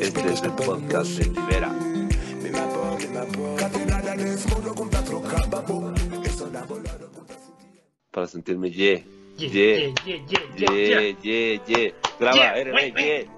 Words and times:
Este 0.00 0.32
es 0.32 0.42
el 0.42 0.52
podcast 0.52 1.10
de 1.10 1.24
Libera. 1.26 1.72
Para 8.12 8.28
sentirme 8.28 8.70
ye. 8.70 9.04
Ye, 9.36 9.92
ye, 10.06 10.22
ye, 10.56 11.16
ye, 11.20 11.60
ye. 11.66 11.94
Graba, 12.20 12.54
RB, 12.54 12.94
ye. 12.96 13.28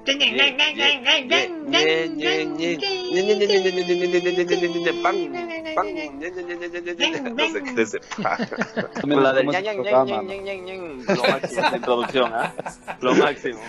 No 5.76 7.48
sé 7.48 7.62
qué 7.62 7.82
es 7.82 7.92
La 9.04 9.32
del. 9.32 9.46
Lo 9.46 9.52
máximo 11.28 11.70
de 11.70 11.76
introducción, 11.76 12.32
¿ah? 12.34 12.54
Lo 13.00 13.14
máximo. 13.14 13.60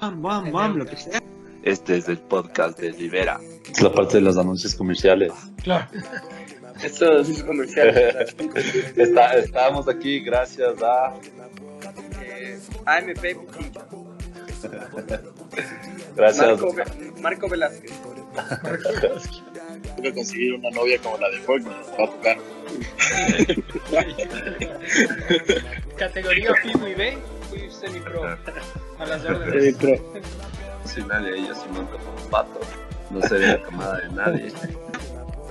Bam, 0.00 0.22
bam, 0.22 0.52
bam, 0.52 0.76
lo 0.78 0.86
que 0.86 0.96
sea. 0.96 1.20
Este 1.62 1.96
es 1.96 2.08
el 2.08 2.18
podcast 2.18 2.78
de 2.78 2.90
Libera. 2.92 3.40
Es 3.70 3.80
la 3.80 3.92
parte 3.92 4.16
de 4.18 4.22
los 4.22 4.36
anuncios 4.36 4.74
comerciales. 4.74 5.32
Claro. 5.62 5.86
Sí 6.78 7.32
es 7.32 7.42
comercial. 7.44 7.88
Está, 8.96 9.34
estamos 9.36 9.88
aquí 9.88 10.20
gracias 10.20 10.74
a... 10.82 11.14
Eh, 12.20 12.58
AMP. 12.84 13.38
Gracias. 16.16 16.46
Marco, 16.46 16.74
Ve- 16.74 17.12
Marco 17.20 17.48
Velázquez. 17.48 17.92
Tengo 19.84 20.02
que 20.02 20.14
conseguir 20.14 20.54
una 20.54 20.70
novia 20.70 20.98
como 20.98 21.18
la 21.18 21.30
de 21.30 21.38
Fortnite. 21.38 21.76
Va 21.98 22.04
a 22.04 22.10
tocar. 22.10 22.38
Categoría 25.96 26.52
y 26.64 26.94
B, 26.94 27.18
fui 27.50 27.70
semi-pro. 27.70 28.24
A 28.98 29.06
las 29.06 29.24
órdenes. 29.24 29.76
No 29.80 30.88
soy 30.88 31.04
nadie, 31.04 31.46
yo 31.46 31.54
soy 31.54 31.68
monto 31.70 31.98
como 31.98 32.30
pato. 32.30 32.60
No 33.10 33.22
seré 33.22 33.48
la 33.48 33.62
camada 33.62 33.98
de 33.98 34.08
nadie. 34.10 34.52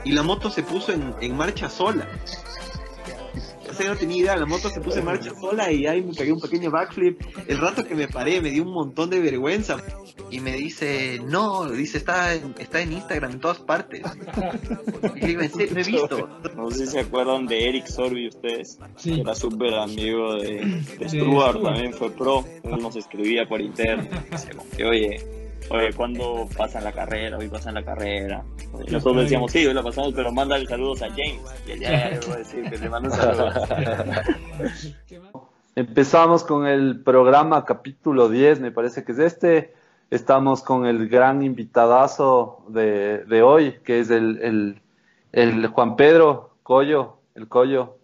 y 0.04 0.12
la 0.12 0.24
moto 0.24 0.50
se 0.50 0.64
puso 0.64 0.92
en, 0.92 1.16
en 1.22 1.36
marcha 1.38 1.70
sola. 1.70 2.08
Sea, 3.76 3.90
no 3.90 3.96
tenía 3.96 4.18
idea, 4.18 4.36
la 4.38 4.46
moto 4.46 4.70
se 4.70 4.80
puso 4.82 5.00
en 5.00 5.06
marcha 5.06 5.32
sola 5.40 5.72
y 5.72 5.86
ahí 5.88 6.02
me 6.02 6.14
pegué 6.14 6.32
un 6.32 6.40
pequeño 6.40 6.72
backflip. 6.72 7.22
El 7.48 7.58
rato 7.60 7.84
que 7.86 7.96
me 7.96 8.08
paré 8.08 8.42
me 8.42 8.50
dio 8.52 8.64
un 8.64 8.74
montón 8.74 9.10
de 9.10 9.20
vergüenza. 9.20 9.78
Y 10.30 10.40
me 10.40 10.54
dice, 10.54 11.20
no, 11.26 11.70
dice, 11.70 11.98
está 11.98 12.34
en, 12.34 12.56
está 12.58 12.82
en 12.82 12.94
Instagram 12.94 13.32
en 13.34 13.40
todas 13.40 13.60
partes. 13.60 14.02
Y 15.16 15.20
le 15.22 15.28
digo, 15.28 15.42
"¿En 15.42 15.52
serio? 15.52 15.74
no 15.74 15.80
he 15.80 15.84
visto. 15.84 16.30
No 16.56 16.72
sé 16.72 16.86
si 16.86 16.92
se 16.94 17.00
acuerdan 17.02 17.46
de 17.46 17.70
Eric 17.70 17.86
Sorby 17.88 18.28
ustedes. 18.28 18.78
Sí. 18.96 19.20
Era 19.20 19.36
súper 19.36 19.74
amigo 19.76 20.36
de, 20.36 20.82
de 21.00 21.10
Stuart, 21.10 21.62
también 21.62 21.94
fue 21.94 22.12
pro. 22.12 22.44
Él 22.64 22.80
nos 22.82 22.96
escribía 22.96 23.48
por 23.48 23.62
interno. 23.62 24.08
Decía 24.32 24.52
como 24.56 24.70
que, 24.72 24.86
oye, 24.86 25.43
oye, 25.70 25.94
¿cuándo 25.94 26.48
pasan 26.58 26.84
la 26.84 26.92
carrera? 26.92 27.38
Hoy 27.38 27.48
pasan 27.48 27.76
la 27.76 27.84
carrera. 27.84 28.44
Nosotros 28.92 29.24
decíamos, 29.24 29.52
sí, 29.52 29.66
hoy 29.66 29.74
la 29.74 29.84
pasamos, 29.84 30.14
pero 30.14 30.32
mándale 30.32 30.66
saludos 30.66 31.02
a 31.02 31.10
James. 31.10 31.42
Y 31.68 31.72
él, 31.72 31.80
ya, 31.80 32.10
le 32.10 32.20
voy 32.20 32.34
a 32.34 32.38
decir 32.38 32.70
que 32.70 32.78
le 32.78 32.90
mando 32.90 33.10
saludos. 33.10 33.54
Empezamos 35.76 36.44
con 36.44 36.68
el 36.68 37.02
programa 37.02 37.66
capítulo 37.66 38.30
10, 38.30 38.60
me 38.60 38.72
parece 38.72 39.04
que 39.04 39.14
es 39.14 39.20
este. 39.20 39.74
Estamos 40.12 40.62
con 40.62 40.86
el 40.86 41.10
gran 41.10 41.42
invitadazo 41.42 42.64
de, 42.68 43.26
de 43.26 43.42
hoy, 43.42 43.80
que 43.84 44.00
es 44.00 44.12
el, 44.12 44.40
el, 44.44 44.82
el 45.32 45.68
Juan 45.68 45.96
Pedro 45.96 46.54
Collo, 46.62 47.18
el 47.34 47.48
Collo, 47.48 47.98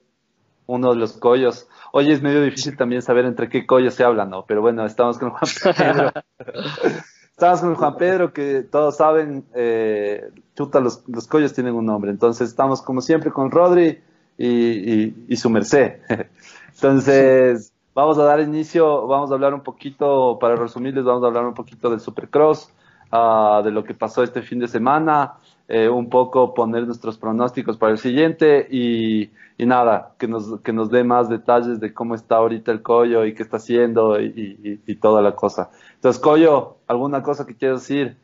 uno 0.66 0.92
de 0.92 0.96
los 0.96 1.14
Collos. 1.14 1.68
Hoy 1.92 2.12
es 2.12 2.22
medio 2.22 2.42
difícil 2.42 2.78
también 2.78 3.02
saber 3.02 3.26
entre 3.26 3.50
qué 3.50 3.66
Collo 3.66 3.92
se 3.92 4.04
habla, 4.04 4.26
¿no? 4.26 4.46
Pero 4.46 4.62
bueno, 4.62 4.86
estamos 4.86 5.18
con 5.18 5.32
Juan 5.32 5.76
Pedro. 5.78 6.12
Estamos 7.40 7.62
con 7.62 7.76
Juan 7.76 7.96
Pedro, 7.96 8.34
que 8.34 8.64
todos 8.64 8.98
saben, 8.98 9.46
eh, 9.56 10.30
chuta, 10.58 10.82
los, 10.82 11.08
los 11.08 11.26
collos 11.26 11.54
tienen 11.54 11.74
un 11.74 11.86
nombre. 11.86 12.12
Entonces 12.12 12.50
estamos 12.50 12.82
como 12.82 13.00
siempre 13.00 13.32
con 13.32 13.50
Rodri 13.50 13.98
y, 14.38 15.14
y, 15.34 15.38
su 15.38 15.50
merced. 15.50 16.02
Entonces, 16.76 17.72
vamos 17.96 18.18
a 18.20 18.26
dar 18.26 18.42
inicio, 18.42 19.08
vamos 19.08 19.32
a 19.32 19.36
hablar 19.36 19.54
un 19.54 19.62
poquito, 19.64 20.38
para 20.38 20.58
resumirles, 20.58 21.06
vamos 21.06 21.24
a 21.24 21.28
hablar 21.28 21.46
un 21.46 21.54
poquito 21.54 21.90
del 21.90 22.02
Supercross, 22.02 22.74
ah, 23.10 23.62
de 23.64 23.72
lo 23.72 23.86
que 23.86 23.94
pasó 23.94 24.22
este 24.22 24.42
fin 24.42 24.60
de 24.60 24.68
semana, 24.68 25.36
eh, 25.70 25.88
un 25.88 26.10
poco 26.10 26.54
poner 26.54 26.86
nuestros 26.86 27.18
pronósticos 27.18 27.78
para 27.78 27.94
el 27.94 28.00
siguiente 28.00 28.68
y, 28.70 29.30
y 29.58 29.66
nada, 29.66 30.12
que 30.18 30.28
nos, 30.28 30.60
que 30.60 30.74
nos 30.74 30.90
dé 30.90 31.06
más 31.06 31.30
detalles 31.30 31.80
de 31.80 31.94
cómo 31.94 32.16
está 32.16 32.36
ahorita 32.36 32.74
el 32.74 32.82
Collo 32.82 33.24
y 33.26 33.34
qué 33.34 33.44
está 33.44 33.58
haciendo 33.58 34.20
y- 34.20 34.82
y 34.86 34.96
toda 34.96 35.22
la 35.22 35.36
cosa. 35.38 35.70
Entonces, 36.00 36.22
Collo, 36.22 36.78
¿alguna 36.88 37.22
cosa 37.22 37.46
que 37.46 37.56
quieras 37.58 37.82
decir? 37.82 38.18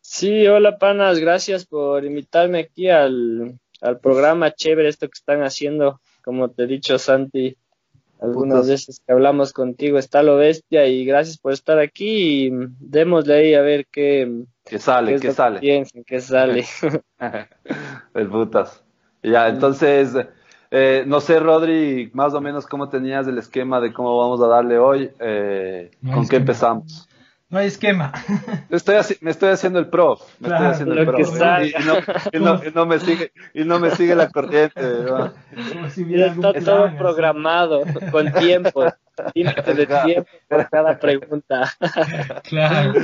Sí, 0.00 0.46
hola 0.46 0.78
panas, 0.78 1.18
gracias 1.20 1.66
por 1.66 2.04
invitarme 2.04 2.58
aquí 2.60 2.88
al, 2.90 3.58
al 3.80 4.00
programa 4.00 4.52
chévere, 4.52 4.88
esto 4.88 5.06
que 5.06 5.16
están 5.16 5.42
haciendo, 5.42 6.00
como 6.22 6.50
te 6.50 6.64
he 6.64 6.66
dicho 6.66 6.98
Santi, 6.98 7.56
algunas 8.20 8.58
Putas. 8.58 8.68
veces 8.68 9.00
que 9.06 9.12
hablamos 9.12 9.52
contigo 9.52 9.98
está 9.98 10.22
lo 10.22 10.36
bestia 10.36 10.86
y 10.86 11.04
gracias 11.04 11.38
por 11.38 11.52
estar 11.52 11.78
aquí 11.78 12.46
y 12.46 12.50
démosle 12.80 13.34
ahí 13.34 13.54
a 13.54 13.60
ver 13.62 13.86
qué, 13.86 14.44
Que 14.64 14.70
qué 14.70 14.78
sale, 14.78 15.14
es 15.14 15.20
que 15.20 15.28
lo 15.28 15.34
sale. 15.34 15.60
piensan, 15.60 16.04
qué 16.04 16.20
sale. 16.20 16.64
El 18.14 18.28
putas. 18.28 18.82
Ya, 19.22 19.48
entonces, 19.48 20.14
eh, 20.76 21.04
no 21.06 21.20
sé, 21.20 21.38
Rodri, 21.38 22.10
más 22.14 22.34
o 22.34 22.40
menos 22.40 22.66
cómo 22.66 22.88
tenías 22.88 23.26
el 23.28 23.38
esquema 23.38 23.80
de 23.80 23.92
cómo 23.92 24.18
vamos 24.18 24.40
a 24.42 24.48
darle 24.48 24.76
hoy. 24.78 25.10
eh, 25.20 25.90
No 26.02 26.12
¿Con 26.14 26.28
qué 26.28 26.36
empezamos? 26.36 27.08
No 27.50 27.60
hay 27.60 27.68
esquema. 27.68 28.10
Estoy 28.70 28.96
me 29.20 29.30
estoy 29.30 29.50
haciendo 29.50 29.78
el 29.78 29.86
pro. 29.86 30.18
Me 30.40 30.48
Claro, 30.48 30.70
estoy 30.72 30.72
haciendo 30.72 30.94
el 30.94 31.06
lo 31.06 31.12
pro. 31.12 31.16
que 31.18 31.22
Y, 31.68 31.84
no, 31.84 31.94
y 32.32 32.38
no- 32.44 32.60
y 32.68 32.72
no 32.74 32.86
me 32.86 32.98
sigue, 32.98 33.30
y 33.52 33.64
no 33.64 33.78
me 33.78 33.90
sigue 33.92 34.16
la 34.16 34.28
corriente. 34.30 34.80
¿no? 35.06 35.32
Como 35.72 35.88
si 35.90 36.02
hubiera 36.02 36.26
está 36.28 36.50
plan, 36.52 36.64
todo 36.64 36.84
así. 36.86 36.96
programado, 36.96 37.82
con 38.10 38.32
tiempo, 38.32 38.84
límite 39.34 39.74
de 39.74 39.86
tiempo 39.86 40.28
por 40.48 40.68
cada 40.68 40.98
pregunta. 40.98 41.70
Claro. 42.48 42.94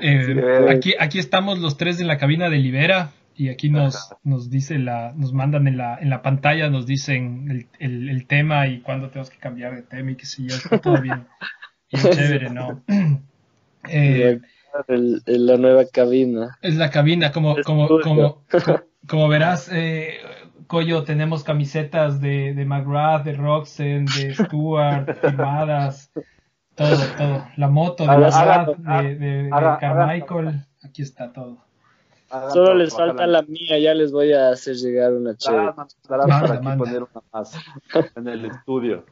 Eh, 0.00 0.24
Sí, 0.26 0.32
eh. 0.36 0.66
aquí, 0.70 0.94
aquí 0.98 1.18
estamos 1.18 1.58
los 1.58 1.76
tres 1.78 2.00
en 2.00 2.06
la 2.08 2.18
cabina 2.18 2.50
de 2.50 2.58
Libera 2.58 3.10
y 3.42 3.48
aquí 3.50 3.68
nos, 3.70 4.14
nos 4.22 4.50
dice 4.50 4.78
la, 4.78 5.12
nos 5.16 5.32
mandan 5.32 5.66
en 5.68 5.76
la, 5.76 5.98
en 5.98 6.10
la 6.10 6.22
pantalla, 6.22 6.70
nos 6.70 6.86
dicen 6.86 7.48
el, 7.50 7.66
el, 7.78 8.08
el 8.08 8.26
tema 8.26 8.66
y 8.66 8.80
cuándo 8.80 9.08
tenemos 9.08 9.30
que 9.30 9.38
cambiar 9.38 9.74
de 9.74 9.82
tema 9.82 10.10
y 10.12 10.16
que 10.16 10.26
si 10.26 10.48
ya 10.48 10.56
está 10.56 10.78
todo 10.78 11.00
bien, 11.00 11.26
bien 11.92 12.02
chévere, 12.14 12.50
¿no? 12.50 12.82
Eh, 13.88 14.40
El- 14.88 15.22
la 15.26 15.56
nueva 15.56 15.84
cabina. 15.92 16.56
es 16.62 16.76
la 16.76 16.90
cabina, 16.90 17.32
como, 17.32 17.56
como, 17.64 17.88
como, 18.00 18.44
como, 18.64 18.80
como 19.08 19.28
verás, 19.28 19.68
eh, 19.72 20.14
Coyo, 20.68 21.02
tenemos 21.04 21.42
camisetas 21.44 22.20
de, 22.20 22.54
de 22.54 22.64
McGrath, 22.64 23.24
de 23.24 23.32
Roxen, 23.34 24.06
de 24.06 24.34
Stewart, 24.34 25.14
firmadas, 25.20 26.10
todo, 26.76 26.96
todo. 27.18 27.46
La 27.56 27.68
moto 27.68 28.04
de 28.04 28.10
McGrath, 28.28 28.68
haga- 28.86 29.02
de, 29.02 29.14
de, 29.16 29.42
de 29.42 29.50
Carmichael, 29.80 30.64
aquí 30.84 31.02
está 31.02 31.32
todo. 31.32 31.58
Solo 32.52 32.74
les 32.74 32.94
falta 32.94 33.26
la 33.26 33.42
mía, 33.42 33.78
ya 33.78 33.94
les 33.94 34.10
voy 34.12 34.32
a 34.32 34.50
hacer 34.50 34.74
llegar 34.76 35.12
una 35.12 35.36
chévere. 35.36 35.64
Manda, 35.64 35.86
para 36.08 36.22
aquí 36.24 36.64
manda. 36.64 36.76
poner 36.84 37.02
una 37.02 37.22
más 37.32 37.54
en 38.16 38.28
el 38.28 38.46
estudio. 38.46 39.04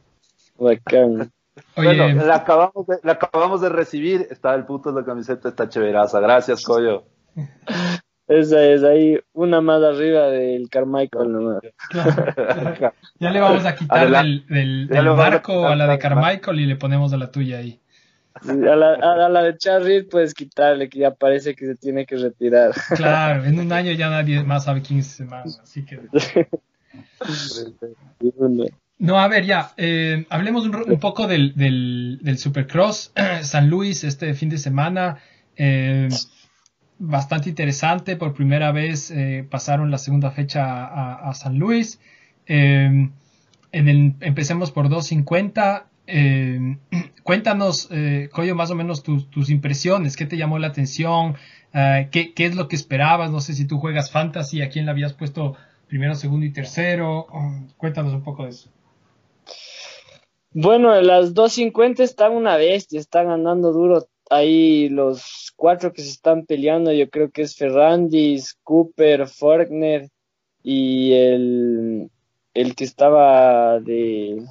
Bacán. 0.57 1.31
Oye, 1.75 1.97
Bueno, 1.97 2.25
la 2.25 2.35
acabamos, 2.35 2.87
de, 2.87 2.97
la 3.03 3.11
acabamos 3.13 3.61
de 3.61 3.69
recibir. 3.69 4.27
Está 4.31 4.55
el 4.55 4.65
puto 4.65 4.91
de 4.91 5.01
la 5.01 5.05
camiseta, 5.05 5.49
está 5.49 5.67
chéveraza. 5.69 6.19
Gracias, 6.19 6.63
Coyo. 6.63 7.03
Esa 8.27 8.63
es 8.63 8.83
ahí, 8.85 9.19
una 9.33 9.59
más 9.59 9.83
arriba 9.83 10.27
del 10.27 10.69
Carmichael 10.69 11.33
nomás. 11.33 11.59
claro, 11.89 12.93
ya 13.19 13.29
le 13.29 13.41
vamos 13.41 13.65
a 13.65 13.75
quitar 13.75 13.97
Adelante. 13.99 14.45
del, 14.47 14.47
del, 14.47 14.87
del 14.87 15.07
a 15.07 15.11
barco 15.11 15.53
quitar 15.53 15.71
a 15.73 15.75
la 15.75 15.87
de 15.87 15.99
Carmichael 15.99 16.59
y 16.61 16.65
le 16.65 16.77
ponemos 16.77 17.11
a 17.11 17.17
la 17.17 17.29
tuya 17.29 17.57
ahí. 17.57 17.80
A 18.33 18.53
la, 18.53 18.93
a 18.93 19.29
la 19.29 19.43
de 19.43 19.57
Charlie 19.57 20.03
puedes 20.03 20.33
quitarle, 20.33 20.89
que 20.89 20.99
ya 20.99 21.11
parece 21.11 21.53
que 21.53 21.65
se 21.65 21.75
tiene 21.75 22.05
que 22.05 22.15
retirar. 22.15 22.71
Claro, 22.95 23.43
en 23.45 23.59
un 23.59 23.71
año 23.71 23.91
ya 23.91 24.09
nadie 24.09 24.43
más 24.43 24.63
sabe 24.65 24.81
quién 24.81 24.99
es 24.99 25.07
ese 25.13 25.25
man, 25.25 25.43
así 25.61 25.83
que... 25.85 25.99
No, 28.97 29.19
a 29.19 29.27
ver, 29.27 29.45
ya, 29.45 29.71
eh, 29.77 30.25
hablemos 30.29 30.65
un, 30.65 30.75
un 30.75 30.99
poco 30.99 31.25
del, 31.27 31.55
del, 31.55 32.19
del 32.21 32.37
Supercross 32.37 33.11
San 33.41 33.67
Luis 33.69 34.03
este 34.03 34.33
fin 34.35 34.49
de 34.49 34.57
semana. 34.57 35.17
eh, 35.55 36.07
bastante 36.99 37.49
interesante, 37.49 38.15
por 38.15 38.35
primera 38.35 38.71
vez 38.71 39.09
eh, 39.09 39.43
pasaron 39.49 39.89
la 39.89 39.97
segunda 39.97 40.29
fecha 40.29 40.85
a, 40.85 41.29
a 41.29 41.33
San 41.33 41.57
Luis. 41.57 41.99
Eh, 42.45 43.09
en 43.71 43.87
el, 43.89 44.13
empecemos 44.19 44.69
por 44.71 44.87
250. 44.87 45.87
Eh, 46.07 46.77
cuéntanos, 47.23 47.87
eh, 47.91 48.29
Coyo, 48.31 48.55
más 48.55 48.71
o 48.71 48.75
menos 48.75 49.03
tus, 49.03 49.49
impresiones, 49.49 50.15
qué 50.15 50.25
te 50.25 50.37
llamó 50.37 50.59
la 50.59 50.67
atención, 50.67 51.35
Eh, 51.73 52.09
qué, 52.11 52.33
es 52.35 52.55
lo 52.55 52.67
que 52.67 52.75
esperabas, 52.75 53.31
no 53.31 53.39
sé 53.39 53.53
si 53.53 53.65
tú 53.65 53.79
juegas 53.79 54.11
fantasy, 54.11 54.61
a 54.61 54.69
quién 54.69 54.85
le 54.85 54.91
habías 54.91 55.13
puesto 55.13 55.55
primero, 55.87 56.15
segundo 56.15 56.45
y 56.45 56.51
tercero. 56.51 57.27
Oh, 57.31 57.53
cuéntanos 57.77 58.13
un 58.13 58.23
poco 58.23 58.43
de 58.43 58.49
eso. 58.49 58.69
Bueno, 60.53 60.99
las 60.99 61.33
250 61.33 62.03
están 62.03 62.33
una 62.33 62.57
bestia, 62.57 62.99
están 62.99 63.29
andando 63.29 63.71
duro. 63.71 64.05
Ahí 64.29 64.89
los 64.89 65.53
cuatro 65.55 65.93
que 65.93 66.01
se 66.01 66.09
están 66.09 66.45
peleando, 66.45 66.91
yo 66.91 67.09
creo 67.09 67.31
que 67.31 67.43
es 67.43 67.55
Ferrandis, 67.55 68.57
Cooper, 68.63 69.27
Faulkner 69.27 70.09
y 70.63 71.13
el, 71.13 72.09
el 72.53 72.75
que 72.75 72.83
estaba 72.83 73.79
de, 73.79 74.45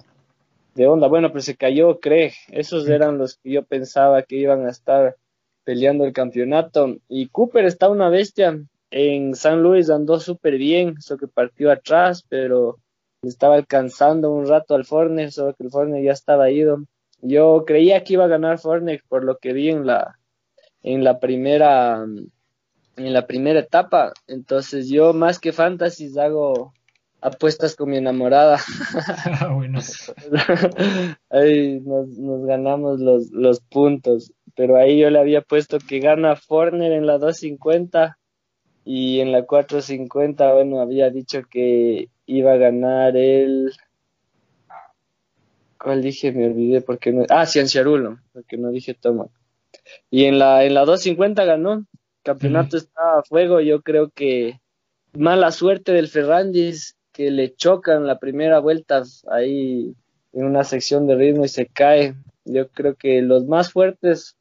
de 0.80 0.86
onda. 0.86 1.08
Bueno, 1.08 1.28
pero 1.28 1.42
se 1.42 1.56
cayó 1.56 2.00
Craig. 2.00 2.32
Esos 2.48 2.88
eran 2.88 3.18
los 3.18 3.36
que 3.36 3.50
yo 3.50 3.64
pensaba 3.64 4.22
que 4.22 4.36
iban 4.36 4.66
a 4.66 4.70
estar 4.70 5.16
peleando 5.62 6.04
el 6.06 6.14
campeonato. 6.14 6.96
Y 7.06 7.28
Cooper 7.28 7.66
está 7.66 7.90
una 7.90 8.08
bestia. 8.08 8.58
En 8.90 9.34
San 9.34 9.62
Luis 9.62 9.90
andó 9.90 10.18
súper 10.18 10.56
bien, 10.56 10.94
eso 10.98 11.18
que 11.18 11.28
partió 11.28 11.70
atrás, 11.70 12.24
pero 12.28 12.78
estaba 13.22 13.56
alcanzando 13.56 14.32
un 14.32 14.48
rato 14.48 14.74
al 14.74 14.86
Forner, 14.86 15.30
solo 15.30 15.54
que 15.54 15.64
el 15.64 15.70
Forner 15.70 16.02
ya 16.02 16.12
estaba 16.12 16.50
ido. 16.50 16.82
Yo 17.20 17.64
creía 17.66 18.02
que 18.02 18.14
iba 18.14 18.24
a 18.24 18.28
ganar 18.28 18.58
Forner 18.58 19.02
por 19.06 19.22
lo 19.22 19.36
que 19.36 19.52
vi 19.52 19.68
en 19.68 19.86
la, 19.86 20.18
en 20.82 21.04
la 21.04 21.20
primera 21.20 22.06
en 22.96 23.12
la 23.12 23.26
primera 23.26 23.60
etapa. 23.60 24.12
Entonces 24.26 24.88
yo 24.88 25.12
más 25.12 25.38
que 25.38 25.52
fantasy 25.52 26.18
hago 26.18 26.72
apuestas 27.20 27.76
con 27.76 27.90
mi 27.90 27.98
enamorada. 27.98 28.58
Ah, 29.40 29.52
bueno. 29.54 29.80
ahí 31.30 31.80
nos, 31.80 32.08
nos 32.08 32.46
ganamos 32.46 33.00
los, 33.00 33.30
los 33.30 33.60
puntos. 33.60 34.32
Pero 34.56 34.76
ahí 34.76 34.98
yo 34.98 35.10
le 35.10 35.18
había 35.18 35.42
puesto 35.42 35.78
que 35.78 36.00
gana 36.00 36.36
Forner 36.36 36.92
en 36.92 37.06
la 37.06 37.18
250 37.18 38.18
y 38.84 39.20
en 39.20 39.32
la 39.32 39.44
450, 39.44 40.52
bueno, 40.52 40.80
había 40.80 41.10
dicho 41.10 41.42
que 41.48 42.08
iba 42.26 42.52
a 42.52 42.56
ganar 42.56 43.16
el... 43.16 43.72
¿Cuál 45.78 46.02
dije? 46.02 46.32
Me 46.32 46.46
olvidé 46.46 46.80
porque 46.80 47.12
no... 47.12 47.24
Ah, 47.30 47.46
Cienciarulo, 47.46 48.18
porque 48.32 48.56
no 48.56 48.70
dije 48.70 48.94
toma. 48.94 49.26
Y 50.10 50.24
en 50.24 50.38
la, 50.38 50.64
en 50.64 50.74
la 50.74 50.84
250 50.84 51.44
ganó. 51.44 51.86
campeonato 52.22 52.76
estaba 52.76 53.20
a 53.20 53.22
fuego. 53.22 53.60
Yo 53.60 53.80
creo 53.82 54.10
que 54.10 54.60
mala 55.12 55.52
suerte 55.52 55.92
del 55.92 56.08
Ferrandis 56.08 56.96
que 57.12 57.30
le 57.30 57.54
chocan 57.54 58.06
la 58.06 58.18
primera 58.18 58.58
vuelta 58.60 59.02
ahí 59.30 59.94
en 60.32 60.44
una 60.44 60.64
sección 60.64 61.06
de 61.06 61.16
ritmo 61.16 61.44
y 61.44 61.48
se 61.48 61.66
cae. 61.66 62.14
Yo 62.44 62.68
creo 62.68 62.94
que 62.94 63.22
los 63.22 63.46
más 63.46 63.72
fuertes 63.72 64.36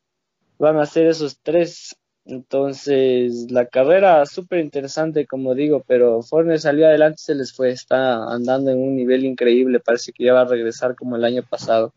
van 0.57 0.77
a 0.77 0.85
ser 0.85 1.07
esos 1.07 1.39
tres. 1.41 1.95
Entonces, 2.25 3.47
la 3.49 3.65
carrera 3.65 4.23
súper 4.27 4.59
interesante, 4.59 5.25
como 5.25 5.55
digo, 5.55 5.83
pero 5.87 6.21
Forner 6.21 6.59
salió 6.59 6.85
adelante, 6.85 7.17
se 7.17 7.33
les 7.33 7.53
fue, 7.53 7.71
está 7.71 8.31
andando 8.31 8.69
en 8.69 8.77
un 8.77 8.95
nivel 8.95 9.25
increíble, 9.25 9.79
parece 9.79 10.11
que 10.11 10.25
ya 10.25 10.33
va 10.33 10.41
a 10.41 10.45
regresar 10.45 10.95
como 10.95 11.15
el 11.15 11.25
año 11.25 11.41
pasado. 11.41 11.91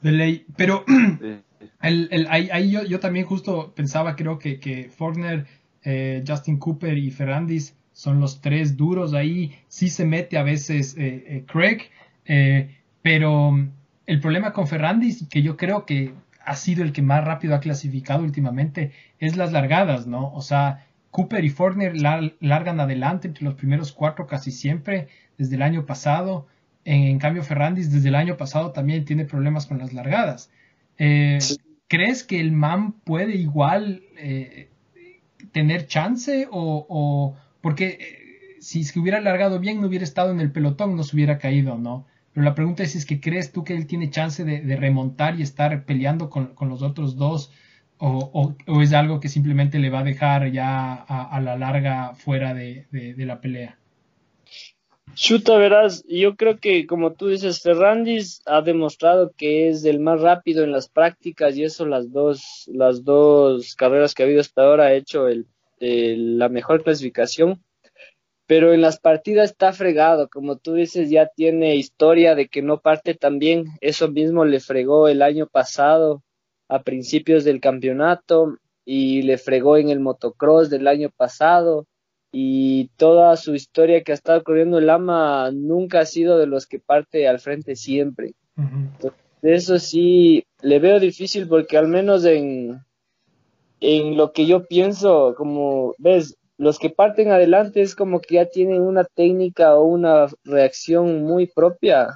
De 0.00 0.12
ley, 0.12 0.46
pero 0.56 0.82
el, 1.82 2.08
el, 2.10 2.26
ahí, 2.30 2.70
yo, 2.70 2.84
yo, 2.84 3.00
también 3.00 3.26
justo 3.26 3.74
pensaba, 3.74 4.16
creo 4.16 4.38
que, 4.38 4.60
que 4.60 4.88
Forner, 4.88 5.46
eh, 5.82 6.24
Justin 6.26 6.58
Cooper 6.58 6.96
y 6.96 7.10
Ferrandis 7.10 7.76
son 7.96 8.20
los 8.20 8.42
tres 8.42 8.76
duros 8.76 9.14
ahí, 9.14 9.58
sí 9.68 9.88
se 9.88 10.04
mete 10.04 10.36
a 10.36 10.42
veces 10.42 10.98
eh, 10.98 11.24
eh, 11.26 11.44
Craig, 11.46 11.88
pero 13.00 13.56
el 14.04 14.20
problema 14.20 14.52
con 14.52 14.66
Ferrandis, 14.66 15.26
que 15.30 15.40
yo 15.40 15.56
creo 15.56 15.86
que 15.86 16.12
ha 16.44 16.56
sido 16.56 16.84
el 16.84 16.92
que 16.92 17.00
más 17.00 17.24
rápido 17.24 17.54
ha 17.54 17.60
clasificado 17.60 18.22
últimamente 18.22 18.92
es 19.18 19.36
las 19.36 19.50
largadas, 19.52 20.06
¿no? 20.06 20.30
O 20.34 20.42
sea, 20.42 20.86
Cooper 21.10 21.42
y 21.42 21.48
Forner 21.48 21.94
largan 21.96 22.80
adelante 22.80 23.28
entre 23.28 23.44
los 23.44 23.54
primeros 23.54 23.92
cuatro 23.92 24.26
casi 24.26 24.50
siempre 24.50 25.08
desde 25.38 25.56
el 25.56 25.62
año 25.62 25.86
pasado. 25.86 26.46
En, 26.84 27.18
cambio, 27.18 27.42
Ferrandis 27.42 27.90
desde 27.90 28.10
el 28.10 28.14
año 28.14 28.36
pasado 28.36 28.72
también 28.72 29.06
tiene 29.06 29.24
problemas 29.24 29.64
con 29.64 29.78
las 29.78 29.94
largadas. 29.94 30.50
Eh, 30.98 31.38
¿Crees 31.88 32.24
que 32.24 32.40
el 32.40 32.52
man 32.52 32.92
puede 32.92 33.34
igual 33.36 34.02
eh, 34.18 34.68
tener 35.52 35.86
chance 35.86 36.46
o, 36.50 37.34
porque 37.60 37.98
eh, 38.00 38.26
si 38.60 38.84
se 38.84 38.98
hubiera 38.98 39.20
largado 39.20 39.58
bien 39.60 39.80
no 39.80 39.86
hubiera 39.86 40.04
estado 40.04 40.30
en 40.30 40.40
el 40.40 40.52
pelotón, 40.52 40.96
no 40.96 41.02
se 41.02 41.16
hubiera 41.16 41.38
caído, 41.38 41.76
¿no? 41.78 42.06
Pero 42.32 42.44
la 42.44 42.54
pregunta 42.54 42.82
es, 42.82 42.94
¿es 42.94 43.06
que 43.06 43.18
crees 43.18 43.50
tú 43.50 43.64
que 43.64 43.74
él 43.74 43.86
tiene 43.86 44.10
chance 44.10 44.44
de, 44.44 44.76
remontar 44.76 45.40
y 45.40 45.42
estar 45.42 45.86
peleando 45.86 46.28
con, 46.28 46.54
los 46.68 46.82
otros 46.82 47.16
dos? 47.16 47.50
O, 47.96 48.54
es 48.82 48.92
algo 48.92 49.20
que 49.20 49.30
simplemente 49.30 49.78
le 49.78 49.88
va 49.88 50.00
a 50.00 50.04
dejar 50.04 50.52
ya 50.52 50.92
a, 50.92 51.40
la 51.40 51.56
larga 51.56 52.14
fuera 52.14 52.52
de, 52.52 52.86
la 53.16 53.40
pelea? 53.40 53.78
Chuta, 55.14 55.56
verás, 55.56 56.04
yo 56.08 56.36
creo 56.36 56.58
que 56.58 56.86
como 56.86 57.14
tú 57.14 57.28
dices, 57.28 57.62
Ferrandis 57.62 58.42
ha 58.44 58.60
demostrado 58.60 59.32
que 59.34 59.70
es 59.70 59.86
el 59.86 59.98
más 59.98 60.20
rápido 60.20 60.62
en 60.62 60.72
las 60.72 60.90
prácticas 60.90 61.56
y 61.56 61.64
eso 61.64 61.86
las 61.86 62.12
dos, 62.12 62.68
las 62.70 63.02
dos 63.02 63.74
carreras 63.76 64.12
que 64.12 64.22
ha 64.22 64.26
habido 64.26 64.42
hasta 64.42 64.62
ahora 64.62 64.84
ha 64.84 64.92
hecho 64.92 65.26
el, 65.26 65.46
la 65.78 66.48
mejor 66.48 66.82
clasificación 66.82 67.62
pero 68.46 68.72
en 68.72 68.80
las 68.80 69.00
partidas 69.00 69.50
está 69.50 69.72
fregado, 69.72 70.28
como 70.28 70.56
tú 70.56 70.74
dices, 70.74 71.10
ya 71.10 71.26
tiene 71.26 71.74
historia 71.74 72.34
de 72.34 72.48
que 72.48 72.62
no 72.62 72.80
parte 72.80 73.14
tan 73.14 73.38
bien, 73.38 73.66
eso 73.80 74.08
mismo 74.08 74.44
le 74.44 74.60
fregó 74.60 75.08
el 75.08 75.22
año 75.22 75.48
pasado 75.48 76.22
a 76.68 76.82
principios 76.82 77.44
del 77.44 77.60
campeonato 77.60 78.56
y 78.84 79.22
le 79.22 79.36
fregó 79.36 79.76
en 79.76 79.90
el 79.90 79.98
motocross 79.98 80.70
del 80.70 80.86
año 80.86 81.10
pasado 81.10 81.86
y 82.30 82.88
toda 82.96 83.36
su 83.36 83.54
historia 83.54 84.02
que 84.04 84.12
ha 84.12 84.14
estado 84.14 84.44
corriendo 84.44 84.78
el 84.78 84.90
ama 84.90 85.50
nunca 85.52 86.00
ha 86.00 86.06
sido 86.06 86.38
de 86.38 86.46
los 86.46 86.66
que 86.66 86.78
parte 86.78 87.26
al 87.26 87.40
frente 87.40 87.74
siempre. 87.74 88.34
eso 89.42 89.78
sí 89.80 90.44
le 90.62 90.78
veo 90.78 91.00
difícil 91.00 91.48
porque 91.48 91.76
al 91.78 91.88
menos 91.88 92.24
en, 92.24 92.80
en 93.80 94.16
lo 94.16 94.32
que 94.32 94.46
yo 94.46 94.66
pienso, 94.66 95.34
como 95.36 95.94
ves, 95.98 96.36
los 96.58 96.78
que 96.78 96.90
parten 96.90 97.30
adelante 97.30 97.82
es 97.82 97.94
como 97.94 98.20
que 98.20 98.36
ya 98.36 98.46
tienen 98.46 98.82
una 98.82 99.04
técnica 99.04 99.76
o 99.76 99.84
una 99.84 100.26
reacción 100.44 101.22
muy 101.22 101.46
propia. 101.46 102.08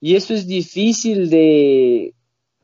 Y 0.00 0.16
eso 0.16 0.34
es 0.34 0.46
difícil 0.46 1.30
de, 1.30 2.14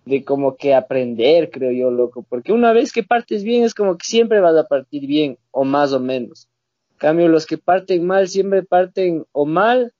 de 0.04 0.24
como 0.24 0.56
que 0.56 0.74
aprender, 0.74 1.50
creo 1.50 1.72
yo, 1.72 1.90
loco. 1.90 2.22
Porque 2.28 2.52
una 2.52 2.72
vez 2.72 2.92
que 2.92 3.02
partes 3.02 3.44
bien 3.44 3.64
es 3.64 3.74
como 3.74 3.96
que 3.96 4.04
siempre 4.04 4.40
vas 4.40 4.56
a 4.56 4.68
partir 4.68 5.06
bien, 5.06 5.38
o 5.50 5.64
más 5.64 5.92
o 5.92 6.00
menos. 6.00 6.48
En 6.92 6.98
cambio, 6.98 7.28
los 7.28 7.46
que 7.46 7.56
parten 7.56 8.06
mal 8.06 8.28
siempre 8.28 8.62
parten 8.62 9.24
o 9.32 9.46
mal 9.46 9.94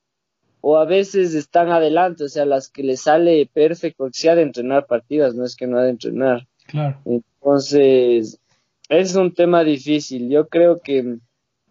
o 0.61 0.77
a 0.77 0.85
veces 0.85 1.35
están 1.35 1.71
adelante, 1.71 2.25
o 2.25 2.29
sea, 2.29 2.45
las 2.45 2.69
que 2.69 2.83
les 2.83 3.01
sale 3.01 3.49
perfecto, 3.53 4.07
que 4.07 4.13
sea 4.13 4.35
de 4.35 4.43
entrenar 4.43 4.87
partidas, 4.87 5.35
no 5.35 5.47
es 5.47 5.57
que 5.57 5.67
no 5.67 5.79
ha 5.79 5.85
de 5.85 5.91
entrenar. 5.91 6.47
Claro. 6.71 6.99
Entonces, 7.05 8.39
es 8.89 9.15
un 9.17 9.35
tema 9.35 9.65
difícil. 9.65 10.29
Yo 10.31 10.49
creo 10.49 10.81
que 10.81 11.19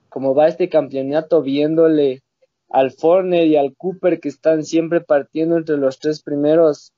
como 0.10 0.36
va 0.36 0.48
este 0.48 0.70
campeonato 0.70 1.42
viéndole 1.42 2.22
al 2.70 2.92
Forner 2.92 3.48
y 3.48 3.56
al 3.56 3.76
Cooper 3.76 4.20
que 4.20 4.30
están 4.30 4.64
siempre 4.64 5.02
partiendo 5.02 5.58
entre 5.58 5.78
los 5.78 6.00
tres 6.00 6.22
primeros, 6.22 6.92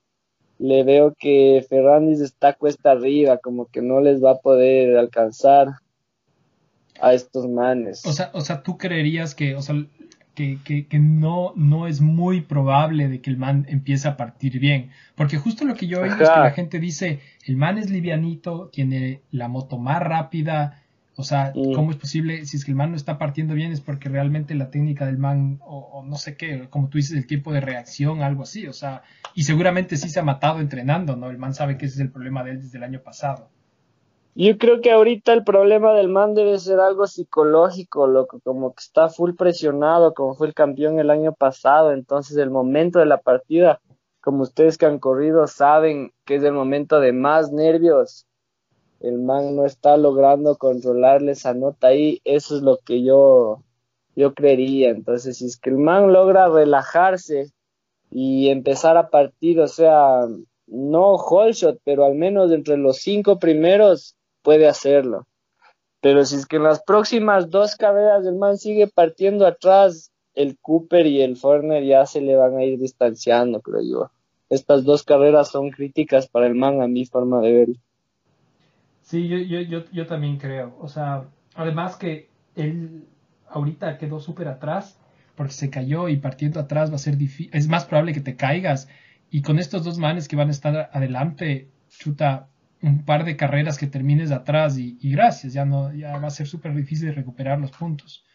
le 0.57 0.83
veo 0.83 1.15
que 1.17 1.65
Ferrandis 1.67 2.21
está 2.21 2.53
cuesta 2.53 2.91
arriba, 2.91 3.37
como 3.37 3.67
que 3.67 3.81
no 3.81 4.01
les 4.01 4.23
va 4.23 4.31
a 4.31 4.39
poder 4.39 4.97
alcanzar 4.97 5.67
a 6.99 7.13
estos 7.13 7.47
manes. 7.47 8.05
O 8.05 8.13
sea, 8.13 8.31
o 8.33 8.41
sea, 8.41 8.63
tú 8.63 8.77
creerías 8.77 9.33
que, 9.33 9.55
o 9.55 9.61
sea, 9.61 9.75
que, 10.63 10.87
que, 10.87 10.99
no, 10.99 11.53
no 11.55 11.87
es 11.87 12.01
muy 12.01 12.41
probable 12.41 13.07
de 13.07 13.21
que 13.21 13.29
el 13.29 13.37
man 13.37 13.65
empiece 13.69 14.07
a 14.07 14.17
partir 14.17 14.59
bien. 14.59 14.89
Porque 15.15 15.37
justo 15.37 15.65
lo 15.65 15.75
que 15.75 15.87
yo 15.87 16.01
oigo 16.01 16.15
es 16.15 16.29
que 16.29 16.39
la 16.39 16.51
gente 16.51 16.79
dice, 16.79 17.19
el 17.45 17.57
man 17.57 17.77
es 17.77 17.89
livianito, 17.89 18.69
tiene 18.71 19.21
la 19.31 19.47
moto 19.47 19.77
más 19.77 20.01
rápida. 20.01 20.83
O 21.15 21.23
sea, 21.23 21.53
¿cómo 21.53 21.91
es 21.91 21.97
posible? 21.97 22.45
Si 22.45 22.57
es 22.57 22.65
que 22.65 22.71
el 22.71 22.77
man 22.77 22.91
no 22.91 22.97
está 22.97 23.17
partiendo 23.17 23.53
bien 23.53 23.71
es 23.71 23.81
porque 23.81 24.09
realmente 24.09 24.55
la 24.55 24.71
técnica 24.71 25.05
del 25.05 25.17
man, 25.17 25.59
o, 25.61 26.03
no 26.07 26.15
sé 26.15 26.35
qué, 26.35 26.67
como 26.69 26.89
tú 26.89 26.97
dices, 26.97 27.17
el 27.17 27.27
tiempo 27.27 27.51
de 27.51 27.61
reacción, 27.61 28.21
algo 28.21 28.43
así. 28.43 28.67
O 28.67 28.73
sea, 28.73 29.03
y 29.35 29.43
seguramente 29.43 29.97
sí 29.97 30.09
se 30.09 30.19
ha 30.19 30.23
matado 30.23 30.59
entrenando, 30.59 31.15
¿no? 31.15 31.29
El 31.29 31.37
man 31.37 31.53
sabe 31.53 31.77
que 31.77 31.85
ese 31.85 31.95
es 31.95 32.01
el 32.01 32.11
problema 32.11 32.43
de 32.43 32.51
él 32.51 32.61
desde 32.61 32.77
el 32.77 32.83
año 32.83 33.01
pasado. 33.01 33.49
Yo 34.33 34.57
creo 34.57 34.79
que 34.79 34.91
ahorita 34.91 35.33
el 35.33 35.43
problema 35.43 35.93
del 35.93 36.07
man 36.07 36.33
debe 36.33 36.57
ser 36.57 36.79
algo 36.79 37.05
psicológico, 37.05 38.07
loco, 38.07 38.39
como 38.45 38.73
que 38.73 38.79
está 38.79 39.09
full 39.09 39.33
presionado, 39.35 40.13
como 40.13 40.35
fue 40.35 40.47
el 40.47 40.53
campeón 40.53 40.99
el 40.99 41.09
año 41.09 41.33
pasado, 41.33 41.91
entonces 41.91 42.37
el 42.37 42.49
momento 42.49 42.99
de 42.99 43.07
la 43.07 43.19
partida, 43.19 43.81
como 44.21 44.43
ustedes 44.43 44.77
que 44.77 44.85
han 44.85 44.99
corrido 44.99 45.47
saben 45.47 46.13
que 46.23 46.35
es 46.35 46.43
el 46.43 46.53
momento 46.53 47.01
de 47.01 47.11
más 47.11 47.51
nervios, 47.51 48.25
el 49.01 49.19
man 49.19 49.53
no 49.57 49.65
está 49.65 49.97
logrando 49.97 50.55
controlarle 50.55 51.33
esa 51.33 51.53
nota 51.53 51.87
ahí, 51.87 52.21
eso 52.23 52.55
es 52.55 52.61
lo 52.61 52.77
que 52.77 53.03
yo, 53.03 53.63
yo 54.15 54.33
creería, 54.33 54.91
entonces 54.91 55.39
si 55.39 55.45
es 55.47 55.57
que 55.57 55.71
el 55.71 55.77
man 55.77 56.13
logra 56.13 56.47
relajarse 56.47 57.51
y 58.09 58.47
empezar 58.47 58.95
a 58.95 59.09
partir, 59.09 59.59
o 59.59 59.67
sea, 59.67 60.25
no 60.67 61.15
whole 61.15 61.51
shot, 61.51 61.79
pero 61.83 62.05
al 62.05 62.15
menos 62.15 62.49
entre 62.53 62.77
los 62.77 62.97
cinco 62.97 63.37
primeros, 63.37 64.15
puede 64.41 64.67
hacerlo. 64.67 65.27
Pero 66.01 66.25
si 66.25 66.35
es 66.35 66.45
que 66.45 66.55
en 66.55 66.63
las 66.63 66.81
próximas 66.81 67.49
dos 67.49 67.75
carreras 67.75 68.25
el 68.25 68.35
man 68.35 68.57
sigue 68.57 68.87
partiendo 68.87 69.45
atrás, 69.45 70.11
el 70.33 70.57
Cooper 70.59 71.05
y 71.05 71.21
el 71.21 71.37
Forner 71.37 71.83
ya 71.83 72.05
se 72.05 72.21
le 72.21 72.35
van 72.35 72.57
a 72.57 72.63
ir 72.63 72.79
distanciando, 72.79 73.61
creo 73.61 73.81
yo. 73.81 74.11
estas 74.49 74.83
dos 74.83 75.03
carreras 75.03 75.49
son 75.49 75.69
críticas 75.69 76.27
para 76.27 76.47
el 76.47 76.55
man, 76.55 76.81
a 76.81 76.87
mi 76.87 77.05
forma 77.05 77.39
de 77.41 77.53
verlo. 77.53 77.75
Sí, 79.01 79.27
yo, 79.27 79.37
yo, 79.37 79.61
yo, 79.61 79.83
yo 79.91 80.07
también 80.07 80.37
creo. 80.37 80.75
O 80.79 80.87
sea, 80.87 81.25
además 81.53 81.95
que 81.95 82.29
él 82.55 83.05
ahorita 83.49 83.97
quedó 83.97 84.19
súper 84.19 84.47
atrás 84.47 84.97
porque 85.35 85.53
se 85.53 85.69
cayó 85.69 86.07
y 86.09 86.17
partiendo 86.17 86.59
atrás 86.59 86.91
va 86.91 86.95
a 86.95 86.99
ser 86.99 87.17
difícil. 87.17 87.49
Es 87.53 87.67
más 87.67 87.85
probable 87.85 88.13
que 88.13 88.21
te 88.21 88.35
caigas. 88.35 88.87
Y 89.29 89.41
con 89.41 89.59
estos 89.59 89.83
dos 89.83 89.97
manes 89.97 90.27
que 90.27 90.35
van 90.35 90.49
a 90.49 90.51
estar 90.51 90.89
adelante, 90.93 91.69
chuta, 91.89 92.49
un 92.81 93.05
par 93.05 93.25
de 93.25 93.35
carreras 93.35 93.77
que 93.77 93.87
termines 93.87 94.31
atrás 94.31 94.77
y, 94.77 94.97
gracias, 95.03 95.53
ya 95.53 95.65
no, 95.65 95.93
ya 95.93 96.17
va 96.17 96.27
a 96.27 96.31
ser 96.31 96.47
súper 96.47 96.75
difícil 96.75 97.13
recuperar 97.13 97.59
los 97.59 97.71
puntos. 97.71 98.25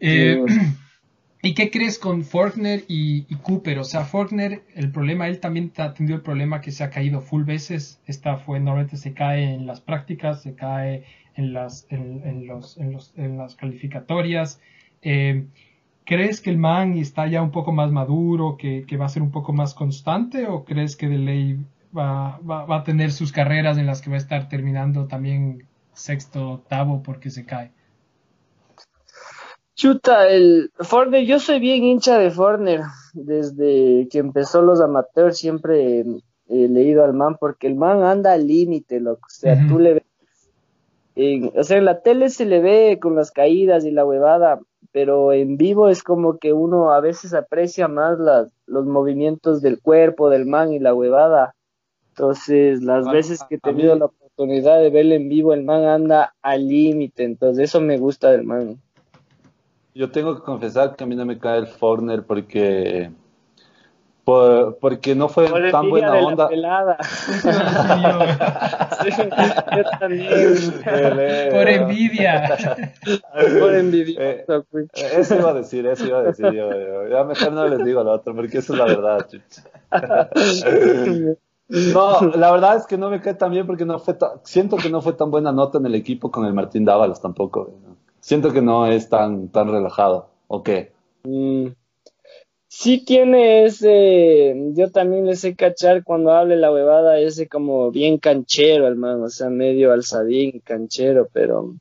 Eh, 0.00 0.42
¿Y 1.44 1.54
qué 1.54 1.72
crees 1.72 1.98
con 1.98 2.22
Faulkner 2.22 2.84
y, 2.86 3.24
Cooper? 3.42 3.80
O 3.80 3.84
sea, 3.84 4.04
Faulkner, 4.04 4.62
el 4.76 4.92
problema, 4.92 5.26
él 5.26 5.40
también 5.40 5.72
ha 5.78 5.92
tenido 5.92 6.14
el 6.14 6.22
problema 6.22 6.60
que 6.60 6.70
se 6.70 6.84
ha 6.84 6.90
caído 6.90 7.20
full 7.20 7.42
veces. 7.42 8.00
Esta 8.06 8.36
fue, 8.36 8.60
normalmente 8.60 8.96
se 8.96 9.12
cae 9.12 9.52
en 9.52 9.66
las 9.66 9.80
prácticas, 9.80 10.42
se 10.42 10.54
cae 10.54 11.02
en 11.34 11.52
las, 11.52 11.88
en, 11.90 12.46
los, 12.46 12.78
en, 12.78 12.92
los, 12.92 13.12
en 13.16 13.38
las 13.38 13.56
calificatorias. 13.56 14.60
Eh, 15.02 15.46
¿Crees 16.04 16.40
que 16.40 16.50
el 16.50 16.58
man 16.58 16.96
está 16.96 17.26
ya 17.26 17.42
un 17.42 17.50
poco 17.50 17.72
más 17.72 17.90
maduro, 17.90 18.56
que, 18.56 18.84
que, 18.86 18.96
va 18.96 19.06
a 19.06 19.08
ser 19.08 19.22
un 19.22 19.32
poco 19.32 19.52
más 19.52 19.74
constante? 19.74 20.46
¿O 20.46 20.64
crees 20.64 20.94
que 20.94 21.08
de 21.08 21.18
ley 21.18 21.58
va, 21.96 22.38
va, 22.38 22.64
va 22.64 22.76
a 22.78 22.84
tener 22.84 23.12
sus 23.12 23.32
carreras 23.32 23.78
en 23.78 23.86
las 23.86 24.00
que 24.00 24.10
va 24.10 24.16
a 24.16 24.18
estar 24.18 24.48
terminando 24.48 25.06
también 25.06 25.66
sexto, 25.92 26.52
octavo 26.52 27.02
porque 27.02 27.30
se 27.30 27.44
cae? 27.44 27.72
Chuta, 29.74 30.28
el 30.28 30.70
Forner, 30.78 31.24
yo 31.24 31.38
soy 31.38 31.58
bien 31.58 31.82
hincha 31.82 32.18
de 32.18 32.30
Forner. 32.30 32.82
Desde 33.14 34.06
que 34.10 34.18
empezó 34.18 34.62
los 34.62 34.80
amateurs 34.80 35.38
siempre 35.38 36.04
he 36.48 36.68
leído 36.68 37.04
al 37.04 37.14
man 37.14 37.36
porque 37.40 37.66
el 37.66 37.74
man 37.74 38.02
anda 38.02 38.32
al 38.32 38.46
límite, 38.46 39.00
loco. 39.00 39.26
O 39.26 39.30
sea, 39.30 39.66
tú 39.68 39.78
le 39.78 39.94
ves. 39.94 40.02
En, 41.14 41.52
o 41.56 41.62
sea, 41.62 41.78
en 41.78 41.84
la 41.84 42.00
tele 42.00 42.30
se 42.30 42.46
le 42.46 42.60
ve 42.60 42.98
con 43.00 43.16
las 43.16 43.30
caídas 43.30 43.84
y 43.84 43.90
la 43.90 44.04
huevada, 44.04 44.60
pero 44.92 45.32
en 45.32 45.56
vivo 45.56 45.88
es 45.88 46.02
como 46.02 46.38
que 46.38 46.52
uno 46.52 46.92
a 46.92 47.00
veces 47.00 47.34
aprecia 47.34 47.86
más 47.86 48.18
las, 48.18 48.48
los 48.66 48.86
movimientos 48.86 49.60
del 49.60 49.80
cuerpo 49.80 50.30
del 50.30 50.46
man 50.46 50.72
y 50.72 50.78
la 50.78 50.94
huevada. 50.94 51.54
Entonces, 52.12 52.82
las 52.82 53.10
veces 53.10 53.42
que 53.48 53.54
he 53.54 53.58
tenido 53.58 53.94
la 53.94 54.04
oportunidad 54.04 54.80
de 54.80 54.90
verle 54.90 55.14
en 55.14 55.30
vivo, 55.30 55.54
el 55.54 55.64
man 55.64 55.84
anda 55.84 56.34
al 56.42 56.68
límite. 56.68 57.24
Entonces, 57.24 57.64
eso 57.64 57.80
me 57.80 57.96
gusta 57.96 58.30
del 58.30 58.44
man. 58.44 58.78
Yo 59.94 60.10
tengo 60.10 60.34
que 60.34 60.42
confesar 60.42 60.94
que 60.94 61.04
a 61.04 61.06
mí 61.06 61.16
no 61.16 61.24
me 61.24 61.38
cae 61.38 61.58
el 61.58 61.66
Forner 61.66 62.24
porque 62.24 63.10
por, 64.24 64.78
porque 64.78 65.14
no 65.14 65.28
fue 65.28 65.48
tan 65.70 65.88
buena 65.88 66.12
onda. 66.12 66.48
Por 71.50 71.68
envidia. 71.68 72.56
Por 73.58 73.74
envidia. 73.74 74.20
Eh, 74.20 74.44
eso 74.92 75.36
iba 75.36 75.50
a 75.50 75.54
decir, 75.54 75.86
eso 75.86 76.06
iba 76.06 76.20
a 76.20 76.22
decir 76.22 76.52
yo. 76.52 77.08
Ya 77.08 77.24
mejor 77.24 77.52
no 77.52 77.66
les 77.66 77.84
digo 77.84 78.04
lo 78.04 78.12
otro 78.12 78.34
porque 78.34 78.58
eso 78.58 78.74
es 78.74 78.78
la 78.78 78.84
verdad. 78.84 79.26
No, 81.68 82.20
la 82.34 82.50
verdad 82.52 82.76
es 82.76 82.86
que 82.86 82.98
no 82.98 83.08
me 83.08 83.20
cae 83.20 83.34
tan 83.34 83.50
bien 83.50 83.66
porque 83.66 83.84
no 83.84 83.98
fue 83.98 84.16
siento 84.44 84.76
que 84.76 84.90
no 84.90 85.00
fue 85.00 85.14
tan 85.14 85.30
buena 85.30 85.52
nota 85.52 85.78
en 85.78 85.86
el 85.86 85.94
equipo 85.94 86.30
con 86.30 86.44
el 86.44 86.52
Martín 86.52 86.84
Dávalos 86.84 87.20
tampoco 87.20 87.72
siento 88.22 88.52
que 88.52 88.62
no 88.62 88.86
es 88.86 89.10
tan, 89.10 89.48
tan 89.48 89.70
relajado. 89.70 90.30
¿O 90.46 90.62
qué? 90.62 90.92
Mm, 91.24 91.68
sí 92.68 93.04
tiene 93.04 93.66
ese, 93.66 94.54
yo 94.74 94.90
también 94.90 95.26
le 95.26 95.36
sé 95.36 95.54
cachar 95.54 96.04
cuando 96.04 96.32
hable 96.32 96.56
la 96.56 96.72
huevada, 96.72 97.18
ese 97.18 97.48
como 97.48 97.90
bien 97.90 98.18
canchero, 98.18 98.86
hermano, 98.86 99.24
o 99.24 99.28
sea, 99.28 99.50
medio 99.50 99.92
alzadín, 99.92 100.60
canchero, 100.64 101.28
pero 101.32 101.74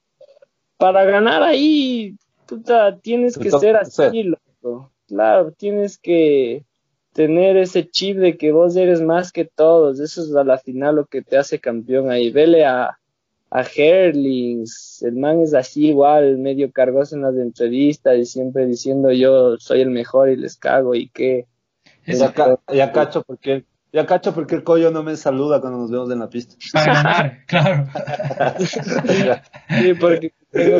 para 0.77 1.05
ganar 1.05 1.43
ahí, 1.43 2.15
puta, 2.45 2.97
tienes 2.97 3.37
que 3.37 3.51
ser 3.51 3.77
así, 3.77 4.23
loco. 4.23 4.91
Claro, 5.07 5.51
tienes 5.51 5.97
que 5.97 6.63
tener 7.13 7.57
ese 7.57 7.89
chip 7.89 8.17
de 8.17 8.37
que 8.37 8.51
vos 8.51 8.75
eres 8.75 9.01
más 9.01 9.31
que 9.31 9.45
todos, 9.45 9.99
eso 9.99 10.21
es 10.21 10.35
a 10.35 10.43
la 10.43 10.57
final 10.57 10.95
lo 10.95 11.05
que 11.05 11.21
te 11.21 11.37
hace 11.37 11.59
campeón 11.59 12.09
ahí. 12.09 12.31
Vele 12.31 12.65
a, 12.65 12.97
a 13.49 13.63
Herlings, 13.63 15.01
el 15.03 15.15
man 15.17 15.41
es 15.41 15.53
así 15.53 15.87
igual, 15.87 16.37
medio 16.37 16.71
cargoso 16.71 17.15
en 17.15 17.23
las 17.23 17.35
entrevistas 17.35 18.17
y 18.17 18.25
siempre 18.25 18.65
diciendo 18.65 19.11
yo 19.11 19.57
soy 19.57 19.81
el 19.81 19.89
mejor 19.89 20.29
y 20.29 20.37
les 20.37 20.57
cago 20.57 20.95
y 20.95 21.09
que... 21.09 21.47
Ya, 22.05 22.91
cacho 22.91 23.21
porque 23.21 23.63
ya 23.93 24.05
cacho 24.05 24.33
porque 24.33 24.55
el 24.55 24.63
collo 24.63 24.89
no 24.89 25.03
me 25.03 25.17
saluda 25.17 25.59
cuando 25.59 25.79
nos 25.79 25.91
vemos 25.91 26.09
en 26.11 26.19
la 26.19 26.29
pista. 26.29 26.55
Para 26.71 26.93
ganar, 27.03 27.45
claro. 27.45 27.87
sí, 29.69 29.93
porque 29.99 30.33
tengo. 30.49 30.77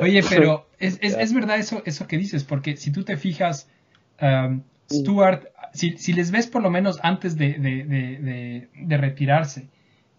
Oye, 0.00 0.22
pero 0.28 0.66
es, 0.78 0.98
es, 1.00 1.16
es, 1.16 1.32
verdad 1.32 1.58
eso, 1.58 1.82
eso 1.86 2.06
que 2.06 2.18
dices, 2.18 2.44
porque 2.44 2.76
si 2.76 2.92
tú 2.92 3.02
te 3.02 3.16
fijas, 3.16 3.68
um, 4.24 4.62
Stuart, 4.90 5.44
si, 5.72 5.96
si, 5.98 6.12
les 6.12 6.30
ves 6.30 6.46
por 6.46 6.62
lo 6.62 6.70
menos 6.70 6.98
antes 7.02 7.36
de, 7.36 7.54
de, 7.54 7.84
de, 7.84 8.68
de 8.74 8.96
retirarse, 8.96 9.68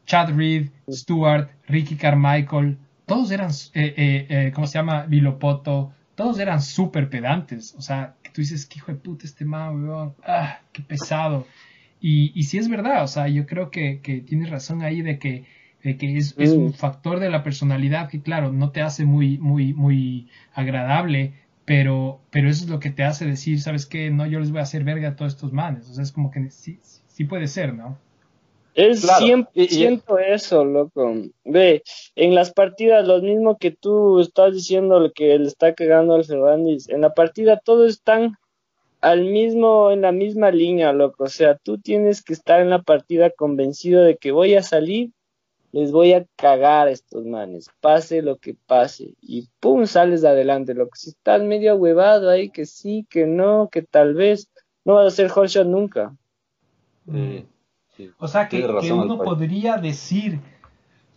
Chad 0.06 0.36
Reed, 0.36 0.70
Stewart, 0.90 1.50
Ricky 1.68 1.96
Carmichael, 1.96 2.78
todos 3.06 3.32
eran, 3.32 3.52
eh, 3.74 3.94
eh, 3.98 4.26
eh, 4.30 4.52
¿cómo 4.54 4.68
se 4.68 4.78
llama? 4.78 5.04
Vilopoto, 5.04 5.94
todos 6.16 6.40
eran 6.40 6.62
súper 6.62 7.10
pedantes. 7.10 7.76
O 7.78 7.82
sea, 7.82 8.16
tú 8.34 8.42
dices, 8.42 8.66
qué 8.66 8.80
hijo 8.80 8.92
de 8.92 8.98
puta 8.98 9.26
este 9.26 9.46
man, 9.46 9.84
weón, 9.84 10.14
ah, 10.26 10.60
qué 10.72 10.82
pesado. 10.82 11.46
Y, 12.02 12.32
y 12.40 12.44
sí 12.44 12.58
es 12.58 12.68
verdad, 12.68 13.04
o 13.04 13.08
sea, 13.08 13.28
yo 13.28 13.46
creo 13.46 13.72
que, 13.72 14.00
que 14.02 14.22
tienes 14.22 14.50
razón 14.50 14.82
ahí 14.82 15.02
de 15.02 15.18
que, 15.18 15.46
de 15.84 15.98
que 15.98 16.18
es, 16.18 16.36
es, 16.38 16.52
un 16.52 16.74
factor 16.74 17.20
de 17.20 17.30
la 17.30 17.44
personalidad 17.44 18.10
que, 18.10 18.22
claro, 18.22 18.52
no 18.52 18.72
te 18.72 18.82
hace 18.82 19.06
muy, 19.06 19.38
muy, 19.38 19.74
muy 19.74 20.28
agradable, 20.54 21.34
pero, 21.66 22.22
pero 22.32 22.50
eso 22.50 22.64
es 22.64 22.70
lo 22.70 22.80
que 22.80 22.92
te 22.92 23.04
hace 23.04 23.26
decir, 23.26 23.60
¿sabes 23.60 23.86
qué? 23.86 24.12
No, 24.12 24.26
yo 24.28 24.40
les 24.40 24.52
voy 24.52 24.60
a 24.60 24.64
hacer 24.64 24.84
verga 24.84 25.10
a 25.10 25.16
todos 25.16 25.34
estos 25.34 25.52
manes. 25.52 25.90
O 25.90 25.94
sea, 25.94 26.04
es 26.04 26.12
como 26.12 26.32
que 26.32 26.50
sí, 26.52 26.80
sí 27.08 27.24
puede 27.26 27.48
ser, 27.48 27.74
¿no? 27.74 27.98
Es 28.76 29.08
100% 29.08 30.20
eso, 30.28 30.66
loco. 30.66 31.14
Ve, 31.46 31.82
en 32.16 32.36
las 32.36 32.52
partidas, 32.52 33.08
lo 33.08 33.22
mismo 33.22 33.58
que 33.58 33.72
tú 33.72 34.20
estás 34.20 34.54
diciendo, 34.54 35.00
lo 35.00 35.14
que 35.14 35.40
le 35.40 35.48
está 35.48 35.74
cagando 35.74 36.14
al 36.14 36.26
Fernández, 36.26 36.90
en 36.90 37.02
la 37.02 37.14
partida 37.14 37.58
todos 37.64 37.90
están 37.90 38.38
al 39.00 39.24
mismo, 39.24 39.92
en 39.92 40.02
la 40.02 40.12
misma 40.12 40.52
línea, 40.52 40.92
loco. 40.92 41.24
O 41.24 41.30
sea, 41.30 41.56
tú 41.56 41.78
tienes 41.78 42.22
que 42.22 42.34
estar 42.34 42.60
en 42.60 42.70
la 42.70 42.82
partida 42.82 43.30
convencido 43.30 44.04
de 44.04 44.18
que 44.18 44.32
voy 44.32 44.56
a 44.56 44.62
salir, 44.62 45.12
les 45.76 45.92
voy 45.92 46.14
a 46.14 46.26
cagar 46.38 46.88
a 46.88 46.92
estos 46.92 47.26
manes, 47.26 47.70
pase 47.82 48.22
lo 48.22 48.38
que 48.38 48.56
pase. 48.66 49.14
Y 49.22 49.50
pum, 49.60 49.86
sales 49.86 50.24
adelante, 50.24 50.74
loco. 50.74 50.96
Si 50.96 51.10
estás 51.10 51.44
medio 51.44 51.76
huevado 51.76 52.30
ahí, 52.30 52.50
que 52.50 52.66
sí, 52.66 53.06
que 53.10 53.26
no, 53.26 53.68
que 53.70 53.82
tal 53.82 54.14
vez, 54.14 54.50
no 54.86 54.94
vas 54.94 55.04
a 55.04 55.08
hacer 55.08 55.32
shot 55.32 55.68
nunca. 55.68 56.16
Mm. 57.04 57.40
O 58.20 58.28
sea 58.30 58.48
que, 58.48 58.66
uno 58.66 59.18
podría 59.18 59.76
decir, 59.76 60.40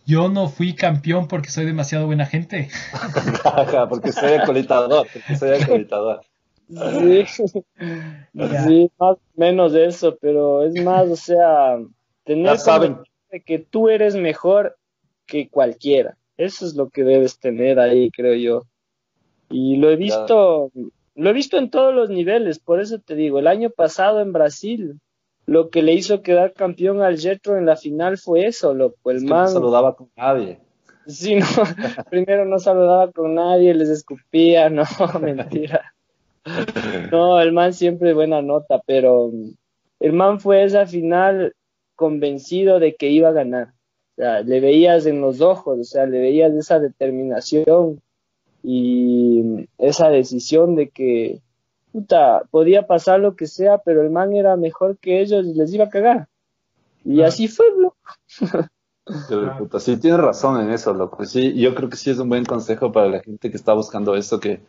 yo 0.05 0.27
no 0.27 0.49
fui 0.49 0.75
campeón 0.75 1.29
porque 1.29 1.49
soy 1.49 1.65
demasiado 1.65 2.05
buena 2.07 2.25
gente. 2.25 2.69
porque 3.89 4.11
soy 4.11 4.33
acolitador, 4.33 5.07
porque 5.13 5.37
soy 5.37 5.51
acolitador. 5.51 6.19
Sí, 6.67 7.25
sí, 8.27 8.91
más 8.99 9.15
o 9.15 9.19
menos 9.37 9.73
eso, 9.73 10.17
pero 10.19 10.65
es 10.65 10.83
más, 10.83 11.07
o 11.07 11.15
sea, 11.15 11.77
tener 12.25 12.57
de 13.31 13.41
que 13.41 13.59
tú 13.59 13.89
eres 13.89 14.15
mejor 14.15 14.77
que 15.25 15.49
cualquiera. 15.49 16.17
Eso 16.37 16.65
es 16.65 16.75
lo 16.75 16.89
que 16.89 17.03
debes 17.03 17.39
tener 17.39 17.79
ahí, 17.79 18.11
creo 18.11 18.33
yo. 18.35 18.63
Y 19.49 19.77
lo 19.77 19.89
he 19.89 19.95
visto, 19.95 20.71
lo 21.15 21.29
he 21.29 21.33
visto 21.33 21.57
en 21.57 21.69
todos 21.69 21.93
los 21.93 22.09
niveles, 22.09 22.59
por 22.59 22.79
eso 22.79 22.99
te 22.99 23.15
digo, 23.15 23.39
el 23.39 23.47
año 23.47 23.69
pasado 23.69 24.21
en 24.21 24.31
Brasil, 24.31 24.99
lo 25.45 25.69
que 25.69 25.81
le 25.81 25.93
hizo 25.93 26.21
quedar 26.21 26.53
campeón 26.53 27.01
al 27.01 27.17
Jetro 27.17 27.57
en 27.57 27.65
la 27.65 27.75
final 27.75 28.17
fue 28.17 28.45
eso, 28.45 28.73
loco. 28.73 29.09
El 29.11 29.23
man. 29.23 29.45
No 29.45 29.47
saludaba 29.47 29.95
con 29.95 30.09
nadie. 30.15 30.59
Sí, 31.07 31.35
no, 31.35 31.45
primero 32.09 32.45
no 32.45 32.59
saludaba 32.59 33.11
con 33.11 33.33
nadie, 33.33 33.73
les 33.73 33.89
escupía, 33.89 34.69
no, 34.69 34.83
mentira. 35.21 35.93
No, 37.11 37.41
el 37.41 37.51
man 37.51 37.73
siempre 37.73 38.13
buena 38.13 38.41
nota, 38.41 38.79
pero 38.85 39.31
el 39.99 40.13
man 40.13 40.39
fue 40.39 40.63
esa 40.63 40.85
final 40.85 41.53
convencido 41.99 42.79
de 42.79 42.95
que 42.95 43.09
iba 43.09 43.27
a 43.27 43.33
ganar. 43.33 43.73
O 44.13 44.21
sea, 44.21 44.39
le 44.39 44.61
veías 44.61 45.05
en 45.05 45.19
los 45.19 45.41
ojos, 45.41 45.79
o 45.79 45.83
sea, 45.83 46.05
le 46.05 46.17
veías 46.19 46.53
esa 46.53 46.79
determinación 46.79 48.01
y 48.63 49.67
esa 49.77 50.07
decisión 50.07 50.77
de 50.77 50.89
que 50.89 51.41
puta, 51.91 52.43
podía 52.51 52.87
pasar 52.87 53.19
lo 53.19 53.35
que 53.35 53.47
sea, 53.47 53.79
pero 53.79 54.01
el 54.01 54.11
man 54.11 54.33
era 54.33 54.55
mejor 54.55 54.97
que 54.97 55.19
ellos 55.19 55.45
y 55.45 55.53
les 55.53 55.73
iba 55.73 55.85
a 55.85 55.89
cagar. 55.89 56.29
Y 57.03 57.21
así 57.21 57.49
fue, 57.49 57.65
loco. 57.77 57.97
puta, 59.57 59.81
sí, 59.81 59.97
tienes 59.97 60.21
razón 60.21 60.61
en 60.61 60.71
eso, 60.71 60.93
loco. 60.93 61.25
Sí, 61.25 61.53
yo 61.59 61.75
creo 61.75 61.89
que 61.89 61.97
sí 61.97 62.11
es 62.11 62.19
un 62.19 62.29
buen 62.29 62.45
consejo 62.45 62.93
para 62.93 63.09
la 63.09 63.19
gente 63.19 63.51
que 63.51 63.57
está 63.57 63.73
buscando 63.73 64.15
eso, 64.15 64.39
que 64.39 64.61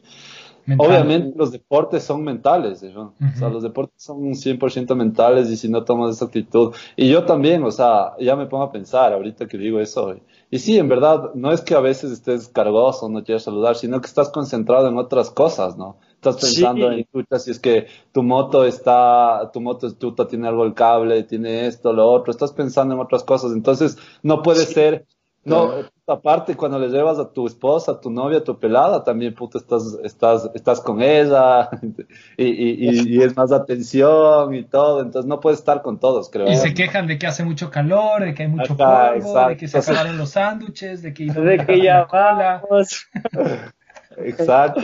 Obviamente 0.79 1.37
los 1.37 1.53
deportes 1.53 2.05
son 2.05 2.23
mentales, 2.23 2.83
o 2.83 3.13
sea, 3.37 3.49
los 3.49 3.63
deportes 3.63 4.03
son 4.03 4.35
100% 4.35 4.95
mentales 4.95 5.51
y 5.51 5.57
si 5.57 5.69
no 5.69 5.85
tomas 5.85 6.17
esa 6.17 6.27
actitud, 6.27 6.75
y 6.97 7.09
yo 7.09 7.25
también, 7.25 7.63
o 7.65 7.71
sea, 7.71 8.13
ya 8.21 8.37
me 8.37 8.47
pongo 8.47 8.65
a 8.65 8.73
pensar 8.73 9.13
ahorita 9.13 9.49
que 9.49 9.59
digo 9.59 9.81
eso, 9.81 10.17
y, 10.51 10.59
sí, 10.59 10.79
en 10.79 10.89
verdad, 10.89 11.35
no 11.35 11.53
es 11.53 11.61
que 11.61 11.75
a 11.75 11.81
veces 11.81 12.13
estés 12.13 12.49
cargoso, 12.49 13.09
no 13.09 13.25
quieres 13.25 13.43
saludar, 13.43 13.77
sino 13.77 14.01
que 14.01 14.07
estás 14.07 14.29
concentrado 14.29 14.89
en 14.89 14.99
otras 14.99 15.31
cosas, 15.31 15.77
¿no? 15.77 15.99
Estás 16.15 16.37
pensando 16.37 16.91
en, 16.93 17.01
escucha, 17.01 17.39
si 17.39 17.51
es 17.51 17.59
que 17.59 17.87
tu 18.13 18.23
moto 18.23 18.65
está, 18.65 19.51
tu 19.53 19.61
moto 19.61 19.91
tuta 19.95 20.29
tiene 20.29 20.49
algo 20.49 20.65
el 20.65 20.75
cable, 20.75 21.23
tiene 21.23 21.67
esto, 21.67 21.93
lo 21.93 22.07
otro, 22.07 22.31
estás 22.31 22.53
pensando 22.53 22.95
en 22.95 23.01
otras 23.01 23.25
cosas, 23.25 23.53
entonces 23.53 23.97
no 24.23 24.43
puede 24.43 24.67
ser 24.67 25.07
no, 25.45 25.71
aparte 26.11 26.57
cuando 26.57 26.79
le 26.79 26.89
llevas 26.89 27.19
a 27.19 27.31
tu 27.33 27.47
esposa, 27.47 27.93
a 27.93 28.01
tu 28.01 28.11
novia, 28.11 28.39
a 28.39 28.45
tu 28.45 28.59
pelada, 28.59 29.05
también 29.05 29.35
puta 29.35 29.59
estás, 29.59 29.99
estás, 30.05 30.51
estás 30.55 30.81
con 30.81 31.01
ella 31.03 31.71
y, 32.37 32.45
y, 32.45 33.17
y, 33.17 33.23
es 33.23 33.37
más 33.37 33.53
atención 33.53 34.55
y 34.55 34.65
todo, 34.65 35.01
entonces 35.03 35.29
no 35.29 35.41
puedes 35.41 35.59
estar 35.61 35.83
con 35.83 35.99
todos, 35.99 36.31
creo. 36.31 36.49
Y 36.49 36.57
se 36.57 36.75
quejan 36.75 37.07
de 37.07 37.19
que 37.19 37.27
hace 37.27 37.45
mucho 37.45 37.71
calor, 37.71 38.25
de 38.25 38.35
que 38.35 38.45
hay 38.45 38.49
mucho 38.49 38.77
polvo, 38.77 39.49
de 39.49 39.57
que 39.57 39.69
se 39.69 39.79
acabaron 39.79 40.19
los 40.19 40.31
sándwiches, 40.31 41.03
de 41.03 41.15
que, 41.15 41.27
de 41.33 41.67
que 41.67 41.83
ya 41.83 42.05
vamos. 42.05 43.07
Exacto. 44.17 44.81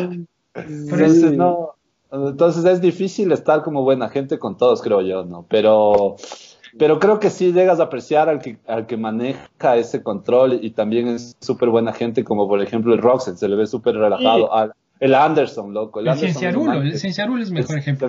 Entonces, 0.55 1.33
no, 1.33 1.75
entonces 2.11 2.65
es 2.65 2.81
difícil 2.81 3.33
estar 3.33 3.63
como 3.63 3.83
buena 3.83 4.09
gente 4.09 4.39
con 4.39 4.57
todos, 4.57 4.81
creo 4.81 5.03
yo, 5.03 5.25
¿no? 5.25 5.45
Pero 5.49 6.17
pero 6.79 6.99
creo 6.99 7.19
que 7.19 7.31
sí 7.31 7.53
llegas 7.53 7.81
a 7.81 7.85
apreciar 7.85 8.29
al 8.29 8.41
que, 8.41 8.59
al 8.67 8.87
que 8.87 8.97
maneja 8.97 9.77
ese 9.77 10.03
control 10.03 10.59
y 10.63 10.71
también 10.71 11.09
es 11.09 11.37
súper 11.41 11.71
buena 11.71 11.93
gente, 11.93 12.25
como 12.25 12.49
por 12.49 12.63
ejemplo 12.63 12.95
el 12.95 13.01
Roxen, 13.01 13.37
se 13.37 13.49
le 13.49 13.57
ve 13.57 13.67
súper 13.67 13.97
relajado. 13.97 14.51
el 15.01 15.15
Anderson, 15.15 15.73
loco. 15.73 16.01
El, 16.01 16.15
Cienciarulo, 16.17 16.73
el 16.73 16.99
Cienciarulo 16.99 17.43
es 17.43 17.51
mejor 17.51 17.79
ejemplo. 17.79 18.09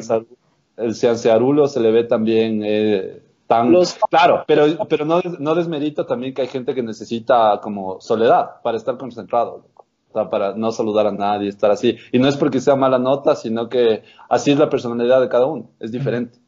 El 0.78 0.96
Cienciarulo 0.96 1.68
se 1.68 1.80
le 1.80 1.92
ve 1.92 2.04
también 2.04 2.62
eh, 2.64 3.22
tan... 3.48 3.74
Claro, 4.10 4.44
pero, 4.48 4.66
pero 4.88 5.06
no, 5.06 5.22
no 5.40 5.56
desmerito 5.56 6.06
también 6.06 6.34
que 6.34 6.44
hay 6.44 6.48
gente 6.48 6.76
que 6.76 6.84
necesita 6.84 7.60
como 7.62 8.00
soledad 8.00 8.62
para 8.62 8.78
estar 8.78 8.98
concentrado. 8.98 9.66
O 10.10 10.14
sea, 10.14 10.30
para 10.30 10.56
no 10.56 10.72
saludar 10.72 11.08
a 11.08 11.12
nadie, 11.12 11.50
estar 11.50 11.72
así. 11.72 11.98
Y 12.12 12.20
no 12.20 12.28
es 12.28 12.38
porque 12.38 12.62
sea 12.62 12.76
mala 12.76 13.00
nota, 13.00 13.36
sino 13.36 13.70
que 13.70 14.04
así 14.30 14.52
es 14.52 14.60
la 14.60 14.70
personalidad 14.70 15.20
de 15.20 15.30
cada 15.30 15.48
uno, 15.48 15.70
es 15.80 15.92
diferente. 15.92 16.40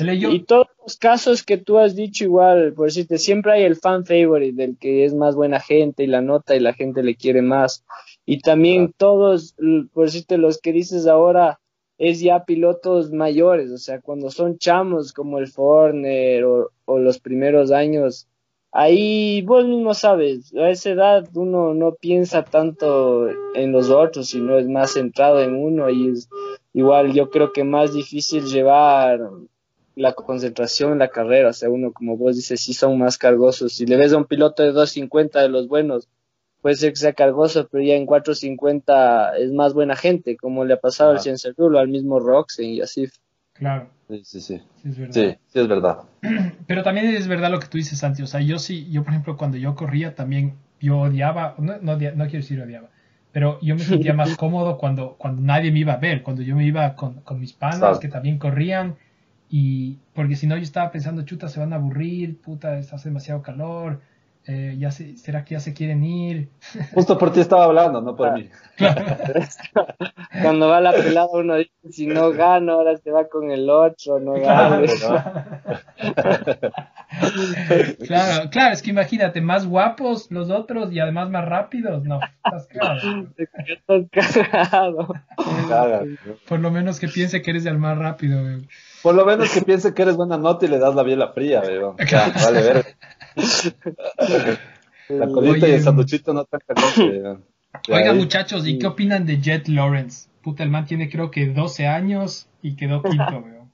Y 0.00 0.44
todos 0.44 0.68
los 0.82 0.96
casos 0.96 1.42
que 1.42 1.58
tú 1.58 1.78
has 1.78 1.94
dicho 1.94 2.24
igual, 2.24 2.72
por 2.72 2.86
decirte, 2.86 3.18
siempre 3.18 3.52
hay 3.52 3.64
el 3.64 3.76
fan 3.76 4.06
favorite 4.06 4.56
del 4.56 4.78
que 4.78 5.04
es 5.04 5.14
más 5.14 5.34
buena 5.34 5.60
gente 5.60 6.02
y 6.02 6.06
la 6.06 6.22
nota 6.22 6.56
y 6.56 6.60
la 6.60 6.72
gente 6.72 7.02
le 7.02 7.14
quiere 7.14 7.42
más. 7.42 7.84
Y 8.24 8.40
también 8.40 8.94
todos, 8.96 9.54
por 9.92 10.06
decirte, 10.06 10.38
los 10.38 10.58
que 10.60 10.72
dices 10.72 11.06
ahora 11.06 11.60
es 11.98 12.20
ya 12.20 12.44
pilotos 12.44 13.12
mayores, 13.12 13.70
o 13.70 13.78
sea, 13.78 14.00
cuando 14.00 14.30
son 14.30 14.58
chamos 14.58 15.12
como 15.12 15.38
el 15.38 15.46
Forner 15.48 16.44
o, 16.44 16.70
o 16.84 16.98
los 16.98 17.20
primeros 17.20 17.70
años, 17.70 18.26
ahí 18.72 19.42
vos 19.42 19.66
mismo 19.66 19.92
sabes, 19.94 20.52
a 20.54 20.70
esa 20.70 20.90
edad 20.90 21.28
uno 21.34 21.74
no 21.74 21.94
piensa 21.94 22.42
tanto 22.42 23.28
en 23.54 23.70
los 23.70 23.90
otros, 23.90 24.28
sino 24.28 24.58
es 24.58 24.66
más 24.66 24.94
centrado 24.94 25.42
en 25.42 25.54
uno 25.54 25.90
y 25.90 26.08
es 26.08 26.28
igual 26.72 27.12
yo 27.12 27.30
creo 27.30 27.52
que 27.52 27.62
más 27.62 27.92
difícil 27.92 28.46
llevar 28.46 29.20
la 29.94 30.12
concentración 30.12 30.92
en 30.92 30.98
la 30.98 31.08
carrera, 31.08 31.50
o 31.50 31.52
sea, 31.52 31.68
uno 31.68 31.92
como 31.92 32.16
vos 32.16 32.36
dices, 32.36 32.60
sí 32.60 32.72
son 32.72 32.98
más 32.98 33.18
cargosos. 33.18 33.74
Si 33.74 33.86
le 33.86 33.96
ves 33.96 34.12
a 34.12 34.16
un 34.16 34.24
piloto 34.24 34.62
de 34.62 34.72
250 34.72 35.40
de 35.40 35.48
los 35.48 35.68
buenos, 35.68 36.08
puede 36.60 36.76
ser 36.76 36.90
que 36.90 36.96
sea 36.96 37.12
cargoso, 37.12 37.68
pero 37.70 37.84
ya 37.84 37.94
en 37.94 38.06
450 38.06 39.36
es 39.36 39.52
más 39.52 39.74
buena 39.74 39.96
gente, 39.96 40.36
como 40.36 40.64
le 40.64 40.74
ha 40.74 40.80
pasado 40.80 41.10
al 41.10 41.20
Ciencerrulo, 41.20 41.78
al 41.78 41.88
mismo 41.88 42.20
Roxen 42.20 42.70
y 42.70 42.80
así. 42.80 43.08
Claro. 43.52 43.90
Sí, 44.08 44.22
sí, 44.24 44.40
sí. 44.40 44.62
Sí 44.82 44.88
es, 44.88 44.98
verdad. 44.98 45.12
sí, 45.12 45.58
es 45.58 45.68
verdad. 45.68 45.98
Pero 46.66 46.82
también 46.82 47.06
es 47.14 47.28
verdad 47.28 47.50
lo 47.50 47.60
que 47.60 47.66
tú 47.66 47.78
dices, 47.78 47.98
Santi. 47.98 48.22
O 48.22 48.26
sea, 48.26 48.40
yo 48.40 48.58
sí, 48.58 48.88
yo 48.90 49.02
por 49.02 49.12
ejemplo, 49.12 49.36
cuando 49.36 49.56
yo 49.56 49.74
corría 49.74 50.14
también, 50.14 50.54
yo 50.80 51.00
odiaba, 51.00 51.54
no, 51.58 51.78
no, 51.80 51.96
quiero 51.98 52.28
decir 52.30 52.60
odiaba, 52.60 52.88
pero 53.30 53.58
yo 53.62 53.74
me 53.74 53.82
sentía 53.82 54.12
más 54.12 54.36
cómodo 54.36 54.76
cuando, 54.76 55.16
cuando 55.16 55.40
nadie 55.40 55.70
me 55.72 55.78
iba 55.78 55.94
a 55.94 55.98
ver, 55.98 56.22
cuando 56.22 56.42
yo 56.42 56.54
me 56.54 56.66
iba 56.66 56.94
con, 56.94 57.20
con 57.22 57.40
mis 57.40 57.52
panas 57.52 57.98
que 57.98 58.08
también 58.08 58.38
corrían 58.38 58.96
y 59.54 59.98
porque 60.14 60.34
si 60.34 60.46
no, 60.46 60.56
yo 60.56 60.62
estaba 60.62 60.90
pensando, 60.90 61.26
chuta, 61.26 61.46
se 61.46 61.60
van 61.60 61.74
a 61.74 61.76
aburrir, 61.76 62.40
puta, 62.40 62.78
hace 62.78 63.10
demasiado 63.10 63.42
calor, 63.42 64.00
eh, 64.46 64.76
ya 64.78 64.90
se, 64.90 65.18
¿será 65.18 65.44
que 65.44 65.56
ya 65.56 65.60
se 65.60 65.74
quieren 65.74 66.02
ir? 66.02 66.48
Justo 66.94 67.18
por 67.18 67.34
ti 67.34 67.40
estaba 67.40 67.64
hablando, 67.64 68.00
no 68.00 68.16
por 68.16 68.32
mí. 68.32 68.48
Cuando 70.42 70.68
va 70.68 70.80
la 70.80 70.92
pelada 70.92 71.28
uno 71.34 71.56
dice, 71.56 71.70
si 71.90 72.06
no 72.06 72.30
gano, 72.30 72.72
ahora 72.72 72.96
se 72.96 73.10
va 73.10 73.28
con 73.28 73.50
el 73.50 73.68
otro, 73.68 74.18
no 74.20 74.32
gano. 74.32 74.86
Claro, 78.06 78.48
claro, 78.48 78.72
es 78.72 78.80
que 78.80 78.88
imagínate, 78.88 79.42
más 79.42 79.66
guapos 79.66 80.30
los 80.30 80.48
otros 80.48 80.90
y 80.92 80.98
además 80.98 81.28
más 81.28 81.44
rápidos, 81.44 82.04
no, 82.04 82.20
estás 82.42 82.66
cagado. 84.50 85.14
Por 86.48 86.60
lo 86.60 86.70
menos 86.70 86.98
que 86.98 87.08
piense 87.08 87.42
que 87.42 87.50
eres 87.50 87.66
el 87.66 87.76
más 87.78 87.98
rápido, 87.98 88.40
por 89.02 89.14
lo 89.14 89.26
menos 89.26 89.50
que 89.52 89.62
piense 89.62 89.94
que 89.94 90.02
eres 90.02 90.16
buena 90.16 90.38
nota 90.38 90.66
y 90.66 90.68
le 90.68 90.78
das 90.78 90.94
la 90.94 91.02
biela 91.02 91.32
fría, 91.32 91.60
weón. 91.60 91.96
vale, 91.96 92.62
ver. 92.62 92.96
La 95.08 95.26
colita 95.32 95.68
y 95.68 95.72
el 95.72 95.82
sanduchito 95.82 96.32
no 96.32 96.44
tan 96.44 96.60
caliente, 96.66 97.38
Oiga, 97.88 98.12
muchachos, 98.12 98.66
¿y 98.66 98.78
qué 98.78 98.86
opinan 98.86 99.24
de 99.24 99.40
Jet 99.40 99.66
Lawrence? 99.68 100.28
Puta, 100.42 100.62
el 100.62 100.70
man 100.70 100.84
tiene 100.84 101.08
creo 101.08 101.30
que 101.30 101.46
12 101.46 101.86
años 101.86 102.48
y 102.60 102.76
quedó 102.76 103.02
quinto, 103.02 103.24
weón. 103.44 103.72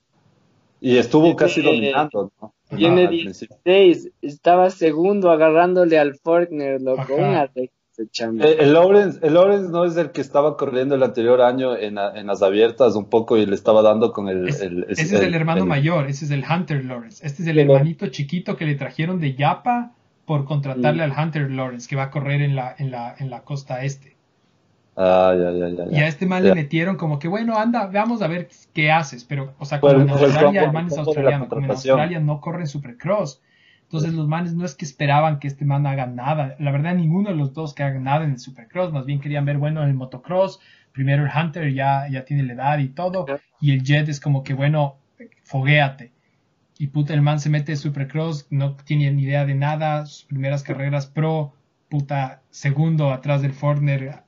Y 0.81 0.97
estuvo 0.97 1.35
casi 1.35 1.61
dominando, 1.61 2.31
¿no? 2.41 2.55
Tiene 2.77 3.09
16, 3.09 4.11
estaba 4.23 4.71
segundo 4.71 5.31
agarrándole 5.31 5.99
al 5.99 6.15
Fortner, 6.15 6.81
loco. 6.81 7.15
Una 7.17 7.51
eh, 7.99 8.57
el, 8.61 8.73
Lawrence, 8.73 9.19
el 9.27 9.35
Lawrence 9.35 9.71
no 9.71 9.85
es 9.85 9.97
el 9.97 10.13
que 10.13 10.21
estaba 10.21 10.57
corriendo 10.57 10.95
el 10.95 11.03
anterior 11.03 11.43
año 11.43 11.77
en, 11.77 11.97
las 11.97 12.43
abiertas 12.43 12.95
un 12.95 13.07
poco 13.07 13.37
y 13.37 13.45
le 13.45 13.55
estaba 13.55 13.83
dando 13.83 14.13
con 14.13 14.29
el... 14.29 14.49
ese 14.49 14.67
es 14.89 15.13
el, 15.13 15.35
hermano 15.35 15.67
mayor, 15.67 16.07
ese 16.07 16.25
es 16.25 16.31
el 16.31 16.45
Hunter 16.49 16.85
Lawrence. 16.85 17.27
Este 17.27 17.43
es 17.43 17.49
el 17.49 17.59
hermanito 17.59 18.07
chiquito 18.09 18.57
que 18.57 18.67
le 18.67 18.77
trajeron 18.77 19.19
de 19.19 19.35
Yapa 19.35 19.93
por 20.25 20.45
contratarle 20.45 21.03
al 21.03 21.13
Hunter 21.13 21.51
Lawrence 21.51 21.89
que 21.89 21.97
va 21.97 22.05
a 22.05 22.11
correr 22.11 22.43
en 22.43 22.55
la, 22.55 22.75
en 22.79 22.91
la, 22.91 23.17
en 23.19 23.31
la 23.31 23.41
costa 23.43 23.83
este. 23.83 24.17
Ah, 25.01 25.33
ya, 25.39 25.53
ya, 25.53 25.69
ya, 25.69 25.97
Y 25.97 26.01
a 26.01 26.09
este 26.09 26.27
man 26.27 26.43
le 26.43 26.55
metieron 26.55 26.97
como 26.97 27.21
que, 27.21 27.29
bueno, 27.29 27.57
anda, 27.57 27.87
vamos 27.87 28.21
a 28.21 28.27
ver 28.27 28.49
qué 28.75 28.91
haces. 28.91 29.25
Pero, 29.25 29.55
o 29.59 29.65
sea, 29.65 29.81
como 29.81 30.01
en 30.01 30.11
Australia, 30.11 30.65
el 30.65 30.73
man 30.73 30.89
es 30.89 30.99
australiano, 30.99 31.49
como 31.49 31.65
en 31.65 31.71
Australia 31.71 32.19
no 32.19 32.41
corre 32.41 32.63
en 32.63 32.67
Supercross. 32.67 33.41
Entonces 33.89 34.13
los 34.13 34.29
manes 34.29 34.53
no 34.53 34.67
es 34.67 34.75
que 34.75 34.85
esperaban 34.85 35.39
que 35.39 35.49
este 35.49 35.65
man 35.65 35.87
haga 35.87 36.05
nada. 36.05 36.57
La 36.59 36.71
verdad, 36.71 36.95
ninguno 36.95 37.31
de 37.31 37.37
los 37.37 37.55
dos 37.55 37.73
que 37.73 37.83
hagan 37.83 38.05
nada 38.05 38.23
en 38.23 38.33
el 38.33 38.39
Supercross. 38.39 38.93
Más 38.93 39.07
bien 39.07 39.19
querían 39.19 39.47
ver, 39.47 39.57
bueno, 39.57 39.83
en 39.83 39.89
el 39.89 39.95
motocross. 39.95 40.61
Primero 40.93 41.25
el 41.25 41.31
Hunter 41.35 41.73
ya, 41.73 42.07
ya 42.11 42.27
tiene 42.27 42.43
la 42.43 42.53
edad 42.53 42.79
y 42.81 42.91
todo. 42.91 43.25
Y 43.63 43.73
el 43.73 43.83
Jet 43.83 44.11
es 44.11 44.21
como 44.21 44.45
que, 44.45 44.53
bueno, 44.53 44.99
foguéate. 45.45 46.13
Y 46.79 46.89
puta, 46.89 47.15
el 47.15 47.23
man 47.23 47.41
se 47.41 47.49
mete 47.49 47.73
en 47.73 47.79
Supercross, 47.79 48.49
no 48.51 48.77
tiene 48.77 49.11
ni 49.11 49.23
idea 49.23 49.47
de 49.47 49.55
nada. 49.55 50.05
Sus 50.05 50.27
primeras 50.27 50.63
carreras 50.63 51.07
pro, 51.07 51.55
puta, 51.89 52.43
segundo 52.51 53.11
atrás 53.11 53.41
del 53.41 53.55
Fortner, 53.55 54.23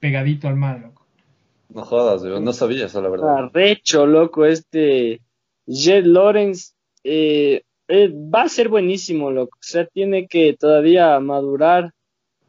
pegadito 0.00 0.48
al 0.48 0.56
man, 0.56 0.82
loco. 0.82 1.06
No 1.68 1.84
jodas, 1.84 2.24
no 2.24 2.52
sabía 2.52 2.86
eso, 2.86 3.00
la 3.00 3.10
verdad. 3.10 3.44
Arrecho, 3.44 4.06
loco, 4.06 4.44
este 4.44 5.20
Jet 5.66 6.04
Lawrence. 6.04 6.72
Eh, 7.04 7.62
eh, 7.88 8.12
va 8.12 8.42
a 8.42 8.48
ser 8.48 8.68
buenísimo, 8.68 9.30
lo 9.30 9.44
O 9.44 9.48
sea, 9.60 9.86
tiene 9.86 10.26
que 10.28 10.54
todavía 10.54 11.18
madurar 11.20 11.92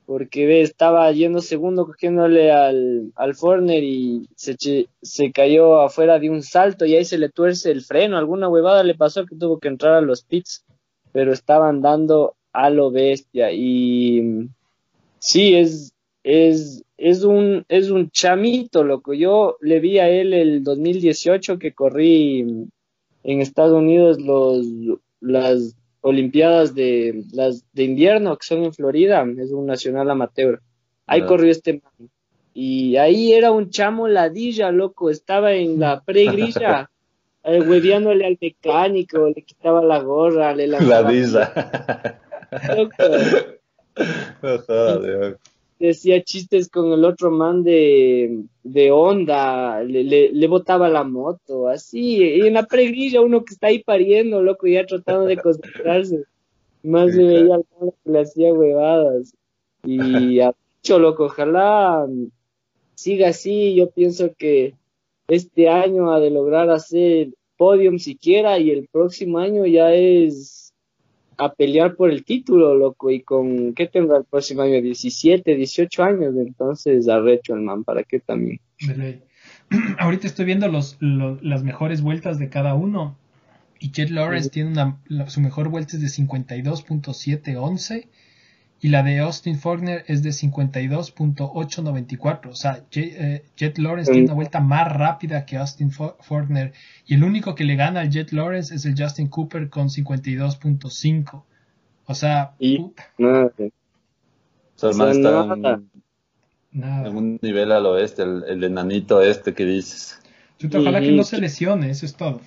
porque 0.05 0.47
ve, 0.47 0.61
estaba 0.61 1.11
yendo 1.11 1.39
segundo 1.39 1.85
cogiéndole 1.85 2.51
al, 2.51 3.11
al 3.15 3.35
Forner 3.35 3.83
y 3.83 4.27
se, 4.35 4.57
se 5.03 5.31
cayó 5.31 5.81
afuera 5.81 6.17
de 6.17 6.31
un 6.31 6.41
salto 6.41 6.83
y 6.85 6.95
ahí 6.95 7.05
se 7.05 7.19
le 7.19 7.29
tuerce 7.29 7.69
el 7.69 7.83
freno. 7.83 8.17
Alguna 8.17 8.49
huevada 8.49 8.83
le 8.83 8.95
pasó 8.95 9.27
que 9.27 9.35
tuvo 9.35 9.59
que 9.59 9.67
entrar 9.67 9.93
a 9.93 10.01
los 10.01 10.23
pits, 10.23 10.65
pero 11.11 11.31
estaban 11.31 11.81
dando 11.81 12.35
a 12.53 12.71
lo 12.71 12.89
bestia. 12.89 13.51
Y 13.51 14.49
sí, 15.19 15.55
es, 15.55 15.93
es, 16.23 16.83
es, 16.97 17.23
un, 17.23 17.65
es 17.69 17.91
un 17.91 18.09
chamito, 18.09 18.83
loco. 18.83 19.13
Yo 19.13 19.57
le 19.61 19.79
vi 19.79 19.99
a 19.99 20.09
él 20.09 20.33
el 20.33 20.63
2018 20.63 21.59
que 21.59 21.73
corrí 21.73 22.67
en 23.23 23.41
Estados 23.41 23.73
Unidos 23.73 24.19
los 24.19 24.65
las 25.21 25.75
Olimpiadas 26.01 26.75
de 26.75 27.25
las 27.33 27.65
de 27.73 27.83
invierno 27.83 28.37
que 28.37 28.45
son 28.45 28.63
en 28.63 28.73
Florida, 28.73 29.25
es 29.37 29.51
un 29.51 29.65
nacional 29.65 30.09
amateur. 30.09 30.61
Ahí 31.05 31.23
corrió 31.23 31.51
este 31.51 31.73
man. 31.73 32.09
Y 32.53 32.95
ahí 32.95 33.33
era 33.33 33.51
un 33.51 33.69
chamo 33.69 34.07
ladilla, 34.07 34.71
loco, 34.71 35.09
estaba 35.09 35.53
en 35.53 35.77
la 35.77 36.01
pregrilla, 36.01 36.89
eh, 37.43 37.59
hueviándole 37.59 38.25
al 38.25 38.37
mecánico, 38.39 39.27
le 39.27 39.43
quitaba 39.43 39.83
la 39.83 39.99
gorra, 39.99 40.55
le 40.55 40.67
lanzaba. 40.67 41.11
Ladilla. 41.11 42.21
decía 45.87 46.23
chistes 46.23 46.69
con 46.69 46.91
el 46.91 47.05
otro 47.05 47.31
man 47.31 47.63
de, 47.63 48.43
de 48.63 48.91
onda, 48.91 49.81
le, 49.83 50.03
le, 50.03 50.31
le 50.31 50.47
botaba 50.47 50.89
la 50.89 51.03
moto, 51.03 51.67
así, 51.69 52.17
y 52.17 52.41
en 52.41 52.53
la 52.53 52.63
pregrilla 52.63 53.21
uno 53.21 53.43
que 53.43 53.53
está 53.53 53.67
ahí 53.67 53.83
pariendo, 53.83 54.41
loco, 54.41 54.67
ya 54.67 54.85
tratando 54.85 55.25
de 55.25 55.37
concentrarse. 55.37 56.23
Más 56.83 57.13
se 57.13 57.23
veía 57.23 57.55
al 57.55 57.65
que 58.03 58.11
le 58.11 58.19
hacía 58.21 58.53
huevadas. 58.53 59.33
Y 59.83 60.39
a 60.39 60.53
hecho, 60.81 60.99
loco, 60.99 61.25
ojalá 61.25 62.07
siga 62.95 63.29
así, 63.29 63.75
yo 63.75 63.89
pienso 63.89 64.33
que 64.37 64.73
este 65.27 65.69
año 65.69 66.11
ha 66.11 66.19
de 66.19 66.29
lograr 66.29 66.69
hacer 66.69 67.29
podium 67.57 67.99
siquiera 67.99 68.59
y 68.59 68.71
el 68.71 68.87
próximo 68.87 69.39
año 69.39 69.65
ya 69.65 69.93
es 69.93 70.58
a 71.39 71.53
pelear 71.53 71.95
por 71.95 72.11
el 72.11 72.25
título, 72.25 72.75
loco, 72.75 73.09
y 73.11 73.21
con, 73.21 73.73
¿qué 73.73 73.87
tendrá 73.87 74.17
el 74.17 74.25
próximo 74.25 74.63
año? 74.63 74.81
17, 74.81 75.55
18 75.55 76.03
años, 76.03 76.35
entonces 76.35 77.07
arrecho 77.07 77.55
el 77.55 77.61
man, 77.61 77.85
¿para 77.85 78.03
qué 78.03 78.19
también? 78.19 78.59
Ahorita 79.99 80.27
estoy 80.27 80.43
viendo 80.45 80.67
los, 80.67 80.97
las 80.99 81.63
mejores 81.63 82.01
vueltas 82.01 82.39
de 82.39 82.49
cada 82.49 82.75
uno 82.75 83.17
y 83.79 83.91
Jet 83.91 84.09
Lawrence 84.09 84.49
tiene 84.49 84.71
una, 84.71 84.99
su 85.29 85.39
mejor 85.39 85.69
vuelta 85.69 85.95
es 85.95 86.01
de 86.01 86.07
52.711 86.07 88.07
y 88.81 88.89
la 88.89 89.03
de 89.03 89.19
Austin 89.19 89.59
Faulkner 89.59 90.03
es 90.07 90.23
de 90.23 90.29
52.894. 90.29 92.49
O 92.49 92.55
sea, 92.55 92.83
eh, 92.91 93.43
Jet, 93.57 93.77
Lawrence 93.77 94.11
tiene 94.11 94.25
una 94.25 94.33
vuelta 94.35 94.59
más 94.61 94.91
rápida 94.91 95.45
que 95.45 95.57
Austin 95.57 95.91
Faulkner 95.91 96.73
y 97.05 97.13
el 97.15 97.23
único 97.23 97.55
que 97.55 97.65
le 97.65 97.75
gana 97.75 97.99
al 98.01 98.09
Jet 98.09 98.31
Lawrence 98.31 98.73
es 98.73 98.85
el 98.85 98.95
Justin 98.97 99.27
Cooper 99.27 99.69
con 99.69 99.89
52.5. 99.89 101.43
O 102.05 102.15
sea, 102.15 102.53
y 102.57 102.85
nada. 103.17 103.51
O 103.57 103.71
sea, 104.75 104.91
está 105.11 105.81
en, 106.71 107.15
un 107.15 107.39
nivel 107.41 107.71
al 107.71 107.85
oeste, 107.85 108.23
el, 108.23 108.43
el 108.47 108.63
enanito 108.63 109.21
este 109.21 109.53
que 109.53 109.65
dices. 109.65 110.19
ojalá 110.73 111.01
que 111.01 111.11
no 111.11 111.23
se 111.23 111.39
lesione, 111.39 111.89
eso 111.89 112.05
es 112.05 112.15
todo. 112.15 112.41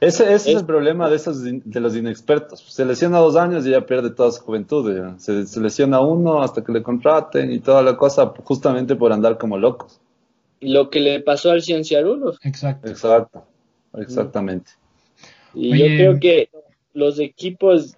Ese, 0.00 0.34
es, 0.34 0.46
el 0.46 0.66
problema 0.66 1.08
de 1.08 1.16
esos 1.16 1.42
de 1.42 1.80
los 1.80 1.96
inexpertos. 1.96 2.60
Se 2.60 2.84
lesiona 2.84 3.18
dos 3.18 3.36
años 3.36 3.66
y 3.66 3.70
ya 3.70 3.86
pierde 3.86 4.10
toda 4.10 4.30
su 4.30 4.42
juventud. 4.42 5.16
Se, 5.18 5.60
lesiona 5.60 6.00
uno 6.00 6.42
hasta 6.42 6.62
que 6.62 6.72
le 6.72 6.82
contraten 6.82 7.50
y 7.50 7.60
toda 7.60 7.82
la 7.82 7.96
cosa 7.96 8.32
justamente 8.44 8.96
por 8.96 9.12
andar 9.12 9.38
como 9.38 9.58
locos. 9.58 10.00
Lo 10.60 10.90
que 10.90 11.00
le 11.00 11.20
pasó 11.20 11.50
al 11.50 11.62
Cienciarulo. 11.62 12.34
Exacto. 12.42 12.88
Exacto. 12.88 13.44
Exactamente. 13.94 14.72
Y 15.54 15.78
yo 15.78 15.86
creo 15.86 16.20
que 16.20 16.50
los 16.92 17.18
equipos, 17.18 17.94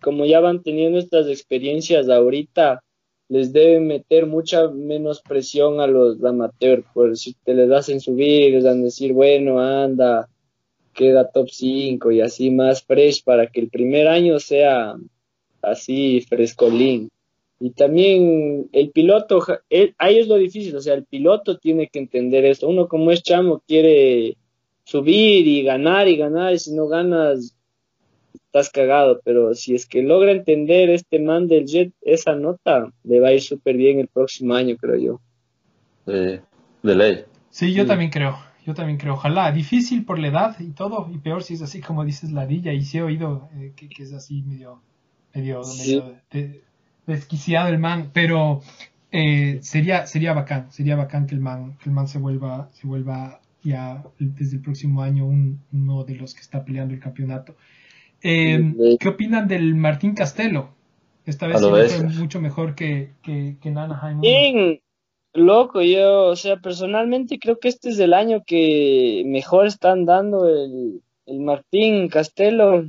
como 0.00 0.24
ya 0.24 0.40
van 0.40 0.62
teniendo 0.62 0.98
estas 0.98 1.26
experiencias 1.26 2.08
ahorita, 2.08 2.82
les 3.28 3.52
deben 3.52 3.86
meter 3.86 4.26
mucha 4.26 4.68
menos 4.68 5.22
presión 5.22 5.80
a 5.80 5.86
los 5.86 6.22
amateurs. 6.24 6.84
Por 6.92 7.16
si 7.16 7.34
te 7.44 7.54
les 7.54 7.70
hacen 7.70 8.00
subir, 8.00 8.52
les 8.52 8.64
dan 8.64 8.82
decir, 8.82 9.12
bueno, 9.12 9.60
anda, 9.60 10.28
queda 10.94 11.30
top 11.30 11.48
5 11.48 12.12
y 12.12 12.20
así 12.20 12.50
más 12.50 12.82
fresh 12.82 13.24
para 13.24 13.46
que 13.46 13.60
el 13.60 13.68
primer 13.68 14.08
año 14.08 14.38
sea 14.38 14.96
así 15.62 16.20
frescolín. 16.28 17.10
Y 17.60 17.70
también 17.70 18.68
el 18.72 18.90
piloto, 18.90 19.44
ahí 19.98 20.18
es 20.18 20.26
lo 20.26 20.36
difícil, 20.36 20.74
o 20.74 20.80
sea, 20.80 20.94
el 20.94 21.04
piloto 21.04 21.58
tiene 21.58 21.86
que 21.86 22.00
entender 22.00 22.44
esto. 22.44 22.68
Uno 22.68 22.88
como 22.88 23.12
es 23.12 23.22
chamo 23.22 23.62
quiere 23.68 24.36
subir 24.84 25.46
y 25.46 25.62
ganar 25.62 26.08
y 26.08 26.16
ganar, 26.16 26.52
y 26.52 26.58
si 26.58 26.74
no 26.74 26.88
ganas, 26.88 27.56
estás 28.34 28.68
cagado. 28.68 29.20
Pero 29.24 29.54
si 29.54 29.76
es 29.76 29.86
que 29.86 30.02
logra 30.02 30.32
entender 30.32 30.90
este 30.90 31.20
man 31.20 31.46
del 31.46 31.66
jet, 31.66 31.92
esa 32.00 32.34
nota 32.34 32.92
le 33.04 33.20
va 33.20 33.28
a 33.28 33.32
ir 33.32 33.40
súper 33.40 33.76
bien 33.76 34.00
el 34.00 34.08
próximo 34.08 34.54
año, 34.54 34.76
creo 34.76 34.96
yo. 34.96 35.20
de 36.04 36.40
ley. 36.82 37.24
Sí, 37.50 37.72
yo 37.72 37.86
también 37.86 38.10
creo. 38.10 38.51
Yo 38.64 38.74
también 38.74 38.98
creo, 38.98 39.14
ojalá. 39.14 39.50
Difícil 39.52 40.04
por 40.04 40.18
la 40.18 40.28
edad 40.28 40.60
y 40.60 40.70
todo, 40.70 41.10
y 41.12 41.18
peor 41.18 41.42
si 41.42 41.54
es 41.54 41.62
así 41.62 41.80
como 41.80 42.04
dices 42.04 42.30
ladilla, 42.30 42.72
y 42.72 42.82
sí 42.82 42.98
he 42.98 43.02
oído 43.02 43.48
eh, 43.56 43.72
que, 43.74 44.02
es 44.02 44.12
así 44.12 44.42
medio, 44.42 44.80
medio, 45.34 45.62
desquiciado 47.06 47.68
el 47.68 47.78
man, 47.78 48.10
pero 48.12 48.60
eh, 49.10 49.58
sería, 49.62 50.06
sería 50.06 50.32
bacán, 50.32 50.70
sería 50.70 50.96
bacán 50.96 51.26
que 51.26 51.34
el 51.34 51.40
man, 51.40 51.76
que 51.82 51.88
el 51.88 51.94
man 51.94 52.06
se 52.06 52.18
vuelva, 52.18 52.68
se 52.72 52.86
vuelva 52.86 53.40
ya 53.64 54.04
desde 54.18 54.56
el 54.56 54.62
próximo 54.62 55.02
año 55.02 55.26
uno 55.26 56.04
de 56.04 56.14
los 56.16 56.34
que 56.34 56.40
está 56.40 56.64
peleando 56.64 56.94
el 56.94 57.00
campeonato. 57.00 57.56
Eh, 58.22 58.96
¿Qué 59.00 59.08
opinan 59.08 59.48
del 59.48 59.74
Martín 59.74 60.14
Castelo? 60.14 60.70
Esta 61.26 61.46
vez 61.46 61.60
sí 61.92 62.02
mucho 62.18 62.40
mejor 62.40 62.74
que, 62.74 63.12
que, 63.22 63.56
que 63.60 63.70
Nanaheim. 63.70 64.20
Loco, 65.34 65.80
yo, 65.80 66.26
o 66.26 66.36
sea, 66.36 66.56
personalmente 66.58 67.38
creo 67.38 67.58
que 67.58 67.68
este 67.68 67.88
es 67.88 67.98
el 67.98 68.12
año 68.12 68.42
que 68.46 69.22
mejor 69.24 69.66
están 69.66 70.04
dando 70.04 70.46
el, 70.46 71.02
el 71.26 71.40
Martín 71.40 72.08
Castelo. 72.08 72.84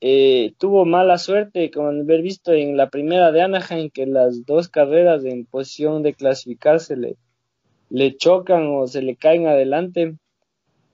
Eh, 0.00 0.54
tuvo 0.58 0.84
mala 0.84 1.18
suerte, 1.18 1.70
como 1.70 1.88
haber 1.88 2.22
visto 2.22 2.52
en 2.52 2.76
la 2.76 2.88
primera 2.88 3.30
de 3.30 3.42
Anaheim, 3.42 3.90
que 3.90 4.06
las 4.06 4.44
dos 4.46 4.68
carreras 4.68 5.24
en 5.24 5.44
posición 5.44 6.02
de 6.02 6.14
clasificarse 6.14 6.96
le, 6.96 7.16
le 7.90 8.16
chocan 8.16 8.66
o 8.74 8.86
se 8.86 9.02
le 9.02 9.14
caen 9.14 9.46
adelante. 9.46 10.16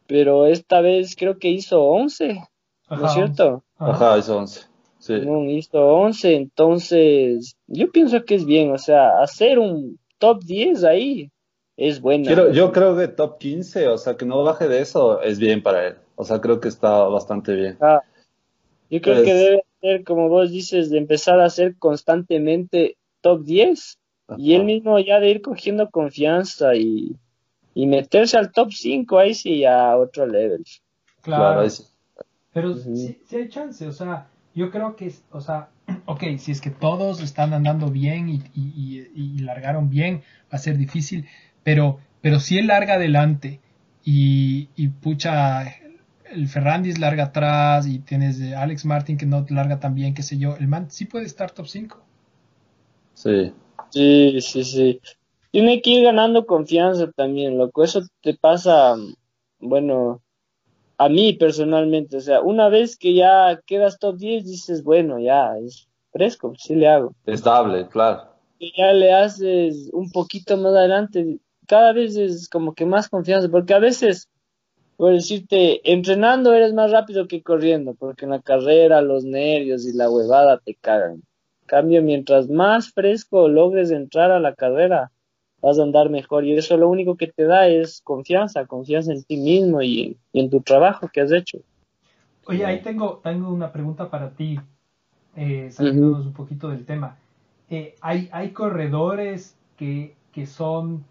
Pero 0.08 0.46
esta 0.46 0.80
vez 0.80 1.14
creo 1.16 1.38
que 1.38 1.48
hizo 1.48 1.84
11, 1.84 2.40
¿no 2.90 3.06
es 3.06 3.12
cierto? 3.12 3.62
Ajá, 3.78 4.18
hizo 4.18 4.36
11. 4.36 4.62
Sí. 4.98 5.14
hizo 5.50 5.86
11, 5.86 6.34
entonces 6.34 7.56
yo 7.68 7.90
pienso 7.92 8.24
que 8.24 8.34
es 8.34 8.44
bien, 8.44 8.72
o 8.72 8.78
sea, 8.78 9.20
hacer 9.22 9.60
un 9.60 9.98
top 10.18 10.42
10 10.44 10.84
ahí 10.84 11.30
es 11.76 12.00
bueno. 12.00 12.50
yo 12.52 12.72
creo 12.72 12.96
que 12.96 13.08
top 13.08 13.38
15, 13.38 13.88
o 13.88 13.98
sea, 13.98 14.16
que 14.16 14.24
no 14.24 14.42
baje 14.42 14.68
de 14.68 14.80
eso, 14.80 15.22
es 15.22 15.38
bien 15.38 15.62
para 15.62 15.86
él. 15.86 15.94
O 16.16 16.24
sea, 16.24 16.40
creo 16.40 16.60
que 16.60 16.68
está 16.68 17.04
bastante 17.04 17.54
bien. 17.54 17.78
Ah, 17.80 18.02
yo 18.90 19.00
creo 19.00 19.22
que 19.22 19.22
pues 19.22 19.34
debe 19.34 19.64
ser, 19.80 20.04
como 20.04 20.28
vos 20.28 20.50
dices, 20.50 20.90
de 20.90 20.98
empezar 20.98 21.38
a 21.40 21.44
hacer 21.44 21.76
constantemente 21.76 22.96
top 23.20 23.44
10 23.44 23.98
y 24.36 24.54
él 24.54 24.64
mismo 24.64 24.98
ya 24.98 25.20
de 25.20 25.30
ir 25.30 25.40
cogiendo 25.40 25.88
confianza 25.90 26.74
y, 26.74 27.16
y 27.74 27.86
meterse 27.86 28.36
al 28.36 28.50
top 28.50 28.72
5, 28.72 29.18
ahí 29.18 29.34
sí 29.34 29.64
a 29.64 29.96
otro 29.96 30.26
level. 30.26 30.64
Claro, 31.22 31.66
pero 32.52 32.74
sí, 32.74 33.20
sí 33.24 33.36
hay 33.36 33.48
chance, 33.48 33.86
o 33.86 33.92
sea, 33.92 34.26
yo 34.54 34.70
creo 34.70 34.96
que, 34.96 35.12
o 35.30 35.40
sea, 35.40 35.68
ok, 36.06 36.22
si 36.38 36.52
es 36.52 36.60
que 36.60 36.70
todos 36.70 37.20
están 37.20 37.52
andando 37.52 37.90
bien 37.90 38.28
y, 38.54 39.38
largaron 39.40 39.90
bien, 39.90 40.22
va 40.52 40.56
a 40.56 40.58
ser 40.58 40.76
difícil, 40.76 41.26
pero, 41.62 41.98
pero 42.20 42.40
si 42.40 42.58
él 42.58 42.66
larga 42.68 42.94
adelante 42.94 43.60
y, 44.04 44.66
pucha, 45.02 45.64
el 46.30 46.48
Ferrandis 46.48 46.98
larga 46.98 47.24
atrás 47.24 47.86
y 47.86 47.98
tienes 48.00 48.40
Alex 48.52 48.84
Martin 48.84 49.16
que 49.16 49.26
no 49.26 49.44
larga 49.48 49.80
tan 49.80 49.94
bien, 49.94 50.14
qué 50.14 50.22
sé 50.22 50.38
yo, 50.38 50.56
el 50.56 50.68
man 50.68 50.90
sí 50.90 51.04
puede 51.04 51.26
estar 51.26 51.50
top 51.50 51.66
5. 51.66 52.02
Sí. 53.14 53.52
Sí, 53.90 54.40
sí, 54.40 54.64
sí. 54.64 55.00
Tiene 55.50 55.80
que 55.80 55.90
ir 55.90 56.04
ganando 56.04 56.46
confianza 56.46 57.10
también, 57.12 57.56
loco. 57.56 57.82
Eso 57.82 58.02
te 58.22 58.34
pasa, 58.34 58.96
bueno, 59.60 60.20
a 60.98 61.08
mí 61.08 61.32
personalmente, 61.32 62.16
o 62.16 62.20
sea, 62.20 62.40
una 62.40 62.68
vez 62.68 62.96
que 62.96 63.14
ya 63.14 63.60
quedas 63.66 64.00
top 64.00 64.16
10, 64.16 64.44
dices, 64.44 64.82
bueno, 64.82 65.20
ya 65.20 65.56
es 65.56 65.88
fresco, 66.12 66.52
sí 66.58 66.74
le 66.74 66.88
hago. 66.88 67.14
Estable, 67.24 67.86
claro. 67.88 68.24
Y 68.58 68.76
ya 68.76 68.92
le 68.92 69.12
haces 69.12 69.88
un 69.92 70.10
poquito 70.10 70.56
más 70.56 70.74
adelante, 70.74 71.38
cada 71.68 71.92
vez 71.92 72.16
es 72.16 72.48
como 72.48 72.74
que 72.74 72.84
más 72.84 73.08
confianza, 73.08 73.48
porque 73.48 73.74
a 73.74 73.78
veces, 73.78 74.28
por 74.96 75.12
decirte, 75.12 75.80
entrenando 75.90 76.52
eres 76.52 76.74
más 76.74 76.90
rápido 76.90 77.28
que 77.28 77.42
corriendo, 77.42 77.94
porque 77.94 78.24
en 78.24 78.32
la 78.32 78.42
carrera 78.42 79.00
los 79.00 79.24
nervios 79.24 79.86
y 79.86 79.96
la 79.96 80.10
huevada 80.10 80.58
te 80.58 80.74
cagan. 80.74 81.12
En 81.12 81.66
cambio, 81.66 82.02
mientras 82.02 82.48
más 82.48 82.90
fresco 82.90 83.46
logres 83.48 83.92
entrar 83.92 84.32
a 84.32 84.40
la 84.40 84.54
carrera, 84.54 85.12
vas 85.60 85.78
a 85.78 85.82
andar 85.82 86.10
mejor 86.10 86.44
y 86.44 86.56
eso 86.56 86.76
lo 86.76 86.88
único 86.88 87.16
que 87.16 87.26
te 87.26 87.44
da 87.44 87.66
es 87.68 88.00
confianza, 88.02 88.66
confianza 88.66 89.12
en 89.12 89.22
ti 89.24 89.36
mismo 89.36 89.82
y 89.82 90.16
en, 90.32 90.50
tu 90.50 90.60
trabajo 90.60 91.08
que 91.12 91.20
has 91.20 91.32
hecho. 91.32 91.58
Oye, 92.46 92.64
ahí 92.64 92.80
tengo, 92.80 93.20
tengo 93.22 93.52
una 93.52 93.72
pregunta 93.72 94.08
para 94.08 94.30
ti, 94.30 94.58
eh, 95.36 95.68
saliéndonos 95.70 96.26
un 96.26 96.32
poquito 96.32 96.68
del 96.68 96.84
tema. 96.84 97.16
Eh, 97.70 97.96
hay, 98.00 98.28
hay 98.32 98.50
corredores 98.50 99.56
que, 99.76 100.14
que 100.32 100.46
son, 100.46 101.04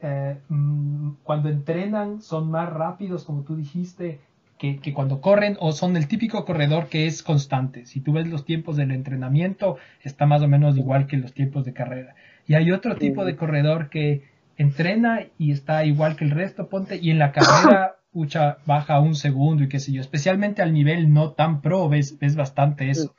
eh, 0.00 0.36
mm, 0.48 1.10
cuando 1.22 1.48
entrenan, 1.48 2.20
son 2.20 2.50
más 2.50 2.72
rápidos, 2.72 3.24
como 3.24 3.42
tú 3.42 3.54
dijiste, 3.54 4.18
que, 4.58 4.78
que, 4.78 4.92
cuando 4.92 5.20
corren, 5.20 5.56
o 5.60 5.72
son 5.72 5.96
el 5.96 6.08
típico 6.08 6.44
corredor 6.44 6.88
que 6.88 7.06
es 7.06 7.22
constante. 7.22 7.86
Si 7.86 8.00
tú 8.00 8.12
ves 8.12 8.26
los 8.26 8.44
tiempos 8.44 8.76
del 8.76 8.90
entrenamiento, 8.90 9.76
está 10.02 10.26
más 10.26 10.42
o 10.42 10.48
menos 10.48 10.76
igual 10.76 11.06
que 11.06 11.16
los 11.16 11.32
tiempos 11.32 11.64
de 11.64 11.72
carrera. 11.72 12.14
Y 12.46 12.54
hay 12.54 12.72
otro 12.72 12.96
tipo 12.96 13.24
de 13.24 13.36
corredor 13.36 13.88
que 13.88 14.22
entrena 14.56 15.26
y 15.38 15.52
está 15.52 15.84
igual 15.84 16.16
que 16.16 16.24
el 16.24 16.30
resto, 16.30 16.68
ponte, 16.68 16.98
y 17.00 17.10
en 17.10 17.18
la 17.18 17.32
carrera, 17.32 17.96
pucha, 18.12 18.58
baja 18.66 19.00
un 19.00 19.14
segundo 19.14 19.64
y 19.64 19.68
qué 19.68 19.80
sé 19.80 19.92
yo, 19.92 20.00
especialmente 20.00 20.62
al 20.62 20.72
nivel 20.72 21.12
no 21.12 21.32
tan 21.32 21.62
pro, 21.62 21.88
ves, 21.88 22.18
ves 22.18 22.36
bastante 22.36 22.90
eso. 22.90 23.14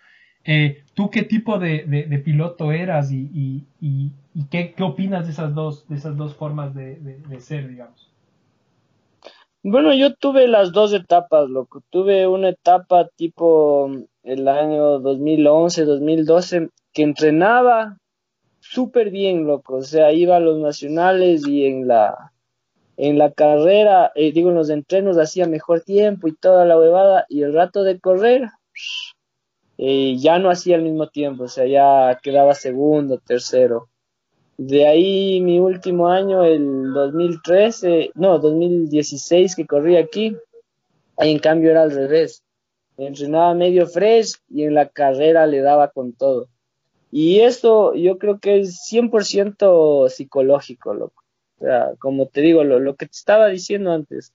Eh, 0.45 0.83
¿Tú 0.93 1.09
qué 1.09 1.23
tipo 1.23 1.57
de, 1.57 1.85
de, 1.85 2.19
piloto 2.19 2.73
eras 2.73 3.11
y, 3.11 3.29
y, 3.33 3.63
y, 3.81 4.43
qué, 4.51 4.73
qué, 4.73 4.83
opinas 4.83 5.25
de 5.25 5.31
esas 5.31 5.55
dos, 5.55 5.87
de 5.87 5.95
esas 5.95 6.17
dos 6.17 6.35
formas 6.35 6.75
de, 6.75 6.97
de, 6.97 7.39
ser, 7.39 7.69
digamos? 7.69 8.11
Bueno, 9.63 9.93
yo 9.93 10.13
tuve 10.15 10.49
las 10.49 10.73
dos 10.73 10.93
etapas, 10.93 11.49
loco. 11.49 11.81
Tuve 11.89 12.27
una 12.27 12.49
etapa 12.49 13.07
tipo 13.15 13.89
el 14.23 14.47
año 14.49 14.99
2011, 14.99 15.85
2012, 15.85 16.69
que 16.91 17.03
entrenaba 17.03 17.97
súper 18.73 19.11
bien, 19.11 19.45
loco. 19.45 19.75
O 19.75 19.83
sea, 19.83 20.11
iba 20.11 20.37
a 20.37 20.39
los 20.39 20.59
nacionales 20.59 21.47
y 21.47 21.65
en 21.65 21.87
la, 21.87 22.33
en 22.97 23.17
la 23.17 23.31
carrera, 23.31 24.11
eh, 24.15 24.31
digo, 24.31 24.49
en 24.49 24.55
los 24.55 24.69
entrenos 24.69 25.17
hacía 25.17 25.47
mejor 25.47 25.81
tiempo 25.81 26.27
y 26.27 26.35
toda 26.35 26.65
la 26.65 26.77
huevada. 26.77 27.25
Y 27.29 27.43
el 27.43 27.53
rato 27.53 27.83
de 27.83 27.99
correr, 27.99 28.49
eh, 29.77 30.15
ya 30.17 30.39
no 30.39 30.49
hacía 30.49 30.75
el 30.75 30.83
mismo 30.83 31.07
tiempo. 31.09 31.43
O 31.43 31.47
sea, 31.47 31.65
ya 31.65 32.19
quedaba 32.21 32.55
segundo, 32.55 33.19
tercero. 33.19 33.89
De 34.57 34.87
ahí 34.87 35.41
mi 35.41 35.59
último 35.59 36.09
año, 36.09 36.43
el 36.43 36.93
2013, 36.93 38.11
no, 38.15 38.39
2016 38.39 39.55
que 39.55 39.65
corrí 39.65 39.97
aquí, 39.97 40.37
en 41.17 41.39
cambio 41.39 41.71
era 41.71 41.83
al 41.83 41.91
revés. 41.91 42.43
Entrenaba 42.97 43.55
medio 43.55 43.87
fresh 43.87 44.35
y 44.49 44.63
en 44.63 44.75
la 44.75 44.87
carrera 44.89 45.47
le 45.47 45.61
daba 45.61 45.89
con 45.89 46.13
todo. 46.13 46.47
Y 47.15 47.41
esto 47.41 47.93
yo 47.93 48.17
creo 48.17 48.39
que 48.39 48.61
es 48.61 48.89
100% 48.91 50.09
psicológico, 50.09 50.95
loco. 50.95 51.23
O 51.59 51.63
sea, 51.63 51.91
como 51.99 52.25
te 52.25 52.41
digo, 52.41 52.63
lo, 52.63 52.79
lo 52.79 52.95
que 52.95 53.05
te 53.05 53.11
estaba 53.11 53.49
diciendo 53.49 53.91
antes, 53.91 54.33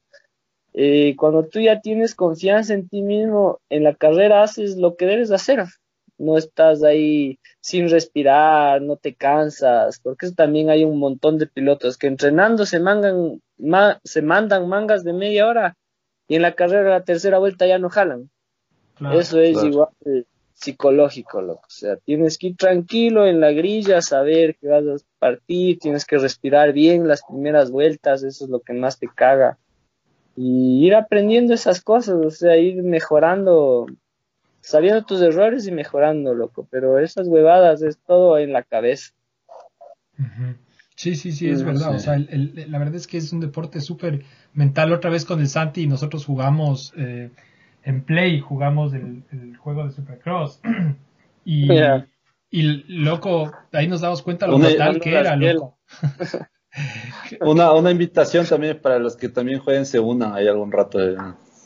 eh, 0.74 1.16
cuando 1.16 1.44
tú 1.44 1.58
ya 1.58 1.80
tienes 1.80 2.14
confianza 2.14 2.74
en 2.74 2.88
ti 2.88 3.02
mismo, 3.02 3.58
en 3.68 3.82
la 3.82 3.96
carrera 3.96 4.44
haces 4.44 4.76
lo 4.76 4.94
que 4.94 5.06
debes 5.06 5.32
hacer. 5.32 5.64
No 6.18 6.38
estás 6.38 6.84
ahí 6.84 7.40
sin 7.60 7.90
respirar, 7.90 8.80
no 8.80 8.94
te 8.94 9.12
cansas, 9.12 9.98
porque 9.98 10.30
también 10.30 10.70
hay 10.70 10.84
un 10.84 11.00
montón 11.00 11.36
de 11.38 11.48
pilotos 11.48 11.98
que 11.98 12.06
entrenando 12.06 12.64
se, 12.64 12.78
mangan, 12.78 13.42
se 14.04 14.22
mandan 14.22 14.68
mangas 14.68 15.02
de 15.02 15.14
media 15.14 15.48
hora 15.48 15.76
y 16.28 16.36
en 16.36 16.42
la 16.42 16.54
carrera 16.54 16.90
la 16.90 17.02
tercera 17.02 17.38
vuelta 17.38 17.66
ya 17.66 17.80
no 17.80 17.90
jalan. 17.90 18.30
Eso 19.12 19.40
es 19.40 19.64
igual 19.64 19.88
psicológico, 20.58 21.40
loco. 21.40 21.62
O 21.66 21.70
sea, 21.70 21.96
tienes 21.96 22.36
que 22.36 22.48
ir 22.48 22.56
tranquilo 22.56 23.26
en 23.26 23.40
la 23.40 23.52
grilla, 23.52 24.02
saber 24.02 24.56
que 24.56 24.68
vas 24.68 24.84
a 24.84 25.18
partir, 25.18 25.78
tienes 25.78 26.04
que 26.04 26.18
respirar 26.18 26.72
bien 26.72 27.06
las 27.06 27.22
primeras 27.22 27.70
vueltas, 27.70 28.24
eso 28.24 28.44
es 28.44 28.50
lo 28.50 28.60
que 28.60 28.72
más 28.72 28.98
te 28.98 29.08
caga. 29.08 29.56
Y 30.36 30.84
ir 30.84 30.94
aprendiendo 30.94 31.54
esas 31.54 31.80
cosas, 31.80 32.16
o 32.24 32.30
sea, 32.30 32.56
ir 32.56 32.82
mejorando, 32.82 33.86
sabiendo 34.60 35.04
tus 35.04 35.22
errores 35.22 35.66
y 35.66 35.72
mejorando, 35.72 36.34
loco. 36.34 36.66
Pero 36.70 36.98
esas 36.98 37.28
huevadas 37.28 37.82
es 37.82 37.98
todo 37.98 38.38
en 38.38 38.52
la 38.52 38.64
cabeza. 38.64 39.12
Sí, 40.96 41.14
sí, 41.14 41.30
sí, 41.30 41.48
es 41.48 41.62
verdad. 41.62 41.94
O 41.94 42.00
sea, 42.00 42.18
la 42.18 42.78
verdad 42.78 42.96
es 42.96 43.06
que 43.06 43.18
es 43.18 43.32
un 43.32 43.38
deporte 43.38 43.80
súper 43.80 44.24
mental. 44.54 44.92
Otra 44.92 45.10
vez 45.10 45.24
con 45.24 45.38
el 45.40 45.48
Santi 45.48 45.86
nosotros 45.86 46.24
jugamos 46.24 46.92
eh, 46.96 47.30
en 47.82 48.02
Play 48.02 48.40
jugamos 48.40 48.92
el, 48.94 49.24
juego 49.58 49.86
de 49.86 49.92
Supercross. 49.92 50.60
y, 51.44 51.68
y 52.50 52.62
loco, 52.88 53.52
ahí 53.72 53.88
nos 53.88 54.00
damos 54.00 54.22
cuenta 54.22 54.46
lo 54.46 54.58
mental 54.58 55.00
que 55.00 55.14
era, 55.14 55.36
loco. 55.36 55.78
una, 57.40 57.72
una 57.72 57.90
invitación 57.90 58.46
también 58.46 58.80
para 58.80 58.98
los 58.98 59.16
que 59.16 59.28
también 59.28 59.58
jueguen 59.58 59.86
se 59.86 59.98
unan 59.98 60.34
ahí 60.34 60.46
algún 60.46 60.72
rato 60.72 60.98
de, 60.98 61.16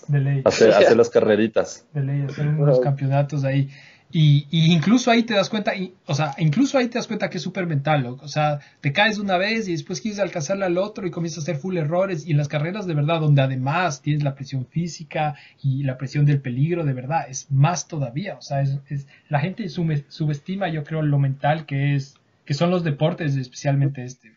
ley. 0.08 0.42
Hacer, 0.44 0.70
hacer 0.74 0.96
las 0.96 1.10
carreritas. 1.10 1.86
De 1.92 2.02
ley, 2.02 2.22
hacer 2.22 2.48
unos 2.48 2.80
campeonatos 2.80 3.44
ahí. 3.44 3.70
Y, 4.14 4.46
incluso 4.50 5.10
ahí 5.10 5.22
te 5.22 5.32
das 5.32 5.48
cuenta, 5.48 5.74
y, 5.74 5.94
o 6.04 6.14
sea, 6.14 6.34
incluso 6.36 6.76
ahí 6.76 6.88
te 6.88 6.98
das 6.98 7.06
cuenta 7.06 7.30
que 7.30 7.38
es 7.38 7.42
súper 7.42 7.66
mental, 7.66 8.04
O 8.06 8.28
sea, 8.28 8.60
te 8.82 8.92
caes 8.92 9.16
una 9.18 9.38
vez 9.38 9.68
y 9.68 9.72
después 9.72 10.02
quieres 10.02 10.20
alcanzarle 10.20 10.66
al 10.66 10.76
otro 10.76 11.06
y 11.06 11.10
comienzas 11.10 11.38
a 11.38 11.42
hacer 11.42 11.56
full 11.56 11.78
errores. 11.78 12.26
Y 12.26 12.32
en 12.32 12.36
las 12.36 12.48
carreras 12.48 12.86
de 12.86 12.92
verdad, 12.92 13.20
donde 13.20 13.40
además 13.40 14.02
tienes 14.02 14.22
la 14.22 14.34
presión 14.34 14.66
física 14.66 15.36
y 15.62 15.84
la 15.84 15.96
presión 15.96 16.26
del 16.26 16.42
peligro, 16.42 16.84
de 16.84 16.92
verdad, 16.92 17.24
es 17.26 17.50
más 17.50 17.88
todavía. 17.88 18.36
O 18.36 18.42
sea, 18.42 18.60
es, 18.60 19.06
la 19.30 19.40
gente 19.40 19.66
subestima, 19.70 20.68
yo 20.68 20.84
creo, 20.84 21.00
lo 21.00 21.18
mental 21.18 21.64
que 21.64 21.94
es, 21.94 22.14
que 22.44 22.52
son 22.52 22.70
los 22.70 22.84
deportes, 22.84 23.34
especialmente 23.36 24.04
este. 24.04 24.32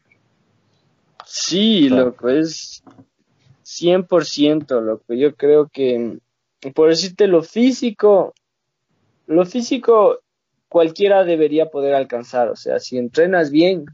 Sí, 1.25 1.89
loco, 1.89 2.29
es 2.29 2.81
100%, 3.65 4.81
loco. 4.81 5.13
Yo 5.13 5.35
creo 5.35 5.67
que, 5.67 6.19
por 6.73 6.89
decirte 6.89 7.27
lo 7.27 7.43
físico, 7.43 8.33
lo 9.27 9.45
físico 9.45 10.19
cualquiera 10.69 11.23
debería 11.23 11.67
poder 11.67 11.95
alcanzar, 11.95 12.49
o 12.49 12.55
sea, 12.55 12.79
si 12.79 12.97
entrenas 12.97 13.51
bien, 13.51 13.85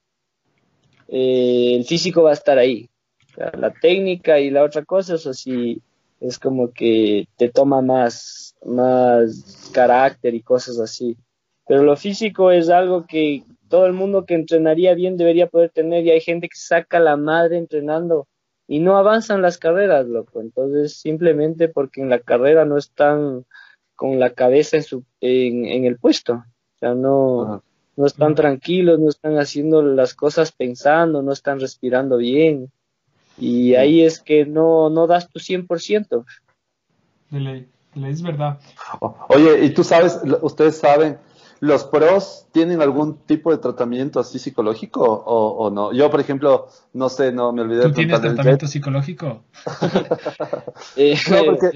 eh, 1.07 1.75
el 1.75 1.85
físico 1.85 2.23
va 2.23 2.31
a 2.31 2.33
estar 2.33 2.57
ahí. 2.57 2.89
la 3.35 3.71
técnica 3.71 4.39
y 4.39 4.49
la 4.49 4.63
otra 4.63 4.83
cosa, 4.83 5.15
eso 5.15 5.33
sí, 5.33 5.81
es 6.19 6.37
como 6.37 6.71
que 6.71 7.27
te 7.37 7.49
toma 7.49 7.81
más, 7.81 8.55
más 8.65 9.71
carácter 9.73 10.35
y 10.35 10.41
cosas 10.41 10.79
así. 10.79 11.17
Pero 11.67 11.83
lo 11.83 11.95
físico 11.95 12.51
es 12.51 12.69
algo 12.69 13.05
que 13.07 13.43
todo 13.69 13.85
el 13.85 13.93
mundo 13.93 14.25
que 14.25 14.35
entrenaría 14.35 14.93
bien 14.93 15.17
debería 15.17 15.47
poder 15.47 15.69
tener 15.69 16.05
y 16.05 16.11
hay 16.11 16.21
gente 16.21 16.49
que 16.49 16.57
saca 16.57 16.99
la 16.99 17.15
madre 17.15 17.57
entrenando 17.57 18.27
y 18.67 18.79
no 18.79 18.97
avanzan 18.97 19.41
las 19.41 19.57
carreras, 19.57 20.05
loco. 20.07 20.41
Entonces, 20.41 20.99
simplemente 20.99 21.67
porque 21.67 22.01
en 22.01 22.09
la 22.09 22.19
carrera 22.19 22.65
no 22.65 22.77
están 22.77 23.45
con 24.01 24.19
la 24.19 24.31
cabeza 24.31 24.77
en, 24.77 24.83
su, 24.83 25.03
en, 25.19 25.85
el 25.85 25.99
puesto. 25.99 26.33
O 26.33 26.79
sea, 26.79 26.95
no, 26.95 27.61
no 27.95 28.05
están 28.07 28.33
tranquilos, 28.33 28.99
no 28.99 29.09
están 29.09 29.37
haciendo 29.37 29.83
las 29.83 30.15
cosas 30.15 30.51
pensando, 30.51 31.21
no 31.21 31.31
están 31.31 31.59
respirando 31.59 32.17
bien. 32.17 32.71
Y 33.37 33.75
ahí 33.75 34.01
es 34.01 34.19
que 34.19 34.47
no, 34.47 34.89
no 34.89 35.05
das 35.05 35.29
tu 35.29 35.37
100%. 35.37 36.25
De 37.29 37.39
ley, 37.39 37.67
es 38.07 38.23
verdad. 38.23 38.57
Oye, 39.29 39.65
y 39.65 39.69
tú 39.69 39.83
sabes, 39.83 40.19
ustedes 40.41 40.79
saben, 40.79 41.19
¿los 41.59 41.83
pros 41.83 42.47
tienen 42.51 42.81
algún 42.81 43.19
tipo 43.19 43.51
de 43.51 43.59
tratamiento 43.59 44.19
así 44.19 44.39
psicológico 44.39 45.03
o, 45.03 45.69
no? 45.69 45.93
Yo, 45.93 46.09
por 46.09 46.21
ejemplo, 46.21 46.69
no 46.93 47.07
sé, 47.07 47.31
no 47.31 47.53
me 47.53 47.61
olvidé. 47.61 47.83
¿Tú 47.83 47.91
tienes 47.91 48.19
tratamiento 48.19 48.65
psicológico? 48.65 49.43
Eh, 50.95 51.15
no, 51.29 51.45
porque 51.45 51.69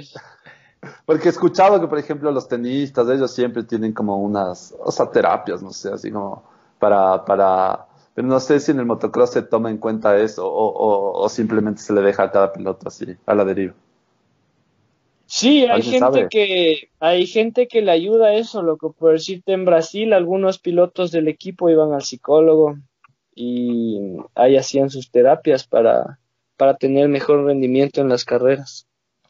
porque 1.05 1.27
he 1.27 1.31
escuchado 1.31 1.79
que, 1.79 1.87
por 1.87 1.99
ejemplo, 1.99 2.31
los 2.31 2.47
tenistas, 2.47 3.09
ellos 3.09 3.33
siempre 3.33 3.63
tienen 3.63 3.93
como 3.93 4.17
unas, 4.17 4.75
o 4.79 4.91
sea, 4.91 5.09
terapias, 5.09 5.61
no 5.61 5.71
sé, 5.71 5.89
así 5.89 6.11
como 6.11 6.43
para, 6.79 7.23
para, 7.25 7.87
pero 8.13 8.27
no 8.27 8.39
sé 8.39 8.59
si 8.59 8.71
en 8.71 8.79
el 8.79 8.85
motocross 8.85 9.31
se 9.31 9.41
toma 9.41 9.69
en 9.69 9.77
cuenta 9.77 10.17
eso 10.17 10.47
o, 10.47 11.23
o, 11.23 11.29
simplemente 11.29 11.81
se 11.81 11.93
le 11.93 12.01
deja 12.01 12.23
a 12.23 12.31
cada 12.31 12.53
piloto 12.53 12.87
así, 12.87 13.15
a 13.25 13.35
la 13.35 13.45
deriva. 13.45 13.73
Sí, 15.27 15.65
hay 15.65 15.81
gente 15.81 16.27
que 16.29 16.89
hay 16.99 17.25
gente 17.25 17.67
que 17.67 17.81
le 17.81 17.91
ayuda 17.91 18.27
a 18.27 18.33
eso, 18.35 18.61
lo 18.61 18.77
que 18.77 18.87
por 18.89 19.13
decirte 19.13 19.53
en 19.53 19.65
Brasil 19.65 20.13
algunos 20.13 20.59
pilotos 20.59 21.11
del 21.11 21.27
equipo 21.27 21.69
iban 21.69 21.93
al 21.93 22.03
psicólogo 22.03 22.77
y 23.33 24.17
ahí 24.35 24.55
hacían 24.55 24.89
sus 24.89 25.09
terapias 25.09 25.67
para, 25.67 26.19
para 26.57 26.77
tener 26.77 27.09
mejor 27.09 27.43
rendimiento 27.43 28.01
en 28.01 28.09
las 28.09 28.23
carreras. 28.23 28.87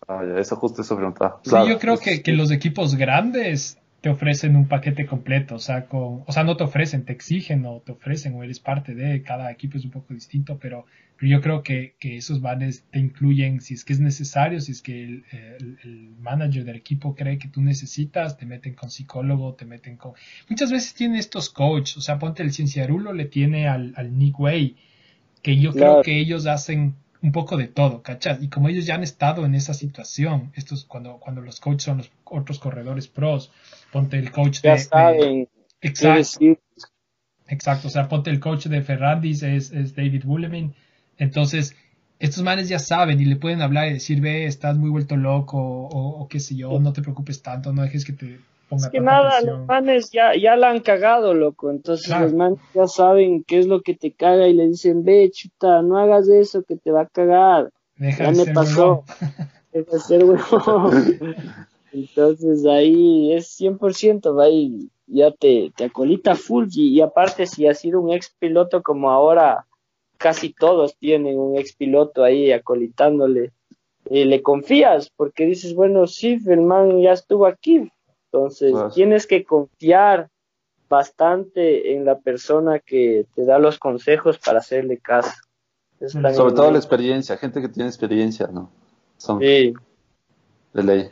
Ah, 0.08 0.24
eso 0.38 0.56
justo 0.56 0.82
eso 0.82 0.96
preguntaba. 0.96 1.39
Sí, 1.44 1.56
yo 1.68 1.80
creo 1.80 1.98
que, 1.98 2.22
que, 2.22 2.34
los 2.34 2.52
equipos 2.52 2.96
grandes 2.96 3.80
te 4.02 4.10
ofrecen 4.10 4.56
un 4.56 4.68
paquete 4.68 5.08
completo, 5.08 5.56
o 5.56 5.60
sea, 5.60 5.88
con, 5.88 6.24
o 6.28 6.32
sea, 6.32 6.44
no 6.44 6.56
te 6.56 6.63
ofrecen, 6.63 7.06
te 7.06 7.13
exigen 7.13 7.65
o 7.65 7.82
te 7.84 7.94
ofrecen 7.94 8.36
o 8.36 8.44
eres 8.44 8.60
parte 8.60 8.94
de, 8.94 9.24
cada 9.24 9.50
equipo 9.50 9.80
es 9.80 9.84
un 9.86 9.89
poco 9.89 10.13
distinto, 10.13 10.60
pero, 10.60 10.86
pero 11.18 11.32
yo 11.32 11.41
creo 11.41 11.63
que, 11.63 11.96
que 12.00 12.18
esos 12.18 12.39
vanes 12.39 12.86
te 12.91 13.00
incluyen 13.00 13.62
si 13.62 13.74
es 13.74 13.84
que 13.84 13.94
es 13.94 14.00
necesario, 14.00 14.62
si 14.62 14.74
es 14.74 14.84
que 14.84 15.04
el, 15.06 15.24
el, 15.84 16.10
manager 16.20 16.65
del 16.65 16.76
equipo 16.76 17.15
cree 17.15 17.39
que 17.39 17.48
tú 17.48 17.63
necesitas, 17.63 18.38
te 18.38 18.46
meten 18.46 18.76
con 18.76 18.91
psicólogo, 18.91 19.56
te 19.56 19.65
meten 19.65 19.98
con... 19.98 20.13
Muchas 20.50 20.72
veces 20.72 20.94
tiene 20.94 21.18
estos 21.18 21.50
coaches, 21.50 21.98
o 21.98 22.02
sea, 22.02 22.20
ponte 22.20 22.44
el 22.44 22.54
Cienciarulo 22.54 23.12
le 23.12 23.26
tiene 23.26 23.68
al, 23.68 23.91
al 23.96 24.15
Nick 24.15 24.39
Way, 24.39 24.76
que 25.41 25.58
yo 25.58 25.74
creo 25.74 26.04
que 26.04 26.20
ellos 26.20 26.46
hacen 26.46 26.94
un 27.26 27.32
poco 27.32 27.58
de 27.58 27.68
todo, 27.68 28.04
¿cachas? 28.04 28.38
Y 28.44 28.50
como 28.50 28.70
ellos 28.70 28.86
ya 28.86 28.94
han 28.94 29.02
estado 29.02 29.48
en 29.48 29.56
esa 29.56 29.74
situación, 29.74 30.52
estos 30.54 30.86
cuando, 30.86 31.18
cuando 31.18 31.42
los 31.42 31.60
coaches 31.60 31.82
son 31.82 31.98
los 31.98 32.12
otros 32.24 32.60
corredores 32.60 33.08
pros, 33.08 33.52
ponte 33.92 34.20
el 34.20 34.32
coach 34.32 34.62
ya 34.62 34.74
de, 34.74 34.80
saben 34.80 35.50
exacto, 35.82 36.46
exacto, 37.48 37.88
o 37.88 37.90
sea, 37.90 38.08
ponte 38.08 38.30
el 38.30 38.40
coach 38.40 38.68
de 38.68 38.84
Ferrandis 38.84 39.42
es, 39.42 39.72
es 39.72 39.96
David 39.96 40.24
Woolemin, 40.24 40.76
entonces 41.18 41.76
estos 42.20 42.44
manes 42.44 42.70
ya 42.70 42.78
saben 42.78 43.20
y 43.20 43.26
le 43.26 43.38
pueden 43.38 43.64
hablar 43.64 43.88
y 43.88 43.94
decir, 43.94 44.22
ve, 44.22 44.46
estás 44.46 44.78
muy 44.78 44.92
vuelto 44.92 45.18
loco 45.18 45.58
o, 45.58 46.22
o 46.22 46.28
qué 46.28 46.40
sé 46.40 46.56
yo, 46.56 46.80
no 46.80 46.94
te 46.94 47.02
preocupes 47.02 47.42
tanto, 47.42 47.74
no 47.74 47.82
dejes 47.82 48.06
que 48.06 48.14
te 48.14 48.40
es 48.71 48.89
que 48.89 48.99
nada, 48.99 49.41
los 49.41 49.65
manes 49.65 50.12
ya, 50.12 50.36
ya 50.36 50.56
la 50.56 50.69
han 50.69 50.80
cagado, 50.80 51.34
loco. 51.34 51.69
Entonces 51.69 52.10
los 52.19 52.34
manes 52.34 52.60
ya 52.73 52.88
saben 52.88 53.43
qué 53.43 53.60
es 53.60 53.67
lo 53.67 53.82
que 53.82 53.95
te 53.95 54.12
caga 54.12 54.47
y 54.47 54.54
le 54.54 54.67
dicen, 54.67 55.04
ve, 55.04 55.30
chuta, 55.32 55.82
no 55.82 55.97
hagas 55.97 56.28
eso 56.28 56.63
que 56.63 56.75
te 56.75 56.91
va 56.91 57.01
a 57.01 57.08
cagar. 57.08 57.71
ya 57.97 58.32
me 58.32 58.45
pasó. 58.54 59.04
Deja 59.71 59.99
ser 59.99 60.23
huevón. 60.23 61.19
Entonces 61.91 62.65
ahí 62.65 63.34
es 63.34 63.60
100%, 63.60 64.43
ahí 64.43 64.89
ya 65.08 65.32
te, 65.32 65.71
te 65.75 65.86
acolita 65.86 66.36
full 66.36 66.67
y, 66.71 66.99
aparte 67.01 67.45
si 67.45 67.67
has 67.67 67.80
sido 67.80 68.01
un 68.01 68.12
ex 68.12 68.34
piloto 68.38 68.82
como 68.82 69.12
ahora 69.12 69.65
casi 70.17 70.54
todos 70.54 70.97
tienen 70.97 71.38
un 71.38 71.58
ex 71.58 71.73
piloto 71.73 72.23
ahí 72.23 72.51
acolitándole, 72.51 73.51
eh, 74.10 74.25
le 74.25 74.41
confías 74.41 75.10
porque 75.10 75.45
dices, 75.45 75.73
bueno, 75.73 76.08
sí, 76.08 76.38
el 76.47 76.62
man 76.62 77.01
ya 77.01 77.12
estuvo 77.12 77.45
aquí, 77.45 77.91
entonces 78.36 78.74
tienes 78.93 79.28
que 79.28 79.43
confiar 79.43 80.30
bastante 80.89 81.93
en 81.93 82.06
la 82.06 82.19
persona 82.19 82.80
que 82.80 83.26
te 83.34 83.45
da 83.45 83.60
los 83.60 83.80
consejos 83.80 84.38
para 84.38 84.60
hacerle 84.60 84.98
caso. 84.98 85.32
Sobre 86.00 86.54
todo 86.54 86.71
la 86.71 86.78
experiencia, 86.78 87.38
gente 87.38 87.62
que 87.62 87.69
tiene 87.69 87.89
experiencia, 87.89 88.48
¿no? 88.48 88.69
sí. 89.17 89.74
De 90.74 90.84
ley. 90.84 91.10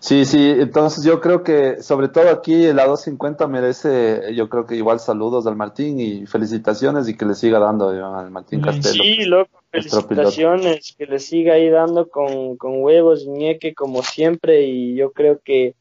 Sí, 0.00 0.24
sí, 0.24 0.54
entonces 0.58 1.04
yo 1.04 1.20
creo 1.20 1.44
que 1.44 1.80
sobre 1.80 2.08
todo 2.08 2.28
aquí 2.28 2.72
la 2.72 2.86
250 2.86 3.46
merece, 3.46 4.34
yo 4.34 4.48
creo 4.48 4.66
que 4.66 4.74
igual 4.74 4.98
saludos 4.98 5.46
al 5.46 5.54
Martín 5.54 6.00
y 6.00 6.26
felicitaciones 6.26 7.08
y 7.08 7.16
que 7.16 7.24
le 7.24 7.34
siga 7.34 7.60
dando 7.60 7.88
al 7.88 8.30
Martín 8.32 8.60
Castelo. 8.60 9.02
Sí, 9.02 9.24
loco, 9.24 9.62
felicitaciones, 9.70 10.94
que 10.98 11.06
le 11.06 11.20
siga 11.20 11.54
ahí 11.54 11.70
dando 11.70 12.08
con, 12.08 12.56
con 12.56 12.82
huevos, 12.82 13.26
ñeque 13.28 13.74
como 13.74 14.02
siempre 14.02 14.64
y 14.66 14.96
yo 14.96 15.12
creo 15.12 15.40
que 15.42 15.76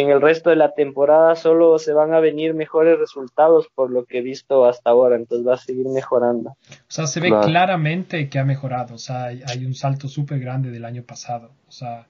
en 0.00 0.10
el 0.10 0.20
resto 0.20 0.50
de 0.50 0.56
la 0.56 0.72
temporada 0.74 1.36
solo 1.36 1.78
se 1.78 1.92
van 1.92 2.14
a 2.14 2.20
venir 2.20 2.52
mejores 2.54 2.98
resultados 2.98 3.68
por 3.74 3.90
lo 3.90 4.04
que 4.04 4.18
he 4.18 4.22
visto 4.22 4.64
hasta 4.64 4.90
ahora, 4.90 5.16
entonces 5.16 5.46
va 5.46 5.54
a 5.54 5.58
seguir 5.58 5.86
mejorando. 5.86 6.50
O 6.50 6.56
sea, 6.88 7.06
se 7.06 7.20
ve 7.20 7.28
claramente 7.28 8.28
que 8.28 8.38
ha 8.38 8.44
mejorado, 8.44 8.96
o 8.96 8.98
sea, 8.98 9.26
hay, 9.26 9.64
un 9.64 9.74
salto 9.74 10.08
súper 10.08 10.40
grande 10.40 10.70
del 10.70 10.84
año 10.84 11.04
pasado, 11.04 11.52
o 11.68 11.70
sea... 11.70 12.08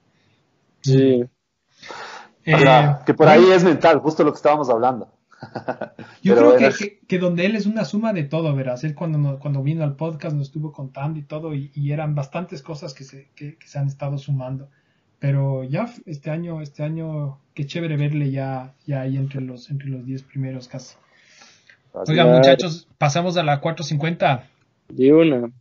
Sí. 0.81 1.25
Eh, 2.43 2.95
que 3.05 3.13
por 3.13 3.27
ahí 3.27 3.51
es 3.51 3.63
mental, 3.63 3.99
justo 3.99 4.23
lo 4.23 4.31
que 4.31 4.37
estábamos 4.37 4.69
hablando. 4.69 5.11
Yo 6.23 6.35
creo 6.35 6.57
que, 6.57 6.99
que, 7.07 7.19
donde 7.19 7.45
él 7.45 7.55
es 7.55 7.65
una 7.65 7.85
suma 7.85 8.13
de 8.13 8.23
todo, 8.23 8.55
verás. 8.55 8.83
Él 8.83 8.95
cuando, 8.95 9.39
cuando 9.39 9.61
vino 9.61 9.83
al 9.83 9.95
podcast 9.95 10.35
nos 10.35 10.47
estuvo 10.47 10.71
contando 10.71 11.19
y 11.19 11.23
todo, 11.23 11.53
y, 11.53 11.91
eran 11.91 12.15
bastantes 12.15 12.61
cosas 12.61 12.93
que 12.93 13.03
se, 13.03 13.29
que 13.35 13.57
se 13.65 13.77
han 13.77 13.87
estado 13.87 14.17
sumando. 14.17 14.69
Pero 15.25 15.63
ya 15.63 15.91
este 16.05 16.29
año, 16.29 16.61
este 16.61 16.83
año, 16.83 17.39
qué 17.55 17.65
chévere 17.65 17.97
verle 17.97 18.29
ya, 18.29 18.75
ya 18.85 19.01
ahí 19.01 19.17
entre 19.17 19.41
los, 19.41 19.71
entre 19.71 19.87
los 19.87 20.05
10 20.05 20.21
primeros 20.21 20.67
casi. 20.67 20.97
Oigan, 21.93 22.31
muchachos, 22.31 22.87
pasamos 22.99 23.35
a 23.35 23.41
la 23.41 23.59
450. 23.59 24.47
De 24.89 25.11
una. 25.11 25.51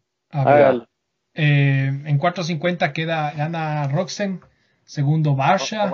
Eh, 1.33 1.87
en 2.05 2.19
450 2.19 2.93
queda 2.93 3.33
gana 3.33 3.89
Roxen, 3.89 4.43
segundo 4.85 5.35
Barsha. 5.35 5.87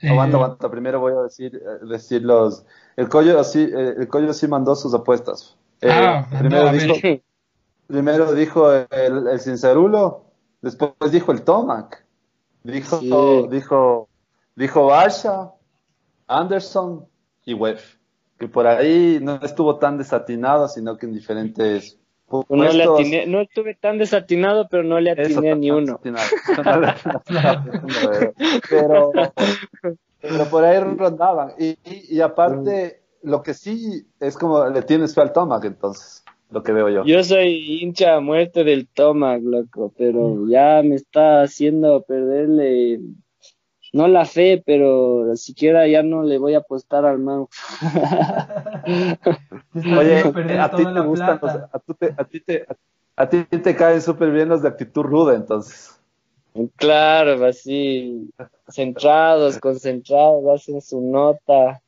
Eh, 0.00 0.08
aguanta, 0.08 0.36
aguanta. 0.36 0.68
Primero 0.68 0.98
voy 0.98 1.12
a 1.12 1.22
decir, 1.22 1.54
eh, 1.54 1.86
decir 1.86 2.22
los. 2.22 2.66
El 2.96 3.08
Collo 3.08 3.44
sí, 3.44 3.70
el 3.72 4.08
Collo 4.08 4.32
sí 4.32 4.48
mandó 4.48 4.74
sus 4.74 4.92
apuestas. 4.92 5.56
Ah, 5.84 6.26
primero, 6.36 6.72
dijo, 6.72 6.94
primero 7.86 8.34
dijo 8.34 8.72
el, 8.72 9.28
el 9.28 9.38
Sincerulo, 9.38 10.24
después 10.62 11.12
dijo 11.12 11.30
el 11.30 11.42
Tomac. 11.42 12.05
Dijo, 12.66 13.46
dijo, 13.48 14.08
dijo 14.56 14.86
Barsha, 14.86 15.52
Anderson 16.26 17.06
y 17.44 17.54
Webb. 17.54 17.78
Que 18.38 18.48
por 18.48 18.66
ahí 18.66 19.18
no 19.22 19.36
estuvo 19.42 19.76
tan 19.78 19.96
desatinado, 19.96 20.68
sino 20.68 20.98
que 20.98 21.06
en 21.06 21.12
diferentes 21.12 21.98
puestos. 22.26 22.56
No, 22.56 22.64
le 22.70 22.82
atiné, 22.84 23.26
no 23.26 23.40
estuve 23.40 23.76
tan 23.76 23.98
desatinado, 23.98 24.68
pero 24.68 24.82
no 24.82 25.00
le 25.00 25.12
atiné 25.12 25.54
ni 25.54 25.70
uno. 25.70 26.00
pero, 28.68 29.12
pero 30.20 30.44
por 30.50 30.64
ahí 30.64 30.80
rondaban. 30.80 31.52
Y, 31.58 31.78
y, 31.84 32.20
aparte, 32.20 33.00
lo 33.22 33.42
que 33.42 33.54
sí 33.54 34.06
es 34.20 34.36
como 34.36 34.66
le 34.66 34.82
tienes 34.82 35.14
fe 35.14 35.22
al 35.22 35.32
Tomac, 35.32 35.64
entonces 35.64 36.25
lo 36.50 36.62
que 36.62 36.72
veo 36.72 36.88
yo. 36.88 37.04
Yo 37.04 37.22
soy 37.24 37.80
hincha 37.82 38.16
a 38.16 38.20
muerte 38.20 38.64
del 38.64 38.86
Tomac, 38.86 39.42
loco, 39.42 39.92
pero 39.96 40.28
mm. 40.28 40.50
ya 40.50 40.82
me 40.84 40.94
está 40.94 41.42
haciendo 41.42 42.02
perderle, 42.02 43.00
no 43.92 44.08
la 44.08 44.24
fe, 44.24 44.62
pero 44.64 45.34
siquiera 45.36 45.86
ya 45.88 46.02
no 46.02 46.22
le 46.22 46.38
voy 46.38 46.54
a 46.54 46.58
apostar 46.58 47.04
al 47.04 47.18
man. 47.18 47.46
Oye, 49.74 50.18
a 50.58 50.70
ti 50.70 50.84
te 50.84 51.00
gustan, 51.00 51.40
a, 51.42 51.78
te, 51.98 52.14
a, 52.16 52.24
ti 52.24 52.40
te, 52.40 52.66
a 53.16 53.28
ti 53.28 53.44
te 53.44 53.76
caen 53.76 54.00
súper 54.00 54.30
bien 54.30 54.48
los 54.48 54.62
de 54.62 54.68
actitud 54.68 55.02
ruda, 55.02 55.34
entonces. 55.34 56.00
Claro, 56.76 57.44
así, 57.44 58.30
centrados, 58.68 59.58
concentrados, 59.60 60.44
hacen 60.54 60.80
su 60.80 61.00
nota, 61.00 61.82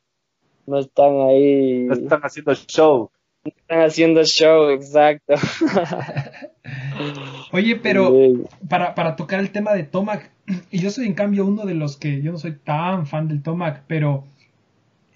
no 0.65 0.79
están 0.79 1.21
ahí. 1.21 1.85
No 1.85 1.93
están 1.93 2.21
haciendo 2.21 2.53
show. 2.53 3.09
Están 3.43 3.81
haciendo 3.81 4.23
show, 4.23 4.69
exacto. 4.69 5.33
Oye, 7.51 7.75
pero 7.77 8.13
para, 8.67 8.95
para 8.95 9.15
tocar 9.15 9.39
el 9.39 9.51
tema 9.51 9.73
de 9.73 9.83
Tomac, 9.83 10.31
y 10.71 10.79
yo 10.79 10.89
soy 10.89 11.05
en 11.05 11.13
cambio 11.13 11.45
uno 11.45 11.65
de 11.65 11.73
los 11.73 11.97
que 11.97 12.21
yo 12.21 12.31
no 12.31 12.37
soy 12.37 12.53
tan 12.53 13.07
fan 13.07 13.27
del 13.27 13.41
Tomac, 13.41 13.83
pero 13.87 14.25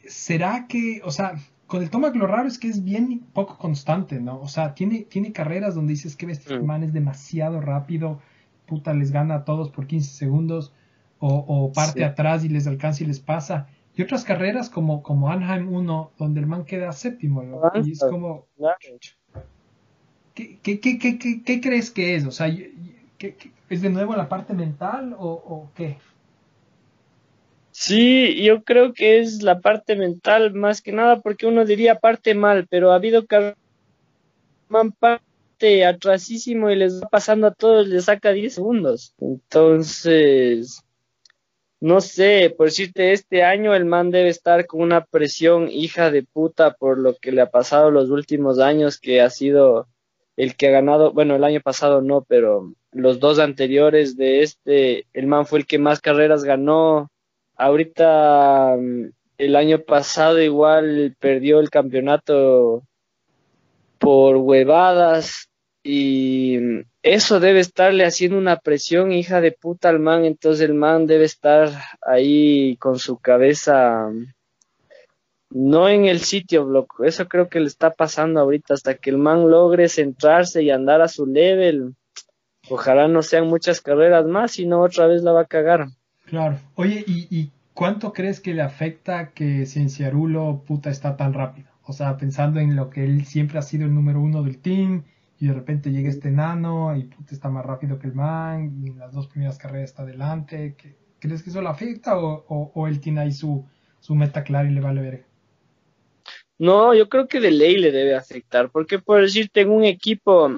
¿será 0.08 0.68
que, 0.68 1.02
o 1.04 1.12
sea, 1.12 1.36
con 1.68 1.82
el 1.82 1.90
Tomac 1.90 2.16
lo 2.16 2.28
raro 2.28 2.48
es 2.48 2.60
que 2.60 2.68
es 2.68 2.84
bien 2.84 3.24
poco 3.34 3.58
constante, 3.58 4.20
¿no? 4.20 4.40
O 4.40 4.48
sea, 4.48 4.76
tiene, 4.76 5.02
tiene 5.02 5.32
carreras 5.32 5.76
donde 5.76 5.94
dices 5.94 6.16
que 6.16 6.30
este 6.32 6.60
mm. 6.60 6.66
man 6.66 6.84
es 6.84 6.94
demasiado 6.94 7.62
rápido, 7.62 8.22
puta, 8.66 8.94
les 8.94 9.12
gana 9.12 9.36
a 9.36 9.46
todos 9.46 9.70
por 9.70 9.88
15 9.88 10.10
segundos, 10.10 10.74
o, 11.26 11.72
parte 11.74 12.04
atrás 12.04 12.44
y 12.44 12.50
les 12.50 12.68
alcanza 12.68 13.04
y 13.04 13.08
les 13.08 13.22
pasa. 13.22 13.68
Y 13.96 14.02
otras 14.02 14.24
carreras 14.24 14.70
como, 14.70 15.04
como 15.04 15.30
Anaheim 15.30 15.72
1, 15.72 16.12
donde 16.18 16.40
el 16.40 16.48
man 16.48 16.66
queda 16.66 16.92
séptimo, 16.92 17.44
y 17.84 17.92
es 17.92 18.00
como... 18.00 18.48
¿Qué, 20.34 20.60
qué, 20.62 20.80
qué, 20.80 21.44
qué, 21.46 21.62
crees 21.62 21.92
que 21.92 22.16
es? 22.16 22.26
O 22.26 22.32
sea, 22.32 22.48
¿es 23.70 23.82
de 23.82 23.90
nuevo 23.90 24.16
la 24.16 24.28
parte 24.28 24.54
mental 24.56 25.16
o, 25.18 25.30
o 25.30 25.72
qué? 25.76 25.98
Sí, 27.74 28.44
yo 28.44 28.64
creo 28.64 28.94
que 28.94 29.20
es 29.20 29.42
la 29.42 29.60
parte 29.60 29.96
mental 29.96 30.54
más 30.54 30.82
que 30.82 30.92
nada 30.92 31.22
porque 31.22 31.48
uno 31.48 31.66
diría 31.66 32.00
parte 32.00 32.36
mal, 32.36 32.68
pero 32.70 32.92
ha 32.92 32.96
habido 32.96 33.26
man 34.70 34.92
parte 34.92 35.86
atrasísimo 35.86 36.70
y 36.70 36.76
les 36.76 37.02
va 37.02 37.10
pasando 37.10 37.48
a 37.48 37.54
todos, 37.54 37.88
les 37.88 38.06
saca 38.06 38.32
10 38.32 38.54
segundos. 38.54 39.16
Entonces, 39.20 40.84
no 41.84 42.00
sé, 42.00 42.50
por 42.58 42.68
decirte, 42.68 43.12
este 43.12 43.44
año 43.44 43.76
el 43.76 43.84
man 43.84 44.10
debe 44.10 44.30
estar 44.30 44.68
con 44.68 44.80
una 44.80 45.04
presión 45.04 45.68
hija 45.70 46.12
de 46.12 46.24
puta 46.24 46.76
por 46.76 46.98
lo 46.98 47.18
que 47.18 47.34
le 47.34 47.42
ha 47.42 47.52
pasado 47.52 47.92
los 47.92 48.10
últimos 48.10 48.60
años, 48.60 48.98
que 48.98 49.20
ha 49.20 49.30
sido 49.30 49.90
el 50.38 50.56
que 50.56 50.70
ha 50.70 50.72
ganado, 50.72 51.12
bueno, 51.12 51.36
el 51.36 51.44
año 51.44 51.60
pasado 51.60 52.02
no, 52.02 52.22
pero 52.22 52.74
los 52.94 53.20
dos 53.20 53.38
anteriores 53.38 54.16
de 54.16 54.44
este, 54.44 55.08
el 55.12 55.28
man 55.28 55.46
fue 55.46 55.60
el 55.60 55.66
que 55.66 55.78
más 55.78 56.00
carreras 56.00 56.46
ganó. 56.46 57.12
Ahorita, 57.58 58.78
mm, 58.80 59.10
el 59.40 59.56
año 59.58 59.80
pasado 59.80 60.42
igual 60.42 61.18
perdió 61.20 61.60
el 61.60 61.70
campeonato 61.70 62.84
por 64.00 64.38
huevadas 64.38 65.50
y 65.84 66.58
eso 67.02 67.40
debe 67.40 67.60
estarle 67.60 68.06
haciendo 68.06 68.38
una 68.38 68.58
presión, 68.58 69.12
hija 69.12 69.42
de 69.42 69.52
puta, 69.52 69.90
al 69.90 70.00
man. 70.00 70.24
Entonces 70.24 70.62
el 70.68 70.74
man 70.74 71.06
debe 71.06 71.26
estar 71.26 71.70
ahí 72.02 72.78
con 72.78 73.00
su 73.00 73.18
cabeza 73.18 74.10
no 75.54 75.88
en 75.88 76.06
el 76.06 76.20
sitio, 76.20 76.66
bloco. 76.66 77.04
Eso 77.04 77.28
creo 77.28 77.48
que 77.48 77.60
le 77.60 77.68
está 77.68 77.92
pasando 77.92 78.40
ahorita 78.40 78.74
hasta 78.74 78.96
que 78.96 79.12
el 79.12 79.18
man 79.18 79.50
logre 79.50 79.88
centrarse 79.88 80.64
y 80.64 80.72
andar 80.72 81.02
a 81.02 81.08
su 81.08 81.28
level. 81.28 81.96
Ojalá 82.70 83.08
no 83.08 83.22
sean 83.22 83.48
muchas 83.48 83.80
carreras 83.82 84.26
más, 84.26 84.54
sino 84.54 84.82
otra 84.82 85.06
vez 85.06 85.22
la 85.22 85.32
va 85.32 85.42
a 85.42 85.46
cagar. 85.46 85.88
Claro. 86.26 86.58
Oye, 86.76 87.04
¿y, 87.06 87.28
y 87.30 87.52
cuánto 87.74 88.14
crees 88.14 88.40
que 88.40 88.54
le 88.54 88.62
afecta 88.62 89.32
que 89.32 89.66
Cienciarulo 89.66 90.64
puta 90.66 90.90
está 90.90 91.18
tan 91.18 91.34
rápido? 91.34 91.70
O 91.84 91.94
sea, 91.94 92.18
pensando 92.18 92.60
en 92.60 92.76
lo 92.76 92.90
que 92.90 93.04
él 93.04 93.26
siempre 93.26 93.60
ha 93.60 93.62
sido 93.62 93.86
el 93.86 93.94
número 93.94 94.22
uno 94.22 94.42
del 94.42 94.58
team, 94.58 95.04
y 95.44 95.48
de 95.48 95.54
repente 95.56 95.92
llega 95.92 96.08
este 96.08 96.32
nano 96.32 96.96
y 96.96 97.04
puta, 97.04 97.36
está 97.36 97.50
más 97.50 97.66
rápido 97.66 98.00
que 98.00 98.08
el 98.08 98.14
man 98.14 98.82
y 98.82 98.92
en 98.92 98.98
las 98.98 99.12
dos 99.12 99.28
primeras 99.28 99.58
carreras 99.58 99.90
está 99.90 100.04
adelante. 100.04 100.78
¿Crees 101.20 101.44
que 101.44 101.50
eso 101.50 101.62
le 101.62 101.68
afecta 101.68 102.18
o, 102.18 102.72
o, 102.74 102.88
él 102.88 103.02
tiene 103.02 103.20
ahí 103.20 103.34
su, 103.34 103.68
su 104.00 104.16
meta 104.16 104.42
clara 104.46 104.70
y 104.70 104.74
le 104.74 104.80
vale 104.80 105.02
ver? 105.02 105.26
No, 106.58 106.94
yo 106.94 107.10
creo 107.10 107.28
que 107.28 107.42
de 107.42 107.52
ley 107.52 107.76
le 107.76 107.92
debe 107.92 108.16
afectar, 108.16 108.70
porque 108.70 109.00
por 109.00 109.20
decirte 109.20 109.60
en 109.60 109.72
un 109.72 109.84
equipo, 109.84 110.50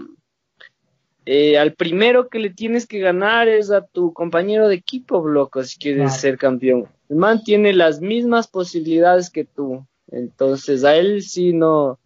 eh, 1.26 1.58
al 1.58 1.74
primero 1.74 2.30
que 2.30 2.38
le 2.38 2.52
tienes 2.52 2.86
que 2.86 3.00
ganar 3.00 3.48
es 3.48 3.72
a 3.72 3.82
tu 3.82 4.14
compañero 4.14 4.68
de 4.68 4.76
equipo, 4.76 5.20
bloco, 5.20 5.64
si 5.64 5.80
quieres 5.80 6.16
ser 6.16 6.38
campeón. 6.38 6.88
El 7.10 7.16
man 7.16 7.44
tiene 7.44 7.74
las 7.74 8.02
mismas 8.02 8.48
posibilidades 8.48 9.32
que 9.32 9.46
tú, 9.46 9.84
entonces 10.12 10.84
a 10.84 10.96
él 10.96 11.24
sí 11.24 11.54
no, 11.54 11.98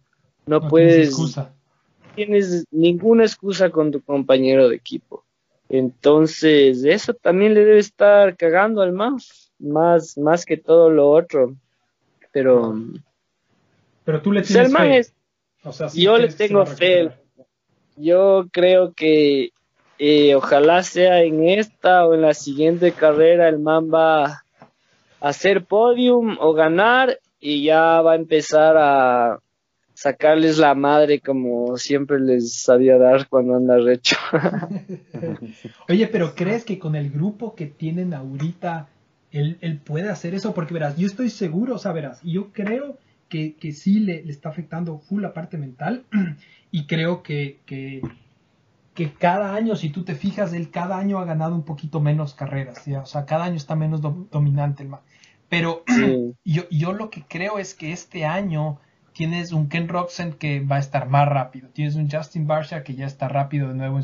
no, 0.46 0.66
puedes 0.66 1.14
tienes 2.14 2.64
ninguna 2.70 3.24
excusa 3.24 3.70
con 3.70 3.90
tu 3.90 4.00
compañero 4.02 4.68
de 4.68 4.76
equipo. 4.76 5.24
Entonces, 5.68 6.84
eso 6.84 7.14
también 7.14 7.54
le 7.54 7.64
debe 7.64 7.78
estar 7.78 8.36
cagando 8.36 8.82
al 8.82 8.92
más, 8.92 9.52
más, 9.58 10.18
más 10.18 10.44
que 10.44 10.56
todo 10.56 10.90
lo 10.90 11.10
otro. 11.10 11.54
pero... 12.32 12.74
Pero 14.04 14.22
tú 14.22 14.32
le 14.32 14.42
tienes 14.42 14.72
fe. 14.72 14.98
es, 14.98 15.14
O 15.62 15.72
sea, 15.72 15.88
sí 15.88 16.02
yo 16.02 16.18
le 16.18 16.28
tengo 16.28 16.66
fe. 16.66 17.12
Yo 17.96 18.46
creo 18.50 18.92
que 18.94 19.52
eh, 19.98 20.34
ojalá 20.34 20.82
sea 20.82 21.22
en 21.22 21.46
esta 21.46 22.06
o 22.06 22.14
en 22.14 22.22
la 22.22 22.34
siguiente 22.34 22.92
carrera 22.92 23.48
el 23.48 23.58
man 23.58 23.90
va 23.92 24.24
a 24.24 24.42
hacer 25.20 25.64
podium 25.66 26.38
o 26.40 26.54
ganar 26.54 27.20
y 27.38 27.64
ya 27.64 28.00
va 28.00 28.12
a 28.12 28.16
empezar 28.16 28.76
a 28.78 29.40
sacarles 30.00 30.56
la 30.56 30.74
madre 30.74 31.20
como 31.20 31.76
siempre 31.76 32.18
les 32.18 32.54
sabía 32.54 32.96
dar 32.96 33.28
cuando 33.28 33.54
anda 33.54 33.76
recho. 33.76 34.16
Oye, 35.90 36.06
pero 36.06 36.34
¿crees 36.34 36.64
que 36.64 36.78
con 36.78 36.96
el 36.96 37.10
grupo 37.10 37.54
que 37.54 37.66
tienen 37.66 38.14
ahorita 38.14 38.88
él, 39.30 39.58
él 39.60 39.76
puede 39.78 40.08
hacer 40.08 40.34
eso? 40.34 40.54
Porque 40.54 40.72
verás, 40.72 40.96
yo 40.96 41.06
estoy 41.06 41.28
seguro, 41.28 41.74
o 41.74 41.78
sea, 41.78 41.92
verás, 41.92 42.22
yo 42.22 42.50
creo 42.50 42.96
que, 43.28 43.56
que 43.56 43.72
sí 43.72 44.00
le, 44.00 44.24
le 44.24 44.32
está 44.32 44.48
afectando 44.48 44.98
full 45.00 45.20
la 45.20 45.34
parte 45.34 45.58
mental 45.58 46.04
y 46.70 46.86
creo 46.86 47.22
que, 47.22 47.58
que, 47.66 48.00
que 48.94 49.12
cada 49.12 49.54
año, 49.54 49.76
si 49.76 49.90
tú 49.90 50.02
te 50.02 50.14
fijas, 50.14 50.54
él 50.54 50.70
cada 50.70 50.96
año 50.96 51.18
ha 51.18 51.26
ganado 51.26 51.54
un 51.54 51.64
poquito 51.64 52.00
menos 52.00 52.32
carreras, 52.32 52.88
o 52.88 53.04
sea, 53.06 53.26
cada 53.26 53.44
año 53.44 53.56
está 53.56 53.76
menos 53.76 54.00
dom- 54.00 54.30
dominante 54.30 54.82
el 54.82 54.88
man. 54.88 55.00
Pero 55.50 55.84
Sí. 55.88 56.34
yo, 56.42 56.62
yo 56.70 56.94
lo 56.94 57.10
que 57.10 57.22
creo 57.28 57.58
es 57.58 57.74
que 57.74 57.92
este 57.92 58.24
año 58.24 58.78
tienes 59.20 59.52
un 59.52 59.68
Ken 59.68 59.86
Roxen 59.86 60.32
que 60.32 60.60
va 60.60 60.76
a 60.76 60.78
estar 60.78 61.06
más 61.06 61.28
rápido, 61.28 61.68
tienes 61.68 61.94
un 61.94 62.10
Justin 62.10 62.46
Barsha 62.46 62.82
que 62.82 62.94
ya 62.94 63.04
está 63.04 63.28
rápido 63.28 63.68
de 63.68 63.74
nuevo 63.74 64.00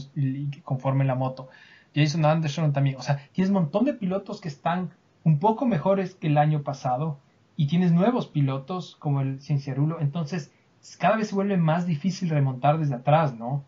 conforme 0.63 1.07
la 1.07 1.15
moto, 1.15 1.49
Jason 1.95 2.27
Anderson 2.27 2.75
también, 2.75 2.97
o 2.99 3.03
sea, 3.03 3.27
tienes 3.33 3.49
un 3.49 3.55
montón 3.55 3.87
de 3.87 3.95
pilotos 3.95 4.43
que 4.43 4.49
están 4.49 4.91
un 5.25 5.39
poco 5.39 5.65
mejores 5.65 6.15
que 6.15 6.27
el 6.27 6.37
año 6.37 6.63
pasado 6.63 7.19
y 7.57 7.67
tienes 7.67 7.93
nuevos 7.93 8.27
pilotos 8.27 8.97
como 8.97 9.23
el 9.23 9.41
Cienciarulo, 9.41 10.03
entonces 10.03 10.53
cada 10.99 11.17
vez 11.17 11.29
se 11.29 11.35
vuelve 11.35 11.57
más 11.57 11.87
difícil 11.87 12.29
remontar 12.29 12.79
desde 12.79 12.97
atrás, 12.97 13.35
¿no? 13.35 13.65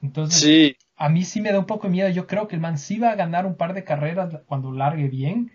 Entonces, 0.00 0.40
Sí, 0.40 0.76
a 0.96 1.10
mí 1.10 1.24
sí 1.24 1.42
me 1.42 1.52
da 1.52 1.58
un 1.58 1.66
poco 1.66 1.88
de 1.88 1.92
miedo. 1.92 2.08
Yo 2.08 2.26
creo 2.26 2.48
que 2.48 2.54
el 2.54 2.62
man 2.62 2.78
sí 2.78 2.98
va 2.98 3.10
a 3.10 3.16
ganar 3.16 3.44
un 3.44 3.56
par 3.56 3.74
de 3.74 3.84
carreras 3.84 4.38
cuando 4.46 4.72
largue 4.72 5.08
bien, 5.08 5.52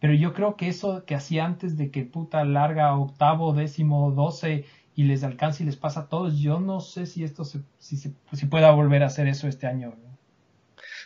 pero 0.00 0.14
yo 0.14 0.32
creo 0.32 0.56
que 0.56 0.68
eso 0.68 1.04
que 1.04 1.14
hacía 1.14 1.44
antes 1.44 1.76
de 1.76 1.90
que 1.90 2.04
puta 2.04 2.44
larga 2.44 2.96
octavo, 2.96 3.52
décimo, 3.52 4.12
doce 4.12 4.64
y 4.98 5.04
les 5.04 5.22
alcance 5.22 5.62
y 5.62 5.66
les 5.66 5.76
pasa 5.76 6.00
a 6.00 6.08
todos, 6.08 6.40
yo 6.40 6.58
no 6.58 6.80
sé 6.80 7.06
si 7.06 7.22
esto 7.22 7.44
se, 7.44 7.60
si, 7.78 7.96
se, 7.96 8.10
si 8.32 8.46
pueda 8.46 8.72
volver 8.72 9.04
a 9.04 9.06
hacer 9.06 9.28
eso 9.28 9.46
este 9.46 9.68
año. 9.68 9.94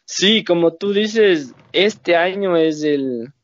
Sí, 0.07 0.45
como 0.45 0.72
tú 0.72 0.95
dices, 0.95 1.55
este 1.74 2.16
año 2.16 2.57
es 2.57 2.84
el 2.84 3.34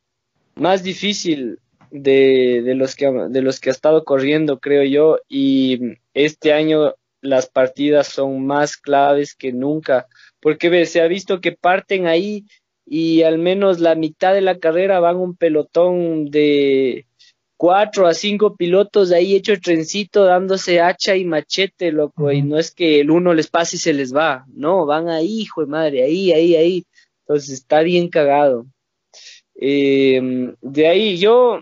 más 0.55 0.83
difícil 0.83 1.59
de, 1.91 2.63
de 2.65 2.75
los 2.75 2.97
que 2.97 3.11
de 3.29 3.43
los 3.43 3.61
que 3.61 3.69
ha 3.69 3.73
estado 3.73 4.05
corriendo, 4.05 4.59
creo 4.59 4.85
yo, 4.85 5.19
y 5.29 5.99
este 6.15 6.55
año 6.55 6.95
las 7.21 7.51
partidas 7.51 8.07
son 8.07 8.47
más 8.47 8.79
claves 8.79 9.35
que 9.35 9.53
nunca, 9.53 10.07
porque 10.41 10.71
ve, 10.71 10.87
se 10.87 11.03
ha 11.03 11.09
visto 11.09 11.43
que 11.43 11.53
parten 11.53 12.07
ahí 12.07 12.47
y 12.87 13.21
al 13.21 13.37
menos 13.37 13.81
la 13.81 13.95
mitad 13.95 14.33
de 14.33 14.41
la 14.41 14.59
carrera 14.59 14.99
van 14.99 15.17
un 15.17 15.37
pelotón 15.37 16.31
de 16.31 17.05
cuatro 17.59 18.07
a 18.07 18.15
cinco 18.15 18.55
pilotos 18.57 19.11
ahí 19.11 19.35
hecho 19.35 19.61
trencito 19.61 20.25
dándose 20.25 20.81
hacha 20.81 21.17
y 21.17 21.25
machete, 21.25 21.91
loco, 21.91 22.31
y 22.31 22.41
no 22.41 22.57
es 22.57 22.71
que 22.71 23.01
el 23.01 23.11
uno 23.11 23.35
les 23.35 23.49
pase 23.49 23.77
y 23.77 23.81
se 23.81 23.93
les 23.93 24.15
va, 24.15 24.47
no, 24.55 24.87
van 24.87 25.09
ahí, 25.09 25.41
hijo 25.41 25.61
de 25.63 25.67
madre, 25.67 26.05
ahí, 26.05 26.33
ahí, 26.33 26.55
ahí. 26.55 26.85
Entonces 27.27 27.51
está 27.51 27.81
bien 27.81 28.09
cagado. 28.09 28.65
Eh, 29.61 30.55
de 30.63 30.87
ahí 30.87 31.19
yo 31.19 31.61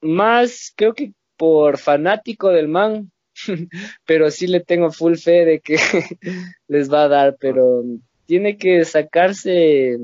más 0.00 0.72
creo 0.76 0.94
que 0.94 1.12
por 1.36 1.78
fanático 1.78 2.50
del 2.50 2.66
man, 2.66 3.12
pero 4.04 4.30
sí 4.32 4.48
le 4.48 4.60
tengo 4.60 4.90
full 4.90 5.14
fe 5.14 5.44
de 5.44 5.60
que 5.60 5.76
les 6.68 6.92
va 6.92 7.04
a 7.04 7.08
dar, 7.08 7.36
pero 7.38 7.84
tiene 8.26 8.58
que 8.58 8.84
sacarse 8.84 9.96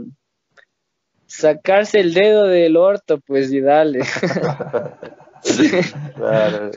sacarse 1.26 1.98
el 1.98 2.14
dedo 2.14 2.46
del 2.46 2.76
orto, 2.76 3.18
pues 3.18 3.52
y 3.52 3.60
dale. 3.60 4.02
Claro. 6.14 6.70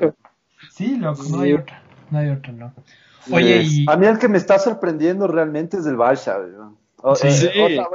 Sí, 0.71 0.97
loco, 0.97 1.23
no 1.31 1.41
hay 1.41 1.53
otra. 1.53 1.81
No 2.11 2.19
hay 2.19 2.29
otra, 2.29 2.51
¿no? 2.53 2.73
Oye, 3.31 3.63
Yes. 3.63 3.71
y... 3.73 3.85
A 3.89 3.95
mí 3.97 4.05
el 4.05 4.19
que 4.19 4.27
me 4.27 4.37
está 4.37 4.59
sorprendiendo 4.59 5.27
realmente 5.27 5.77
es 5.77 5.85
el 5.85 5.97
Barça. 5.97 6.37
O- 7.01 7.15
Sí. 7.15 7.27
eh, 7.27 7.31
Sí. 7.31 7.49
bueno, 7.59 7.89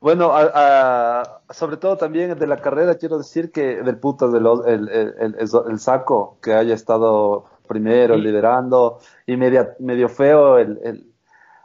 bueno, 0.00 0.32
a- 0.32 1.20
a- 1.22 1.52
sobre 1.52 1.76
todo 1.76 1.96
también 1.96 2.38
de 2.38 2.46
la 2.46 2.58
carrera, 2.58 2.96
quiero 2.96 3.18
decir 3.18 3.50
que 3.52 3.82
del 3.82 3.96
puto 3.98 4.30
del 4.30 4.46
el, 4.66 4.88
el, 4.88 5.14
el- 5.18 5.36
el- 5.38 5.78
saco 5.78 6.38
que 6.42 6.54
haya 6.54 6.74
estado 6.74 7.46
primero 7.66 8.14
Sí. 8.16 8.20
liderando 8.22 8.98
y 9.26 9.36
media, 9.36 9.74
medio 9.78 10.08
feo 10.08 10.58
el, 10.58 10.78
el- 10.84 11.06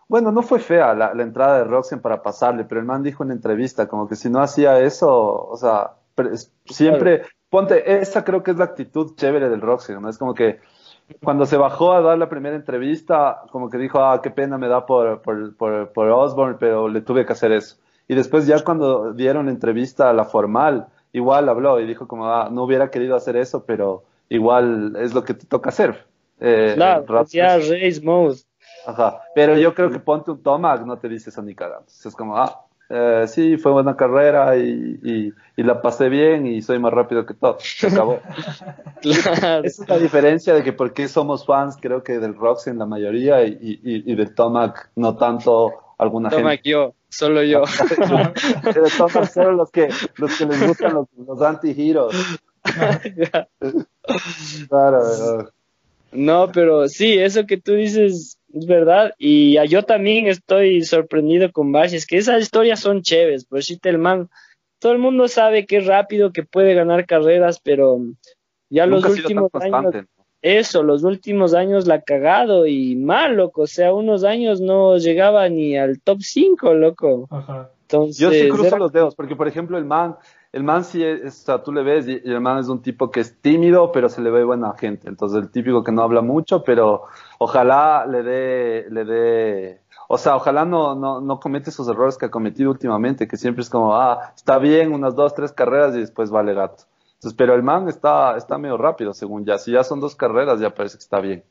bueno, 0.08 0.32
no 0.32 0.42
fue 0.42 0.60
fea 0.60 0.94
la, 0.94 1.14
la 1.14 1.24
entrada 1.24 1.58
de 1.60 1.64
Roxen 1.66 2.00
para 2.02 2.24
pasarle, 2.24 2.64
pero 2.66 2.80
el 2.82 2.88
man 2.88 3.04
dijo 3.04 3.24
en 3.24 3.32
entrevista 3.32 3.88
como 3.88 4.08
que 4.08 4.16
si 4.16 4.30
no 4.30 4.42
hacía 4.42 4.80
eso, 4.80 5.10
o 5.48 5.56
sea, 5.58 5.92
pre- 6.16 6.32
siempre, 6.66 7.24
ponte, 7.50 8.00
esa 8.02 8.24
creo 8.24 8.44
que 8.44 8.52
es 8.52 8.58
la 8.58 8.66
actitud 8.66 9.16
chévere 9.16 9.50
del 9.50 9.62
Roxen, 9.62 10.02
¿no? 10.02 10.10
Es 10.10 10.18
como 10.18 10.34
que 10.34 10.60
cuando 11.24 11.46
se 11.46 11.58
bajó 11.58 11.94
a 11.94 12.02
dar 12.02 12.18
la 12.18 12.30
primera 12.30 12.56
entrevista, 12.56 13.42
como 13.52 13.70
que 13.70 13.78
dijo, 13.78 14.00
ah, 14.00 14.22
qué 14.22 14.30
pena 14.30 14.58
me 14.58 14.68
da 14.68 14.86
por, 14.86 15.22
por, 15.22 15.56
por, 15.56 15.92
por 15.92 16.10
Osborne, 16.10 16.58
pero 16.60 16.88
le 16.88 17.02
tuve 17.02 17.26
que 17.26 17.34
hacer 17.34 17.52
eso. 17.52 17.78
Y 18.08 18.16
después 18.16 18.46
ya 18.48 18.64
cuando 18.64 19.14
dieron 19.14 19.48
la 19.48 19.52
entrevista 19.52 20.10
a 20.10 20.14
la 20.14 20.26
formal, 20.26 20.88
igual 21.12 21.50
habló 21.50 21.80
y 21.80 21.88
dijo 21.88 22.08
como, 22.08 22.28
ah, 22.28 22.50
no 22.52 22.64
hubiera 22.64 22.90
querido 22.90 23.16
hacer 23.16 23.36
eso, 23.38 23.66
pero 23.66 24.04
igual 24.30 24.96
es 24.98 25.14
lo 25.14 25.24
que 25.24 25.34
te 25.34 25.46
toca 25.46 25.70
hacer. 25.70 26.06
Eh, 26.40 26.74
Claro, 26.76 27.26
ya 27.26 27.58
race 27.58 28.02
mode. 28.04 28.38
Ajá. 28.86 29.22
Pero 29.36 29.58
yo 29.58 29.74
creo 29.74 29.90
que 29.92 30.00
ponte 30.00 30.32
un 30.32 30.42
Tomac, 30.42 30.86
no 30.86 30.98
te 30.98 31.10
dice 31.10 31.30
eso 31.30 31.42
ni 31.42 31.54
cagando. 31.54 31.86
Es 31.88 32.16
como, 32.16 32.38
ah, 32.38 32.66
eh, 32.90 33.26
sí, 33.28 33.58
fue 33.58 33.72
buena 33.72 33.96
carrera 33.96 34.58
y, 34.58 35.00
y, 35.04 35.34
y 35.58 35.64
la 35.64 35.82
pasé 35.82 36.10
bien 36.10 36.48
y 36.48 36.62
soy 36.62 36.80
más 36.80 36.92
rápido 36.92 37.26
que 37.26 37.34
todo. 37.36 37.58
Se 37.60 37.88
acabó. 37.88 38.20
Claro. 39.02 39.64
Esa 39.64 39.84
es 39.84 39.88
la 39.90 39.98
diferencia 39.98 40.54
de 40.54 40.62
que 40.64 40.74
por 40.74 40.94
qué 40.94 41.08
somos 41.08 41.46
fans, 41.46 41.78
creo 41.80 42.04
que 42.04 42.20
del 42.20 42.36
Roxy 42.36 42.70
en 42.72 42.80
la 42.80 42.86
mayoría 42.86 43.44
y, 43.46 43.58
y, 43.62 44.12
y 44.12 44.16
del 44.16 44.34
Tomac 44.36 44.90
no 44.96 45.16
tanto 45.16 45.74
alguna 45.98 46.30
Toma 46.30 46.52
gente. 46.52 46.70
yo, 46.70 46.96
solo 47.08 47.44
yo. 47.44 47.64
Pero 48.64 48.86
Tomac 48.98 49.30
solo 49.32 49.52
los 49.54 49.72
que, 49.72 49.88
los 50.18 50.38
que 50.38 50.46
les 50.48 50.68
gustan 50.68 50.94
los, 50.96 51.08
los 51.26 51.42
anti-heroes. 51.42 52.16
Claro, 54.70 55.02
eh, 55.42 55.46
No, 56.12 56.52
pero 56.52 56.88
sí, 56.90 57.18
eso 57.20 57.46
que 57.46 57.58
tú 57.58 57.74
dices 57.74 58.39
es 58.54 58.66
verdad. 58.66 59.14
Y 59.18 59.58
yo 59.68 59.84
también 59.84 60.28
estoy 60.28 60.84
sorprendido 60.84 61.52
con 61.52 61.72
Bash. 61.72 61.94
Es 61.94 62.06
que 62.06 62.18
esas 62.18 62.42
historias 62.42 62.80
son 62.80 63.02
chéveres. 63.02 63.46
Por 63.46 63.64
si 63.64 63.80
el 63.84 63.98
man, 63.98 64.30
todo 64.80 64.92
el 64.94 65.00
mundo 65.00 65.28
sabe 65.28 65.66
que 65.66 65.78
es 65.78 65.86
rápido, 65.86 66.32
que 66.32 66.44
puede 66.44 66.74
ganar 66.74 67.06
carreras, 67.06 67.60
pero 67.60 68.00
ya 68.70 68.86
los 68.86 69.04
nunca 69.04 69.16
últimos 69.22 69.52
años, 69.56 69.96
eso, 70.42 70.84
los 70.84 71.04
últimos 71.04 71.54
años 71.54 71.86
la 71.86 71.96
ha 71.96 72.02
cagado 72.02 72.66
y 72.66 72.96
mal, 72.96 73.36
loco. 73.36 73.64
O 73.64 73.68
sea, 73.68 73.94
unos 73.94 74.24
años 74.24 74.62
no 74.62 74.98
llegaba 74.98 75.48
ni 75.50 75.78
al 75.78 76.00
top 76.02 76.22
5, 76.22 76.74
loco. 76.74 77.28
Ajá. 77.30 77.72
Entonces, 77.82 78.18
Yo 78.20 78.32
sí 78.32 78.48
cruzo 78.50 78.68
era- 78.68 78.78
los 78.78 78.92
dedos, 78.92 79.16
porque 79.16 79.36
por 79.36 79.48
ejemplo 79.48 79.78
el 79.78 79.86
man, 79.86 80.16
el 80.52 80.64
man 80.64 80.84
sí 80.84 81.04
es, 81.04 81.42
o 81.42 81.46
sea, 81.46 81.64
tú 81.64 81.72
le 81.72 81.84
ves 81.84 82.08
y, 82.08 82.22
y 82.24 82.32
el 82.32 82.42
man 82.42 82.58
es 82.58 82.68
un 82.68 82.82
tipo 82.82 83.12
que 83.12 83.20
es 83.20 83.40
tímido, 83.42 83.92
pero 83.92 84.10
se 84.10 84.22
le 84.22 84.32
ve 84.32 84.44
buena 84.44 84.74
gente. 84.74 85.08
Entonces 85.08 85.42
el 85.44 85.52
típico 85.52 85.84
que 85.84 85.92
no 85.92 86.02
habla 86.02 86.22
mucho, 86.22 86.64
pero 86.64 87.04
ojalá 87.38 88.06
le 88.08 88.24
dé, 88.24 88.88
le 88.90 89.06
dé, 89.06 89.82
o 90.08 90.18
sea, 90.18 90.36
ojalá 90.36 90.66
no, 90.66 90.96
no, 90.96 91.22
no 91.22 91.40
comete 91.40 91.70
esos 91.70 91.88
errores 91.88 92.18
que 92.18 92.26
ha 92.26 92.32
cometido 92.32 92.72
últimamente, 92.72 93.28
que 93.28 93.38
siempre 93.38 93.62
es 93.62 93.70
como, 93.70 93.96
ah, 93.96 94.34
está 94.36 94.58
bien, 94.58 94.92
unas 94.92 95.16
dos, 95.16 95.36
tres 95.36 95.52
carreras 95.54 95.96
y 95.96 96.00
después 96.00 96.32
vale 96.32 96.56
gato. 96.56 96.86
Entonces, 97.16 97.36
pero 97.38 97.54
el 97.54 97.62
man 97.62 97.88
está, 97.88 98.36
está 98.36 98.58
medio 98.58 98.78
rápido, 98.78 99.14
según 99.14 99.46
ya. 99.46 99.58
Si 99.60 99.72
ya 99.72 99.84
son 99.84 100.00
dos 100.00 100.16
carreras, 100.16 100.60
ya 100.60 100.74
parece 100.74 100.98
que 100.98 101.04
está 101.04 101.20
bien. 101.20 101.44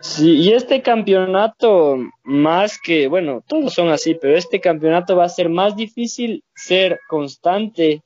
Sí, 0.00 0.36
y 0.36 0.52
este 0.52 0.82
campeonato, 0.82 1.96
más 2.24 2.78
que, 2.80 3.08
bueno, 3.08 3.42
todos 3.46 3.74
son 3.74 3.88
así, 3.88 4.14
pero 4.14 4.36
este 4.36 4.60
campeonato 4.60 5.16
va 5.16 5.24
a 5.24 5.28
ser 5.28 5.48
más 5.48 5.76
difícil 5.76 6.44
ser 6.54 7.00
constante 7.08 8.02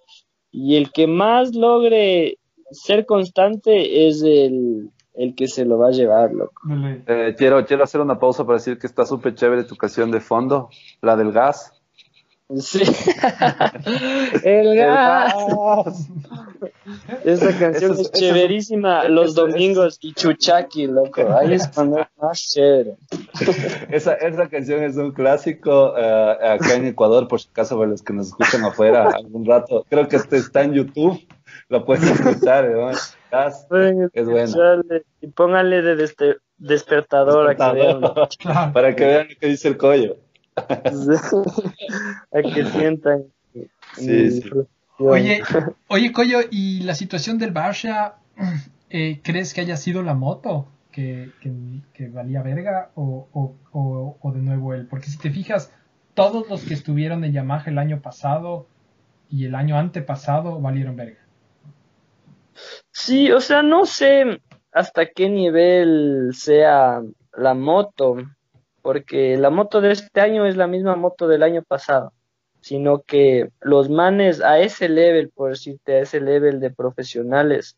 y 0.51 0.77
el 0.77 0.91
que 0.93 1.07
más 1.07 1.55
logre 1.55 2.39
ser 2.71 3.07
constante 3.07 4.09
es 4.09 4.23
el, 4.23 4.91
el 5.15 5.35
que 5.35 5.49
se 5.49 5.65
lo 5.65 5.79
va 5.79 5.89
a 5.89 5.93
llevar, 5.93 6.33
loco. 6.33 6.63
Eh, 7.07 7.35
quiero, 7.37 7.65
quiero 7.67 7.85
hacer 7.85 8.01
una 8.01 8.19
pausa 8.19 8.45
para 8.45 8.59
decir 8.59 8.79
que 8.79 8.87
está 8.87 9.05
súper 9.05 9.35
chévere 9.35 9.65
tu 9.65 9.77
canción 9.77 10.11
de 10.11 10.21
fondo, 10.21 10.71
la 11.01 11.17
del 11.17 11.33
gas. 11.33 11.82
Sí. 12.61 12.83
el 14.45 14.77
gas. 14.77 15.35
Esa 17.25 17.59
canción 17.59 17.93
Eso 17.93 17.93
es- 17.95 18.01
eso 18.01 18.11
chéverísima 18.13 19.05
los 19.05 19.33
eso 19.33 19.47
domingos 19.47 19.99
y 20.01 20.13
chuchaki, 20.13 20.87
loco. 20.87 21.23
Ahí 21.37 21.55
es 21.55 21.69
cuando 21.69 22.01
es 22.01 22.07
más 22.21 22.41
chévere. 22.53 22.97
Esa, 23.91 24.15
esa 24.15 24.49
canción 24.49 24.83
es 24.83 24.97
un 24.97 25.13
clásico 25.13 25.95
eh, 25.97 26.37
acá 26.43 26.75
en 26.75 26.87
Ecuador, 26.87 27.29
por 27.29 27.41
si 27.41 27.49
acaso, 27.51 27.77
para 27.79 27.91
los 27.91 28.03
que 28.03 28.13
nos 28.13 28.29
escuchan 28.29 28.65
afuera 28.65 29.09
algún 29.11 29.45
rato. 29.47 29.85
Creo 29.89 30.09
que 30.09 30.17
este 30.17 30.37
está 30.39 30.63
en 30.63 30.75
YouTube, 30.75 31.21
lo 31.69 31.85
pueden 31.85 32.05
escuchar. 32.09 32.69
¿no? 32.71 32.87
gas. 33.31 33.67
Es 34.13 34.27
bueno. 34.29 34.83
Y 35.21 35.27
póngale 35.29 35.83
de 35.83 36.05
este 36.05 36.37
despertador, 36.59 37.51
A 37.51 37.57
que 37.57 37.73
vean. 37.81 38.01
para 38.73 38.95
que 38.95 39.05
vean 39.05 39.29
lo 39.31 39.37
que 39.39 39.47
dice 39.49 39.69
el 39.69 39.77
collo. 39.77 40.17
A 40.57 42.43
que 42.43 42.65
sientan. 42.67 43.25
Sí, 43.95 44.31
sí. 44.43 44.51
Oye, 44.99 45.43
oye, 45.89 46.13
Collo, 46.13 46.41
¿y 46.51 46.81
la 46.83 46.95
situación 46.95 47.39
del 47.39 47.53
Barça, 47.53 48.15
eh, 48.91 49.21
crees 49.23 49.53
que 49.55 49.63
haya 49.63 49.77
sido 49.77 50.03
la 50.03 50.15
moto 50.15 50.69
que, 50.91 51.31
que, 51.95 52.09
valía 52.09 52.43
verga 52.43 52.91
o, 52.95 53.29
o, 53.33 54.19
o, 54.21 54.33
de 54.33 54.41
nuevo 54.41 54.75
él? 54.75 54.87
Porque 54.87 55.07
si 55.07 55.19
te 55.19 55.31
fijas, 55.31 55.73
todos 56.15 56.49
los 56.49 56.65
que 56.65 56.75
estuvieron 56.75 57.25
en 57.25 57.33
Yamaha 57.33 57.71
el 57.71 57.79
año 57.79 58.01
pasado 58.01 58.67
y 59.31 59.47
el 59.47 59.55
año 59.55 59.79
antepasado 59.79 60.61
valieron 60.61 60.97
verga. 60.97 61.21
Sí, 62.91 63.33
o 63.33 63.41
sea, 63.41 63.63
no 63.63 63.87
sé 63.87 64.41
hasta 64.73 65.07
qué 65.07 65.29
nivel 65.29 66.31
sea 66.35 67.03
la 67.37 67.55
moto, 67.55 68.17
porque 68.83 69.37
la 69.37 69.51
moto 69.51 69.81
de 69.81 69.93
este 69.93 70.21
año 70.21 70.45
es 70.45 70.57
la 70.57 70.67
misma 70.67 70.97
moto 70.97 71.29
del 71.29 71.43
año 71.43 71.63
pasado, 71.63 72.13
sino 72.61 73.03
que 73.03 73.51
los 73.61 73.89
manes 73.89 74.41
a 74.41 74.59
ese 74.59 74.89
level, 74.89 75.31
por 75.31 75.51
decirte, 75.51 75.95
a 75.95 76.01
ese 76.01 76.21
level 76.21 76.61
de 76.61 76.71
profesionales, 76.71 77.77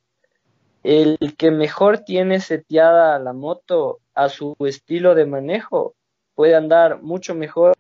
el 0.83 1.19
que 1.39 1.51
mejor 1.51 2.01
tiene 2.01 2.41
seteada 2.41 3.19
la 3.19 3.33
moto 3.33 4.01
a 4.15 4.29
su 4.29 4.55
estilo 4.61 5.15
de 5.15 5.27
manejo 5.27 5.95
puede 6.35 6.55
andar 6.55 7.03
mucho 7.03 7.35
mejor 7.35 7.75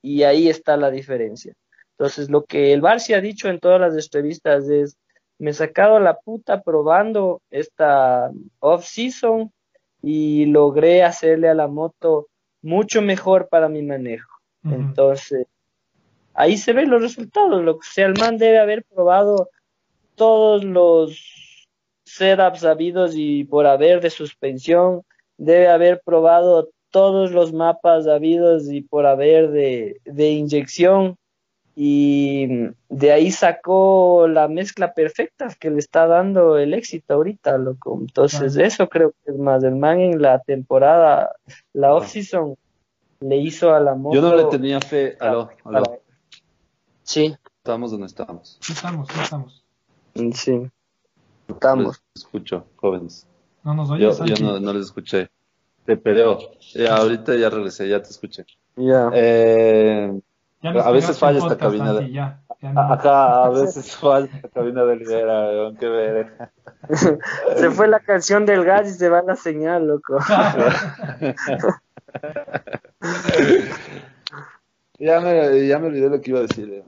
y 0.00 0.22
ahí 0.22 0.48
está 0.48 0.76
la 0.76 0.90
diferencia. 0.90 1.54
Entonces, 1.92 2.30
lo 2.30 2.44
que 2.44 2.72
el 2.72 2.82
Barça 2.82 3.16
ha 3.16 3.20
dicho 3.20 3.48
en 3.48 3.58
todas 3.58 3.80
las 3.80 3.94
entrevistas 3.94 4.68
es, 4.68 4.96
me 5.38 5.50
he 5.50 5.54
sacado 5.54 5.98
la 5.98 6.18
puta 6.18 6.62
probando 6.62 7.42
esta 7.50 8.30
off-season 8.60 9.52
y 10.02 10.46
logré 10.46 11.02
hacerle 11.02 11.48
a 11.48 11.54
la 11.54 11.68
moto 11.68 12.28
mucho 12.66 13.00
mejor 13.00 13.48
para 13.48 13.68
mi 13.68 13.82
manejo. 13.82 14.40
Entonces, 14.64 15.46
ahí 16.34 16.56
se 16.56 16.72
ven 16.72 16.90
los 16.90 17.00
resultados. 17.00 17.62
Lo 17.62 17.78
que 17.78 17.86
sea, 17.86 18.06
el 18.06 18.18
man 18.18 18.36
debe 18.36 18.58
haber 18.58 18.84
probado 18.84 19.48
todos 20.16 20.64
los 20.64 21.68
setups 22.04 22.64
habidos 22.64 23.12
y 23.14 23.44
por 23.44 23.66
haber 23.66 24.00
de 24.00 24.10
suspensión, 24.10 25.02
debe 25.36 25.68
haber 25.68 26.02
probado 26.04 26.70
todos 26.90 27.30
los 27.30 27.52
mapas 27.52 28.08
habidos 28.08 28.68
y 28.70 28.80
por 28.80 29.06
haber 29.06 29.50
de, 29.50 30.00
de 30.04 30.30
inyección 30.30 31.16
y 31.78 32.48
de 32.88 33.12
ahí 33.12 33.30
sacó 33.30 34.26
la 34.28 34.48
mezcla 34.48 34.94
perfecta 34.94 35.54
que 35.60 35.70
le 35.70 35.78
está 35.78 36.06
dando 36.06 36.56
el 36.56 36.72
éxito 36.72 37.12
ahorita, 37.12 37.58
loco. 37.58 37.98
Entonces, 38.00 38.56
eso 38.56 38.88
creo 38.88 39.12
que 39.22 39.32
es 39.32 39.38
más. 39.38 39.62
El 39.62 39.76
man 39.76 40.00
en 40.00 40.22
la 40.22 40.40
temporada, 40.40 41.32
la 41.74 41.92
off-season, 41.92 42.56
le 43.20 43.36
hizo 43.36 43.74
a 43.74 43.80
la 43.80 43.94
moto. 43.94 44.14
Yo 44.14 44.22
no 44.22 44.34
le 44.34 44.44
tenía 44.44 44.80
fe. 44.80 45.18
Aló, 45.20 45.50
aló. 45.64 46.00
Sí. 47.02 47.36
Estamos 47.58 47.90
donde 47.90 48.06
estamos. 48.06 48.58
Estamos, 48.66 49.10
estamos. 49.10 49.64
Sí. 50.32 50.70
Estamos. 51.46 52.02
escucho, 52.14 52.64
jóvenes. 52.76 53.26
No 53.64 53.74
nos 53.74 53.90
oyes. 53.90 54.16
Yo, 54.16 54.24
yo 54.24 54.34
no, 54.42 54.60
no, 54.60 54.72
les 54.72 54.86
escuché. 54.86 55.28
Te 55.84 55.98
peleo. 55.98 56.38
Ya, 56.72 56.96
ahorita 56.96 57.36
ya 57.36 57.50
regresé, 57.50 57.86
ya 57.86 58.00
te 58.00 58.08
escuché. 58.08 58.46
Ya. 58.76 59.10
Eh 59.12 60.22
a 60.66 60.90
veces 60.90 61.18
falla 61.18 61.38
esta 61.38 61.56
cabina 61.56 61.92
de... 61.92 62.36
Acá 62.74 63.44
a 63.44 63.50
veces 63.50 63.94
falla 63.96 64.28
esta 64.32 64.48
cabina 64.48 64.84
de 64.84 64.96
lidera, 64.96 65.72
qué 65.78 65.88
ver. 65.88 66.32
se 67.56 67.70
fue 67.70 67.86
la 67.88 68.00
canción 68.00 68.46
del 68.46 68.64
gas 68.64 68.88
y 68.88 68.92
se 68.94 69.08
va 69.08 69.22
la 69.22 69.36
señal, 69.36 69.86
loco. 69.86 70.18
ya, 74.98 75.20
me, 75.20 75.66
ya 75.66 75.78
me 75.78 75.86
olvidé 75.88 76.08
lo 76.08 76.20
que 76.20 76.30
iba 76.30 76.40
a 76.40 76.42
decir. 76.42 76.82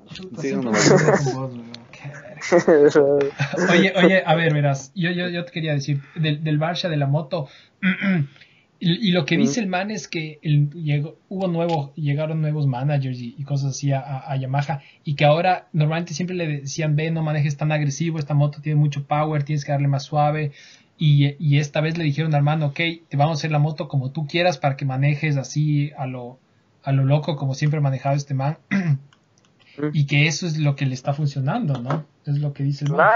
oye, 3.70 3.92
oye, 3.96 4.22
a 4.24 4.34
ver, 4.34 4.54
verás, 4.54 4.92
yo, 4.94 5.10
yo, 5.10 5.28
yo 5.28 5.44
te 5.44 5.52
quería 5.52 5.74
decir, 5.74 6.00
del, 6.14 6.42
del 6.42 6.58
Barça 6.58 6.88
de 6.88 6.96
la 6.96 7.06
moto, 7.06 7.48
Y, 8.80 9.10
lo 9.10 9.24
que 9.24 9.36
dice 9.36 9.58
el 9.58 9.66
man 9.66 9.90
es 9.90 10.06
que 10.06 10.38
el, 10.40 10.70
llegó, 10.70 11.16
hubo 11.28 11.48
nuevo, 11.48 11.92
llegaron 11.96 12.40
nuevos 12.40 12.68
managers 12.68 13.18
y, 13.20 13.42
cosas 13.42 13.70
así 13.70 13.90
a, 13.92 14.36
Yamaha 14.36 14.82
y 15.02 15.16
que 15.16 15.24
ahora 15.24 15.68
normalmente 15.72 16.14
siempre 16.14 16.36
le 16.36 16.46
decían, 16.46 16.94
ve, 16.94 17.10
no 17.10 17.22
manejes 17.22 17.56
tan 17.56 17.72
agresivo, 17.72 18.20
esta 18.20 18.34
moto 18.34 18.60
tiene 18.62 18.78
mucho 18.78 19.04
power, 19.04 19.42
tienes 19.42 19.64
que 19.64 19.72
darle 19.72 19.88
más 19.88 20.04
suave. 20.04 20.52
Y, 20.96 21.58
esta 21.58 21.80
vez 21.80 21.98
le 21.98 22.04
dijeron 22.04 22.34
al 22.36 22.42
man, 22.42 22.62
ok, 22.62 22.76
te 23.08 23.16
vamos 23.16 23.38
a 23.38 23.40
hacer 23.40 23.50
la 23.50 23.58
moto 23.58 23.88
como 23.88 24.12
tú 24.12 24.26
quieras 24.28 24.58
para 24.58 24.76
que 24.76 24.84
manejes 24.84 25.36
así 25.36 25.90
a 25.98 26.06
lo, 26.06 26.38
a 26.84 26.92
lo 26.92 27.04
loco 27.04 27.34
como 27.34 27.54
siempre 27.54 27.78
ha 27.78 27.82
manejado 27.82 28.14
este 28.14 28.34
man. 28.34 28.58
y 29.92 30.06
que 30.06 30.28
eso 30.28 30.46
es 30.46 30.56
lo 30.56 30.76
que 30.76 30.86
le 30.86 30.94
está 30.94 31.14
funcionando, 31.14 31.80
¿no? 31.80 32.06
Es 32.24 32.38
lo 32.38 32.52
que 32.52 32.62
dice 32.62 32.84
el 32.84 32.92
man. 32.92 33.08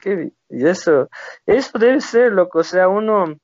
Claro. 0.00 0.32
y 0.50 0.66
eso, 0.66 1.08
eso 1.46 1.78
debe 1.78 2.02
ser, 2.02 2.32
loco. 2.32 2.58
O 2.58 2.64
sea, 2.64 2.88
uno 2.88 3.38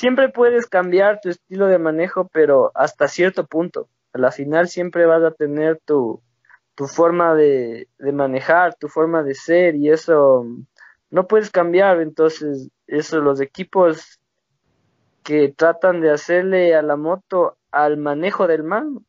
siempre 0.00 0.30
puedes 0.30 0.66
cambiar 0.66 1.20
tu 1.20 1.28
estilo 1.28 1.66
de 1.66 1.78
manejo, 1.78 2.26
pero 2.32 2.72
hasta 2.74 3.06
cierto 3.06 3.46
punto. 3.46 3.86
A 4.14 4.18
la 4.18 4.32
final 4.32 4.66
siempre 4.66 5.04
vas 5.04 5.22
a 5.22 5.30
tener 5.30 5.78
tu, 5.84 6.22
tu 6.74 6.86
forma 6.86 7.34
de, 7.34 7.86
manejar, 7.98 8.74
tu 8.76 8.88
forma 8.88 9.22
de 9.22 9.34
ser 9.34 9.76
y 9.76 9.90
eso 9.90 10.46
no 11.10 11.26
puedes 11.26 11.50
cambiar. 11.50 12.00
Entonces, 12.00 12.70
eso 12.86 13.20
los 13.20 13.42
equipos 13.42 14.18
que 15.22 15.52
tratan 15.54 16.00
de 16.00 16.10
hacerle 16.10 16.74
a 16.74 16.80
la 16.80 16.96
moto 16.96 17.58
al 17.70 17.98
manejo 17.98 18.46
del 18.46 18.62
man 18.62 19.04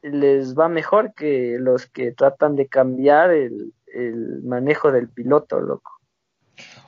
les 0.00 0.54
va 0.54 0.70
mejor 0.70 1.12
que 1.12 1.58
los 1.60 1.86
que 1.88 2.12
tratan 2.12 2.56
de 2.56 2.68
cambiar 2.68 3.32
el, 3.32 3.74
el 3.86 4.42
manejo 4.44 4.92
del 4.92 5.10
piloto, 5.10 5.60
loco. 5.60 5.95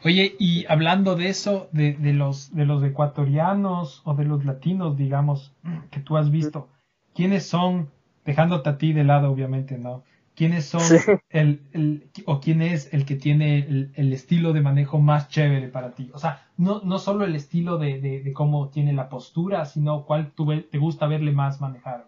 Oye, 0.05 0.37
y 0.39 0.65
hablando 0.69 1.17
de 1.17 1.29
eso, 1.29 1.69
de, 1.73 1.95
de, 1.95 2.13
los, 2.13 2.55
de 2.55 2.65
los 2.65 2.83
ecuatorianos 2.85 4.03
o 4.05 4.15
de 4.15 4.25
los 4.25 4.45
latinos, 4.45 4.97
digamos, 4.97 5.55
que 5.91 6.01
tú 6.01 6.17
has 6.17 6.31
visto, 6.31 6.69
¿quiénes 7.15 7.47
son, 7.47 7.91
dejándote 8.25 8.71
a 8.71 8.79
ti 8.79 8.93
de 8.93 9.05
lado, 9.05 9.31
obviamente, 9.31 9.77
¿no? 9.77 10.05
¿Quiénes 10.37 10.67
son 10.67 10.83
el, 11.31 11.63
el, 11.73 12.11
o 12.27 12.39
quién 12.39 12.63
es 12.63 12.95
el 12.95 13.05
que 13.05 13.17
tiene 13.17 13.59
el, 13.59 13.91
el, 13.97 14.13
estilo 14.13 14.53
de 14.53 14.61
manejo 14.61 14.99
más 14.99 15.29
chévere 15.29 15.67
para 15.67 15.97
ti? 15.97 16.11
O 16.15 16.19
sea, 16.19 16.47
no, 16.57 16.81
no 16.85 17.01
solo 17.01 17.25
el 17.25 17.35
estilo 17.35 17.77
de, 17.77 18.01
de, 18.01 18.23
de 18.23 18.33
cómo 18.33 18.69
tiene 18.69 18.93
la 18.93 19.09
postura, 19.09 19.65
sino 19.65 20.05
cuál 20.07 20.31
tú 20.31 20.47
te 20.63 20.79
gusta 20.79 21.09
verle 21.09 21.33
más 21.33 21.61
manejar. 21.61 22.07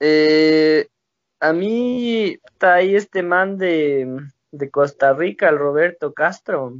Eh, 0.00 0.88
a 1.38 1.52
mí 1.52 2.36
está 2.44 2.74
ahí 2.74 2.96
este 2.96 3.22
man 3.22 3.58
de 3.58 4.26
de 4.50 4.70
Costa 4.70 5.12
Rica, 5.12 5.48
el 5.48 5.58
Roberto 5.58 6.12
Castro. 6.12 6.74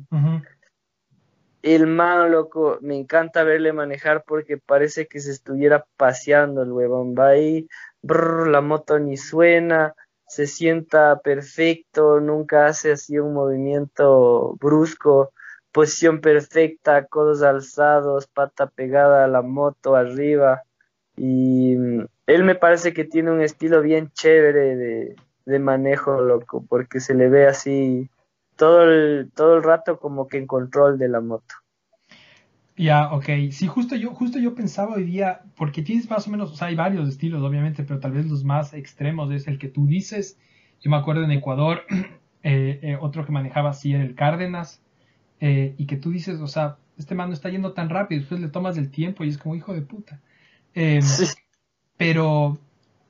El 1.62 1.87
man, 1.87 2.31
loco, 2.31 2.79
me 2.81 2.97
encanta 2.97 3.43
verle 3.43 3.73
manejar 3.73 4.23
porque 4.27 4.57
parece 4.57 5.07
que 5.09 5.21
se 5.21 5.33
estuviera 5.33 5.85
paseando 5.97 6.62
el 6.62 6.73
huevón. 6.73 7.14
Va 7.19 7.29
ahí, 7.29 7.69
la 8.03 8.61
moto 8.61 8.99
ni 8.99 9.17
suena, 9.17 9.95
se 10.29 10.47
sienta 10.47 11.21
perfecto, 11.21 12.21
nunca 12.21 12.67
hace 12.67 12.93
así 12.93 13.19
un 13.19 13.35
movimiento 13.35 14.55
brusco, 14.61 15.33
posición 15.73 16.21
perfecta, 16.21 17.07
codos 17.07 17.43
alzados, 17.43 18.27
pata 18.27 18.67
pegada 18.69 19.25
a 19.25 19.29
la 19.29 19.43
moto 19.43 19.95
arriba. 19.95 20.62
Y 21.17 21.77
mm, 21.77 22.07
él 22.27 22.45
me 22.45 22.55
parece 22.55 22.93
que 22.93 23.05
tiene 23.05 23.31
un 23.31 23.41
estilo 23.41 23.83
bien 23.83 24.11
chévere 24.12 24.77
de, 24.77 25.17
de 25.47 25.59
manejo, 25.59 26.20
loco, 26.20 26.64
porque 26.68 27.01
se 27.01 27.14
le 27.14 27.28
ve 27.28 27.47
así 27.47 28.11
todo 28.57 28.82
el, 28.82 29.30
todo 29.34 29.57
el 29.57 29.62
rato 29.62 29.99
como 29.99 30.26
que 30.26 30.38
en 30.38 30.47
control 30.47 30.99
de 30.99 31.09
la 31.09 31.20
moto. 31.20 31.55
Ya, 32.76 33.12
ok. 33.12 33.26
Sí, 33.53 33.66
justo 33.66 33.97
yo, 33.97 34.11
justo 34.11 34.38
yo 34.38 34.55
pensaba 34.55 34.97
hoy 34.97 35.05
día, 35.05 35.42
porque 35.57 35.82
tienes 35.82 36.11
más 36.11 36.26
o 36.28 36.30
menos, 36.30 36.53
o 36.53 36.57
sea, 36.57 36.68
hay 36.68 36.74
varios 36.74 37.09
estilos, 37.09 37.42
obviamente, 37.42 37.84
pero 37.84 38.01
tal 38.01 38.12
vez 38.12 38.26
los 38.26 38.44
más 38.44 38.74
extremos 38.74 39.32
es 39.32 39.47
el 39.47 39.59
que 39.59 39.68
tú 39.68 39.86
dices. 39.86 40.38
Yo 40.80 40.90
me 40.90 40.97
acuerdo 40.97 41.22
en 41.22 41.30
Ecuador, 41.30 41.82
eh, 42.42 42.80
eh, 42.82 42.99
otro 43.01 43.24
que 43.24 43.32
manejaba 43.32 43.70
así 43.70 43.94
era 43.94 44.05
el 44.05 44.14
Cárdenas, 44.14 44.82
eh, 45.40 45.74
y 45.78 45.86
que 45.86 45.97
tú 45.97 46.11
dices, 46.11 46.40
o 46.40 46.49
sea, 46.49 46.76
este 46.99 47.14
man 47.14 47.28
no 47.28 47.34
está 47.34 47.49
yendo 47.49 47.72
tan 47.72 47.88
rápido, 47.88 48.20
después 48.20 48.40
le 48.40 48.49
tomas 48.49 48.76
el 48.76 48.90
tiempo 48.90 49.24
y 49.24 49.28
es 49.28 49.38
como 49.38 49.55
hijo 49.55 49.72
de 49.72 49.82
puta. 49.82 50.20
Em, 50.74 51.03
pero 51.97 52.59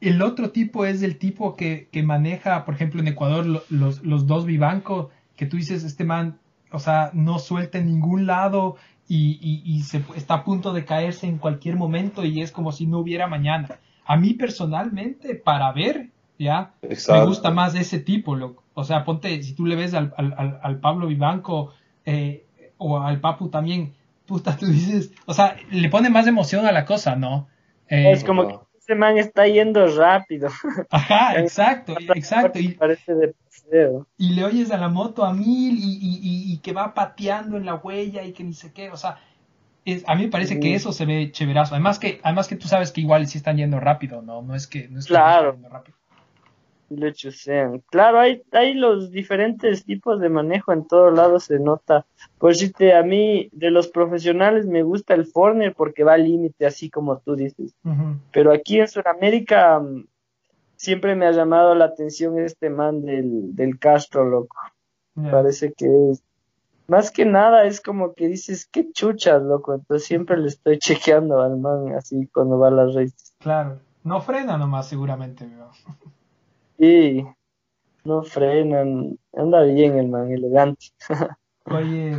el 0.00 0.22
otro 0.22 0.50
tipo 0.50 0.84
es 0.84 1.02
el 1.02 1.18
tipo 1.18 1.56
que, 1.56 1.88
que 1.90 2.02
maneja, 2.02 2.64
por 2.64 2.74
ejemplo, 2.74 3.00
en 3.00 3.08
Ecuador, 3.08 3.46
los, 3.46 4.02
los, 4.02 4.26
dos 4.26 4.44
Vivanco, 4.44 5.10
que 5.36 5.46
tú 5.46 5.56
dices, 5.56 5.84
este 5.84 6.04
man, 6.04 6.38
o 6.70 6.78
sea, 6.78 7.10
no 7.14 7.38
suelta 7.38 7.78
en 7.78 7.86
ningún 7.86 8.26
lado 8.26 8.76
y, 9.08 9.62
y, 9.64 9.82
se, 9.82 10.02
está 10.16 10.34
a 10.34 10.44
punto 10.44 10.72
de 10.72 10.84
caerse 10.84 11.26
en 11.26 11.38
cualquier 11.38 11.76
momento 11.76 12.24
y 12.24 12.42
es 12.42 12.52
como 12.52 12.72
si 12.72 12.86
no 12.86 12.98
hubiera 12.98 13.26
mañana. 13.26 13.78
A 14.04 14.16
mí 14.16 14.34
personalmente, 14.34 15.34
para 15.34 15.72
ver, 15.72 16.10
ya, 16.38 16.74
me 16.82 17.24
gusta 17.24 17.50
más 17.50 17.74
ese 17.74 17.98
tipo, 17.98 18.36
loco. 18.36 18.62
O 18.74 18.84
sea, 18.84 19.04
ponte, 19.04 19.42
si 19.42 19.54
tú 19.54 19.64
le 19.64 19.76
ves 19.76 19.94
al, 19.94 20.12
al, 20.16 20.60
al 20.62 20.80
Pablo 20.80 21.06
Vivanco 21.06 21.72
eh, 22.04 22.44
o 22.76 23.00
al 23.00 23.20
Papu 23.20 23.48
también, 23.48 23.94
puta, 24.26 24.56
tú 24.56 24.66
dices, 24.66 25.12
o 25.24 25.32
sea, 25.32 25.56
le 25.70 25.88
pone 25.88 26.10
más 26.10 26.26
emoción 26.26 26.66
a 26.66 26.72
la 26.72 26.84
cosa, 26.84 27.16
¿no? 27.16 27.48
Eh, 27.88 28.10
es 28.12 28.24
como 28.24 28.48
que 28.48 28.65
ese 28.86 28.94
man 28.94 29.18
está 29.18 29.46
yendo 29.48 29.84
rápido. 29.96 30.48
Ajá, 30.90 31.36
exacto, 31.40 31.96
exacto. 32.14 32.58
Y, 32.60 32.68
parece 32.68 33.14
de 33.14 33.34
paseo. 33.34 34.06
y 34.16 34.34
le 34.34 34.44
oyes 34.44 34.70
a 34.70 34.76
la 34.76 34.88
moto 34.88 35.24
a 35.24 35.34
mil 35.34 35.76
y, 35.76 35.98
y, 36.00 36.52
y, 36.52 36.58
que 36.58 36.72
va 36.72 36.94
pateando 36.94 37.56
en 37.56 37.66
la 37.66 37.74
huella 37.74 38.22
y 38.22 38.32
que 38.32 38.44
ni 38.44 38.52
sé 38.52 38.72
qué, 38.72 38.90
o 38.90 38.96
sea, 38.96 39.18
es, 39.84 40.04
a 40.06 40.14
mí 40.14 40.24
me 40.24 40.30
parece 40.30 40.60
que 40.60 40.74
eso 40.74 40.92
se 40.92 41.04
ve 41.04 41.30
chéverazo. 41.32 41.74
Además 41.74 41.98
que, 41.98 42.20
además 42.22 42.48
que 42.48 42.56
tú 42.56 42.68
sabes 42.68 42.92
que 42.92 43.00
igual 43.00 43.26
sí 43.26 43.38
están 43.38 43.56
yendo 43.56 43.80
rápido, 43.80 44.22
¿no? 44.22 44.42
No 44.42 44.54
es 44.54 44.66
que, 44.66 44.88
no 44.88 44.98
es 44.98 45.06
que 45.06 45.14
claro. 45.14 45.50
están 45.50 45.62
yendo 45.62 45.68
rápido. 45.68 45.95
Lo 46.88 47.10
chusean. 47.10 47.82
Claro, 47.90 48.20
hay, 48.20 48.42
hay 48.52 48.74
los 48.74 49.10
diferentes 49.10 49.84
tipos 49.84 50.20
de 50.20 50.28
manejo 50.28 50.72
en 50.72 50.86
todos 50.86 51.12
lados 51.12 51.44
se 51.44 51.58
nota. 51.58 52.06
Por 52.38 52.54
si 52.54 52.70
te, 52.70 52.94
a 52.94 53.02
mí, 53.02 53.48
de 53.52 53.70
los 53.70 53.88
profesionales 53.88 54.66
me 54.66 54.82
gusta 54.82 55.14
el 55.14 55.26
Forner 55.26 55.74
porque 55.74 56.04
va 56.04 56.14
al 56.14 56.24
límite, 56.24 56.64
así 56.64 56.88
como 56.88 57.18
tú 57.18 57.34
dices. 57.34 57.74
Pero 58.32 58.52
aquí 58.52 58.78
en 58.78 58.86
Sudamérica 58.86 59.80
mm, 59.80 60.06
siempre 60.76 61.16
me 61.16 61.26
ha 61.26 61.32
llamado 61.32 61.74
la 61.74 61.86
atención 61.86 62.38
este 62.38 62.70
man 62.70 63.02
del, 63.02 63.56
del 63.56 63.78
Castro, 63.80 64.24
loco. 64.24 64.56
Ya. 65.16 65.30
Parece 65.30 65.72
que 65.72 65.86
es, 66.10 66.22
más 66.86 67.10
que 67.10 67.24
nada 67.24 67.64
es 67.64 67.80
como 67.80 68.14
que 68.14 68.28
dices, 68.28 68.66
qué 68.66 68.92
chuchas, 68.92 69.42
loco. 69.42 69.74
Entonces 69.74 70.06
siempre 70.06 70.36
le 70.36 70.48
estoy 70.48 70.78
chequeando 70.78 71.40
al 71.40 71.56
man 71.56 71.94
así 71.94 72.28
cuando 72.32 72.58
va 72.58 72.68
a 72.68 72.72
las 72.72 72.94
races. 72.94 73.34
Claro. 73.38 73.80
No 74.04 74.20
frena 74.20 74.56
nomás, 74.56 74.88
seguramente, 74.88 75.46
veo. 75.46 75.70
Y 76.78 77.24
no 78.04 78.22
frenan, 78.22 79.18
anda 79.34 79.62
bien 79.62 79.98
el 79.98 80.08
man, 80.08 80.30
elegante. 80.30 80.86
Oye, 81.68 82.12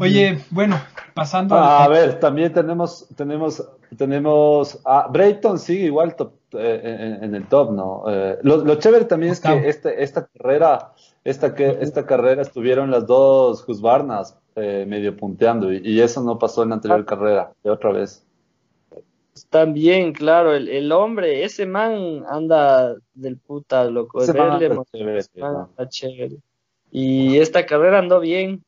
oye, 0.00 0.38
bueno, 0.50 0.80
pasando 1.12 1.54
Ah, 1.54 1.84
a 1.84 1.88
ver, 1.88 2.18
también 2.18 2.50
tenemos, 2.50 3.06
tenemos, 3.14 3.62
tenemos, 3.98 4.80
ah, 4.86 5.06
Brayton 5.12 5.58
sigue 5.58 5.84
igual 5.84 6.16
top, 6.16 6.32
eh, 6.52 6.80
en, 6.82 7.24
en 7.24 7.34
el 7.34 7.46
top, 7.46 7.72
¿no? 7.72 8.04
Eh, 8.08 8.38
lo, 8.42 8.64
lo 8.64 8.76
chévere 8.76 9.04
también 9.04 9.32
es 9.32 9.38
Octavo. 9.40 9.60
que 9.60 9.68
este, 9.68 10.02
esta 10.02 10.26
carrera, 10.26 10.92
esta 11.24 11.54
que, 11.54 11.76
esta 11.82 12.06
carrera 12.06 12.40
estuvieron 12.40 12.90
las 12.90 13.06
dos 13.06 13.62
Husqvarnas 13.68 14.38
eh, 14.56 14.86
medio 14.88 15.14
punteando 15.14 15.70
y, 15.70 15.82
y 15.84 16.00
eso 16.00 16.22
no 16.22 16.38
pasó 16.38 16.62
en 16.62 16.70
la 16.70 16.76
anterior 16.76 17.04
carrera, 17.04 17.52
de 17.62 17.70
otra 17.70 17.92
vez. 17.92 18.23
También, 19.50 20.12
claro, 20.12 20.54
el, 20.54 20.68
el 20.68 20.92
hombre, 20.92 21.44
ese 21.44 21.66
man 21.66 22.24
anda 22.28 22.94
del 23.14 23.36
puta, 23.36 23.84
loco. 23.84 24.22
Ese 24.22 24.32
man 24.32 24.52
anda 24.52 24.84
chévere, 24.92 25.22
chévere. 25.88 26.36
Y 26.90 27.38
esta 27.38 27.66
carrera 27.66 27.98
andó 27.98 28.20
bien, 28.20 28.62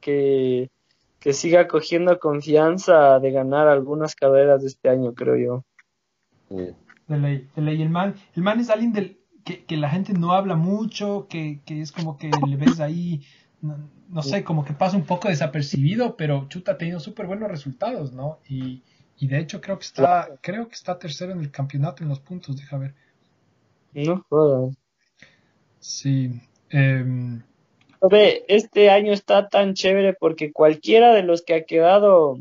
que, 0.00 0.70
que 1.20 1.32
siga 1.32 1.68
cogiendo 1.68 2.18
confianza 2.18 3.20
de 3.20 3.30
ganar 3.30 3.68
algunas 3.68 4.16
carreras 4.16 4.62
de 4.62 4.68
este 4.68 4.88
año, 4.88 5.14
creo 5.14 5.36
yo. 5.36 5.64
Sí. 6.48 6.74
de 7.06 7.18
ley, 7.18 7.48
de 7.54 7.62
ley. 7.62 7.82
El 7.82 7.90
man, 7.90 8.16
el 8.34 8.42
man 8.42 8.58
es 8.58 8.70
alguien 8.70 8.92
del, 8.92 9.20
que, 9.44 9.64
que 9.64 9.76
la 9.76 9.90
gente 9.90 10.12
no 10.12 10.32
habla 10.32 10.56
mucho, 10.56 11.28
que, 11.30 11.60
que 11.64 11.80
es 11.80 11.92
como 11.92 12.18
que 12.18 12.30
le 12.48 12.56
ves 12.56 12.80
ahí, 12.80 13.22
no, 13.60 13.76
no 14.08 14.22
sé, 14.22 14.42
como 14.42 14.64
que 14.64 14.72
pasa 14.72 14.96
un 14.96 15.04
poco 15.04 15.28
desapercibido, 15.28 16.16
pero 16.16 16.46
chuta 16.48 16.72
ha 16.72 16.78
tenido 16.78 16.98
súper 16.98 17.28
buenos 17.28 17.48
resultados, 17.48 18.12
¿no? 18.12 18.40
Y, 18.48 18.82
y 19.18 19.28
de 19.28 19.38
hecho 19.38 19.60
creo 19.60 19.78
que 19.78 19.84
está, 19.84 20.28
creo 20.40 20.68
que 20.68 20.74
está 20.74 20.98
tercero 20.98 21.32
en 21.32 21.40
el 21.40 21.50
campeonato 21.50 22.02
en 22.02 22.08
los 22.08 22.20
puntos, 22.20 22.56
deja 22.56 22.78
ver. 22.78 22.94
No 23.92 24.24
jodas. 24.28 24.76
Sí. 25.78 26.40
Ve, 26.70 28.44
este 28.48 28.90
año 28.90 29.12
está 29.12 29.48
tan 29.48 29.74
chévere 29.74 30.14
porque 30.14 30.52
cualquiera 30.52 31.14
de 31.14 31.22
los 31.22 31.42
que 31.42 31.54
ha 31.54 31.64
quedado 31.64 32.38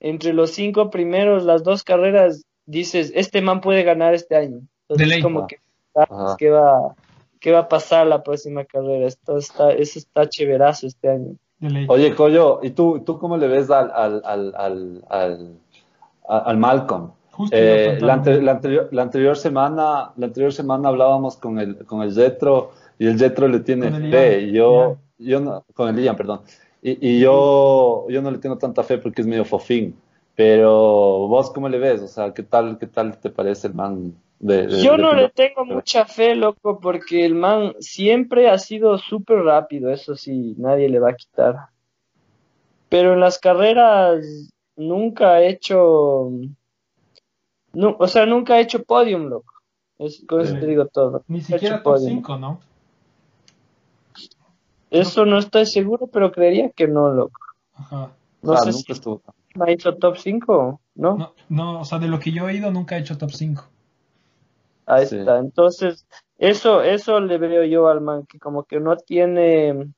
entre 0.00 0.32
los 0.32 0.50
cinco 0.50 0.90
primeros, 0.90 1.44
las 1.44 1.62
dos 1.62 1.84
carreras, 1.84 2.44
dices, 2.66 3.12
este 3.14 3.40
man 3.40 3.60
puede 3.60 3.82
ganar 3.84 4.14
este 4.14 4.36
año. 4.36 4.60
Entonces, 4.88 5.16
De 5.16 5.22
como 5.22 5.46
que 5.46 5.60
sabes 5.94 6.10
Ajá. 6.10 6.36
qué 6.38 6.50
va, 6.50 6.94
qué 7.40 7.52
va 7.52 7.60
a 7.60 7.68
pasar 7.68 8.06
la 8.06 8.22
próxima 8.22 8.64
carrera. 8.64 9.06
Esto 9.06 9.38
está, 9.38 9.72
eso 9.72 9.98
está 9.98 10.28
chéverazo 10.28 10.86
este 10.86 11.08
año. 11.08 11.36
Oye, 11.88 12.14
Coyo, 12.14 12.60
¿y 12.62 12.70
tú, 12.70 13.02
tú 13.06 13.18
cómo 13.18 13.38
le 13.38 13.48
ves 13.48 13.70
al, 13.70 13.90
al, 13.90 14.20
al, 14.24 15.04
al, 15.08 15.58
al, 16.28 16.42
al 16.46 16.56
Malcolm? 16.58 17.10
Justo 17.32 17.56
a 17.56 17.58
Eh, 17.58 17.98
la, 18.00 18.14
un- 18.14 18.18
ante- 18.18 18.42
la 18.42 18.52
anterior, 18.52 18.88
la 18.92 19.02
anterior 19.02 19.36
semana, 19.36 20.12
la 20.16 20.26
anterior 20.26 20.52
semana 20.52 20.88
hablábamos 20.88 21.36
con 21.36 21.58
el, 21.58 21.84
con 21.86 22.02
el 22.02 22.14
Jetro 22.14 22.72
y 22.98 23.06
el 23.06 23.18
Jetro 23.18 23.48
le 23.48 23.60
tiene 23.60 23.90
fe. 23.90 24.40
Y 24.42 24.52
yo, 24.52 24.96
yo 25.18 25.40
no, 25.40 25.64
con 25.74 25.88
el 25.88 26.02
Ian, 26.02 26.16
perdón, 26.16 26.40
y, 26.82 27.16
y 27.16 27.20
yo, 27.20 28.06
yo 28.08 28.22
no 28.22 28.30
le 28.30 28.38
tengo 28.38 28.56
tanta 28.58 28.82
fe 28.82 28.98
porque 28.98 29.22
es 29.22 29.26
medio 29.26 29.44
fofín, 29.44 29.96
pero 30.36 31.26
vos 31.28 31.50
cómo 31.50 31.68
le 31.68 31.78
ves, 31.78 32.02
o 32.02 32.08
sea, 32.08 32.32
¿qué 32.32 32.42
tal, 32.42 32.78
qué 32.78 32.86
tal 32.86 33.18
te 33.18 33.30
parece 33.30 33.68
el 33.68 33.74
man 33.74 34.14
de, 34.38 34.66
de- 34.66 34.82
Yo 34.82 34.92
de 34.92 34.98
no 34.98 35.14
le 35.14 35.28
tengo 35.30 35.64
mucha 35.64 36.04
fe, 36.06 36.34
loco, 36.34 36.78
porque 36.80 37.24
el 37.24 37.34
man 37.34 37.74
siempre 37.80 38.48
ha 38.48 38.58
sido 38.58 38.98
súper 38.98 39.38
rápido, 39.38 39.90
eso 39.90 40.14
sí, 40.14 40.54
nadie 40.58 40.88
le 40.88 40.98
va 41.00 41.10
a 41.10 41.14
quitar. 41.16 41.56
Pero 42.88 43.14
en 43.14 43.20
las 43.20 43.38
carreras 43.38 44.24
nunca 44.76 45.32
ha 45.34 45.42
hecho, 45.42 46.30
nu- 47.72 47.96
o 47.98 48.08
sea, 48.08 48.26
nunca 48.26 48.54
ha 48.54 48.60
hecho 48.60 48.82
podium, 48.84 49.26
loco. 49.26 49.52
Es- 49.98 50.24
con 50.26 50.40
eso 50.40 50.58
te 50.58 50.66
digo 50.66 50.86
todo. 50.86 51.24
Ni 51.28 51.40
siquiera 51.40 51.76
top 51.82 51.94
podium. 51.94 52.16
5, 52.16 52.36
¿no? 52.36 52.60
Eso 54.90 55.24
no 55.24 55.38
estoy 55.38 55.66
seguro, 55.66 56.06
pero 56.06 56.30
creería 56.30 56.70
que 56.70 56.86
no, 56.86 57.12
loco. 57.12 57.40
Ajá. 57.74 58.12
No 58.42 58.52
Ah, 58.52 58.58
sé 58.58 58.72
nunca 58.72 58.84
si 58.86 58.92
estuvo. 58.92 59.22
ha 59.60 59.70
hecho 59.70 59.96
top 59.96 60.16
5, 60.18 60.80
¿no? 60.94 61.16
No, 61.16 61.32
no, 61.48 61.80
o 61.80 61.84
sea, 61.84 61.98
de 61.98 62.08
lo 62.08 62.18
que 62.20 62.30
yo 62.32 62.42
he 62.48 62.52
oído 62.52 62.70
nunca 62.70 62.96
he 62.96 63.00
hecho 63.00 63.16
top 63.18 63.30
5. 63.30 63.64
Ahí 64.86 65.06
Sí. 65.06 65.16
está. 65.16 65.38
Entonces, 65.38 66.06
eso, 66.38 66.82
eso 66.82 67.20
le 67.20 67.38
veo 67.38 67.64
yo 67.64 67.88
al 67.88 68.00
man, 68.00 68.26
que 68.26 68.38
como 68.38 68.64
que 68.64 68.80
no 68.80 68.96
tiene 68.96 69.88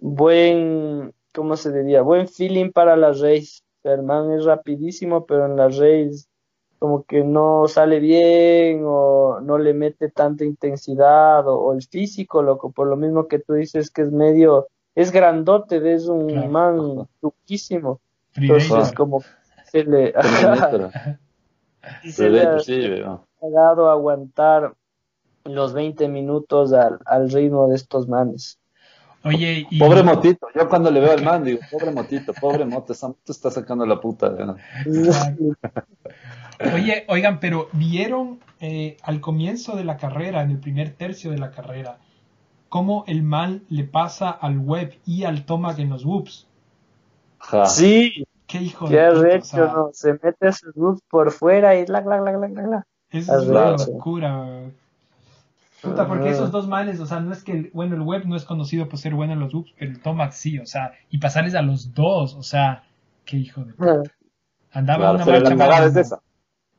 buen, 0.00 1.12
¿cómo 1.34 1.56
se 1.56 1.72
diría? 1.72 2.02
Buen 2.02 2.28
feeling 2.28 2.70
para 2.70 2.96
la 2.96 3.08
race. 3.08 3.60
O 3.86 3.88
sea, 3.88 3.94
el 3.94 4.02
man 4.02 4.32
es 4.32 4.44
rapidísimo, 4.44 5.26
pero 5.26 5.46
en 5.46 5.56
la 5.56 5.68
race 5.68 6.26
como 6.80 7.04
que 7.04 7.22
no 7.22 7.68
sale 7.68 8.00
bien 8.00 8.82
o 8.84 9.38
no 9.40 9.58
le 9.58 9.74
mete 9.74 10.10
tanta 10.10 10.44
intensidad 10.44 11.46
o, 11.46 11.56
o 11.60 11.72
el 11.72 11.82
físico, 11.82 12.42
loco, 12.42 12.72
por 12.72 12.88
lo 12.88 12.96
mismo 12.96 13.28
que 13.28 13.38
tú 13.38 13.52
dices 13.54 13.92
que 13.92 14.02
es 14.02 14.10
medio, 14.10 14.66
es 14.96 15.12
grandote, 15.12 15.76
es 15.94 16.08
un 16.08 16.26
Claro. 16.26 16.50
man 16.50 17.08
truquísimo. 17.20 18.00
Freeracer. 18.32 18.66
Entonces, 18.72 18.94
como 18.96 19.20
que 19.20 19.26
se 19.70 19.84
le, 19.84 20.12
se 22.10 22.28
le 22.28 22.40
ha- 22.42 22.58
a 23.88 23.92
aguantar 23.92 24.74
los 25.44 25.72
20 25.74 26.08
minutos 26.08 26.72
al, 26.72 26.98
al 27.06 27.30
ritmo 27.30 27.68
de 27.68 27.76
estos 27.76 28.08
manes. 28.08 28.58
Oye, 29.26 29.66
y... 29.70 29.78
Pobre 29.78 30.02
Motito, 30.02 30.46
yo 30.54 30.68
cuando 30.68 30.90
le 30.90 31.00
veo 31.00 31.12
al 31.12 31.24
man 31.24 31.44
digo, 31.44 31.60
pobre 31.70 31.90
Motito, 31.90 32.32
pobre 32.32 32.64
Moto, 32.64 32.92
esa 32.92 33.08
moto 33.08 33.32
está 33.32 33.50
sacando 33.50 33.84
la 33.84 34.00
puta. 34.00 34.30
¿no? 34.30 34.56
Oye, 36.74 37.04
oigan, 37.08 37.40
pero 37.40 37.68
vieron 37.72 38.38
eh, 38.60 38.96
al 39.02 39.20
comienzo 39.20 39.76
de 39.76 39.84
la 39.84 39.96
carrera, 39.96 40.42
en 40.42 40.50
el 40.50 40.58
primer 40.58 40.92
tercio 40.92 41.30
de 41.30 41.38
la 41.38 41.50
carrera, 41.50 41.98
cómo 42.68 43.04
el 43.06 43.22
man 43.22 43.64
le 43.68 43.84
pasa 43.84 44.30
al 44.30 44.58
web 44.58 44.98
y 45.04 45.24
al 45.24 45.44
Tomac 45.44 45.78
en 45.78 45.90
los 45.90 46.04
whoops. 46.04 46.46
Sí, 47.66 48.26
Qué 48.46 48.58
hijo 48.58 48.88
qué 48.88 48.96
de 48.96 49.12
puta, 49.12 49.38
o 49.38 49.44
sea, 49.44 49.66
¿no? 49.66 49.90
Se 49.92 50.12
mete 50.12 50.52
su 50.52 50.70
luz 50.76 51.00
por 51.10 51.32
fuera 51.32 51.74
y 51.74 51.86
la, 51.86 52.00
la, 52.02 52.20
la, 52.20 52.32
la, 52.32 52.48
la, 52.48 52.62
la. 52.62 52.86
Es 53.10 53.28
una 53.28 53.72
locura. 53.72 54.70
Puta, 55.90 56.08
porque 56.08 56.30
esos 56.30 56.50
dos 56.50 56.66
manes, 56.68 57.00
o 57.00 57.06
sea, 57.06 57.20
no 57.20 57.32
es 57.32 57.42
que, 57.44 57.52
el- 57.52 57.70
bueno, 57.72 57.94
el 57.94 58.02
web 58.02 58.24
no 58.26 58.36
es 58.36 58.44
conocido 58.44 58.88
por 58.88 58.98
ser 58.98 59.14
bueno 59.14 59.32
en 59.34 59.40
los 59.40 59.54
whoops, 59.54 59.72
pero 59.78 59.90
el 59.92 60.00
Tomac 60.00 60.32
sí, 60.32 60.58
o 60.58 60.66
sea, 60.66 60.92
y 61.10 61.18
pasarles 61.18 61.54
a 61.54 61.62
los 61.62 61.94
dos, 61.94 62.34
o 62.34 62.42
sea, 62.42 62.84
qué 63.24 63.36
hijo 63.38 63.64
de 63.64 63.72
puta. 63.74 64.02
Andaba 64.72 65.10
Claro, 65.10 65.16
una 65.16 65.24
pero 65.24 65.38
marcha 65.38 65.54
la 65.54 65.58
cagada 65.58 65.86
es 65.86 65.96
esa. 65.96 66.20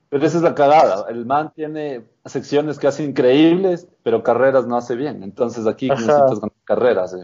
Pero 0.10 0.26
esa 0.26 0.38
es 0.38 0.44
la 0.44 0.56
cagada. 0.56 1.10
El 1.10 1.26
man 1.26 1.52
tiene 1.54 2.06
secciones 2.26 2.80
que 2.80 2.88
hace 2.88 3.04
increíbles, 3.04 3.90
pero 4.04 4.24
carreras 4.24 4.66
no 4.66 4.78
hace 4.78 4.96
bien. 4.96 5.22
Entonces 5.24 5.68
aquí 5.68 5.90
Ajá. 5.90 6.02
necesitas 6.02 6.40
ganar 6.40 6.56
carreras. 6.64 7.12
¿sí? 7.12 7.18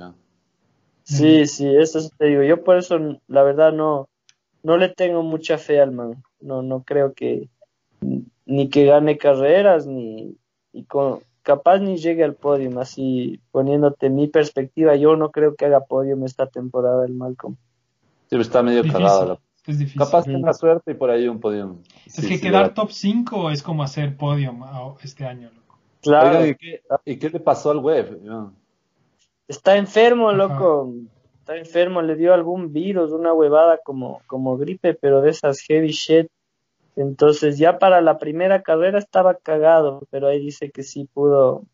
Sí, 1.04 1.46
sí, 1.48 1.76
eso 1.76 2.00
te 2.18 2.26
digo. 2.28 2.44
Yo 2.44 2.64
por 2.64 2.78
eso, 2.78 2.98
la 3.28 3.44
verdad, 3.44 3.72
no, 3.72 4.10
no 4.64 4.78
le 4.78 4.90
tengo 4.90 5.24
mucha 5.24 5.58
fe 5.58 5.80
al 5.80 5.92
man. 5.92 6.24
No, 6.42 6.62
no 6.62 6.84
creo 6.84 7.14
que 7.14 7.50
ni 8.46 8.70
que 8.70 8.86
gane 8.86 9.18
carreras, 9.18 9.88
ni 9.88 10.38
y 10.74 10.84
con, 10.86 11.20
capaz 11.44 11.80
ni 11.80 11.98
llegue 11.98 12.24
al 12.24 12.34
podio. 12.36 12.80
Así, 12.80 13.40
poniéndote 13.52 14.10
mi 14.10 14.28
perspectiva, 14.28 14.96
yo 14.96 15.16
no 15.16 15.30
creo 15.32 15.56
que 15.56 15.66
haga 15.66 15.82
podio 15.82 16.18
esta 16.26 16.48
temporada 16.48 17.06
el 17.06 17.14
Malcolm. 17.14 17.56
Sí, 17.56 18.28
pero 18.30 18.42
está 18.42 18.64
medio 18.64 18.82
Difícil, 18.84 19.06
cagado. 19.06 19.26
la- 19.28 19.40
es 19.68 19.80
difícil. 19.80 20.00
Capaz 20.02 20.26
tenga 20.26 20.54
suerte 20.54 20.92
y 20.92 20.96
por 20.96 21.10
ahí 21.10 21.28
un 21.28 21.40
podium. 21.40 21.78
Es 22.06 22.26
que 22.28 22.42
quedar 22.42 22.74
top 22.74 22.92
5 22.92 23.50
es 23.52 23.62
como 23.64 23.84
hacer 23.84 24.18
podium 24.18 24.64
este 25.02 25.26
año, 25.26 25.50
loco. 25.56 25.78
Claro. 26.02 26.46
¿y, 26.46 26.56
qué, 26.56 26.82
y 27.06 27.18
qué 27.18 27.30
le 27.30 27.40
pasó 27.40 27.72
al 27.72 27.78
web? 27.78 28.20
Está 29.48 29.78
enfermo, 29.78 30.30
Ajá. 30.30 30.38
loco. 30.38 30.94
Está 31.40 31.58
enfermo, 31.58 32.02
le 32.02 32.16
dio 32.16 32.34
algún 32.34 32.72
virus, 32.74 33.12
una 33.12 33.34
huevada 33.34 33.78
como, 33.84 34.22
como 34.28 34.58
gripe, 34.58 34.94
pero 34.96 35.22
de 35.22 35.30
esas 35.30 35.60
heavy 35.62 35.90
shit. 35.92 36.28
Entonces 36.96 37.58
ya 37.58 37.80
para 37.80 38.02
la 38.02 38.20
primera 38.20 38.62
carrera 38.62 39.00
estaba 39.00 39.36
cagado, 39.36 40.04
pero 40.12 40.28
ahí 40.28 40.40
dice 40.40 40.72
que 40.72 40.84
sí 40.84 41.10
pudo 41.12 41.66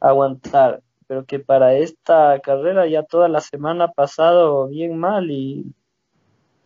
aguantar. 0.00 0.82
Pero 1.06 1.24
que 1.24 1.38
para 1.38 1.74
esta 1.74 2.38
carrera 2.40 2.86
ya 2.86 3.02
toda 3.02 3.28
la 3.28 3.40
semana 3.40 3.84
ha 3.84 3.92
pasado 3.92 4.68
bien 4.68 4.98
mal 4.98 5.30
y, 5.30 5.72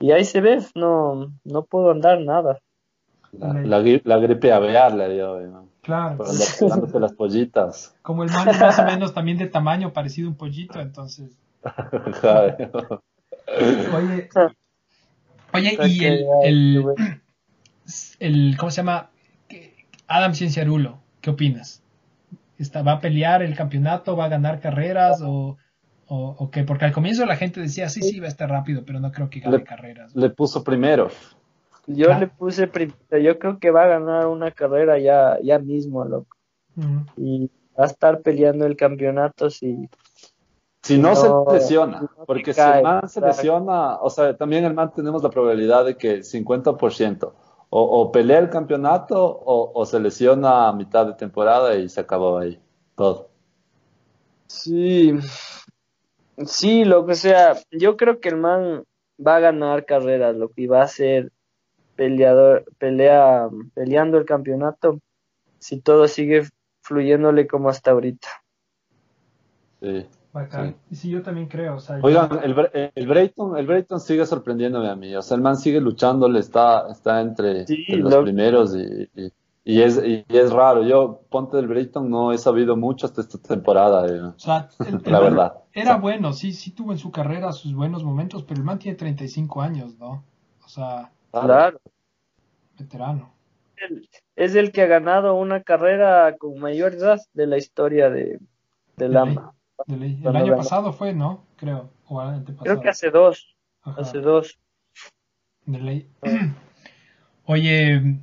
y 0.01 0.11
ahí 0.12 0.24
se 0.24 0.41
ve, 0.41 0.59
no, 0.74 1.33
no 1.45 1.62
pudo 1.64 1.93
andar 1.93 2.20
nada. 2.20 2.59
La, 3.33 3.55
la, 3.55 4.01
la 4.05 4.18
gripe 4.18 4.53
aviar 4.53 4.95
le 4.95 5.14
dio, 5.14 5.41
¿no? 5.41 5.68
Claro. 5.83 6.24
las 7.01 7.12
pollitas. 7.14 7.95
Como 8.03 8.22
el 8.22 8.30
man 8.30 8.49
es 8.49 8.61
más 8.61 8.78
o 8.78 8.85
menos 8.85 9.12
también 9.12 9.39
de 9.39 9.47
tamaño 9.47 9.93
parecido 9.93 10.28
a 10.28 10.30
un 10.30 10.37
pollito, 10.37 10.80
entonces. 10.80 11.37
Joder. 12.20 12.70
Oye, 13.93 14.28
oye, 15.53 15.78
y 15.89 16.05
el. 16.45 17.22
El, 18.18 18.57
¿cómo 18.59 18.70
se 18.70 18.78
llama? 18.78 19.11
Adam 20.07 20.35
Cienciarulo, 20.35 20.99
¿qué 21.20 21.30
opinas? 21.30 21.83
Está, 22.59 22.83
¿Va 22.83 22.93
a 22.93 23.01
pelear 23.01 23.43
el 23.43 23.57
campeonato? 23.57 24.16
¿Va 24.16 24.26
a 24.26 24.28
ganar 24.28 24.61
carreras? 24.61 25.20
¿O, 25.22 25.57
o, 26.07 26.37
o 26.39 26.51
qué? 26.51 26.64
Porque 26.64 26.85
al 26.85 26.93
comienzo 26.93 27.26
la 27.26 27.37
gente 27.37 27.61
decía, 27.61 27.89
sí, 27.89 28.03
sí, 28.03 28.20
va 28.20 28.26
a 28.26 28.28
estar 28.28 28.49
rápido, 28.49 28.85
pero 28.85 29.01
no 29.01 29.11
creo 29.11 29.30
que 29.30 29.41
gane 29.41 29.59
Le- 29.59 29.64
carreras. 29.64 30.14
Le 30.14 30.30
puso 30.30 30.62
primero. 30.62 31.09
Yo 31.87 32.07
Claro. 32.07 32.20
le 32.20 32.26
puse 32.28 32.68
primero, 32.68 33.18
yo 33.20 33.39
creo 33.39 33.59
que 33.59 33.70
va 33.70 33.85
a 33.85 33.89
ganar 33.89 34.26
una 34.26 34.51
carrera 34.53 34.99
ya, 34.99 35.39
ya 35.43 35.59
mismo, 35.59 36.05
loco. 36.05 36.37
Y 37.16 37.51
va 37.78 37.85
a 37.85 37.87
estar 37.87 38.20
peleando 38.22 38.66
el 38.66 38.76
campeonato 38.76 39.51
si, 39.51 39.89
Si 40.83 40.99
no, 40.99 41.14
No, 41.14 41.45
se 41.49 41.55
lesiona, 41.55 41.99
si 41.99 42.05
no 42.18 42.24
porque 42.26 42.53
si 42.55 42.61
el 42.61 42.83
man 42.83 43.09
se 43.09 43.20
lesiona, 43.20 43.97
o 43.97 44.11
sea, 44.11 44.37
también 44.37 44.64
el 44.64 44.74
man 44.74 44.93
tenemos 44.95 45.22
la 45.22 45.30
probabilidad 45.30 45.85
de 45.85 45.97
que 45.97 46.22
50%, 46.22 47.35
o, 47.75 48.03
o 48.03 48.12
pelea 48.12 48.39
el 48.39 48.51
campeonato 48.51 49.25
o, 49.25 49.73
o 49.75 49.87
se 49.87 49.99
lesiona 49.99 50.68
a 50.68 50.75
mitad 50.75 51.07
de 51.07 51.14
temporada 51.14 51.75
y 51.75 51.89
se 51.89 52.03
acabó 52.03 52.37
ahí 52.37 52.61
todo. 52.95 53.31
Sí, 54.47 55.14
sí, 56.45 56.85
lo 56.85 57.07
que 57.07 57.14
sea, 57.14 57.57
yo 57.70 57.97
creo 57.97 58.20
que 58.20 58.29
el 58.29 58.37
man 58.37 58.85
va 59.18 59.37
a 59.37 59.41
ganar 59.41 59.87
carreras, 59.87 60.37
lo 60.37 60.51
que 60.51 60.66
va 60.66 60.83
a 60.83 60.87
ser 60.87 61.33
peleador, 61.97 62.66
pelea, 62.77 63.49
peleando 63.73 64.18
el 64.18 64.27
campeonato, 64.27 64.99
si 65.59 65.81
todo 65.81 66.09
sigue 66.09 66.43
fluyéndole 66.83 67.47
como 67.47 67.70
hasta 67.70 67.93
ahorita. 67.93 68.29
Sí. 69.81 70.07
Bacán. 70.33 70.76
Y 70.91 70.97
sí, 70.97 71.11
yo 71.11 71.22
también 71.22 71.47
creo. 71.49 71.76
O 71.76 71.80
sea, 71.80 71.99
yo- 71.99 72.05
Oigan, 72.05 72.41
el, 72.43 72.55
Bre- 72.57 72.93
el 72.95 73.07
Brayton, 73.07 73.57
el 73.59 73.66
Brayton 73.66 74.01
sigue 74.01 74.24
sorprendiéndome 74.24 74.89
a 74.89 74.97
mí, 74.97 75.14
o 75.14 75.20
sea, 75.22 75.37
el 75.37 75.43
man 75.43 75.57
sigue 75.57 75.80
luchándole, 75.80 76.41
está, 76.41 76.91
está 76.91 77.20
entre, 77.20 77.66
Sí, 77.66 77.85
entre 77.87 77.97
los 77.99 78.12
lo- 78.14 78.22
primeros 78.22 78.74
y, 78.74 79.09
y- 79.14 79.33
y 79.64 79.83
es, 79.83 80.03
y 80.05 80.24
es 80.28 80.51
raro. 80.51 80.83
Yo, 80.83 81.20
ponte 81.30 81.57
del 81.59 81.68
Brayton, 81.68 82.11
no 82.11 82.33
he 82.33 82.39
sabido 82.39 82.76
mucho 82.76 83.07
hasta 83.07 83.20
esta 83.20 83.39
temporada, 83.39 84.07
eh, 84.07 84.20
o 84.22 84.39
sea, 84.39 84.68
el- 84.89 85.03
el 85.05 85.12
la 85.12 85.20
verdad. 85.20 85.55
Era 85.74 85.97
bueno, 85.99 86.33
sí, 86.33 86.53
sí 86.53 86.70
tuvo 86.72 86.93
en 86.93 86.99
su 86.99 87.11
carrera 87.12 87.53
sus 87.53 87.74
buenos 87.74 88.03
momentos, 88.03 88.43
pero 88.43 88.59
el 88.59 88.64
man 88.64 88.78
tiene 88.78 88.97
35 88.97 89.61
años, 89.61 89.97
¿no? 89.99 90.24
O 90.64 90.68
sea, 90.68 91.11
Claro. 91.30 91.78
veterano. 92.78 93.33
Es 94.37 94.55
el 94.55 94.70
que 94.72 94.83
ha 94.83 94.87
ganado 94.87 95.35
una 95.35 95.62
carrera 95.62 96.37
con 96.39 96.59
mayor 96.59 96.95
edad 96.95 97.20
de 97.35 97.47
la 97.47 97.59
historia 97.59 98.09
de, 98.11 98.24
de 98.30 98.39
De 98.97 99.09
Lamba. 99.09 99.53
De 99.87 99.97
ley. 99.97 100.20
El 100.24 100.37
año 100.37 100.57
pasado 100.57 100.93
fue, 100.93 101.12
¿no? 101.14 101.45
Creo. 101.57 101.91
O. 102.07 102.20
Creo 102.62 102.80
que 102.80 102.89
hace 102.89 103.11
dos, 103.11 103.55
Ajá, 103.83 104.01
hace 104.03 104.18
dos. 104.20 104.59
de 105.66 105.78
ley. 105.78 106.09
Oye, 107.47 108.18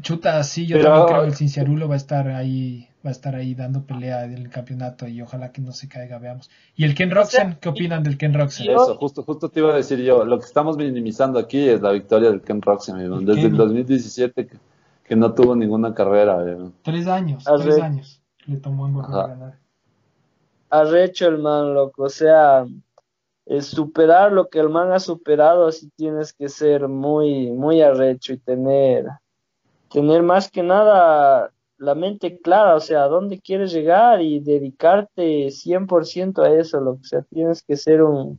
chuta, 0.00 0.42
sí, 0.42 0.66
yo 0.66 0.76
Pero- 0.76 0.88
también 0.90 1.06
creo 1.08 1.20
que 1.22 1.28
el 1.28 1.34
Cinciarulo 1.34 1.88
va 1.88 1.94
a 1.94 1.98
estar 1.98 2.28
ahí, 2.28 2.88
va 3.04 3.10
a 3.10 3.12
estar 3.12 3.34
ahí 3.34 3.54
dando 3.54 3.84
pelea 3.84 4.24
en 4.24 4.34
el 4.34 4.48
campeonato 4.50 5.06
y 5.06 5.20
ojalá 5.20 5.52
que 5.52 5.60
no 5.60 5.72
se 5.72 5.88
caiga, 5.88 6.18
veamos. 6.18 6.50
¿Y 6.74 6.84
el 6.84 6.94
Ken 6.94 7.10
Roxen? 7.10 7.58
¿Qué 7.60 7.68
opinan 7.68 8.02
del 8.02 8.16
Ken 8.16 8.32
Roxen? 8.34 8.70
Eso, 8.70 8.96
justo, 8.96 9.22
justo 9.22 9.48
te 9.50 9.60
iba 9.60 9.72
a 9.72 9.76
decir 9.76 9.98
yo, 10.00 10.24
lo 10.24 10.38
que 10.38 10.46
estamos 10.46 10.76
minimizando 10.76 11.38
aquí 11.38 11.68
es 11.68 11.80
la 11.82 11.92
victoria 11.92 12.30
del 12.30 12.40
Ken 12.42 12.62
Roxen. 12.62 12.96
El 12.98 13.10
desde 13.26 13.42
Kenny. 13.42 13.44
el 13.52 13.56
2017 13.56 14.46
que, 14.46 14.56
que 15.04 15.16
no 15.16 15.34
tuvo 15.34 15.54
ninguna 15.54 15.94
carrera. 15.94 16.38
Tres 16.82 17.06
años, 17.06 17.44
Ah, 17.46 17.56
tres 17.60 17.74
sí. 17.76 17.80
años 17.80 18.22
le 18.46 18.56
tomó 18.56 18.86
en 18.86 18.94
volver 18.94 19.14
a 19.20 19.26
ganar. 19.26 19.58
Arrecho 20.70 21.28
el 21.28 21.38
man, 21.38 21.74
loco. 21.74 22.04
O 22.04 22.08
sea, 22.08 22.66
superar 23.60 24.32
lo 24.32 24.48
que 24.48 24.58
el 24.60 24.68
man 24.68 24.92
ha 24.92 24.98
superado, 24.98 25.66
así 25.66 25.90
tienes 25.96 26.32
que 26.32 26.48
ser 26.48 26.88
muy, 26.88 27.50
muy 27.50 27.80
arrecho 27.80 28.32
y 28.32 28.38
tener, 28.38 29.06
tener 29.90 30.22
más 30.22 30.50
que 30.50 30.62
nada 30.62 31.50
la 31.78 31.94
mente 31.94 32.38
clara, 32.40 32.74
o 32.74 32.80
sea, 32.80 33.04
a 33.04 33.08
dónde 33.08 33.40
quieres 33.40 33.72
llegar 33.72 34.20
y 34.20 34.40
dedicarte 34.40 35.46
100% 35.46 36.42
a 36.42 36.50
eso, 36.50 36.80
loco. 36.80 37.00
O 37.02 37.06
sea, 37.06 37.22
tienes 37.22 37.62
que 37.62 37.76
ser 37.76 38.02
un, 38.02 38.38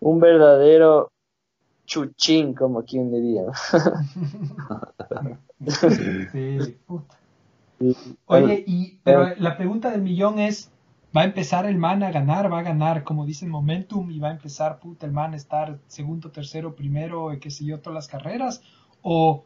un 0.00 0.20
verdadero 0.20 1.10
chuchín, 1.86 2.54
como 2.54 2.84
quien 2.84 3.10
diría. 3.10 3.44
Sí, 6.30 6.78
puta. 6.86 7.18
Oye, 8.26 8.64
y 8.66 9.00
pero 9.02 9.34
la 9.38 9.56
pregunta 9.56 9.90
del 9.90 10.02
millón 10.02 10.38
es, 10.38 10.70
¿va 11.18 11.22
a 11.22 11.26
empezar 11.26 11.66
el 11.66 11.78
man 11.78 12.04
a 12.04 12.12
ganar? 12.12 12.52
¿Va 12.52 12.60
a 12.60 12.62
ganar, 12.62 13.02
como 13.02 13.26
dicen, 13.26 13.48
momentum 13.48 14.08
y 14.08 14.20
va 14.20 14.28
a 14.28 14.30
empezar, 14.30 14.78
puta, 14.78 15.04
el 15.04 15.10
man 15.10 15.32
a 15.32 15.36
estar 15.36 15.76
segundo, 15.88 16.30
tercero, 16.30 16.76
primero, 16.76 17.32
y 17.32 17.40
qué 17.40 17.50
sé 17.50 17.64
yo, 17.64 17.80
todas 17.80 17.94
las 17.94 18.06
carreras? 18.06 18.62
¿O, 19.02 19.44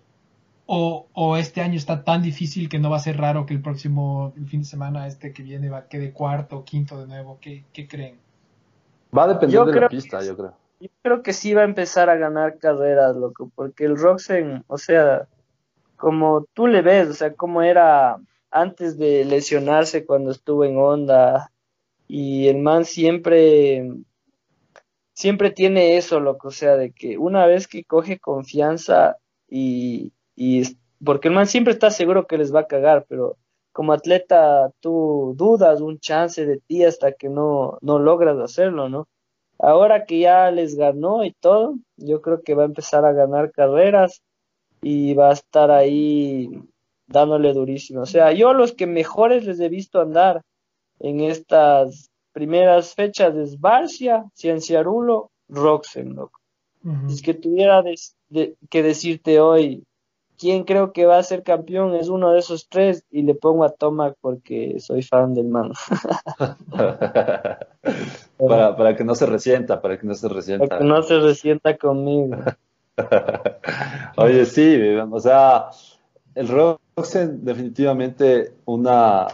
o, 0.66 1.06
o 1.14 1.36
este 1.38 1.62
año 1.62 1.76
está 1.76 2.04
tan 2.04 2.20
difícil 2.20 2.68
que 2.68 2.78
no 2.78 2.90
va 2.90 2.98
a 2.98 3.00
ser 3.00 3.16
raro 3.16 3.46
que 3.46 3.54
el 3.54 3.62
próximo, 3.62 4.34
el 4.36 4.46
fin 4.48 4.60
de 4.60 4.66
semana 4.66 5.06
este 5.06 5.32
que 5.32 5.42
viene, 5.42 5.70
va 5.70 5.88
quede 5.88 6.12
cuarto 6.12 6.58
o 6.58 6.64
quinto 6.64 7.00
de 7.00 7.06
nuevo? 7.06 7.38
¿Qué, 7.40 7.64
qué 7.72 7.88
creen? 7.88 8.18
Va 9.16 9.24
a 9.24 9.28
depender 9.28 9.54
Yo 9.54 9.64
de 9.64 9.80
la 9.80 9.88
pista, 9.88 10.22
yo 10.22 10.36
creo. 10.36 10.52
Yo 10.78 10.88
creo 11.00 11.22
que 11.22 11.32
sí 11.32 11.54
va 11.54 11.62
a 11.62 11.64
empezar 11.64 12.10
a 12.10 12.16
ganar 12.16 12.58
carreras, 12.58 13.16
loco, 13.16 13.50
porque 13.54 13.86
el 13.86 13.96
Roxen, 13.96 14.62
o 14.66 14.76
sea, 14.76 15.26
como 15.96 16.44
tú 16.52 16.66
le 16.66 16.82
ves, 16.82 17.08
o 17.08 17.14
sea, 17.14 17.32
como 17.32 17.62
era 17.62 18.18
antes 18.50 18.98
de 18.98 19.24
lesionarse 19.24 20.04
cuando 20.04 20.32
estuvo 20.32 20.64
en 20.64 20.76
Honda, 20.76 21.51
y 22.14 22.48
el 22.48 22.58
man 22.58 22.84
siempre, 22.84 23.90
siempre 25.14 25.50
tiene 25.50 25.96
eso, 25.96 26.20
loco, 26.20 26.48
o 26.48 26.50
sea, 26.50 26.76
de 26.76 26.92
que 26.92 27.16
una 27.16 27.46
vez 27.46 27.66
que 27.66 27.84
coge 27.84 28.18
confianza 28.18 29.16
y, 29.48 30.12
y 30.36 30.76
porque 31.02 31.28
el 31.28 31.34
man 31.34 31.46
siempre 31.46 31.72
está 31.72 31.90
seguro 31.90 32.26
que 32.26 32.36
les 32.36 32.54
va 32.54 32.60
a 32.60 32.66
cagar, 32.66 33.06
pero 33.08 33.38
como 33.72 33.94
atleta 33.94 34.70
tú 34.80 35.32
dudas 35.38 35.80
un 35.80 36.00
chance 36.00 36.44
de 36.44 36.58
ti 36.58 36.84
hasta 36.84 37.12
que 37.12 37.30
no, 37.30 37.78
no 37.80 37.98
logras 37.98 38.38
hacerlo, 38.40 38.90
¿no? 38.90 39.08
Ahora 39.58 40.04
que 40.04 40.18
ya 40.18 40.50
les 40.50 40.76
ganó 40.76 41.24
y 41.24 41.32
todo, 41.32 41.76
yo 41.96 42.20
creo 42.20 42.42
que 42.42 42.54
va 42.54 42.64
a 42.64 42.66
empezar 42.66 43.06
a 43.06 43.14
ganar 43.14 43.52
carreras 43.52 44.20
y 44.82 45.14
va 45.14 45.30
a 45.30 45.32
estar 45.32 45.70
ahí 45.70 46.50
dándole 47.06 47.54
durísimo. 47.54 48.02
O 48.02 48.06
sea, 48.06 48.32
yo 48.32 48.50
a 48.50 48.54
los 48.54 48.74
que 48.74 48.86
mejores 48.86 49.46
les 49.46 49.60
he 49.60 49.70
visto 49.70 49.98
andar 49.98 50.42
en 51.02 51.20
estas 51.20 52.10
primeras 52.32 52.94
fechas 52.94 53.34
es 53.36 53.60
Barcia, 53.60 54.24
Cienciarulo, 54.34 55.30
Roxen, 55.48 56.14
loco. 56.14 56.40
Es 57.08 57.22
que 57.22 57.34
tuviera 57.34 57.82
de- 57.82 58.56
que 58.70 58.82
decirte 58.82 59.38
hoy 59.40 59.84
quién 60.38 60.64
creo 60.64 60.92
que 60.92 61.04
va 61.06 61.18
a 61.18 61.22
ser 61.22 61.42
campeón, 61.44 61.94
es 61.94 62.08
uno 62.08 62.32
de 62.32 62.40
esos 62.40 62.68
tres 62.68 63.04
y 63.10 63.22
le 63.22 63.34
pongo 63.34 63.62
a 63.64 63.70
Tomac 63.70 64.16
porque 64.20 64.80
soy 64.80 65.02
fan 65.02 65.34
del 65.34 65.46
man. 65.46 65.72
para, 68.38 68.76
para 68.76 68.96
que 68.96 69.04
no 69.04 69.14
se 69.14 69.26
resienta, 69.26 69.80
para 69.80 69.98
que 69.98 70.06
no 70.06 70.14
se 70.14 70.26
Para 70.28 70.34
resienta. 70.40 70.78
que 70.78 70.84
no 70.84 71.02
se 71.02 71.20
resienta 71.20 71.76
conmigo. 71.76 72.36
Oye, 74.16 74.44
sí, 74.46 74.76
o 75.10 75.20
sea, 75.20 75.70
el 76.34 76.48
Roxen 76.48 77.44
definitivamente 77.44 78.54
una, 78.64 79.26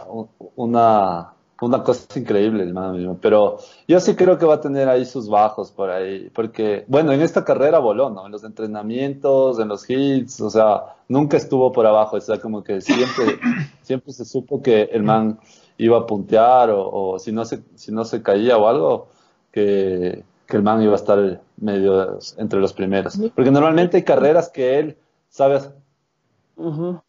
una, 0.55 1.33
una 1.61 1.83
cosa 1.83 2.19
increíble, 2.19 2.63
hermano 2.63 2.93
mío. 2.93 3.17
Pero 3.21 3.57
yo 3.87 3.99
sí 3.99 4.15
creo 4.15 4.37
que 4.37 4.45
va 4.45 4.55
a 4.55 4.61
tener 4.61 4.87
ahí 4.89 5.05
sus 5.05 5.29
bajos 5.29 5.71
por 5.71 5.89
ahí, 5.89 6.29
porque, 6.33 6.85
bueno, 6.87 7.11
en 7.11 7.21
esta 7.21 7.43
carrera 7.43 7.79
voló, 7.79 8.09
¿no? 8.09 8.25
En 8.25 8.31
los 8.31 8.43
entrenamientos, 8.43 9.59
en 9.59 9.67
los 9.67 9.89
hits, 9.89 10.41
o 10.41 10.49
sea, 10.49 10.95
nunca 11.07 11.37
estuvo 11.37 11.71
por 11.71 11.85
abajo, 11.85 12.15
o 12.17 12.21
sea, 12.21 12.39
como 12.39 12.63
que 12.63 12.81
siempre, 12.81 13.39
siempre 13.81 14.13
se 14.13 14.25
supo 14.25 14.61
que 14.61 14.83
el 14.83 15.03
man 15.03 15.39
iba 15.77 15.97
a 15.97 16.05
puntear 16.05 16.69
o, 16.71 16.89
o 17.13 17.19
si 17.19 17.31
no 17.31 17.45
se, 17.45 17.61
si 17.75 17.91
no 17.91 18.05
se 18.05 18.21
caía 18.21 18.57
o 18.57 18.67
algo, 18.67 19.07
que, 19.51 20.23
que 20.47 20.57
el 20.57 20.63
man 20.63 20.81
iba 20.81 20.93
a 20.93 20.95
estar 20.95 21.41
medio 21.57 22.19
entre 22.37 22.59
los 22.59 22.73
primeros. 22.73 23.17
Porque 23.35 23.51
normalmente 23.51 23.97
hay 23.97 24.03
carreras 24.03 24.49
que 24.49 24.79
él 24.79 24.97
sabe, 25.29 25.59
Ujú. 26.57 27.01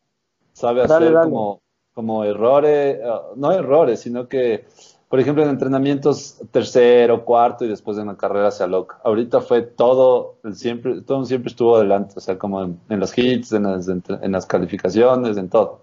sabe 0.53 0.86
Dale, 0.86 1.07
hacer 1.07 1.14
dale. 1.14 1.30
como, 1.30 1.61
como 2.01 2.24
errores, 2.24 2.96
eh, 2.98 3.11
no 3.36 3.53
errores, 3.53 4.01
sino 4.01 4.26
que, 4.26 4.64
por 5.07 5.20
ejemplo, 5.20 5.42
en 5.42 5.51
entrenamientos 5.51 6.40
tercero, 6.51 7.26
cuarto 7.26 7.66
y 7.66 7.68
después 7.68 7.98
en 7.98 8.07
la 8.07 8.16
carrera 8.16 8.51
se 8.51 8.64
aloca. 8.64 8.98
Ahorita 9.05 9.42
fue 9.42 9.61
todo, 9.61 10.36
siempre, 10.55 11.03
todo 11.03 11.26
siempre 11.26 11.51
estuvo 11.51 11.76
adelante, 11.76 12.14
o 12.16 12.20
sea, 12.20 12.38
como 12.38 12.62
en, 12.62 12.80
los 12.88 13.18
hits, 13.18 13.53
en 13.53 14.32
las, 14.32 14.46
calificaciones, 14.46 15.36
en 15.36 15.51
todo. 15.51 15.82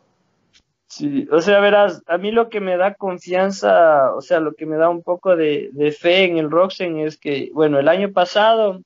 Sí, 0.88 1.28
o 1.32 1.40
sea, 1.40 1.60
verás, 1.60 2.02
a 2.08 2.18
mí 2.18 2.32
lo 2.32 2.50
que 2.50 2.62
me 2.62 2.78
da 2.78 2.96
confianza, 2.96 4.16
o 4.16 4.22
sea, 4.22 4.40
lo 4.40 4.54
que 4.54 4.66
me 4.66 4.78
da 4.78 4.90
un 4.90 5.04
poco 5.04 5.36
de, 5.36 5.70
fe 6.00 6.24
en 6.24 6.40
el 6.40 6.50
Roxen 6.50 6.98
es 6.98 7.16
que, 7.16 7.52
bueno, 7.54 7.78
el 7.78 7.90
año 7.90 8.12
pasado 8.12 8.82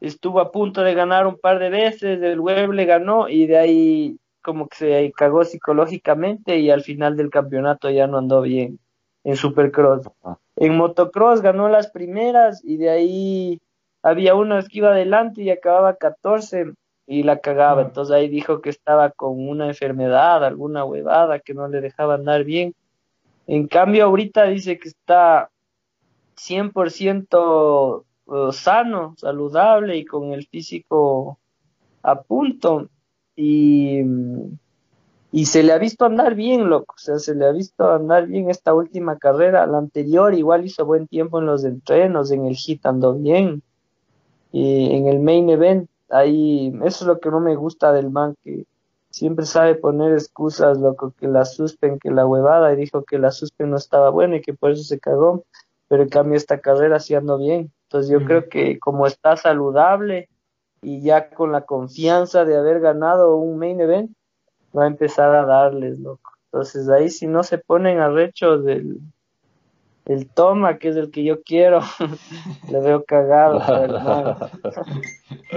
estuvo 0.00 0.40
a 0.40 0.52
punto 0.52 0.80
de 0.80 0.94
ganar 0.94 1.26
un 1.26 1.36
par 1.38 1.58
de 1.58 1.68
veces, 1.68 2.22
el 2.22 2.40
web 2.40 2.72
le 2.72 2.86
ganó 2.86 3.28
y 3.28 3.46
de 3.46 3.58
ahí 3.58 4.16
como 4.42 4.68
que 4.68 4.76
se 4.76 5.12
cagó 5.16 5.44
psicológicamente 5.44 6.58
y 6.58 6.70
al 6.70 6.82
final 6.82 7.16
del 7.16 7.30
campeonato 7.30 7.90
ya 7.90 8.06
no 8.06 8.18
andó 8.18 8.42
bien 8.42 8.78
en 9.24 9.36
Supercross. 9.36 10.08
En 10.56 10.76
motocross 10.76 11.42
ganó 11.42 11.68
las 11.68 11.90
primeras 11.90 12.62
y 12.64 12.76
de 12.76 12.90
ahí 12.90 13.60
había 14.02 14.34
uno 14.34 14.58
que 14.62 14.78
iba 14.78 14.90
adelante 14.90 15.42
y 15.42 15.50
acababa 15.50 15.96
14 15.96 16.72
y 17.06 17.22
la 17.22 17.40
cagaba. 17.40 17.82
Entonces 17.82 18.14
ahí 18.14 18.28
dijo 18.28 18.60
que 18.60 18.70
estaba 18.70 19.10
con 19.10 19.48
una 19.48 19.66
enfermedad, 19.66 20.44
alguna 20.44 20.84
huevada 20.84 21.40
que 21.40 21.54
no 21.54 21.68
le 21.68 21.80
dejaba 21.80 22.14
andar 22.14 22.44
bien. 22.44 22.74
En 23.46 23.66
cambio, 23.66 24.04
ahorita 24.04 24.44
dice 24.44 24.78
que 24.78 24.88
está 24.88 25.50
100% 26.36 28.04
eh, 28.26 28.52
sano, 28.52 29.14
saludable 29.16 29.96
y 29.96 30.04
con 30.04 30.32
el 30.32 30.46
físico 30.46 31.38
a 32.02 32.22
punto. 32.22 32.88
Y, 33.42 34.02
y 35.32 35.46
se 35.46 35.62
le 35.62 35.72
ha 35.72 35.78
visto 35.78 36.04
andar 36.04 36.34
bien, 36.34 36.68
loco. 36.68 36.94
O 36.96 37.00
sea, 37.00 37.18
se 37.18 37.34
le 37.34 37.46
ha 37.46 37.52
visto 37.52 37.90
andar 37.90 38.26
bien 38.26 38.50
esta 38.50 38.74
última 38.74 39.16
carrera. 39.18 39.66
La 39.66 39.78
anterior 39.78 40.34
igual 40.34 40.66
hizo 40.66 40.84
buen 40.84 41.06
tiempo 41.06 41.38
en 41.38 41.46
los 41.46 41.64
entrenos, 41.64 42.30
en 42.32 42.44
el 42.44 42.54
hit 42.54 42.84
andó 42.84 43.14
bien. 43.14 43.62
Y 44.52 44.94
en 44.94 45.06
el 45.06 45.20
main 45.20 45.48
event 45.48 45.88
ahí, 46.10 46.74
eso 46.84 47.04
es 47.04 47.06
lo 47.06 47.18
que 47.18 47.30
no 47.30 47.40
me 47.40 47.56
gusta 47.56 47.92
del 47.92 48.10
man, 48.10 48.34
que 48.44 48.66
siempre 49.10 49.46
sabe 49.46 49.74
poner 49.74 50.12
excusas, 50.12 50.78
loco, 50.78 51.14
que 51.18 51.28
la 51.28 51.44
suspen, 51.44 51.98
que 51.98 52.10
la 52.10 52.26
huevada, 52.26 52.72
y 52.72 52.76
dijo 52.76 53.04
que 53.04 53.18
la 53.18 53.30
suspen 53.30 53.70
no 53.70 53.76
estaba 53.76 54.10
buena 54.10 54.36
y 54.36 54.42
que 54.42 54.52
por 54.52 54.72
eso 54.72 54.82
se 54.82 54.98
cagó, 54.98 55.44
pero 55.88 56.02
en 56.02 56.08
cambio 56.08 56.36
esta 56.36 56.60
carrera 56.60 57.00
sí 57.00 57.14
ando 57.14 57.38
bien. 57.38 57.72
Entonces 57.84 58.10
yo 58.10 58.24
creo 58.24 58.48
que 58.48 58.78
como 58.78 59.06
está 59.06 59.36
saludable 59.36 60.28
y 60.82 61.02
ya 61.02 61.30
con 61.30 61.52
la 61.52 61.62
confianza 61.62 62.44
de 62.44 62.56
haber 62.56 62.80
ganado 62.80 63.36
un 63.36 63.58
main 63.58 63.80
event, 63.80 64.12
va 64.76 64.84
a 64.84 64.88
empezar 64.88 65.34
a 65.34 65.44
darles, 65.44 65.98
loco. 65.98 66.32
Entonces 66.46 66.88
ahí 66.88 67.10
si 67.10 67.26
no 67.26 67.42
se 67.42 67.58
ponen 67.58 68.00
arrechos 68.00 68.64
del 68.64 69.00
el 70.06 70.28
toma, 70.28 70.78
que 70.78 70.88
es 70.88 70.96
el 70.96 71.10
que 71.10 71.22
yo 71.22 71.42
quiero, 71.42 71.80
le 72.70 72.80
veo 72.80 73.04
cagado. 73.04 73.60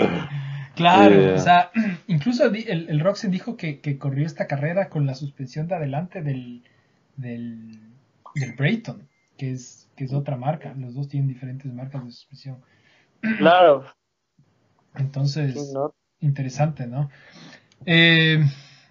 claro, 0.75 1.35
o 1.35 1.39
sea, 1.39 1.71
incluso 2.07 2.45
el, 2.45 2.89
el 2.89 2.99
Roxen 2.99 3.31
dijo 3.31 3.57
que, 3.57 3.97
corrió 3.97 4.25
esta 4.25 4.47
carrera 4.47 4.89
con 4.89 5.05
la 5.07 5.15
suspensión 5.15 5.67
de 5.67 5.75
adelante 5.75 6.21
del, 6.21 6.63
del, 7.15 7.79
del 8.35 8.53
Brayton, 8.53 9.07
que 9.37 9.51
es, 9.51 9.89
que 9.95 10.03
es 10.03 10.13
otra 10.13 10.37
marca. 10.37 10.73
Los 10.77 10.93
dos 10.93 11.07
tienen 11.07 11.29
diferentes 11.29 11.73
marcas 11.73 12.05
de 12.05 12.11
suspensión. 12.11 12.57
Claro. 13.37 13.85
Entonces, 14.95 15.55
interesante, 16.19 16.87
¿no? 16.87 17.09
Eh, 17.85 18.43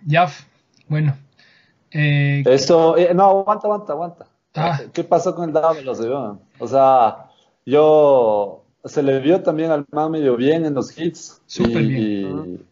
ya, 0.06 0.28
bueno. 0.88 1.16
Eh, 1.90 2.42
Eso, 2.46 2.96
eh, 2.96 3.12
no, 3.14 3.24
aguanta, 3.24 3.66
aguanta, 3.66 3.92
aguanta. 3.92 4.26
Ah. 4.54 4.80
¿Qué 4.92 5.04
pasó 5.04 5.34
con 5.34 5.48
el 5.48 5.52
Dávalos? 5.52 6.00
O 6.58 6.68
sea, 6.68 7.30
yo 7.64 8.64
se 8.84 9.02
le 9.02 9.20
vio 9.20 9.42
también 9.42 9.70
al 9.70 9.86
man 9.90 10.10
medio 10.10 10.36
bien 10.36 10.64
en 10.64 10.74
los 10.74 10.98
hits. 10.98 11.40
Súper 11.46 11.82
bien. 11.82 12.66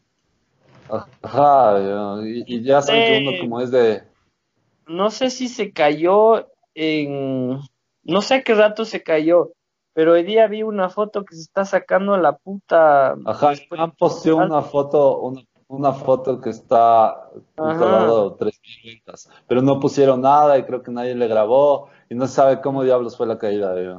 Ajá, 1.23 1.77
y, 2.25 2.63
ya 2.63 2.83
saben 2.83 3.27
uno 3.27 3.39
como 3.41 3.61
es 3.61 3.71
de. 3.71 4.03
No 4.89 5.11
sé 5.11 5.31
si 5.31 5.49
se 5.49 5.73
cayó 5.73 6.49
en. 6.75 7.61
No 8.03 8.23
sé 8.23 8.35
a 8.35 8.43
qué 8.43 8.55
rato 8.55 8.85
se 8.85 9.03
cayó, 9.03 9.53
pero 10.01 10.13
hoy 10.13 10.23
día 10.23 10.47
vi 10.47 10.63
una 10.63 10.89
foto 10.89 11.27
que 11.27 11.35
se 11.35 11.43
está 11.43 11.67
sacando 11.67 12.17
la 12.17 12.39
puta. 12.39 13.19
Ajá, 13.27 13.53
han 13.77 13.91
posteado 13.91 14.39
una 14.39 14.63
foto, 14.63 15.21
una 15.21 15.43
una 15.69 15.93
foto 15.93 16.41
que 16.41 16.49
está 16.49 17.29
grabado 17.55 18.35
tres 18.37 18.59
vueltas, 18.83 19.31
pero 19.47 19.61
no 19.61 19.79
pusieron 19.79 20.23
nada 20.23 20.57
y 20.57 20.63
creo 20.65 20.83
que 20.83 20.91
nadie 20.91 21.15
le 21.15 21.29
grabó 21.29 21.91
y 22.09 22.15
no 22.15 22.27
sabe 22.29 22.63
cómo 22.63 22.83
diablos 22.83 23.19
fue 23.19 23.27
la 23.27 23.37
caída 23.37 23.75
de 23.75 23.99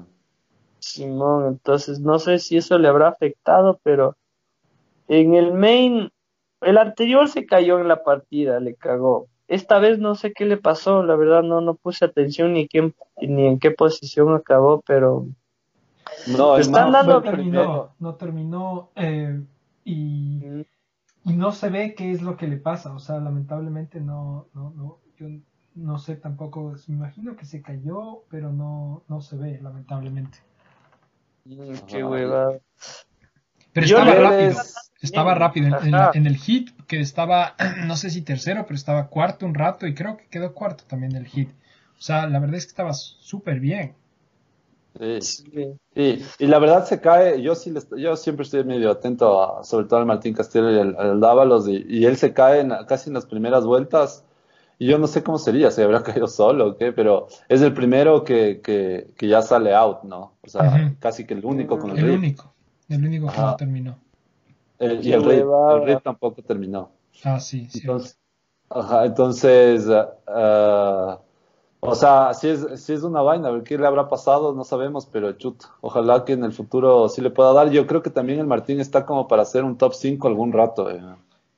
Simón, 0.80 1.46
entonces 1.46 2.00
no 2.00 2.18
sé 2.18 2.40
si 2.40 2.58
eso 2.58 2.80
le 2.80 2.88
habrá 2.88 3.10
afectado, 3.10 3.80
pero 3.84 4.18
en 5.08 5.36
el 5.36 5.54
main, 5.54 6.10
el 6.62 6.80
anterior 6.80 7.28
se 7.28 7.46
cayó 7.46 7.78
en 7.80 7.88
la 7.88 8.04
partida, 8.04 8.60
le 8.60 8.74
cagó. 8.74 9.28
Esta 9.48 9.78
vez 9.78 10.00
no 10.00 10.16
sé 10.16 10.34
qué 10.34 10.46
le 10.46 10.58
pasó, 10.58 11.04
la 11.04 11.16
verdad 11.16 11.44
no, 11.44 11.62
no 11.62 11.76
puse 11.76 12.06
atención 12.06 12.54
ni, 12.54 12.68
quién, 12.68 12.96
ni 13.22 13.46
en 13.46 13.60
qué 13.60 13.70
posición 13.70 14.34
acabó, 14.34 14.82
pero... 14.82 15.28
No, 16.38 16.58
están 16.58 16.92
dando... 16.92 17.14
No 17.14 17.22
terminó, 17.22 17.96
no 18.00 18.16
terminó 18.16 18.92
eh, 18.96 19.42
y... 19.86 20.44
Mm 20.46 20.62
y 21.24 21.34
no 21.34 21.52
se 21.52 21.70
ve 21.70 21.94
qué 21.96 22.12
es 22.12 22.22
lo 22.22 22.36
que 22.36 22.48
le 22.48 22.58
pasa, 22.58 22.94
o 22.94 23.00
sea, 23.00 23.20
lamentablemente 23.20 24.00
no, 24.00 24.48
no, 24.54 24.72
no, 24.72 25.00
yo 25.18 25.28
no 25.76 26.00
sé 26.00 26.16
tampoco, 26.16 26.76
me 26.88 26.96
imagino 26.96 27.36
que 27.36 27.46
se 27.46 27.62
cayó, 27.62 28.24
pero 28.30 28.52
no, 28.52 29.04
no 29.08 29.22
se 29.22 29.38
ve, 29.38 29.60
lamentablemente. 29.62 30.40
Mm, 31.46 31.74
qué 31.88 32.04
hueva. 32.04 32.54
Pero 33.74 33.86
estaba 33.86 34.14
rápido, 34.16 34.62
estaba 35.02 35.36
rápido 35.36 35.68
en, 35.68 35.96
en, 36.14 36.28
el 36.28 36.38
hit, 36.38 36.72
que 36.88 37.00
estaba, 37.00 37.56
no 37.86 37.96
sé 37.96 38.10
si 38.10 38.24
tercero, 38.24 38.66
pero 38.66 38.76
estaba 38.76 39.08
cuarto 39.08 39.46
un 39.46 39.54
rato 39.54 39.86
y 39.86 39.94
creo 39.94 40.18
que 40.18 40.28
quedó 40.28 40.54
cuarto 40.54 40.84
también 40.86 41.16
el 41.16 41.28
hit. 41.28 41.52
O 41.98 42.02
sea, 42.02 42.28
la 42.28 42.40
verdad 42.40 42.56
es 42.56 42.66
que 42.66 42.72
estaba 42.72 42.94
súper 42.94 43.60
bien. 43.60 43.94
Sí. 45.00 45.80
Y, 45.96 46.46
la 46.46 46.60
verdad 46.60 46.86
se 46.86 47.00
cae, 47.00 47.42
yo 47.42 47.56
sí 47.56 47.74
yo 47.98 48.16
siempre 48.18 48.44
estoy 48.44 48.64
medio 48.66 48.92
atento 48.92 49.62
sobre 49.64 49.88
todo 49.88 50.00
al 50.00 50.06
Martín 50.06 50.34
Castillo 50.34 50.70
y 50.70 50.80
al, 50.80 51.20
Dávalos 51.20 51.68
y, 51.68 52.06
él 52.06 52.18
se 52.18 52.34
cae 52.34 52.68
casi 52.88 53.10
en 53.10 53.14
las 53.14 53.26
primeras 53.26 53.66
vueltas 53.66 54.26
y 54.78 54.88
yo 54.88 54.98
no 54.98 55.08
sé 55.08 55.24
cómo 55.24 55.38
sería, 55.38 55.72
si 55.72 55.82
habrá 55.82 56.04
caído 56.04 56.28
solo 56.28 56.68
o 56.68 56.78
qué, 56.78 56.92
pero 56.92 57.28
es 57.48 57.62
el 57.62 57.74
primero 57.74 58.24
que, 58.24 58.62
que, 58.62 59.28
ya 59.28 59.42
sale 59.42 59.74
out, 59.74 60.04
¿no? 60.04 60.34
O 60.42 60.50
sea, 60.50 60.94
casi 61.00 61.26
que 61.26 61.36
el 61.36 61.46
único 61.46 61.80
con 61.80 61.92
el 61.92 62.00
El 62.00 62.10
único, 62.12 62.54
el 62.90 63.06
único 63.06 63.28
que 63.32 63.38
no 63.38 63.56
terminó. 63.56 63.98
y 64.80 65.12
el 65.12 65.24
rey, 65.24 65.98
tampoco 66.04 66.42
terminó. 66.42 66.92
Ah, 67.24 67.40
sí, 67.40 67.68
sí. 67.70 67.80
Entonces, 67.82 68.18
ajá, 68.70 69.06
entonces 69.06 69.86
uh, 69.88 71.18
o 71.84 71.96
sea, 71.96 72.36
si 72.36 72.48
es, 72.48 72.84
si 72.84 72.94
es 72.94 73.02
una 73.02 73.24
vaina, 73.24 73.48
a 73.48 73.52
ver 73.52 73.64
qué 73.64 73.76
le 73.76 73.88
habrá 73.88 74.08
pasado, 74.08 74.54
no 74.54 74.64
sabemos, 74.64 75.08
pero 75.08 75.32
chuta. 75.34 75.66
Ojalá 75.82 76.24
que 76.24 76.34
en 76.34 76.44
el 76.44 76.54
futuro 76.54 77.10
sí 77.10 77.22
le 77.22 77.32
pueda 77.32 77.54
dar. 77.54 77.72
Yo 77.72 77.88
creo 77.88 78.04
que 78.04 78.12
también 78.12 78.40
el 78.40 78.46
Martín 78.46 78.80
está 78.80 79.04
como 79.04 79.28
para 79.28 79.42
hacer 79.42 79.64
un 79.64 79.80
top 79.80 79.96
5 79.96 80.28
algún 80.28 80.52
rato. 80.52 80.92
Eh. 80.92 81.02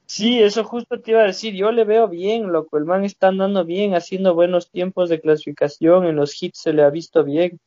Sí, 0.06 0.40
eso 0.40 0.64
justo 0.64 1.02
te 1.02 1.12
iba 1.12 1.24
a 1.24 1.26
decir. 1.26 1.54
Yo 1.56 1.74
le 1.74 1.84
veo 1.84 2.08
bien, 2.08 2.54
loco. 2.54 2.78
El 2.78 2.86
man 2.86 3.04
está 3.04 3.28
andando 3.28 3.66
bien, 3.66 3.96
haciendo 3.96 4.34
buenos 4.34 4.72
tiempos 4.72 5.10
de 5.10 5.20
clasificación. 5.20 6.06
En 6.06 6.16
los 6.16 6.42
hits 6.42 6.62
se 6.62 6.72
le 6.72 6.84
ha 6.84 6.90
visto 6.90 7.26
bien. 7.26 7.60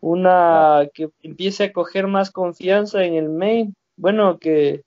Una 0.00 0.88
que 0.92 1.10
empiece 1.22 1.62
a 1.62 1.72
coger 1.72 2.08
más 2.08 2.32
confianza 2.32 3.04
en 3.04 3.14
el 3.14 3.28
main. 3.28 3.76
Bueno, 3.96 4.38
que 4.40 4.82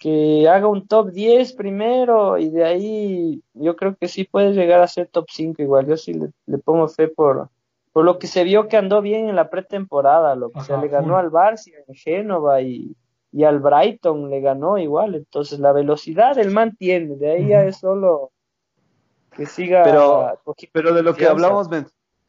que 0.00 0.48
haga 0.48 0.66
un 0.66 0.86
top 0.86 1.10
10 1.10 1.52
primero 1.52 2.38
y 2.38 2.48
de 2.48 2.64
ahí 2.64 3.42
yo 3.52 3.76
creo 3.76 3.94
que 3.96 4.08
sí 4.08 4.24
puede 4.24 4.52
llegar 4.54 4.80
a 4.80 4.88
ser 4.88 5.08
top 5.08 5.26
5 5.30 5.62
igual. 5.62 5.86
Yo 5.86 5.96
sí 5.98 6.14
le, 6.14 6.58
pongo 6.58 6.88
fe 6.88 7.08
por, 7.08 7.50
por 7.92 8.04
lo 8.04 8.18
que 8.18 8.26
se 8.26 8.42
vio 8.42 8.66
que 8.66 8.78
andó 8.78 9.02
bien 9.02 9.28
en 9.28 9.36
la 9.36 9.50
pretemporada, 9.50 10.34
lo 10.36 10.50
que 10.50 10.62
se 10.62 10.76
le 10.78 10.88
ganó 10.88 11.18
al 11.18 11.30
Barça 11.30 11.70
en 11.86 11.94
Génova 11.94 12.62
y, 12.62 12.96
y, 13.30 13.44
al 13.44 13.60
Brighton 13.60 14.30
le 14.30 14.40
ganó 14.40 14.78
igual. 14.78 15.14
Entonces 15.14 15.58
la 15.58 15.72
velocidad 15.72 16.38
él 16.38 16.50
mantiene, 16.50 17.16
de 17.16 17.30
ahí 17.30 17.48
ya 17.48 17.64
es 17.64 17.76
solo 17.76 18.30
que 19.36 19.44
siga. 19.44 19.82
Pero, 19.82 20.40
pero 20.72 20.94
de 20.94 21.02
lo 21.02 21.14
que 21.14 21.26
hablamos, 21.26 21.68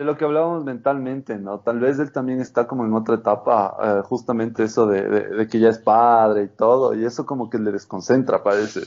de 0.01 0.05
lo 0.05 0.17
que 0.17 0.25
hablábamos 0.25 0.63
mentalmente, 0.63 1.37
¿no? 1.37 1.59
Tal 1.59 1.79
vez 1.79 1.99
él 1.99 2.11
también 2.11 2.41
está 2.41 2.65
como 2.65 2.83
en 2.85 2.93
otra 2.95 3.13
etapa, 3.13 3.77
eh, 3.83 4.01
justamente 4.03 4.63
eso 4.63 4.87
de, 4.87 5.47
que 5.47 5.59
ya 5.59 5.69
es 5.69 5.77
padre 5.77 6.45
y 6.45 6.47
todo, 6.47 6.95
y 6.95 7.05
eso 7.05 7.27
como 7.27 7.51
que 7.51 7.59
le 7.59 7.71
desconcentra, 7.71 8.41
parece, 8.41 8.81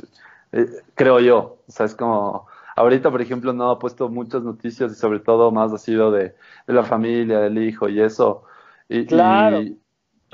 eh, 0.50 0.66
creo 0.96 1.20
yo. 1.20 1.58
O 1.68 1.70
sea, 1.70 1.86
es 1.86 1.94
como, 1.94 2.48
ahorita, 2.74 3.12
por 3.12 3.22
ejemplo, 3.22 3.52
no 3.52 3.70
ha 3.70 3.78
puesto 3.78 4.08
muchas 4.08 4.42
noticias 4.42 4.90
y 4.90 4.96
sobre 4.96 5.20
todo 5.20 5.52
más 5.52 5.72
ha 5.72 5.78
sido 5.78 6.10
de, 6.10 6.34
la 6.66 6.82
familia, 6.82 7.38
del 7.38 7.58
hijo 7.58 7.88
y 7.88 8.00
eso. 8.00 8.42
Y, 8.88 9.06
claro. 9.06 9.60
Y, 9.60 9.78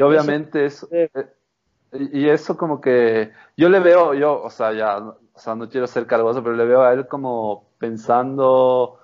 obviamente 0.03 0.65
eso, 0.65 0.89
eh, 0.93 1.11
y, 1.93 2.27
eso 2.27 2.57
como 2.57 2.81
que, 2.81 3.33
yo 3.55 3.69
le 3.69 3.81
veo, 3.81 4.15
yo, 4.15 4.43
o 4.43 4.49
sea, 4.49 4.73
ya, 4.73 4.97
o 4.97 5.39
sea, 5.39 5.55
no 5.55 5.69
quiero 5.69 5.87
ser 5.87 6.07
cargoso, 6.07 6.43
pero 6.43 6.57
le 6.57 6.65
veo 6.65 6.81
a 6.81 6.95
él 6.95 7.07
como 7.07 7.69
pensando 7.77 9.00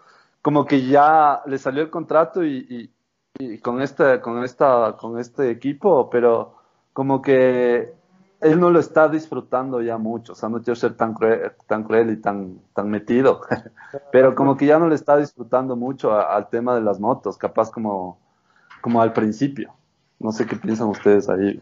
como 0.47 0.65
que 0.65 0.87
ya 0.87 1.43
le 1.47 1.59
salió 1.59 1.83
el 1.83 1.91
contrato 1.91 2.45
y, 2.45 2.95
con 3.63 3.83
este, 3.83 4.21
con 4.21 4.45
esta, 4.45 4.97
con 4.97 5.19
este 5.19 5.51
equipo, 5.51 6.09
pero 6.09 6.55
como 6.93 7.21
que 7.21 7.93
él 8.41 8.61
no 8.61 8.71
lo 8.71 8.79
está 8.79 9.09
disfrutando 9.09 9.83
ya 9.83 9.99
mucho, 9.99 10.35
o 10.35 10.37
sea, 10.37 10.49
no 10.49 10.63
quiero 10.63 10.77
ser 10.77 10.97
tan 10.97 11.15
cruel, 11.15 11.51
tan 11.67 11.83
cruel 11.83 12.13
y 12.13 12.19
tan, 12.19 12.61
tan 12.75 12.89
metido, 12.89 13.41
pero 14.13 14.37
como 14.37 14.57
que 14.57 14.67
ya 14.67 14.79
no 14.79 14.89
le 14.89 14.95
está 14.95 15.17
disfrutando 15.17 15.75
mucho 15.75 16.17
al 16.17 16.49
tema 16.49 16.77
de 16.77 16.83
las 16.83 17.01
motos, 17.01 17.37
capaz 17.37 17.73
como, 17.73 18.21
como 18.81 19.03
al 19.03 19.13
principio. 19.13 19.75
No 20.21 20.31
sé 20.31 20.47
qué 20.47 20.55
piensan 20.55 20.87
ustedes 20.87 21.29
ahí. 21.29 21.61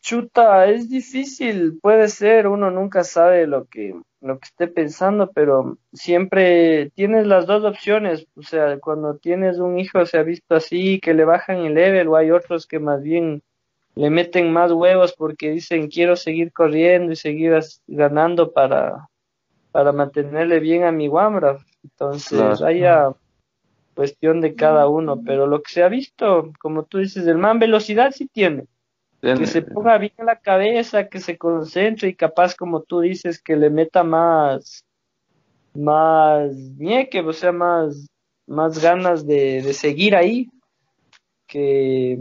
Chuta, 0.00 0.66
es 0.66 0.90
difícil, 0.90 1.78
puede 1.80 2.08
ser, 2.10 2.48
uno 2.48 2.70
nunca 2.70 3.02
sabe 3.02 3.46
lo 3.46 3.64
que, 3.64 3.98
lo 4.26 4.38
que 4.38 4.46
esté 4.46 4.68
pensando, 4.68 5.30
pero 5.32 5.78
siempre 5.92 6.90
tienes 6.94 7.26
las 7.26 7.46
dos 7.46 7.64
opciones, 7.64 8.26
o 8.36 8.42
sea, 8.42 8.78
cuando 8.78 9.16
tienes 9.16 9.58
un 9.58 9.78
hijo 9.78 10.04
se 10.06 10.18
ha 10.18 10.22
visto 10.22 10.54
así, 10.54 11.00
que 11.00 11.14
le 11.14 11.24
bajan 11.24 11.58
el 11.58 11.74
level, 11.74 12.08
o 12.08 12.16
hay 12.16 12.30
otros 12.30 12.66
que 12.66 12.78
más 12.78 13.02
bien 13.02 13.42
le 13.94 14.10
meten 14.10 14.52
más 14.52 14.72
huevos 14.72 15.14
porque 15.14 15.50
dicen 15.50 15.88
quiero 15.88 16.16
seguir 16.16 16.52
corriendo 16.52 17.12
y 17.12 17.16
seguir 17.16 17.58
ganando 17.86 18.52
para, 18.52 19.08
para 19.72 19.92
mantenerle 19.92 20.60
bien 20.60 20.84
a 20.84 20.92
mi 20.92 21.08
Wambra. 21.08 21.58
Entonces, 21.82 22.60
haya 22.62 23.12
cuestión 23.94 24.42
de 24.42 24.54
cada 24.54 24.88
uno, 24.88 25.22
pero 25.24 25.46
lo 25.46 25.62
que 25.62 25.72
se 25.72 25.82
ha 25.82 25.88
visto, 25.88 26.52
como 26.60 26.84
tú 26.84 26.98
dices, 26.98 27.26
el 27.26 27.38
man 27.38 27.58
velocidad 27.58 28.12
sí 28.12 28.26
tiene. 28.26 28.66
Que 29.34 29.46
se 29.46 29.62
ponga 29.62 29.98
bien 29.98 30.12
la 30.18 30.36
cabeza, 30.36 31.08
que 31.08 31.18
se 31.18 31.36
concentre 31.36 32.08
y 32.08 32.14
capaz, 32.14 32.54
como 32.54 32.82
tú 32.82 33.00
dices, 33.00 33.42
que 33.42 33.56
le 33.56 33.70
meta 33.70 34.04
más, 34.04 34.84
más 35.74 36.54
ñeque, 36.54 37.20
o 37.20 37.32
sea, 37.32 37.52
más, 37.52 38.06
más 38.46 38.80
ganas 38.80 39.26
de, 39.26 39.62
de 39.62 39.72
seguir 39.72 40.14
ahí, 40.14 40.48
que, 41.46 42.18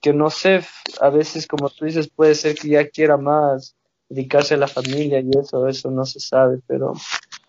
que 0.00 0.12
no 0.12 0.30
sé, 0.30 0.62
a 1.00 1.10
veces, 1.10 1.46
como 1.46 1.68
tú 1.68 1.84
dices, 1.84 2.08
puede 2.08 2.34
ser 2.34 2.54
que 2.54 2.68
ya 2.68 2.88
quiera 2.88 3.16
más 3.16 3.76
dedicarse 4.08 4.54
a 4.54 4.58
la 4.58 4.66
familia 4.66 5.20
y 5.20 5.30
eso, 5.38 5.68
eso 5.68 5.90
no 5.90 6.04
se 6.04 6.20
sabe, 6.20 6.60
pero 6.66 6.94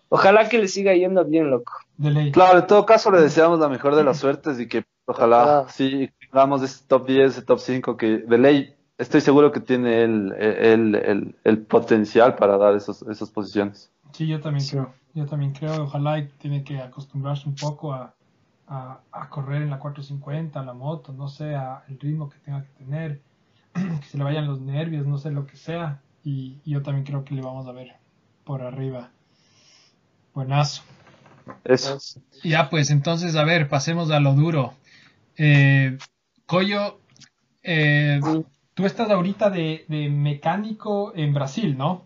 ojalá 0.08 0.48
que 0.48 0.58
le 0.58 0.68
siga 0.68 0.94
yendo 0.94 1.24
bien, 1.24 1.50
loco. 1.50 1.72
Claro, 2.32 2.60
en 2.60 2.66
todo 2.66 2.86
caso 2.86 3.10
le 3.10 3.20
deseamos 3.20 3.58
la 3.58 3.68
mejor 3.68 3.96
de 3.96 4.04
las 4.04 4.18
suertes 4.18 4.60
y 4.60 4.68
que 4.68 4.84
ojalá 5.06 5.60
ah. 5.60 5.68
sí 5.68 6.10
tengamos 6.32 6.62
ese 6.62 6.84
top 6.88 7.06
10, 7.06 7.32
ese 7.32 7.42
top 7.42 7.58
5 7.58 7.96
que 7.96 8.18
de 8.18 8.38
ley 8.38 8.74
estoy 8.96 9.20
seguro 9.20 9.52
que 9.52 9.60
tiene 9.60 10.02
el, 10.02 10.32
el, 10.32 10.94
el, 10.94 11.36
el 11.44 11.58
potencial 11.58 12.36
para 12.36 12.56
dar 12.56 12.74
esos, 12.74 13.02
esas 13.02 13.30
posiciones. 13.30 13.90
Sí, 14.12 14.26
yo 14.26 14.40
también 14.40 14.66
creo, 14.66 14.94
yo 15.14 15.26
también 15.26 15.52
creo, 15.52 15.84
ojalá 15.84 16.26
tiene 16.38 16.64
que 16.64 16.78
acostumbrarse 16.78 17.48
un 17.48 17.54
poco 17.54 17.92
a, 17.92 18.14
a, 18.66 19.28
correr 19.28 19.62
en 19.62 19.70
la 19.70 19.78
450, 19.78 20.58
a 20.58 20.64
la 20.64 20.72
moto, 20.72 21.12
no 21.12 21.28
sé, 21.28 21.54
a 21.54 21.84
el 21.88 21.98
ritmo 21.98 22.30
que 22.30 22.38
tenga 22.38 22.62
que 22.62 22.84
tener, 22.84 23.20
que 23.74 24.06
se 24.06 24.16
le 24.16 24.24
vayan 24.24 24.46
los 24.46 24.60
nervios, 24.60 25.06
no 25.06 25.18
sé 25.18 25.30
lo 25.30 25.46
que 25.46 25.56
sea. 25.56 26.00
Y, 26.24 26.60
yo 26.64 26.82
también 26.82 27.04
creo 27.04 27.24
que 27.24 27.34
le 27.34 27.42
vamos 27.42 27.66
a 27.66 27.72
ver 27.72 27.96
por 28.44 28.62
arriba. 28.62 29.10
Buenazo. 30.34 30.82
Eso. 31.64 31.98
Ya, 32.44 32.70
pues 32.70 32.90
entonces, 32.90 33.36
a 33.36 33.44
ver, 33.44 33.68
pasemos 33.68 34.10
a 34.10 34.20
lo 34.20 34.34
duro. 34.34 34.74
Eh, 35.36 35.98
Coyo, 36.52 36.98
eh, 37.62 38.20
tú 38.74 38.84
estás 38.84 39.08
ahorita 39.08 39.48
de, 39.48 39.86
de 39.88 40.10
mecánico 40.10 41.14
en 41.16 41.32
Brasil, 41.32 41.78
¿no? 41.78 42.02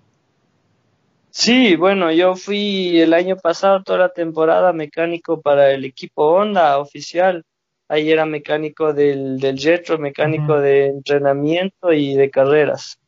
Sí, 1.30 1.74
bueno, 1.74 2.12
yo 2.12 2.36
fui 2.36 3.00
el 3.00 3.12
año 3.12 3.34
pasado 3.36 3.82
toda 3.82 3.98
la 3.98 4.08
temporada 4.10 4.72
mecánico 4.72 5.40
para 5.40 5.72
el 5.72 5.84
equipo 5.84 6.28
Honda 6.28 6.78
oficial. 6.78 7.44
Ahí 7.88 8.08
era 8.08 8.24
mecánico 8.24 8.92
del, 8.92 9.40
del 9.40 9.58
Jetro, 9.58 9.98
mecánico 9.98 10.60
de 10.60 10.90
entrenamiento 10.90 11.92
y 11.92 12.14
de 12.14 12.30
carreras. 12.30 13.00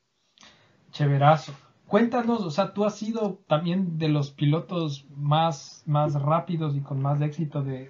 Chéverazo. 0.90 1.54
Cuéntanos, 1.86 2.40
o 2.40 2.50
sea, 2.50 2.74
tú 2.74 2.84
has 2.84 2.96
sido 2.96 3.38
también 3.46 3.96
de 3.96 4.08
los 4.08 4.32
pilotos 4.32 5.06
más, 5.14 5.84
más 5.86 6.20
rápidos 6.20 6.74
y 6.74 6.80
con 6.80 7.00
más 7.00 7.20
éxito 7.20 7.62
de, 7.62 7.88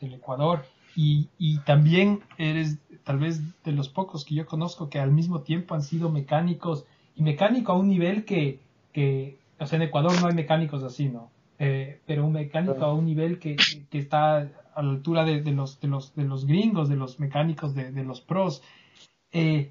del 0.00 0.14
Ecuador 0.14 0.64
y, 0.96 1.28
y 1.38 1.58
también 1.60 2.20
eres 2.38 2.78
tal 3.04 3.18
vez 3.18 3.40
de 3.64 3.72
los 3.72 3.88
pocos 3.88 4.24
que 4.24 4.34
yo 4.34 4.46
conozco 4.46 4.88
que 4.88 4.98
al 4.98 5.12
mismo 5.12 5.40
tiempo 5.40 5.74
han 5.74 5.82
sido 5.82 6.10
mecánicos 6.10 6.84
y 7.16 7.22
mecánico 7.22 7.72
a 7.72 7.76
un 7.76 7.88
nivel 7.88 8.24
que, 8.24 8.60
que 8.92 9.36
o 9.58 9.66
sea, 9.66 9.76
en 9.76 9.82
Ecuador 9.82 10.12
no 10.20 10.28
hay 10.28 10.34
mecánicos 10.34 10.82
así, 10.82 11.08
¿no? 11.08 11.30
Eh, 11.58 12.00
pero 12.06 12.26
un 12.26 12.32
mecánico 12.32 12.84
a 12.84 12.92
un 12.92 13.06
nivel 13.06 13.38
que, 13.38 13.56
que 13.90 13.98
está 13.98 14.38
a 14.74 14.82
la 14.82 14.90
altura 14.90 15.24
de, 15.24 15.40
de, 15.40 15.52
los, 15.52 15.80
de, 15.80 15.88
los, 15.88 16.14
de 16.14 16.24
los 16.24 16.46
gringos, 16.46 16.88
de 16.88 16.96
los 16.96 17.20
mecánicos, 17.20 17.74
de, 17.74 17.92
de 17.92 18.04
los 18.04 18.20
pros. 18.20 18.62
Eh, 19.32 19.70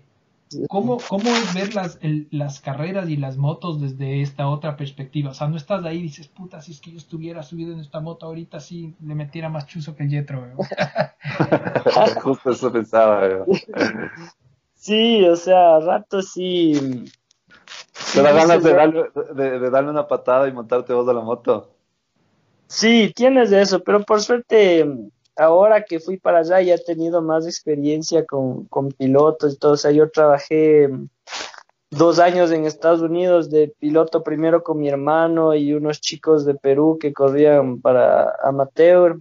¿cómo, 0.68 0.98
¿Cómo 1.08 1.30
es 1.30 1.54
ver 1.54 1.76
las, 1.76 2.00
las 2.32 2.60
carreras 2.60 3.10
y 3.10 3.18
las 3.18 3.38
motos 3.38 3.82
desde 3.82 4.22
esta 4.22 4.48
otra 4.48 4.78
perspectiva? 4.78 5.32
O 5.32 5.34
sea, 5.34 5.48
no 5.48 5.58
estás 5.58 5.84
ahí 5.86 6.00
y 6.00 6.04
dices, 6.04 6.28
puta, 6.28 6.62
si 6.62 6.72
es 6.72 6.82
que 6.82 6.92
yo 6.92 6.98
estuviera 6.98 7.44
subido 7.44 7.74
en 7.74 7.80
esta 7.80 8.00
moto 8.00 8.26
ahorita, 8.26 8.60
sí 8.60 8.96
le 9.06 9.16
metiera 9.16 9.50
más 9.50 9.68
chuzo 9.68 9.96
que 9.96 10.04
el 10.04 10.10
Jetro, 10.10 10.46
Justo 12.24 12.52
eso 12.52 12.72
pensaba, 12.72 13.46
Sí, 14.76 15.24
o 15.26 15.36
sea, 15.36 15.78
a 15.78 15.80
rato 15.80 16.22
sí 16.22 17.06
¿Te 18.14 18.22
da 18.22 18.32
ganas 18.32 18.64
de 18.64 18.74
darle, 18.74 19.06
de, 19.34 19.70
darle 19.70 19.90
una 19.90 20.08
patada 20.08 20.48
y 20.48 20.52
montarte 20.52 20.94
vos 20.94 21.08
a 21.08 21.14
la 21.14 21.22
moto? 21.22 21.72
Sí, 22.68 23.12
tienes 23.16 23.52
eso, 23.52 23.84
pero 23.84 24.04
por 24.04 24.22
suerte 24.22 24.86
ahora 25.36 25.84
que 25.84 26.00
fui 26.00 26.18
para 26.18 26.40
allá 26.40 26.62
ya 26.62 26.76
he 26.76 26.84
tenido 26.84 27.22
más 27.22 27.46
experiencia 27.46 28.26
con, 28.26 28.66
con 28.66 28.90
pilotos 28.90 29.54
y 29.54 29.58
todo. 29.58 29.74
O 29.74 29.78
sea, 29.78 29.92
yo 29.92 30.10
trabajé 30.10 30.90
dos 31.90 32.20
años 32.20 32.52
en 32.52 32.66
Estados 32.66 33.02
Unidos 33.02 33.50
de 33.50 33.74
piloto 33.80 34.24
primero 34.24 34.64
con 34.64 34.80
mi 34.80 34.90
hermano 34.90 35.54
y 35.56 35.74
unos 35.74 36.02
chicos 36.02 36.46
de 36.46 36.56
Perú 36.56 36.98
que 37.00 37.14
corrían 37.14 37.82
para 37.82 38.36
amateur. 38.44 39.20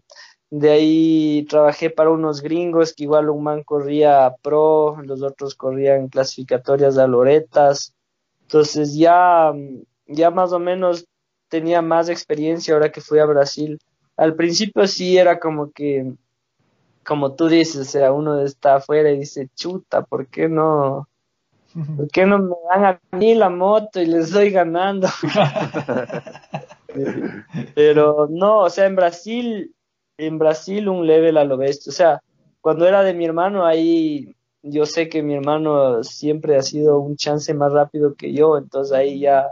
De 0.50 0.70
ahí 0.70 1.46
trabajé 1.48 1.90
para 1.90 2.10
unos 2.10 2.42
gringos 2.42 2.92
que 2.92 3.04
igual 3.04 3.30
un 3.30 3.42
man 3.42 3.62
corría 3.62 4.34
pro, 4.42 4.98
los 5.02 5.22
otros 5.22 5.54
corrían 5.54 6.08
clasificatorias 6.08 6.94
de 6.94 7.08
Loretas. 7.08 7.94
Entonces 8.42 8.94
ya, 8.94 9.52
ya 10.06 10.30
más 10.30 10.52
o 10.52 10.58
menos 10.58 11.06
tenía 11.48 11.80
más 11.80 12.08
experiencia 12.08 12.74
ahora 12.74 12.92
que 12.92 13.00
fui 13.00 13.18
a 13.18 13.26
Brasil. 13.26 13.78
Al 14.22 14.36
principio 14.36 14.86
sí 14.86 15.18
era 15.18 15.40
como 15.40 15.72
que, 15.72 16.12
como 17.04 17.34
tú 17.34 17.48
dices, 17.48 17.76
o 17.76 17.84
sea, 17.84 18.12
uno 18.12 18.40
está 18.40 18.76
afuera 18.76 19.10
y 19.10 19.18
dice, 19.18 19.48
chuta, 19.56 20.02
¿por 20.02 20.28
qué 20.28 20.48
no? 20.48 21.08
¿Por 21.96 22.08
qué 22.08 22.24
no 22.24 22.38
me 22.38 22.54
dan 22.70 22.84
a 22.84 23.16
mí 23.16 23.34
la 23.34 23.50
moto 23.50 24.00
y 24.00 24.06
les 24.06 24.30
doy 24.30 24.50
ganando? 24.50 25.08
Pero 27.74 28.28
no, 28.30 28.60
o 28.60 28.70
sea, 28.70 28.86
en 28.86 28.94
Brasil, 28.94 29.74
en 30.16 30.38
Brasil 30.38 30.88
un 30.88 31.04
level 31.04 31.36
a 31.36 31.44
lo 31.44 31.56
bestia. 31.56 31.90
O 31.90 31.92
sea, 31.92 32.22
cuando 32.60 32.86
era 32.86 33.02
de 33.02 33.14
mi 33.14 33.24
hermano, 33.24 33.66
ahí 33.66 34.36
yo 34.62 34.86
sé 34.86 35.08
que 35.08 35.24
mi 35.24 35.34
hermano 35.34 36.04
siempre 36.04 36.56
ha 36.56 36.62
sido 36.62 37.00
un 37.00 37.16
chance 37.16 37.52
más 37.54 37.72
rápido 37.72 38.14
que 38.14 38.32
yo, 38.32 38.56
entonces 38.56 38.92
ahí 38.92 39.18
ya 39.18 39.50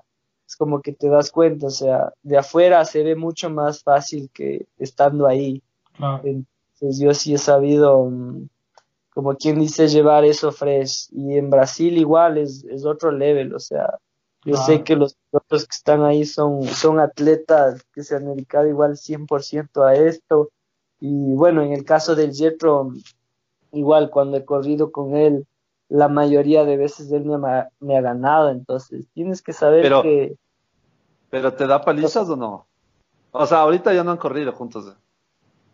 es 0.50 0.56
como 0.56 0.82
que 0.82 0.92
te 0.92 1.08
das 1.08 1.30
cuenta, 1.30 1.68
o 1.68 1.70
sea, 1.70 2.12
de 2.24 2.36
afuera 2.36 2.84
se 2.84 3.04
ve 3.04 3.14
mucho 3.14 3.50
más 3.50 3.84
fácil 3.84 4.28
que 4.34 4.66
estando 4.78 5.28
ahí. 5.28 5.62
Entonces 6.24 6.98
yo 6.98 7.14
sí 7.14 7.34
he 7.34 7.38
sabido, 7.38 8.06
mm, 8.06 8.48
como 9.14 9.36
quien 9.36 9.60
dice, 9.60 9.86
llevar 9.86 10.24
eso 10.24 10.50
fresh. 10.50 11.06
Y 11.12 11.36
en 11.36 11.50
Brasil 11.50 11.96
igual 11.96 12.36
es, 12.36 12.64
es 12.64 12.84
otro 12.84 13.12
level, 13.12 13.54
o 13.54 13.60
sea, 13.60 14.00
yo 14.44 14.56
sé 14.56 14.82
que 14.82 14.96
los 14.96 15.16
otros 15.30 15.66
que 15.66 15.76
están 15.76 16.02
ahí 16.02 16.24
son, 16.24 16.64
son 16.64 16.98
atletas 16.98 17.84
que 17.94 18.02
se 18.02 18.16
han 18.16 18.24
dedicado 18.24 18.66
igual 18.66 18.96
100% 18.96 19.86
a 19.86 19.94
esto. 19.94 20.50
Y 20.98 21.32
bueno, 21.34 21.62
en 21.62 21.74
el 21.74 21.84
caso 21.84 22.16
del 22.16 22.34
Jetro, 22.34 22.92
igual 23.70 24.10
cuando 24.10 24.36
he 24.36 24.44
corrido 24.44 24.90
con 24.90 25.14
él, 25.14 25.46
la 25.90 26.08
mayoría 26.08 26.64
de 26.64 26.76
veces 26.76 27.12
él 27.12 27.24
me 27.24 27.48
ha, 27.48 27.68
me 27.80 27.98
ha 27.98 28.00
ganado, 28.00 28.48
entonces 28.50 29.06
tienes 29.12 29.42
que 29.42 29.52
saber 29.52 29.92
que... 30.02 30.36
¿Pero 31.28 31.52
te 31.52 31.66
da 31.66 31.82
palizas 31.82 32.28
o 32.30 32.36
no? 32.36 32.66
O 33.32 33.44
sea, 33.44 33.60
ahorita 33.60 33.92
ya 33.92 34.02
no 34.02 34.12
han 34.12 34.16
corrido 34.16 34.52
juntos. 34.52 34.86
¿eh? 34.88 34.98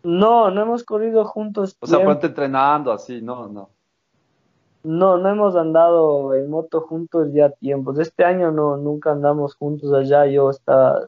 No, 0.03 0.51
no 0.51 0.61
hemos 0.61 0.83
corrido 0.83 1.23
juntos. 1.25 1.77
O 1.79 1.87
sea, 1.87 2.03
ponte 2.03 2.27
entrenando 2.27 2.91
así, 2.91 3.21
no, 3.21 3.47
no. 3.47 3.69
No, 4.83 5.17
no 5.17 5.29
hemos 5.29 5.55
andado 5.55 6.33
en 6.33 6.49
moto 6.49 6.81
juntos 6.81 7.33
ya 7.33 7.49
tiempos. 7.49 7.99
Este 7.99 8.23
año 8.23 8.51
no, 8.51 8.77
nunca 8.77 9.11
andamos 9.11 9.55
juntos 9.55 9.93
allá. 9.93 10.25
Yo 10.27 10.49
estaba 10.49 11.07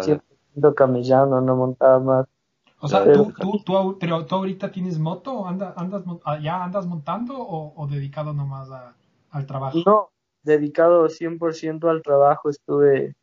siempre 0.00 0.74
camellando, 0.74 1.40
no 1.40 1.56
montaba 1.56 1.98
más. 1.98 2.26
O 2.84 2.88
sea, 2.88 3.10
¿tú, 3.10 3.32
tú, 3.32 3.62
tú, 3.64 3.96
pero 3.98 4.26
tú 4.26 4.34
ahorita 4.34 4.70
tienes 4.70 4.98
moto, 4.98 5.46
¿Anda, 5.46 5.72
andas, 5.74 6.02
ah, 6.26 6.38
¿ya 6.38 6.62
andas 6.62 6.84
montando 6.84 7.34
o, 7.38 7.86
dedicado 7.86 8.34
nomás 8.34 8.68
al 9.30 9.46
trabajo? 9.46 9.78
No, 9.86 10.10
dedicado 10.42 11.08
100% 11.08 11.88
al 11.88 12.02
trabajo. 12.02 12.50
Estuve 12.50 13.14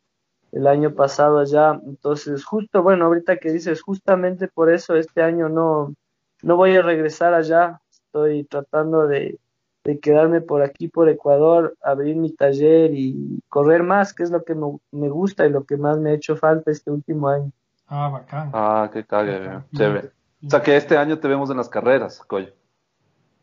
el 0.50 0.66
año 0.66 0.96
pasado 0.96 1.38
allá. 1.38 1.80
Entonces, 1.86 2.44
justo, 2.44 2.82
bueno, 2.82 3.04
ahorita 3.04 3.36
que 3.36 3.52
dices, 3.52 3.82
justamente 3.82 4.48
por 4.48 4.68
eso 4.68 4.96
este 4.96 5.22
año 5.22 5.48
no, 5.48 5.94
no 6.42 6.56
voy 6.56 6.74
a 6.74 6.82
regresar 6.82 7.32
allá. 7.32 7.80
Estoy 7.88 8.42
tratando 8.42 9.06
de, 9.06 9.38
de 9.84 10.00
quedarme 10.00 10.40
por 10.40 10.62
aquí, 10.62 10.88
por 10.88 11.08
Ecuador, 11.08 11.76
abrir 11.82 12.16
mi 12.16 12.32
taller 12.32 12.92
y 12.92 13.40
correr 13.48 13.84
más, 13.84 14.12
que 14.12 14.24
es 14.24 14.32
lo 14.32 14.42
que 14.42 14.56
me, 14.56 15.08
gusta 15.08 15.46
y 15.46 15.50
lo 15.50 15.62
que 15.62 15.76
más 15.76 15.98
me 15.98 16.10
ha 16.10 16.14
hecho 16.14 16.36
falta 16.36 16.72
este 16.72 16.90
último 16.90 17.28
año. 17.28 17.52
Ah, 17.86 18.08
bacán. 18.08 18.50
Ah, 18.52 18.90
qué 18.92 19.04
cague, 19.04 19.62
chévere. 19.76 20.10
O 20.44 20.50
sea 20.50 20.62
que 20.62 20.76
este 20.76 20.96
año 20.96 21.18
te 21.18 21.28
vemos 21.28 21.50
en 21.50 21.56
las 21.56 21.68
carreras, 21.68 22.20
Coyo. 22.26 22.52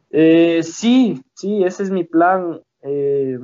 Eh, 0.10 0.64
sí, 0.64 1.24
sí, 1.34 1.64
ese 1.64 1.84
es 1.84 1.92
mi 1.92 2.04
plan. 2.04 2.62
Eh, 2.82 3.38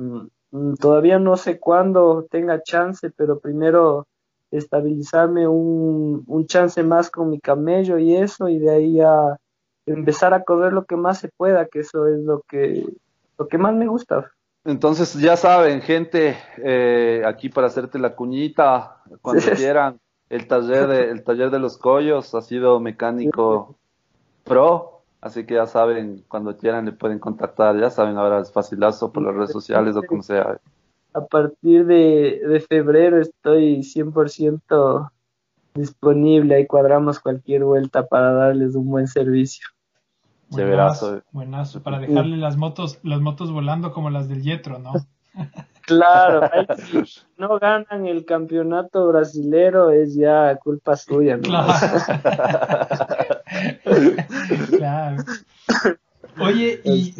todavía 0.80 1.18
no 1.18 1.36
sé 1.36 1.58
cuándo 1.58 2.26
tenga 2.30 2.62
chance, 2.62 3.10
pero 3.10 3.38
primero 3.38 4.06
estabilizarme 4.50 5.48
un, 5.48 6.24
un 6.26 6.46
chance 6.46 6.82
más 6.82 7.10
con 7.10 7.30
mi 7.30 7.40
camello 7.40 7.98
y 7.98 8.16
eso, 8.16 8.48
y 8.48 8.58
de 8.58 8.70
ahí 8.70 9.00
a 9.00 9.36
empezar 9.86 10.34
a 10.34 10.42
correr 10.42 10.72
lo 10.72 10.84
que 10.84 10.96
más 10.96 11.18
se 11.18 11.28
pueda, 11.28 11.66
que 11.66 11.80
eso 11.80 12.06
es 12.08 12.20
lo 12.20 12.42
que, 12.48 12.84
lo 13.38 13.48
que 13.48 13.58
más 13.58 13.74
me 13.74 13.86
gusta. 13.86 14.30
Entonces, 14.64 15.14
ya 15.14 15.36
saben, 15.36 15.80
gente, 15.80 16.36
eh, 16.58 17.22
aquí 17.24 17.48
para 17.48 17.68
hacerte 17.68 17.98
la 17.98 18.16
cuñita, 18.16 19.02
cuando 19.22 19.42
quieran, 19.56 20.00
el 20.28 20.46
taller, 20.46 20.86
de, 20.88 21.10
el 21.10 21.22
taller 21.22 21.50
de 21.50 21.58
los 21.58 21.78
collos 21.78 22.34
ha 22.34 22.42
sido 22.42 22.80
mecánico 22.80 23.76
pro, 24.44 25.02
así 25.20 25.44
que 25.44 25.54
ya 25.54 25.66
saben, 25.66 26.24
cuando 26.28 26.56
quieran 26.56 26.86
le 26.86 26.92
pueden 26.92 27.18
contactar, 27.18 27.78
ya 27.78 27.90
saben, 27.90 28.16
ahora 28.16 28.40
es 28.40 28.52
facilazo 28.52 29.12
por 29.12 29.22
las 29.22 29.34
redes 29.34 29.52
sociales 29.52 29.96
o 29.96 30.02
como 30.02 30.22
sea. 30.22 30.58
A 31.12 31.24
partir 31.24 31.86
de, 31.86 32.40
de 32.46 32.60
febrero 32.60 33.20
estoy 33.20 33.78
100% 33.78 35.10
disponible, 35.74 36.56
ahí 36.56 36.66
cuadramos 36.66 37.20
cualquier 37.20 37.64
vuelta 37.64 38.06
para 38.06 38.32
darles 38.32 38.74
un 38.74 38.90
buen 38.90 39.06
servicio. 39.06 39.68
Buenazo, 40.48 41.22
buenazo, 41.32 41.82
para 41.82 41.98
dejarle 41.98 42.36
las 42.36 42.56
motos, 42.56 43.00
las 43.02 43.20
motos 43.20 43.50
volando 43.50 43.92
como 43.92 44.10
las 44.10 44.28
del 44.28 44.42
Yetro, 44.42 44.78
¿no? 44.78 44.92
Claro, 45.86 46.40
si 46.86 47.02
no 47.38 47.58
ganan 47.58 48.06
el 48.06 48.24
campeonato 48.24 49.06
brasilero 49.08 49.90
es 49.90 50.14
ya 50.14 50.56
culpa 50.56 50.96
suya, 50.96 51.36
¿no? 51.36 51.66
Claro. 54.76 55.22
Oye, 56.40 56.80
y 56.84 57.14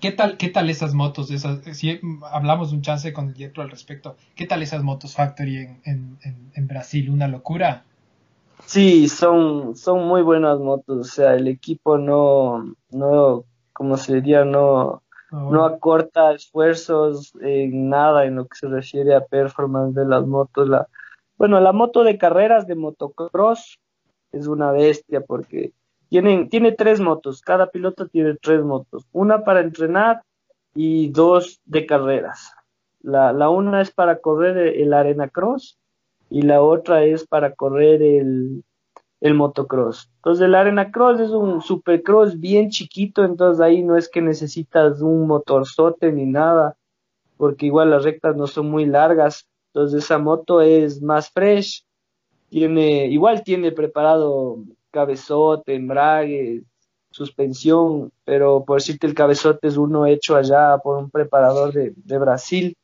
¿qué 0.00 0.12
tal, 0.12 0.36
qué 0.36 0.48
tal 0.48 0.70
esas 0.70 0.94
motos? 0.94 1.30
Esas, 1.30 1.60
si 1.76 2.00
hablamos 2.32 2.72
un 2.72 2.80
chance 2.80 3.12
con 3.12 3.28
el 3.28 3.34
Yetro 3.34 3.62
al 3.62 3.70
respecto, 3.70 4.16
¿qué 4.34 4.46
tal 4.46 4.62
esas 4.62 4.82
motos 4.82 5.14
Factory 5.14 5.56
en, 5.56 5.80
en, 6.22 6.50
en 6.54 6.66
Brasil? 6.66 7.10
¿Una 7.10 7.28
locura? 7.28 7.84
Sí, 8.66 9.08
son, 9.08 9.76
son 9.76 10.06
muy 10.06 10.22
buenas 10.22 10.58
motos, 10.58 10.98
o 10.98 11.04
sea, 11.04 11.34
el 11.34 11.48
equipo 11.48 11.98
no, 11.98 12.74
no, 12.90 13.44
como 13.72 13.96
se 13.96 14.14
diría, 14.16 14.44
no, 14.44 15.02
ah, 15.32 15.48
no 15.50 15.64
acorta 15.64 16.32
esfuerzos 16.32 17.32
en 17.40 17.88
nada 17.88 18.24
en 18.24 18.36
lo 18.36 18.46
que 18.46 18.56
se 18.56 18.68
refiere 18.68 19.14
a 19.14 19.24
performance 19.24 19.94
de 19.94 20.04
las 20.04 20.26
motos. 20.26 20.68
La, 20.68 20.88
bueno, 21.36 21.60
la 21.60 21.72
moto 21.72 22.04
de 22.04 22.18
carreras 22.18 22.66
de 22.66 22.74
motocross 22.74 23.78
es 24.32 24.46
una 24.46 24.72
bestia 24.72 25.20
porque 25.20 25.72
tienen, 26.08 26.48
tiene 26.48 26.72
tres 26.72 27.00
motos, 27.00 27.40
cada 27.40 27.70
piloto 27.70 28.08
tiene 28.08 28.36
tres 28.40 28.62
motos, 28.62 29.04
una 29.12 29.44
para 29.44 29.60
entrenar 29.60 30.22
y 30.74 31.08
dos 31.08 31.60
de 31.64 31.86
carreras. 31.86 32.52
La, 33.02 33.32
la 33.32 33.50
una 33.50 33.80
es 33.80 33.90
para 33.90 34.18
correr 34.18 34.56
el 34.56 34.92
arena 34.94 35.28
cross 35.28 35.78
y 36.30 36.42
la 36.42 36.62
otra 36.62 37.04
es 37.04 37.26
para 37.26 37.54
correr 37.54 38.02
el, 38.02 38.64
el 39.24 39.32
motocross. 39.32 40.10
Entonces 40.16 40.44
el 40.44 40.54
arena 40.54 40.92
cross 40.92 41.18
es 41.18 41.30
un 41.30 41.62
supercross 41.62 42.38
bien 42.38 42.68
chiquito, 42.68 43.24
entonces 43.24 43.58
ahí 43.62 43.82
no 43.82 43.96
es 43.96 44.10
que 44.10 44.20
necesitas 44.20 45.00
un 45.00 45.26
motorzote 45.26 46.12
ni 46.12 46.26
nada, 46.26 46.76
porque 47.38 47.64
igual 47.64 47.88
las 47.88 48.04
rectas 48.04 48.36
no 48.36 48.46
son 48.46 48.70
muy 48.70 48.84
largas, 48.84 49.48
entonces 49.68 50.04
esa 50.04 50.18
moto 50.18 50.60
es 50.60 51.00
más 51.00 51.30
fresh, 51.30 51.86
tiene, 52.50 53.06
igual 53.06 53.42
tiene 53.42 53.72
preparado 53.72 54.58
cabezote, 54.90 55.74
embrague, 55.74 56.62
suspensión, 57.10 58.12
pero 58.26 58.62
por 58.66 58.78
decirte 58.78 59.06
el 59.06 59.14
cabezote 59.14 59.68
es 59.68 59.78
uno 59.78 60.04
hecho 60.04 60.36
allá 60.36 60.76
por 60.76 60.98
un 60.98 61.08
preparador 61.08 61.72
de, 61.72 61.94
de 61.96 62.18
Brasil. 62.18 62.76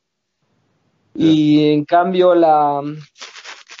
Y 1.13 1.71
en 1.71 1.85
cambio 1.85 2.33
la, 2.33 2.81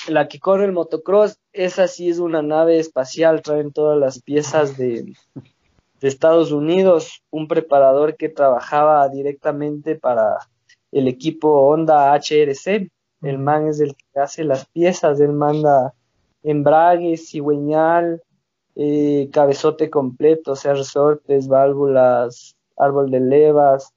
la 0.09 0.27
que 0.27 0.39
corre 0.39 0.65
el 0.65 0.73
motocross, 0.73 1.40
esa 1.53 1.87
sí 1.87 2.09
es 2.09 2.19
una 2.19 2.41
nave 2.41 2.79
espacial, 2.79 3.41
traen 3.41 3.71
todas 3.71 3.97
las 3.97 4.21
piezas 4.21 4.77
de, 4.77 5.13
de 6.01 6.07
Estados 6.07 6.51
Unidos, 6.51 7.23
un 7.29 7.47
preparador 7.47 8.15
que 8.15 8.29
trabajaba 8.29 9.07
directamente 9.09 9.95
para 9.95 10.37
el 10.91 11.07
equipo 11.07 11.67
Honda 11.67 12.13
HRC, 12.13 12.89
el 13.21 13.37
man 13.37 13.67
es 13.67 13.79
el 13.79 13.95
que 13.95 14.19
hace 14.19 14.43
las 14.43 14.65
piezas, 14.67 15.19
él 15.19 15.33
manda 15.33 15.93
embragues, 16.43 17.29
cigüeñal, 17.29 18.21
eh, 18.75 19.29
cabezote 19.31 19.89
completo, 19.89 20.53
o 20.53 20.55
sea, 20.55 20.73
resortes, 20.73 21.47
válvulas, 21.47 22.55
árbol 22.77 23.11
de 23.11 23.19
levas, 23.19 23.93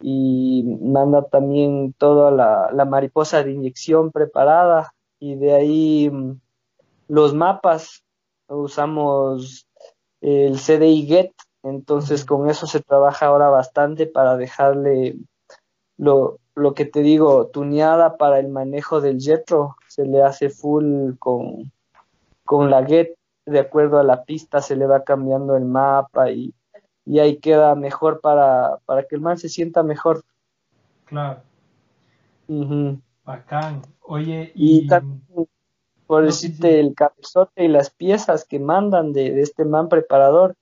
y 0.00 0.62
manda 0.82 1.22
también 1.22 1.94
toda 1.98 2.30
la, 2.30 2.70
la 2.72 2.84
mariposa 2.84 3.42
de 3.42 3.52
inyección 3.52 4.12
preparada, 4.12 4.94
y 5.18 5.34
de 5.36 5.54
ahí 5.54 6.10
mm, 6.10 6.40
los 7.08 7.34
mapas 7.34 8.04
usamos 8.48 9.66
el 10.20 10.58
CDI 10.58 11.06
Get, 11.06 11.32
entonces 11.62 12.24
con 12.24 12.48
eso 12.48 12.66
se 12.66 12.80
trabaja 12.80 13.26
ahora 13.26 13.48
bastante 13.48 14.06
para 14.06 14.36
dejarle 14.36 15.16
lo, 15.96 16.38
lo 16.54 16.74
que 16.74 16.84
te 16.84 17.00
digo, 17.00 17.46
tuneada 17.48 18.16
para 18.16 18.38
el 18.38 18.48
manejo 18.48 19.00
del 19.00 19.20
Jetro, 19.20 19.76
se 19.88 20.04
le 20.06 20.22
hace 20.22 20.50
full 20.50 21.14
con, 21.18 21.72
con 22.44 22.70
la 22.70 22.84
Get, 22.84 23.14
de 23.46 23.60
acuerdo 23.60 23.98
a 23.98 24.04
la 24.04 24.24
pista 24.24 24.60
se 24.60 24.76
le 24.76 24.86
va 24.86 25.04
cambiando 25.04 25.56
el 25.56 25.64
mapa 25.64 26.30
y, 26.30 26.54
y 27.04 27.18
ahí 27.18 27.36
queda 27.36 27.74
mejor 27.74 28.20
para, 28.20 28.78
para 28.86 29.04
que 29.04 29.16
el 29.16 29.20
man 29.20 29.38
se 29.38 29.48
sienta 29.48 29.82
mejor. 29.82 30.22
Claro. 31.04 31.42
Bacán. 33.24 33.82
Oye, 34.00 34.52
y, 34.54 34.86
también, 34.86 35.22
por 36.06 36.24
decirte, 36.24 36.80
el 36.80 36.94
cabezote 36.94 37.64
y 37.64 37.68
las 37.68 37.90
piezas 37.90 38.44
que 38.44 38.58
mandan 38.58 39.12
de, 39.12 39.40
este 39.40 39.64
man 39.64 39.88
preparador, 39.88 40.54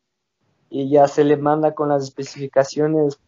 y 0.71 0.89
ya 0.89 1.07
se 1.07 1.25
le 1.25 1.37
manda 1.37 1.75
con 1.75 1.91
las 1.91 2.05
especificaciones 2.05 3.19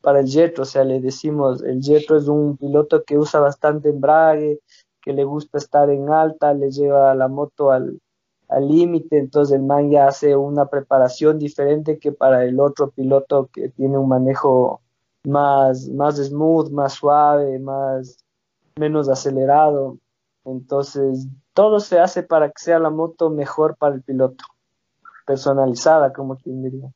para 0.00 0.20
el 0.20 0.28
Jetro, 0.28 0.62
o 0.62 0.66
sea, 0.66 0.84
le 0.84 1.00
decimos, 1.00 1.62
el 1.62 1.82
Jetro 1.82 2.16
es 2.16 2.28
un 2.28 2.56
piloto 2.56 3.04
que 3.04 3.18
usa 3.18 3.40
bastante 3.40 3.90
embrague, 3.90 4.60
que 5.02 5.12
le 5.12 5.24
gusta 5.24 5.58
estar 5.58 5.90
en 5.90 6.10
alta, 6.10 6.54
le 6.54 6.70
lleva 6.70 7.14
la 7.14 7.28
moto 7.28 7.70
al 7.70 8.00
límite, 8.60 9.18
entonces 9.18 9.56
el 9.56 9.62
man 9.62 9.90
ya 9.90 10.06
hace 10.06 10.36
una 10.36 10.66
preparación 10.66 11.38
diferente 11.38 11.98
que 11.98 12.12
para 12.12 12.44
el 12.44 12.60
otro 12.60 12.90
piloto 12.90 13.48
que 13.52 13.68
tiene 13.70 13.98
un 13.98 14.08
manejo 14.08 14.80
más, 15.24 15.88
más 15.88 16.16
smooth, 16.16 16.70
más 16.70 16.94
suave, 16.94 17.58
más 17.58 18.18
menos 18.76 19.08
acelerado. 19.08 19.98
Entonces, 20.44 21.26
todo 21.54 21.80
se 21.80 22.00
hace 22.00 22.22
para 22.22 22.48
que 22.48 22.58
sea 22.58 22.78
la 22.78 22.90
moto 22.90 23.30
mejor 23.30 23.76
para 23.76 23.94
el 23.94 24.02
piloto, 24.02 24.44
personalizada, 25.26 26.12
como 26.12 26.36
quien 26.36 26.62
diría. 26.62 26.90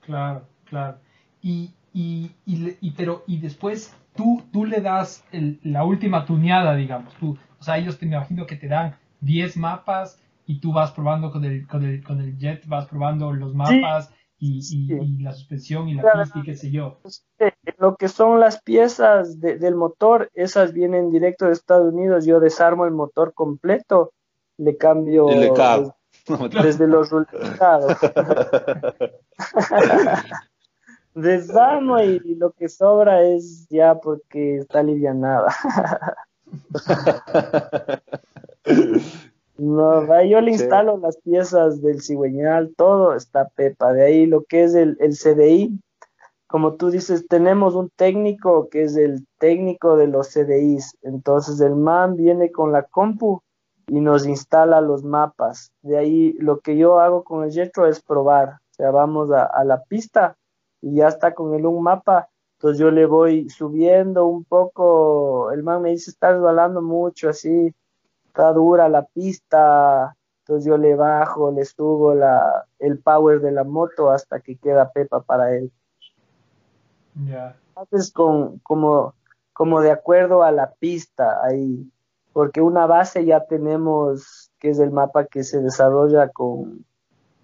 Claro, 0.00 0.46
claro. 0.64 0.98
Y, 1.42 1.74
y, 1.92 2.30
y, 2.46 2.90
pero, 2.92 3.24
y 3.26 3.38
después 3.38 3.94
tú, 4.14 4.42
tú 4.52 4.64
le 4.64 4.80
das 4.80 5.24
la 5.62 5.84
última 5.84 6.24
tuneada, 6.24 6.74
digamos. 6.74 7.12
Tú, 7.14 7.36
o 7.58 7.62
sea, 7.62 7.76
ellos 7.76 7.98
te 7.98 8.06
me 8.06 8.16
imagino 8.16 8.46
que 8.46 8.56
te 8.56 8.68
dan 8.68 8.96
10 9.20 9.56
mapas 9.56 10.22
y 10.46 10.60
tú 10.60 10.72
vas 10.72 10.92
probando 10.92 11.30
con 11.30 11.44
el, 11.44 11.66
con 11.66 11.84
el, 11.84 12.02
con 12.02 12.20
el 12.20 12.38
jet, 12.38 12.66
vas 12.66 12.86
probando 12.86 13.32
los 13.32 13.54
mapas 13.54 14.14
y, 14.40 15.22
la 15.22 15.32
suspensión 15.32 15.88
y 15.88 15.94
la 15.94 16.22
pista 16.22 16.38
y 16.38 16.42
qué 16.42 16.54
sé 16.54 16.70
yo. 16.70 16.98
Lo 17.78 17.96
que 17.96 18.08
son 18.08 18.40
las 18.40 18.62
piezas 18.62 19.40
del 19.40 19.74
motor, 19.74 20.30
esas 20.34 20.72
vienen 20.72 21.10
directo 21.10 21.46
de 21.46 21.52
Estados 21.52 21.92
Unidos. 21.92 22.24
Yo 22.24 22.40
desarmo 22.40 22.84
el 22.84 22.92
motor 22.92 23.34
completo, 23.34 24.12
le 24.56 24.76
cambio 24.76 25.26
desde, 25.26 26.86
los 26.86 27.10
resultados. 27.10 27.96
desarmo 31.14 32.00
y, 32.00 32.34
lo 32.36 32.52
que 32.52 32.68
sobra 32.68 33.22
es 33.22 33.66
ya 33.68 33.96
porque 33.96 34.58
está 34.58 34.80
alivianada. 34.80 35.54
No, 39.58 40.22
yo 40.22 40.40
le 40.40 40.52
instalo 40.52 40.98
las 40.98 41.16
piezas 41.18 41.82
del 41.82 42.00
cigüeñal, 42.00 42.74
todo 42.76 43.14
está 43.14 43.48
pepa. 43.48 43.92
De 43.92 44.04
ahí 44.04 44.26
lo 44.26 44.44
que 44.44 44.62
es 44.62 44.74
el, 44.76 44.96
el 45.00 45.14
CDI, 45.16 45.80
como 46.46 46.74
tú 46.74 46.90
dices, 46.90 47.26
tenemos 47.28 47.74
un 47.74 47.90
técnico 47.90 48.68
que 48.68 48.84
es 48.84 48.96
el 48.96 49.26
técnico 49.38 49.96
de 49.96 50.06
los 50.06 50.28
CDIs. 50.28 50.96
Entonces 51.02 51.60
el 51.60 51.74
man 51.74 52.14
viene 52.14 52.52
con 52.52 52.70
la 52.70 52.84
compu 52.84 53.42
y 53.88 54.00
nos 54.00 54.26
instala 54.26 54.80
los 54.80 55.02
mapas. 55.02 55.72
De 55.82 55.98
ahí 55.98 56.34
lo 56.34 56.60
que 56.60 56.76
yo 56.76 57.00
hago 57.00 57.24
con 57.24 57.42
el 57.42 57.50
Jetro 57.50 57.86
es 57.86 58.00
probar. 58.00 58.60
O 58.70 58.74
sea, 58.74 58.92
vamos 58.92 59.32
a, 59.32 59.44
a 59.44 59.64
la 59.64 59.82
pista 59.82 60.36
y 60.80 60.94
ya 60.94 61.08
está 61.08 61.34
con 61.34 61.54
él 61.54 61.66
un 61.66 61.82
mapa. 61.82 62.28
Entonces 62.58 62.78
yo 62.78 62.92
le 62.92 63.06
voy 63.06 63.48
subiendo 63.50 64.26
un 64.26 64.44
poco. 64.44 65.50
El 65.50 65.64
man 65.64 65.82
me 65.82 65.90
dice, 65.90 66.10
estás 66.12 66.34
resbalando 66.34 66.80
mucho, 66.80 67.28
así, 67.28 67.74
está 68.28 68.52
dura 68.52 68.88
la 68.88 69.04
pista. 69.04 70.14
Entonces 70.40 70.64
yo 70.64 70.78
le 70.78 70.94
bajo, 70.94 71.50
le 71.50 71.64
subo 71.64 72.14
la, 72.14 72.64
el 72.78 72.98
power 72.98 73.40
de 73.40 73.52
la 73.52 73.64
moto 73.64 74.10
hasta 74.10 74.40
que 74.40 74.56
queda 74.56 74.90
pepa 74.92 75.20
para 75.20 75.54
él. 75.54 75.70
Ya. 77.26 77.56
Haces 77.74 78.10
con, 78.10 78.58
como, 78.60 79.14
como 79.52 79.82
de 79.82 79.90
acuerdo 79.90 80.42
a 80.42 80.52
la 80.52 80.70
pista 80.72 81.44
ahí, 81.44 81.90
porque 82.32 82.62
una 82.62 82.86
base 82.86 83.24
ya 83.26 83.44
tenemos, 83.44 84.50
que 84.58 84.70
es 84.70 84.78
el 84.78 84.90
mapa 84.90 85.26
que 85.26 85.44
se 85.44 85.60
desarrolla 85.60 86.28
con, 86.28 86.84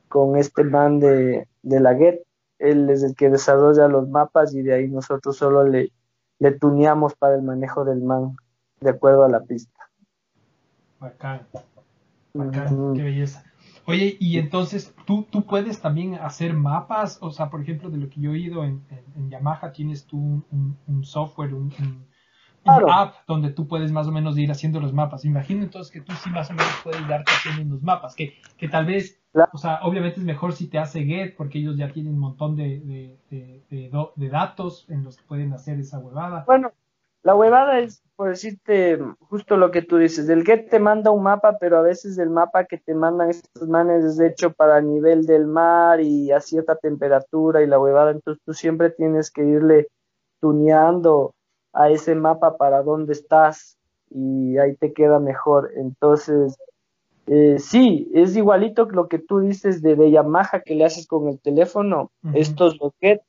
con 0.09 0.37
este 0.37 0.65
man 0.65 0.99
de, 0.99 1.47
de 1.63 1.81
la 1.81 1.95
GET. 1.95 2.25
Él 2.59 2.89
es 2.89 3.03
el 3.03 3.15
que 3.15 3.29
desarrolla 3.29 3.89
los 3.89 4.09
mapas 4.09 4.55
y 4.55 4.63
de 4.63 4.75
ahí 4.75 4.89
nosotros 4.89 5.37
solo 5.37 5.65
le, 5.65 5.93
le 6.39 6.53
tuneamos 6.53 7.15
para 7.15 7.35
el 7.35 7.43
manejo 7.43 7.85
del 7.85 8.01
man, 8.01 8.37
de 8.81 8.91
acuerdo 8.91 9.25
a 9.25 9.29
la 9.29 9.41
pista. 9.41 9.84
Bacán. 11.05 12.95
Qué 12.95 13.03
belleza. 13.03 13.45
Oye, 13.87 14.17
y 14.19 14.39
entonces, 14.39 14.95
¿tú, 15.07 15.27
tú 15.31 15.45
puedes 15.45 15.81
también 15.81 16.15
hacer 16.15 16.55
mapas, 16.55 17.19
o 17.21 17.31
sea, 17.31 17.51
por 17.51 17.61
ejemplo, 17.61 17.91
de 17.91 17.99
lo 17.99 18.09
que 18.09 18.21
yo 18.21 18.31
he 18.31 18.35
oído 18.35 18.65
en, 18.65 18.83
en- 18.91 19.05
en 19.17 19.31
Yamaha, 19.31 19.73
tienes 19.73 20.07
tú 20.07 20.17
un, 20.19 20.45
un- 20.51 20.77
un 20.87 21.05
software, 21.05 21.55
un, 21.55 21.65
un- 21.65 21.75
un 21.79 22.07
Claro. 22.65 22.91
app 22.91 23.15
donde 23.29 23.51
tú 23.51 23.69
puedes 23.69 23.93
más 23.93 24.07
o 24.07 24.13
menos 24.13 24.39
ir 24.39 24.51
haciendo 24.51 24.81
los 24.81 24.95
mapas. 24.95 25.25
Imagino 25.27 25.63
entonces 25.63 25.93
que 25.93 26.01
tú 26.01 26.13
sí 26.25 26.31
más 26.31 26.49
o 26.51 26.55
menos 26.55 26.73
puedes 26.83 27.07
darte 27.07 27.31
haciendo 27.31 27.63
unos 27.63 27.83
mapas, 27.83 28.15
que, 28.15 28.35
que 28.57 28.69
tal 28.69 28.87
vez, 28.87 29.21
Claro. 29.33 29.51
o 29.53 29.59
sea, 29.59 29.81
obviamente 29.83 30.19
es 30.21 30.25
mejor 30.25 30.55
si 30.55 30.67
te 30.69 30.79
hace 30.79 31.05
Get, 31.05 31.37
porque 31.37 31.59
ellos 31.59 31.77
ya 31.77 31.93
tienen 31.93 32.15
un 32.15 32.21
montón 32.21 32.57
de, 32.57 33.19
de, 33.31 33.91
de 34.17 34.29
datos 34.31 34.87
en 34.89 35.05
los 35.05 35.19
que 35.19 35.25
pueden 35.25 35.53
hacer 35.53 35.79
esa 35.79 35.99
huevada. 35.99 36.45
Bueno, 36.47 36.73
la 37.25 37.35
huevada 37.35 37.79
es, 37.79 38.03
por 38.17 38.29
decirte, 38.29 38.99
justo 39.19 39.57
lo 39.57 39.71
que 39.71 39.81
tú 39.81 39.97
dices, 39.97 40.29
el 40.29 40.45
GET 40.45 40.69
te 40.69 40.79
manda 40.79 41.11
un 41.11 41.23
mapa, 41.23 41.57
pero 41.59 41.79
a 41.79 41.83
veces 41.83 42.19
el 42.19 42.29
mapa 42.29 42.67
que 42.67 42.77
te 42.77 42.95
mandan 42.95 43.31
estos 43.31 43.67
manes 43.67 44.05
es 44.05 44.21
hecho 44.21 44.53
para 44.53 44.79
el 44.79 44.89
nivel 44.89 45.25
del 45.25 45.47
mar 45.47 46.01
y 46.01 46.31
a 46.33 46.41
cierta 46.41 46.77
temperatura 46.77 47.63
y 47.63 47.67
la 47.67 47.81
huevada, 47.81 48.11
entonces 48.11 48.43
tú 48.45 48.53
siempre 48.53 48.91
tienes 48.91 49.31
que 49.31 49.43
irle 49.43 49.89
tuneando 50.39 51.35
a 51.73 51.89
ese 51.89 52.15
mapa 52.15 52.59
para 52.59 52.83
dónde 52.83 53.15
estás 53.15 53.79
y 54.11 54.59
ahí 54.59 54.77
te 54.77 54.93
queda 54.93 55.19
mejor. 55.19 55.73
Entonces, 55.77 56.57
eh, 57.27 57.59
sí, 57.59 58.11
es 58.13 58.37
igualito 58.37 58.87
que 58.87 58.97
lo 58.97 59.09
que 59.09 59.19
tú 59.19 59.41
dices 59.41 59.81
de, 59.81 59.97
de 59.97 60.11
Yamaha 60.11 60.61
que 60.61 60.75
le 60.75 60.85
haces 60.85 61.07
con 61.07 61.29
el 61.29 61.41
teléfono, 61.41 62.11
Ujú. 62.23 62.37
estos 62.37 62.79
los 62.79 62.93
GET 63.01 63.23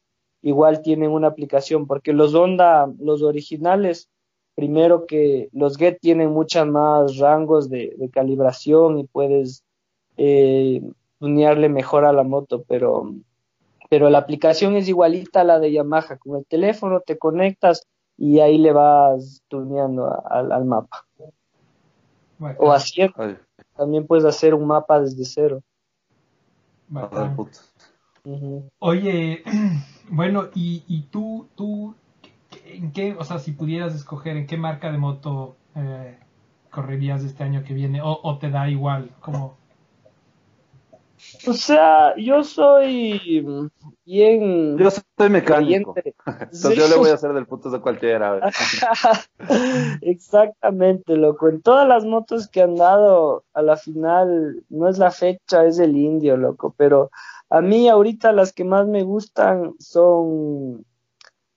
igual 0.46 0.84
tienen 0.84 1.10
una 1.10 1.28
aplicación, 1.28 1.88
porque 1.88 2.14
los 2.14 2.36
Honda, 2.36 2.88
los 3.00 3.24
originales, 3.24 4.10
primero 4.54 5.08
que 5.08 5.50
los 5.52 5.76
Get 5.76 5.98
tienen 6.00 6.30
muchas 6.30 6.68
más 6.68 7.18
rangos 7.18 7.68
de, 7.68 7.96
de 7.98 8.10
calibración 8.12 9.00
y 9.00 9.06
puedes 9.06 9.64
eh, 10.18 10.82
tunearle 11.20 11.68
mejor 11.68 12.06
a 12.06 12.14
la 12.14 12.22
moto, 12.22 12.64
pero, 12.68 13.12
pero 13.90 14.10
la 14.12 14.20
aplicación 14.20 14.76
es 14.76 14.88
igualita 14.88 15.42
a 15.42 15.46
la 15.46 15.60
de 15.60 15.72
Yamaha, 15.72 16.18
con 16.18 16.38
el 16.38 16.46
teléfono 16.46 17.00
te 17.02 17.18
conectas 17.18 17.88
y 18.16 18.40
ahí 18.40 18.60
le 18.60 18.72
vas 18.72 19.42
tuneando 19.48 20.06
a- 20.06 20.24
al- 20.30 20.52
al 20.52 20.66
mapa. 20.66 21.06
Bacán, 22.38 22.56
O 22.60 22.72
haciendo, 22.72 23.16
también 23.76 24.06
puedes 24.06 24.26
hacer 24.26 24.54
un 24.54 24.68
mapa 24.68 25.02
desde 25.02 25.26
cero. 25.26 25.62
Oye, 28.80 29.44
bueno, 30.10 30.46
y, 30.54 30.84
y 30.88 31.04
tú, 31.04 31.48
tú, 31.56 31.96
¿en 32.66 32.92
qué, 32.92 33.16
o 33.18 33.24
sea, 33.24 33.40
si 33.40 33.52
pudieras 33.52 33.96
escoger 33.96 34.38
en 34.38 34.48
qué 34.48 34.58
marca 34.58 34.92
de 34.92 34.98
moto 34.98 35.56
eh, 35.76 36.18
correrías 36.72 37.24
este 37.24 37.44
año 37.44 37.64
que 37.64 37.74
viene, 37.74 38.02
o, 38.02 38.20
o 38.24 38.38
te 38.38 38.50
da 38.50 38.70
igual, 38.70 39.10
como, 39.20 39.58
O 41.48 41.54
sea, 41.54 42.16
yo 42.18 42.44
soy 42.44 43.44
bien 44.06 44.78
Yo 44.78 44.90
soy 44.92 45.30
mecánico. 45.30 45.94
creyente. 45.94 46.16
Entonces 46.26 46.76
yo 46.76 46.88
le 46.88 46.96
voy 46.98 47.10
a 47.10 47.14
hacer 47.16 47.34
del 47.34 47.46
puto 47.48 47.70
de 47.70 47.80
cualquiera. 47.80 48.30
a 48.30 48.34
ver. 49.40 50.00
Exactamente, 50.02 51.16
loco. 51.16 51.48
En 51.50 51.62
todas 51.62 51.88
las 51.88 52.06
motos 52.06 52.48
que 52.48 52.62
han 52.62 52.76
dado, 52.76 53.44
a 53.54 53.62
la 53.62 53.78
final, 53.78 54.64
no 54.70 54.88
es 54.90 54.98
la 54.98 55.12
fecha, 55.12 55.66
es 55.66 55.80
el 55.80 55.96
indio, 55.96 56.38
loco. 56.38 56.74
Pero 56.78 57.10
a 57.50 57.62
mí 57.62 57.88
ahorita 57.90 58.32
las 58.32 58.54
que 58.54 58.64
más 58.64 58.88
me 58.88 59.04
gustan 59.04 59.74
son 59.80 60.86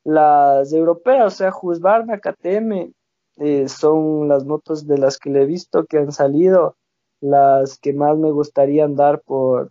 las 0.05 0.73
europeas, 0.73 1.27
o 1.27 1.37
sea, 1.37 1.53
Husqvarna, 1.53 2.19
KTM, 2.19 2.93
eh, 3.37 3.69
son 3.69 4.29
las 4.29 4.45
motos 4.45 4.87
de 4.87 4.99
las 4.99 5.19
que 5.19 5.31
le 5.31 5.43
he 5.43 5.47
visto 5.47 5.85
que 5.87 5.99
han 5.99 6.13
salido, 6.13 6.77
las 7.21 7.79
que 7.79 7.93
más 7.93 8.17
me 8.17 8.31
gustaría 8.31 8.85
andar 8.85 9.21
por, 9.21 9.69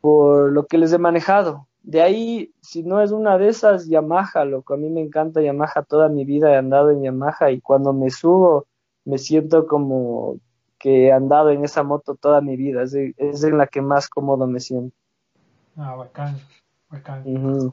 por 0.00 0.52
lo 0.52 0.66
que 0.66 0.78
les 0.78 0.92
he 0.92 0.98
manejado. 0.98 1.68
De 1.82 2.00
ahí, 2.00 2.52
si 2.62 2.82
no 2.82 3.02
es 3.02 3.10
una 3.10 3.36
de 3.36 3.48
esas, 3.48 3.86
Yamaha, 3.88 4.44
loco. 4.46 4.74
A 4.74 4.76
mí 4.78 4.88
me 4.88 5.02
encanta 5.02 5.42
Yamaha 5.42 5.82
toda 5.82 6.08
mi 6.08 6.24
vida, 6.24 6.50
he 6.52 6.56
andado 6.56 6.90
en 6.90 7.02
Yamaha 7.02 7.50
y 7.50 7.60
cuando 7.60 7.92
me 7.92 8.10
subo 8.10 8.66
me 9.04 9.18
siento 9.18 9.66
como 9.66 10.38
que 10.84 11.06
he 11.06 11.12
andado 11.12 11.48
en 11.48 11.64
esa 11.64 11.82
moto 11.82 12.14
toda 12.14 12.42
mi 12.42 12.58
vida. 12.58 12.82
Es, 12.82 12.92
es 12.92 13.42
en 13.42 13.56
la 13.56 13.66
que 13.66 13.80
más 13.80 14.06
cómodo 14.10 14.46
me 14.46 14.60
siento. 14.60 14.94
ah, 15.78 15.94
bacán, 15.94 16.36
bacán. 16.90 17.22
Ujú. 17.24 17.72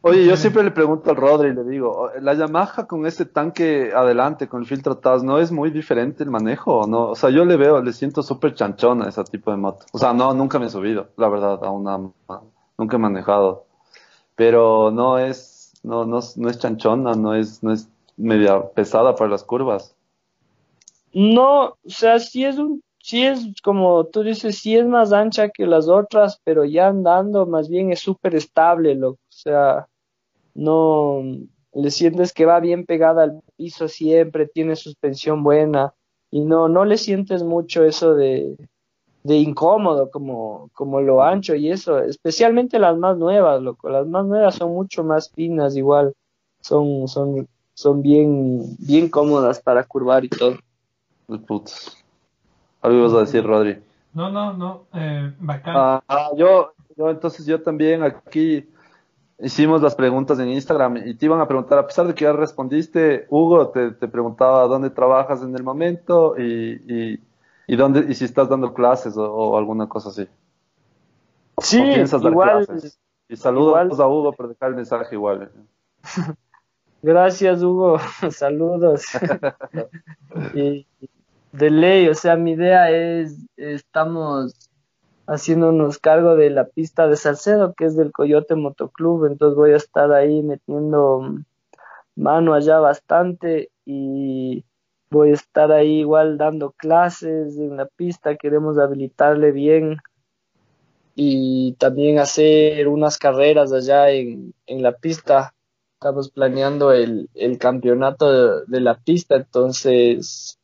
Oye, 0.00 0.24
yo 0.24 0.34
siempre 0.34 0.62
le 0.62 0.70
pregunto 0.70 1.10
al 1.10 1.16
Rodri 1.16 1.50
y 1.50 1.52
le 1.52 1.64
digo, 1.64 2.10
¿la 2.22 2.32
Yamaha 2.32 2.86
con 2.86 3.04
ese 3.04 3.26
tanque 3.26 3.92
adelante, 3.94 4.48
con 4.48 4.62
el 4.62 4.66
filtro 4.66 4.96
TAS, 4.96 5.22
no 5.22 5.38
es 5.38 5.52
muy 5.52 5.70
diferente 5.70 6.24
el 6.24 6.30
manejo 6.30 6.78
o 6.78 6.86
no? 6.86 7.10
O 7.10 7.14
sea, 7.14 7.28
yo 7.28 7.44
le 7.44 7.58
veo, 7.58 7.82
le 7.82 7.92
siento 7.92 8.22
súper 8.22 8.54
chanchona 8.54 9.04
a 9.04 9.08
ese 9.10 9.22
tipo 9.24 9.50
de 9.50 9.58
moto. 9.58 9.84
O 9.92 9.98
sea, 9.98 10.14
no, 10.14 10.32
nunca 10.32 10.58
me 10.58 10.66
he 10.66 10.70
subido, 10.70 11.08
la 11.18 11.28
verdad, 11.28 11.62
a 11.62 11.70
una, 11.70 11.98
nunca 12.78 12.96
he 12.96 12.98
manejado. 12.98 13.66
Pero 14.36 14.90
no 14.90 15.18
es, 15.18 15.74
no, 15.82 16.06
no, 16.06 16.20
no 16.36 16.48
es 16.48 16.58
chanchona, 16.58 17.12
no 17.12 17.34
es, 17.34 17.62
no 17.62 17.72
es 17.74 17.90
media 18.16 18.70
pesada 18.70 19.14
para 19.16 19.28
las 19.28 19.44
curvas. 19.44 19.97
No, 21.12 21.64
o 21.64 21.76
sea, 21.86 22.18
sí 22.18 22.44
es 22.44 22.58
un, 22.58 22.82
sí 22.98 23.24
es 23.24 23.40
como 23.62 24.04
tú 24.06 24.22
dices, 24.22 24.58
sí 24.58 24.76
es 24.76 24.86
más 24.86 25.12
ancha 25.12 25.48
que 25.48 25.66
las 25.66 25.88
otras, 25.88 26.40
pero 26.44 26.64
ya 26.64 26.88
andando 26.88 27.46
más 27.46 27.68
bien 27.68 27.92
es 27.92 28.00
súper 28.00 28.34
estable, 28.34 28.94
loco. 28.94 29.20
O 29.28 29.32
sea, 29.32 29.88
no 30.54 31.22
le 31.72 31.90
sientes 31.90 32.32
que 32.32 32.46
va 32.46 32.60
bien 32.60 32.84
pegada 32.84 33.24
al 33.24 33.40
piso 33.56 33.88
siempre, 33.88 34.46
tiene 34.46 34.76
suspensión 34.76 35.42
buena 35.42 35.94
y 36.30 36.40
no, 36.40 36.68
no 36.68 36.84
le 36.84 36.98
sientes 36.98 37.42
mucho 37.42 37.84
eso 37.84 38.14
de, 38.14 38.56
de 39.22 39.36
incómodo 39.36 40.10
como, 40.10 40.70
como 40.74 41.00
lo 41.00 41.22
ancho 41.22 41.54
y 41.54 41.70
eso, 41.70 41.98
especialmente 42.00 42.78
las 42.78 42.96
más 42.98 43.16
nuevas, 43.16 43.62
loco. 43.62 43.88
Las 43.88 44.06
más 44.06 44.26
nuevas 44.26 44.56
son 44.56 44.72
mucho 44.72 45.04
más 45.04 45.30
finas, 45.30 45.76
igual, 45.76 46.14
son, 46.60 47.08
son, 47.08 47.48
son 47.74 48.02
bien, 48.02 48.76
bien 48.78 49.08
cómodas 49.08 49.60
para 49.60 49.84
curvar 49.84 50.24
y 50.24 50.28
todo. 50.28 50.56
De 51.28 51.38
putos. 51.38 51.96
Algo 52.80 52.98
ibas 52.98 53.12
a 53.12 53.20
decir, 53.20 53.44
Rodri. 53.44 53.82
No, 54.14 54.30
no, 54.30 54.52
no, 54.52 54.86
eh, 54.94 55.32
bacán. 55.38 55.74
Ah, 55.76 56.02
ah, 56.08 56.30
yo, 56.36 56.72
yo, 56.96 57.10
entonces 57.10 57.46
yo 57.46 57.62
también 57.62 58.02
aquí 58.02 58.66
hicimos 59.38 59.82
las 59.82 59.94
preguntas 59.94 60.38
en 60.38 60.48
Instagram 60.48 60.96
y 60.96 61.14
te 61.14 61.26
iban 61.26 61.40
a 61.40 61.46
preguntar, 61.46 61.78
a 61.78 61.86
pesar 61.86 62.06
de 62.06 62.14
que 62.14 62.24
ya 62.24 62.32
respondiste, 62.32 63.26
Hugo 63.30 63.68
te, 63.68 63.92
te 63.92 64.08
preguntaba 64.08 64.66
dónde 64.66 64.90
trabajas 64.90 65.42
en 65.42 65.54
el 65.54 65.62
momento 65.62 66.34
y, 66.36 66.82
y, 66.88 67.20
y 67.66 67.76
dónde, 67.76 68.06
y 68.08 68.14
si 68.14 68.24
estás 68.24 68.48
dando 68.48 68.74
clases 68.74 69.16
o, 69.16 69.32
o 69.32 69.58
alguna 69.58 69.88
cosa 69.88 70.08
así. 70.08 70.26
Sí, 71.58 71.80
¿O 71.80 71.84
piensas 71.94 72.22
dar 72.22 72.32
igual, 72.32 72.66
clases? 72.66 72.98
Y 73.28 73.36
saludos 73.36 73.84
igual. 73.84 74.00
a 74.00 74.08
Hugo 74.08 74.32
por 74.32 74.48
dejar 74.48 74.70
el 74.70 74.76
mensaje 74.76 75.14
igual. 75.14 75.52
gracias 77.02 77.62
Hugo, 77.62 77.98
saludos. 78.30 79.04
y 80.54 80.86
de 81.58 81.70
ley, 81.70 82.08
o 82.08 82.14
sea, 82.14 82.36
mi 82.36 82.52
idea 82.52 82.90
es, 82.90 83.36
estamos 83.56 84.70
haciéndonos 85.26 85.98
cargo 85.98 86.36
de 86.36 86.50
la 86.50 86.66
pista 86.66 87.06
de 87.06 87.16
Salcedo, 87.16 87.74
que 87.74 87.84
es 87.84 87.96
del 87.96 88.12
Coyote 88.12 88.54
Motoclub, 88.54 89.26
entonces 89.26 89.56
voy 89.56 89.72
a 89.72 89.76
estar 89.76 90.12
ahí 90.12 90.42
metiendo 90.42 91.36
mano 92.16 92.54
allá 92.54 92.78
bastante 92.78 93.70
y 93.84 94.64
voy 95.10 95.30
a 95.30 95.34
estar 95.34 95.72
ahí 95.72 96.00
igual 96.00 96.38
dando 96.38 96.72
clases 96.72 97.56
en 97.58 97.76
la 97.76 97.86
pista, 97.86 98.36
queremos 98.36 98.78
habilitarle 98.78 99.52
bien 99.52 99.98
y 101.14 101.72
también 101.74 102.18
hacer 102.18 102.86
unas 102.86 103.18
carreras 103.18 103.72
allá 103.72 104.10
en, 104.10 104.54
en 104.66 104.82
la 104.82 104.92
pista. 104.92 105.52
Estamos 105.94 106.30
planeando 106.30 106.92
el, 106.92 107.28
el 107.34 107.58
campeonato 107.58 108.60
de, 108.66 108.80
la 108.80 108.94
pista, 108.98 109.34
entonces 109.34 110.57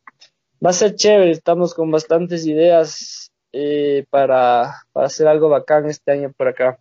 va 0.64 0.70
a 0.70 0.72
ser 0.72 0.94
chévere. 0.94 1.30
Estamos 1.30 1.74
con 1.74 1.90
bastantes 1.90 2.46
ideas 2.46 3.30
eh, 3.52 4.04
para, 4.10 4.82
para 4.92 5.06
hacer 5.06 5.28
algo 5.28 5.48
bacán 5.48 5.86
este 5.86 6.12
año 6.12 6.32
por 6.36 6.48
acá. 6.48 6.78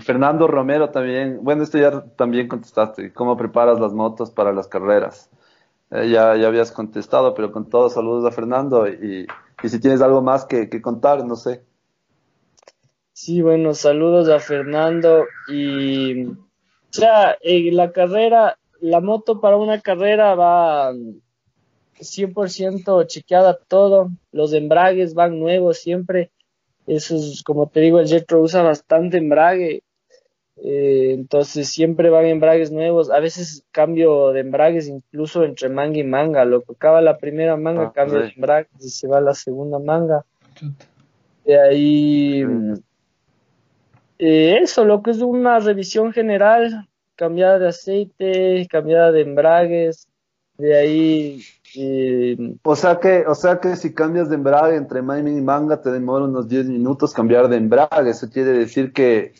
Fernando 0.00 0.46
Romero 0.48 0.90
también, 0.90 1.38
bueno, 1.42 1.62
esto 1.62 1.78
ya 1.78 2.04
también 2.16 2.48
contestaste, 2.48 3.12
¿cómo 3.12 3.36
preparas 3.36 3.78
las 3.78 3.92
motos 3.92 4.30
para 4.30 4.52
las 4.52 4.66
carreras? 4.66 5.30
Eh, 5.92 6.10
ya, 6.10 6.36
ya 6.36 6.48
habías 6.48 6.72
contestado, 6.72 7.34
pero 7.34 7.52
con 7.52 7.70
todos 7.70 7.94
saludos 7.94 8.24
a 8.24 8.34
Fernando 8.34 8.88
y, 8.88 9.26
y 9.62 9.68
si 9.68 9.80
tienes 9.80 10.00
algo 10.02 10.22
más 10.22 10.44
que, 10.44 10.68
que, 10.68 10.82
contar, 10.82 11.24
no 11.24 11.36
sé. 11.36 11.62
Sí, 13.12 13.40
bueno, 13.40 13.72
saludos 13.72 14.28
a 14.28 14.40
Fernando 14.40 15.24
y 15.48 16.26
o 16.26 16.98
sea, 16.98 17.36
en 17.40 17.76
la 17.76 17.92
carrera, 17.92 18.58
la 18.80 19.00
moto 19.00 19.40
para 19.40 19.56
una 19.56 19.80
carrera 19.80 20.34
va 20.34 20.92
100% 22.00 23.06
chequeada 23.06 23.58
todo, 23.68 24.10
los 24.32 24.52
embragues 24.52 25.14
van 25.14 25.38
nuevos 25.38 25.78
siempre, 25.78 26.30
eso 26.86 27.16
es, 27.16 27.42
como 27.42 27.68
te 27.68 27.80
digo, 27.80 27.98
el 27.98 28.08
Jetro 28.08 28.40
usa 28.40 28.62
bastante 28.62 29.18
embrague, 29.18 29.82
eh, 30.58 31.12
entonces 31.12 31.68
siempre 31.68 32.10
van 32.10 32.26
embragues 32.26 32.70
nuevos. 32.70 33.10
A 33.10 33.20
veces 33.20 33.64
cambio 33.72 34.32
de 34.32 34.40
embragues 34.40 34.88
incluso 34.88 35.44
entre 35.44 35.68
manga 35.68 35.98
y 35.98 36.04
manga. 36.04 36.44
Lo 36.44 36.62
que 36.62 36.72
acaba 36.72 37.00
la 37.00 37.18
primera 37.18 37.56
manga, 37.56 37.88
ah, 37.88 37.92
cambio 37.94 38.20
de 38.20 38.32
embragues 38.34 38.70
y 38.80 38.88
se 38.88 39.08
va 39.08 39.18
a 39.18 39.22
la 39.22 39.34
segunda 39.34 39.78
manga. 39.78 40.24
De 41.44 41.60
ahí. 41.60 42.44
Eh, 44.18 44.58
eso, 44.62 44.84
lo 44.84 45.02
que 45.02 45.10
es 45.10 45.18
una 45.18 45.58
revisión 45.58 46.12
general, 46.12 46.88
cambiada 47.16 47.58
de 47.58 47.68
aceite, 47.68 48.66
cambiada 48.70 49.12
de 49.12 49.20
embragues. 49.22 50.08
De 50.56 50.74
ahí. 50.74 51.42
O 52.62 52.76
sea 52.76 52.98
que, 53.00 53.24
o 53.26 53.34
sea 53.34 53.60
que 53.60 53.76
si 53.76 53.92
cambias 53.92 54.28
de 54.28 54.36
embrague 54.36 54.76
entre 54.76 55.02
manga 55.02 55.30
y 55.30 55.40
manga 55.40 55.80
te 55.80 55.90
demora 55.90 56.24
unos 56.24 56.48
10 56.48 56.66
minutos 56.66 57.12
cambiar 57.12 57.48
de 57.48 57.56
embrague. 57.56 58.10
Eso 58.10 58.30
quiere 58.30 58.52
decir 58.52 58.92
que 58.92 59.34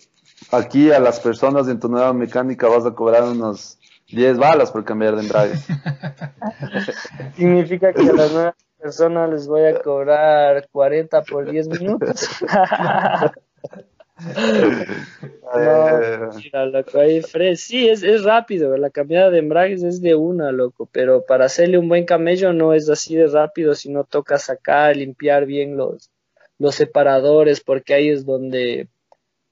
aquí 0.53 0.91
a 0.91 1.01
las 1.01 1.21
personas 1.21 1.69
en 1.69 1.81
tu 1.81 1.89
nueva 1.89 2.13
mecánica 2.13 2.69
vas 2.69 2.85
a 2.85 2.95
cobrar 2.95 3.25
unos 3.25 3.79
10 4.09 4.39
balas 4.39 4.71
por 4.71 4.85
cambiar 4.85 5.17
de 5.17 5.23
embrague. 5.23 5.55
Significa 7.37 7.93
que 7.93 8.03
a 8.03 8.13
las 8.13 8.33
nuevas 8.33 8.55
personas 8.79 9.31
les 9.31 9.49
voy 9.49 9.65
a 9.65 9.81
cobrar 9.81 10.69
40 10.71 11.23
por 11.23 11.51
10 11.51 11.69
minutos. 11.69 12.29
no, 16.53 16.67
loco, 16.73 16.99
ahí 16.99 17.23
Sí, 17.57 17.89
es, 17.89 18.03
es 18.03 18.25
rápido, 18.25 18.77
la 18.77 18.91
cambiada 18.91 19.31
de 19.31 19.39
embragues 19.39 19.83
es 19.83 20.01
de 20.01 20.15
una, 20.15 20.53
loco, 20.53 20.89
pero 20.91 21.25
para 21.27 21.47
hacerle 21.47 21.79
un 21.79 21.89
buen 21.89 22.05
camello 22.05 22.53
no 22.53 22.73
es 22.73 22.89
así 22.89 23.15
de 23.15 23.27
rápido, 23.27 23.75
sino 23.75 24.05
toca 24.05 24.39
sacar, 24.39 24.97
limpiar 24.97 25.47
bien 25.47 25.77
los, 25.77 26.11
los 26.59 26.75
separadores, 26.75 27.61
porque 27.61 27.95
ahí 27.95 28.09
es 28.09 28.25
donde 28.25 28.89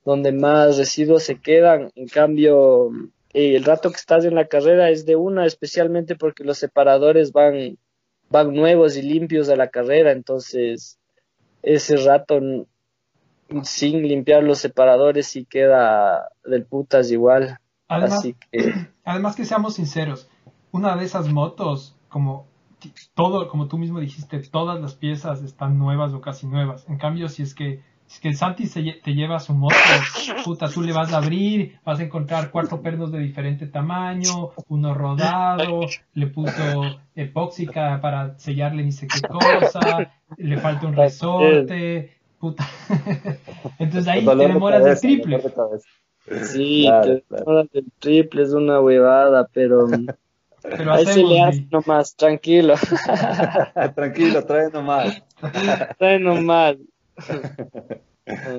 donde 0.04 0.32
más 0.32 0.76
residuos 0.76 1.22
se 1.22 1.40
quedan. 1.40 1.90
En 1.94 2.08
cambio, 2.08 2.90
eh, 3.32 3.56
el 3.56 3.64
rato 3.64 3.90
que 3.90 3.96
estás 3.96 4.24
en 4.24 4.34
la 4.34 4.46
carrera 4.46 4.90
es 4.90 5.06
de 5.06 5.16
una, 5.16 5.46
especialmente 5.46 6.14
porque 6.14 6.44
los 6.44 6.58
separadores 6.58 7.32
van, 7.32 7.78
van 8.28 8.54
nuevos 8.54 8.96
y 8.96 9.02
limpios 9.02 9.48
a 9.48 9.56
la 9.56 9.68
carrera, 9.68 10.12
entonces 10.12 10.98
ese 11.62 11.96
rato 11.96 12.66
sin 13.62 14.02
limpiar 14.02 14.42
los 14.42 14.58
separadores 14.58 15.26
sí 15.26 15.44
queda 15.44 16.28
del 16.44 16.64
putas 16.64 17.10
igual. 17.10 17.58
Además, 17.88 18.18
Así 18.18 18.36
que... 18.50 18.88
además 19.04 19.36
que 19.36 19.44
seamos 19.44 19.74
sinceros, 19.74 20.28
una 20.72 20.96
de 20.96 21.04
esas 21.04 21.28
motos, 21.28 21.96
como 22.08 22.46
todo, 23.14 23.48
como 23.48 23.68
tú 23.68 23.78
mismo 23.78 24.00
dijiste, 24.00 24.38
todas 24.40 24.80
las 24.80 24.94
piezas 24.94 25.42
están 25.42 25.78
nuevas 25.78 26.12
o 26.12 26.20
casi 26.20 26.46
nuevas. 26.46 26.86
En 26.88 26.98
cambio, 26.98 27.28
si 27.28 27.42
es 27.42 27.54
que 27.54 27.80
es 28.08 28.20
que 28.20 28.32
Santi 28.34 28.66
se, 28.66 28.82
te 29.02 29.14
lleva 29.14 29.40
su 29.40 29.54
moto, 29.54 29.74
puta, 30.44 30.68
tú 30.68 30.82
le 30.82 30.92
vas 30.92 31.12
a 31.12 31.18
abrir, 31.18 31.78
vas 31.84 32.00
a 32.00 32.02
encontrar 32.02 32.50
cuatro 32.50 32.82
pernos 32.82 33.10
de 33.10 33.18
diferente 33.18 33.66
tamaño, 33.66 34.50
uno 34.68 34.94
rodado, 34.94 35.80
le 36.12 36.26
puso 36.26 36.82
epóxica 37.14 37.98
para 38.00 38.38
sellarle 38.38 38.84
ni 38.84 38.92
sé 38.92 39.06
qué 39.06 39.20
cosa, 39.22 40.12
le 40.36 40.58
falta 40.58 40.86
un 40.86 40.94
resorte, 40.94 42.18
puta. 42.44 42.68
Entonces 43.78 44.06
ahí 44.08 44.24
te 44.24 44.36
demoras 44.36 44.84
el 44.84 45.00
triple. 45.00 45.42
Sí, 46.42 46.86
te 47.02 47.24
demoras 47.30 47.68
el 47.72 47.86
triple, 47.98 48.42
es 48.42 48.52
una 48.52 48.80
huevada, 48.80 49.48
pero... 49.52 49.86
Pero 50.66 50.94
ahí 50.94 51.04
se 51.04 51.22
le 51.22 51.42
hace 51.42 51.66
nomás, 51.70 52.16
tranquilo. 52.16 52.72
tranquilo, 53.94 54.42
trae 54.46 54.70
nomás. 54.70 55.22
trae 55.98 56.18
nomás. 56.18 56.76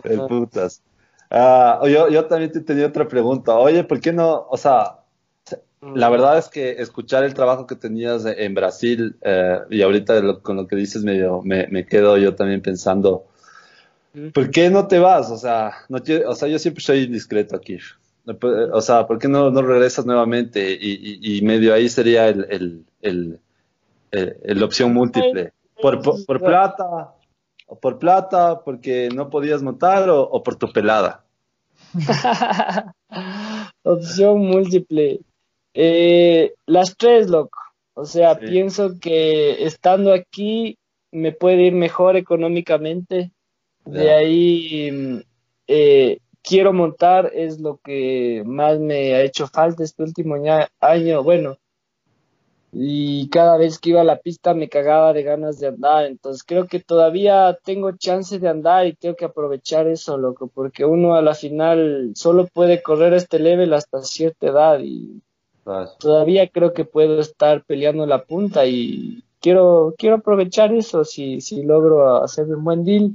El 0.04 0.20
putas. 0.28 0.84
Ah, 1.32 1.82
yo, 1.88 2.08
yo 2.10 2.26
también 2.26 2.52
te 2.52 2.62
tenía 2.62 2.86
otra 2.86 3.08
pregunta. 3.08 3.56
Oye, 3.56 3.84
¿por 3.84 4.00
qué 4.02 4.14
no? 4.14 4.46
O 4.52 4.56
sea, 4.56 5.00
la 5.82 6.10
verdad 6.10 6.38
es 6.38 6.48
que 6.48 6.74
escuchar 6.74 7.24
el 7.24 7.34
trabajo 7.34 7.68
que 7.68 7.76
tenías 7.76 8.26
en 8.26 8.54
Brasil 8.54 9.18
eh, 9.22 9.60
y 9.70 9.82
ahorita 9.82 10.40
con 10.42 10.58
lo 10.58 10.68
que 10.68 10.76
dices 10.76 11.04
medio, 11.04 11.42
me, 11.44 11.68
me, 11.68 11.86
quedo 11.86 12.18
yo 12.18 12.36
también 12.36 12.62
pensando, 12.62 13.26
¿por 14.34 14.52
qué 14.52 14.70
no 14.70 14.88
te 14.88 15.00
vas? 15.00 15.32
O 15.32 15.38
sea, 15.38 15.74
no, 15.90 16.00
o 16.28 16.36
sea 16.36 16.48
yo 16.48 16.60
siempre 16.60 16.84
soy 16.84 17.08
discreto 17.08 17.56
aquí. 17.56 17.78
O 18.74 18.82
sea, 18.82 19.06
¿por 19.06 19.20
qué 19.20 19.28
no, 19.28 19.52
no 19.52 19.62
regresas 19.62 20.06
nuevamente? 20.06 20.78
Y, 20.80 21.38
y, 21.38 21.42
medio 21.44 21.74
ahí 21.74 21.90
sería 21.90 22.28
el, 22.28 22.48
el, 22.50 22.86
el, 23.02 23.40
el, 24.12 24.64
opción 24.64 24.94
múltiple. 24.94 25.54
Por, 25.80 26.02
por, 26.02 26.26
por 26.26 26.42
plata, 26.42 27.14
o 27.68 27.80
por 27.80 28.00
plata, 28.00 28.62
porque 28.64 29.10
no 29.14 29.30
podías 29.30 29.62
montar, 29.62 30.10
o, 30.10 30.42
por 30.42 30.56
tu 30.56 30.72
pelada. 30.72 31.24
Opción 33.84 34.40
múltiple. 34.40 35.20
Eh, 35.76 36.54
las 36.66 36.98
tres, 36.98 37.30
loco. 37.30 37.60
O 37.94 38.06
sea, 38.06 38.40
pienso 38.40 39.00
que 39.00 39.66
estando 39.66 40.14
aquí 40.14 40.78
me 41.12 41.32
puede 41.32 41.64
ir 41.64 41.74
mejor 41.74 42.16
económicamente. 42.18 43.32
De 43.86 44.12
ahí 44.12 45.24
eh, 45.68 46.20
quiero 46.42 46.74
montar, 46.74 47.32
es 47.34 47.60
lo 47.60 47.78
que 47.78 48.44
más 48.46 48.80
me 48.80 49.14
ha 49.14 49.22
hecho 49.22 49.48
falta 49.48 49.84
este 49.84 50.04
último 50.04 50.36
año. 50.80 51.24
Bueno, 51.24 51.58
y 52.78 53.30
cada 53.30 53.56
vez 53.56 53.80
que 53.80 53.92
iba 53.92 54.02
a 54.02 54.06
la 54.06 54.18
pista 54.18 54.54
me 54.54 54.68
cagaba 54.68 55.14
de 55.14 55.24
ganas 55.24 55.60
de 55.60 55.68
andar. 55.68 56.06
Entonces 56.06 56.44
creo 56.44 56.68
que 56.68 56.82
todavía 56.82 57.58
tengo 57.64 57.94
chance 57.94 58.38
de 58.38 58.50
andar 58.50 58.86
y 58.86 58.94
tengo 58.94 59.16
que 59.16 59.24
aprovechar 59.24 59.88
eso, 59.88 60.18
loco, 60.18 60.48
porque 60.54 60.84
uno 60.84 61.16
a 61.16 61.22
la 61.22 61.36
final 61.36 62.12
solo 62.16 62.48
puede 62.48 62.82
correr 62.82 63.14
este 63.14 63.40
level 63.40 63.74
hasta 63.74 64.02
cierta 64.02 64.48
edad 64.48 64.80
y 64.82 65.22
todavía 66.00 66.50
creo 66.50 66.74
que 66.74 66.84
puedo 66.84 67.22
estar 67.22 67.64
peleando 67.64 68.06
la 68.06 68.24
punta 68.26 68.66
y 68.66 69.24
quiero, 69.40 69.96
quiero 69.98 70.18
aprovechar 70.18 70.74
eso 70.74 71.06
si, 71.06 71.40
si 71.40 71.64
logro 71.64 72.24
hacer 72.24 72.46
un 72.48 72.64
buen 72.64 72.84
deal. 72.84 73.14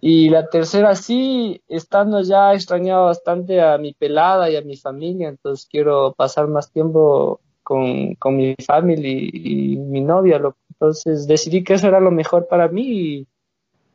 Y 0.00 0.28
la 0.28 0.48
tercera 0.48 0.94
sí, 0.94 1.62
estando 1.68 2.20
ya 2.22 2.52
extrañado 2.54 3.06
bastante 3.06 3.60
a 3.60 3.78
mi 3.78 3.94
pelada 3.94 4.50
y 4.50 4.56
a 4.56 4.62
mi 4.62 4.76
familia, 4.76 5.28
entonces 5.28 5.66
quiero 5.70 6.12
pasar 6.12 6.48
más 6.48 6.70
tiempo 6.70 7.40
con, 7.62 8.14
con 8.16 8.36
mi 8.36 8.54
familia 8.64 9.10
y, 9.10 9.76
mi 9.76 10.00
novia. 10.02 10.38
Lo, 10.38 10.56
entonces 10.70 11.26
decidí 11.26 11.64
que 11.64 11.74
eso 11.74 11.88
era 11.88 12.00
lo 12.00 12.10
mejor 12.10 12.46
para 12.46 12.68
mí 12.68 12.82
y 12.84 13.26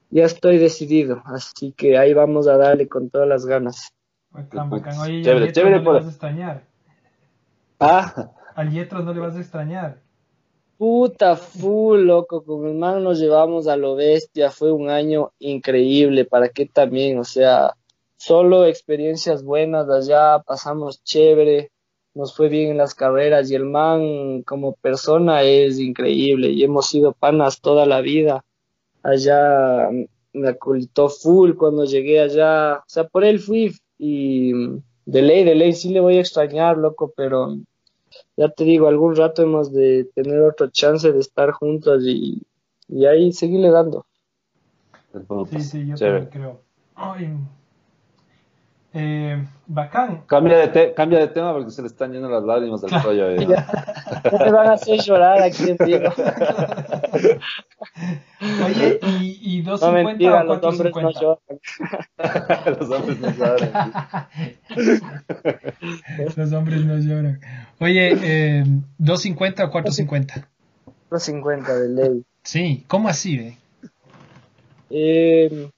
ya 0.09 0.25
estoy 0.25 0.57
decidido. 0.57 1.21
Así 1.25 1.71
que 1.71 1.97
ahí 1.97 2.13
vamos 2.13 2.47
a 2.47 2.57
darle 2.57 2.87
con 2.87 3.09
todas 3.09 3.27
las 3.27 3.45
ganas. 3.45 3.93
Bacán, 4.31 4.69
bacán. 4.69 4.97
Oye, 4.99 5.21
chévere, 5.21 5.51
chévere, 5.51 5.81
no 5.81 5.93
le 5.93 5.99
vas 5.99 6.05
a 6.07 6.09
extrañar. 6.09 6.63
Ah. 7.79 8.31
Al 8.55 8.71
Yetro 8.71 9.01
no 9.01 9.13
le 9.13 9.19
vas 9.19 9.35
a 9.35 9.39
extrañar. 9.39 9.99
Puta 10.81 11.35
full, 11.35 12.05
loco. 12.05 12.43
Con 12.43 12.63
mi 12.63 12.71
hermano 12.71 13.01
nos 13.01 13.19
llevamos 13.19 13.67
a 13.67 13.77
lo 13.77 13.93
bestia. 13.93 14.49
Fue 14.49 14.71
un 14.71 14.89
año 14.89 15.31
increíble. 15.37 16.25
¿Para 16.25 16.49
qué 16.49 16.65
también? 16.65 17.19
O 17.19 17.23
sea, 17.23 17.75
solo 18.17 18.65
experiencias 18.65 19.43
buenas 19.43 19.87
allá. 19.91 20.39
Pasamos 20.39 21.03
chévere 21.03 21.69
nos 22.15 22.35
fue 22.35 22.49
bien 22.49 22.71
en 22.71 22.77
las 22.77 22.95
carreras 22.95 23.51
y 23.51 23.55
el 23.55 23.65
man 23.65 24.41
como 24.41 24.73
persona 24.73 25.43
es 25.43 25.77
increíble 25.77 26.49
y 26.49 26.63
hemos 26.63 26.87
sido 26.87 27.13
panas 27.13 27.61
toda 27.61 27.85
la 27.85 28.01
vida. 28.01 28.43
Allá 29.03 29.87
me 30.33 30.49
acolitó 30.49 31.09
full 31.09 31.53
cuando 31.53 31.85
llegué 31.85 32.21
allá, 32.21 32.77
o 32.79 32.83
sea, 32.87 33.03
por 33.03 33.23
él 33.23 33.39
fui 33.39 33.71
y 33.99 34.51
de 35.05 35.21
ley, 35.21 35.43
de 35.43 35.53
ley 35.53 35.73
sí 35.73 35.89
le 35.89 35.99
voy 35.99 36.17
a 36.17 36.21
extrañar, 36.21 36.75
loco, 36.75 37.13
pero 37.15 37.55
ya 38.41 38.49
te 38.49 38.63
digo, 38.63 38.87
algún 38.87 39.15
rato 39.15 39.43
hemos 39.43 39.71
de 39.71 40.09
tener 40.15 40.41
otra 40.41 40.71
chance 40.71 41.11
de 41.11 41.19
estar 41.19 41.51
juntos 41.51 42.01
y, 42.03 42.41
y 42.87 43.05
ahí 43.05 43.31
seguirle 43.31 43.69
dando. 43.69 44.07
El 45.13 45.27
frutas. 45.27 45.61
Sí, 45.61 45.69
sí, 45.69 45.87
yo 45.87 45.95
también 45.95 46.25
creo. 46.25 46.61
Ay, 46.95 47.37
eh, 48.93 49.45
bacán. 49.67 50.23
Cambia 50.27 50.57
de, 50.57 50.67
te- 50.67 50.93
cambia 50.93 51.19
de 51.19 51.27
tema 51.29 51.53
porque 51.53 51.71
se 51.71 51.81
le 51.81 51.87
están 51.87 52.11
yendo 52.11 52.29
las 52.29 52.43
lágrimas 52.43 52.81
rollo. 53.03 53.27
ahí. 53.29 53.37
No 53.45 54.37
me 54.39 54.51
van 54.51 54.67
a 54.67 54.73
hacer 54.73 54.99
llorar 54.99 55.41
aquí 55.41 55.69
en 55.69 55.77
vivo. 55.85 56.11
Oye, 58.65 58.99
¿y, 59.19 59.59
y 59.59 59.61
No 59.63 59.71
250 59.71 60.03
mentira, 60.03 60.41
o 60.41 60.43
los 60.45 60.63
hombres 60.63 60.93
no 60.93 61.01
450? 61.01 61.21
lloran. 61.21 61.39
Los 62.79 62.89
hombres 62.91 63.19
no 63.19 63.33
saben. 63.33 63.71
Los 66.35 66.51
hombres 66.53 66.85
no 66.85 66.97
lloran. 66.99 67.39
Oye, 67.79 68.09
eh, 68.23 68.63
¿250 68.99 69.67
o 69.67 69.71
450? 69.71 70.49
Los 71.09 71.23
50 71.23 71.75
de 71.75 71.89
ley. 71.89 72.23
Sí, 72.43 72.83
¿cómo 72.87 73.09
así, 73.09 73.37
ve? 73.37 73.57
Eh, 74.89 75.69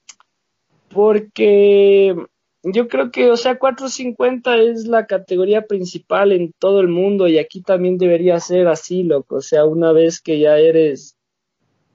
porque 0.93 2.15
yo 2.63 2.87
creo 2.87 3.11
que, 3.11 3.29
o 3.29 3.37
sea, 3.37 3.59
450 3.59 4.57
es 4.57 4.87
la 4.87 5.05
categoría 5.05 5.65
principal 5.65 6.31
en 6.31 6.53
todo 6.57 6.79
el 6.79 6.87
mundo 6.87 7.27
y 7.27 7.37
aquí 7.37 7.61
también 7.61 7.97
debería 7.97 8.39
ser 8.39 8.67
así, 8.67 9.03
loco. 9.03 9.35
O 9.35 9.41
sea, 9.41 9.65
una 9.65 9.91
vez 9.91 10.21
que 10.21 10.39
ya 10.39 10.57
eres 10.57 11.17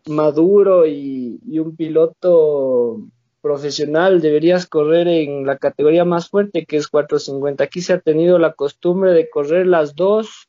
maduro 0.06 0.86
y, 0.86 1.40
y 1.46 1.58
un 1.58 1.74
piloto 1.76 3.00
profesional, 3.40 4.20
deberías 4.20 4.66
correr 4.66 5.08
en 5.08 5.46
la 5.46 5.56
categoría 5.58 6.04
más 6.04 6.28
fuerte 6.28 6.66
que 6.66 6.76
es 6.76 6.88
450. 6.88 7.64
Aquí 7.64 7.80
se 7.80 7.94
ha 7.94 8.00
tenido 8.00 8.38
la 8.38 8.52
costumbre 8.52 9.12
de 9.12 9.30
correr 9.30 9.66
las 9.66 9.94
dos 9.94 10.48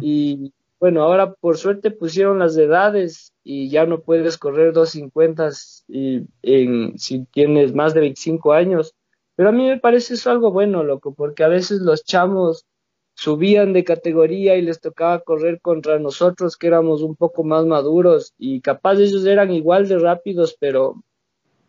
y 0.00 0.52
bueno, 0.78 1.02
ahora 1.02 1.32
por 1.32 1.56
suerte 1.56 1.90
pusieron 1.90 2.38
las 2.38 2.56
edades 2.56 3.32
y 3.42 3.70
ya 3.70 3.86
no 3.86 4.00
puedes 4.00 4.38
correr 4.38 4.72
250 4.72 5.48
y 5.88 6.22
en, 6.42 6.98
si 6.98 7.24
tienes 7.32 7.74
más 7.74 7.94
de 7.94 8.00
25 8.00 8.52
años. 8.52 8.94
Pero 9.36 9.48
a 9.48 9.52
mí 9.52 9.66
me 9.66 9.78
parece 9.78 10.14
eso 10.14 10.30
algo 10.30 10.52
bueno, 10.52 10.84
loco, 10.84 11.14
porque 11.14 11.44
a 11.44 11.48
veces 11.48 11.80
los 11.80 12.04
chamos 12.04 12.66
subían 13.14 13.72
de 13.72 13.84
categoría 13.84 14.56
y 14.56 14.62
les 14.62 14.80
tocaba 14.80 15.20
correr 15.20 15.60
contra 15.60 15.98
nosotros 15.98 16.56
que 16.56 16.66
éramos 16.66 17.02
un 17.02 17.14
poco 17.14 17.44
más 17.44 17.64
maduros 17.64 18.34
y 18.38 18.60
capaz 18.60 18.98
ellos 18.98 19.24
eran 19.24 19.52
igual 19.52 19.88
de 19.88 19.98
rápidos, 19.98 20.56
pero 20.58 20.96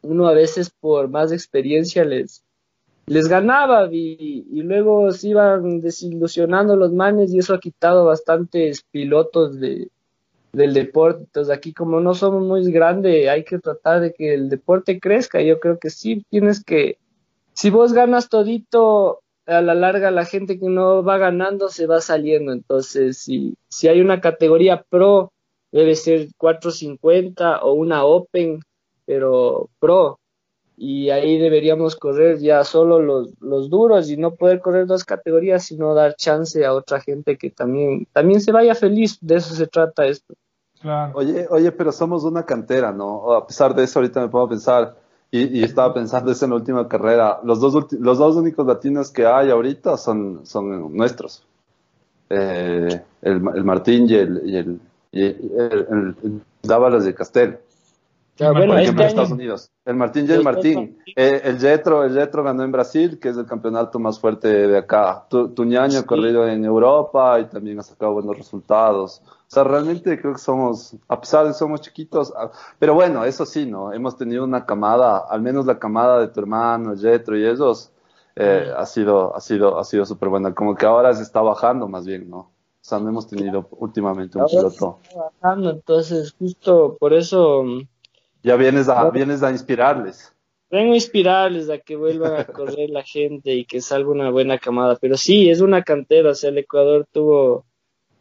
uno 0.02 0.28
a 0.28 0.34
veces 0.34 0.72
por 0.72 1.08
más 1.08 1.32
experiencia 1.32 2.04
les, 2.04 2.44
les 3.06 3.28
ganaba 3.28 3.88
y, 3.92 4.48
y 4.52 4.62
luego 4.64 5.12
se 5.12 5.30
iban 5.30 5.82
desilusionando 5.82 6.76
los 6.76 6.92
manes 6.92 7.32
y 7.32 7.40
eso 7.40 7.54
ha 7.54 7.60
quitado 7.60 8.06
bastantes 8.06 8.84
pilotos 8.92 9.60
de, 9.60 9.90
del 10.56 10.74
deporte. 10.74 11.24
Entonces 11.24 11.56
aquí 11.56 11.74
como 11.74 12.00
no 12.00 12.14
somos 12.14 12.44
muy 12.44 12.72
grandes, 12.72 13.28
hay 13.28 13.44
que 13.44 13.60
tratar 13.60 14.02
de 14.02 14.14
que 14.14 14.34
el 14.34 14.50
deporte 14.50 15.00
crezca. 15.00 15.42
Yo 15.42 15.60
creo 15.60 15.78
que 15.78 15.90
sí 15.90 16.26
tienes 16.30 16.64
que, 16.64 16.98
si 17.56 17.70
vos 17.70 17.94
ganas 17.94 18.30
todito, 18.30 19.22
a 19.48 19.62
la 19.62 19.76
larga 19.76 20.12
la 20.12 20.26
gente 20.26 20.60
que 20.60 20.68
no 20.68 21.04
va 21.04 21.18
ganando 21.18 21.70
se 21.70 21.88
va 21.88 22.02
saliendo. 22.02 22.52
Entonces 22.52 23.18
si, 23.18 23.56
si 23.70 23.88
hay 23.88 24.02
una 24.02 24.22
categoría 24.22 24.84
pro, 24.90 25.32
debe 25.72 25.96
ser 25.96 26.30
450 26.38 27.64
o 27.64 27.74
una 27.74 28.06
open, 28.06 28.62
pero 29.06 29.70
pro 29.80 30.20
y 30.78 31.10
ahí 31.10 31.38
deberíamos 31.38 31.96
correr 31.96 32.40
ya 32.40 32.64
solo 32.64 33.00
los, 33.00 33.30
los 33.40 33.70
duros 33.70 34.10
y 34.10 34.18
no 34.18 34.36
poder 34.36 34.60
correr 34.60 34.86
dos 34.86 35.06
categorías, 35.06 35.64
sino 35.64 35.94
dar 35.94 36.16
chance 36.16 36.66
a 36.66 36.74
otra 36.74 37.00
gente 37.00 37.38
que 37.38 37.50
también, 37.50 38.08
también 38.12 38.42
se 38.42 38.52
vaya 38.52 38.76
feliz, 38.76 39.18
de 39.22 39.36
eso 39.36 39.56
se 39.56 39.68
trata 39.68 40.06
esto. 40.06 40.34
Claro. 40.82 41.14
Oye, 41.16 41.48
oye, 41.50 41.72
pero 41.72 41.92
somos 41.92 42.26
una 42.26 42.46
cantera, 42.46 42.92
¿no? 42.92 43.32
A 43.34 43.48
pesar 43.48 43.74
de 43.74 43.86
eso, 43.86 44.00
ahorita 44.00 44.22
me 44.22 44.28
puedo 44.28 44.50
pensar, 44.50 44.96
y, 45.32 45.60
y 45.60 45.64
estaba 45.64 45.94
pensando 45.94 46.32
eso 46.32 46.46
en 46.46 46.52
la 46.52 46.58
última 46.58 46.88
carrera, 46.88 47.40
los 47.44 47.60
dos, 47.60 47.92
los 47.94 48.18
dos 48.18 48.36
únicos 48.36 48.66
latinos 48.66 49.12
que 49.12 49.26
hay 49.26 49.50
ahorita 49.52 49.98
son, 49.98 50.46
son 50.46 50.96
nuestros. 50.96 51.44
Eh, 52.30 53.02
el, 53.22 53.34
el 53.56 53.64
Martín 53.64 54.08
y 54.10 54.16
el, 54.16 54.42
y 54.46 54.58
el- 54.58 54.80
el 55.14 56.42
Dávalos 56.64 57.06
de 57.06 57.14
Castel. 57.16 57.60
Ya, 58.38 58.48
Por 58.48 58.58
bueno, 58.58 58.74
por 58.74 58.80
este 58.80 58.84
ejemplo, 58.84 59.04
en 59.04 59.08
año, 59.08 59.10
Estados 59.10 59.32
Unidos. 59.32 59.72
El 59.86 59.96
Martín 59.96 60.26
y 60.28 60.32
el 60.32 60.36
Los 60.38 60.44
dos 60.44 60.54
Martín. 60.54 60.98
Eh, 61.16 61.42
el 61.46 61.58
Jetro, 61.60 62.04
el 62.04 62.14
Jetro 62.14 62.44
ganó 62.44 62.64
en 62.64 62.72
Brasil, 62.72 63.18
que 63.20 63.30
es 63.30 63.38
el 63.38 63.46
campeonato 63.46 63.98
más 64.00 64.20
fuerte 64.20 64.48
de 64.68 64.78
acá. 64.78 65.26
Tu, 65.30 65.50
Tuñaño 65.54 66.00
ha 66.00 66.02
Sí. 66.02 66.06
corrido 66.06 66.46
en 66.48 66.66
Europa 66.66 67.40
y 67.40 67.46
también 67.46 67.80
ha 67.80 67.84
sacado 67.84 68.12
buenos 68.14 68.38
resultados. 68.38 69.22
O 69.26 69.32
sea, 69.48 69.64
realmente 69.64 70.20
creo 70.20 70.34
que 70.34 70.40
somos, 70.40 70.96
a 71.08 71.20
pesar 71.22 71.44
de 71.46 71.52
que 71.52 71.58
somos 71.58 71.80
chiquitos, 71.82 72.34
ah, 72.36 72.52
pero 72.78 72.94
bueno, 72.94 73.24
eso 73.24 73.46
sí, 73.46 73.66
¿no? 73.66 73.94
Hemos 73.94 74.18
tenido 74.18 74.44
una 74.44 74.66
camada, 74.66 75.20
al 75.30 75.42
menos 75.42 75.66
la 75.66 75.80
camada 75.80 76.20
de 76.20 76.28
tu 76.28 76.40
hermano, 76.42 76.92
el 76.92 77.00
Jetro 77.00 77.38
y 77.38 77.46
esos, 77.46 77.92
eh, 78.36 78.70
ha 78.76 78.86
sido, 78.86 79.34
ha 79.34 79.40
sido, 79.40 79.80
ha 79.80 79.84
sido 79.86 80.06
súper 80.06 80.28
buena. 80.28 80.54
Como 80.54 80.76
que 80.76 80.86
ahora 80.86 81.14
se 81.14 81.24
está 81.24 81.40
bajando 81.42 81.88
más 81.88 82.06
bien, 82.06 82.30
¿no? 82.30 82.38
O 82.40 82.50
sea, 82.88 83.00
no 83.00 83.08
hemos 83.10 83.28
tenido 83.28 83.66
últimamente 83.80 84.38
un 84.38 84.42
Ahora 84.42 84.52
piloto. 84.58 85.00
se 85.04 85.08
está 85.10 85.30
bajando, 85.42 85.70
entonces 85.70 86.36
justo 86.38 86.98
por 87.00 87.14
eso 87.14 87.64
mm, 87.64 87.82
Ya 88.46 88.56
vienes 88.58 88.88
a, 88.90 89.10
vienes 89.10 89.42
a 89.42 89.50
inspirarles. 89.50 90.32
vengo 90.70 90.92
a 90.92 90.96
inspirarles 90.96 91.68
a 91.72 91.80
que 91.80 91.96
vuelvan 91.96 92.40
a 92.40 92.46
correr 92.46 92.92
la 92.92 93.02
gente 93.02 93.56
y 93.56 93.66
que 93.66 93.82
salga 93.82 94.12
una 94.12 94.30
buena 94.30 94.60
camada, 94.60 95.00
pero 95.02 95.18
sí, 95.18 95.50
es 95.50 95.62
una 95.62 95.82
cantera, 95.82 96.30
o 96.30 96.36
sea, 96.36 96.52
el 96.52 96.60
Ecuador 96.60 97.08
tuvo, 97.12 97.66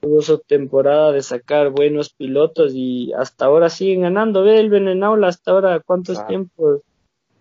tuvo 0.00 0.22
su 0.22 0.38
temporada 0.38 1.12
de 1.12 1.20
sacar 1.20 1.68
buenos 1.68 2.08
pilotos 2.08 2.72
y 2.74 3.12
hasta 3.12 3.44
ahora 3.44 3.68
siguen 3.68 4.00
ganando, 4.00 4.42
ve 4.44 4.60
el 4.60 4.70
Benenaula 4.70 5.28
hasta 5.28 5.50
ahora, 5.50 5.80
¿cuántos 5.80 6.26
tiempos? 6.26 6.80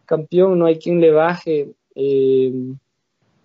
Campeón, 0.04 0.60
no 0.60 0.66
hay 0.66 0.78
quien 0.78 1.00
le 1.00 1.12
baje. 1.12 1.72
Eh, 1.96 2.52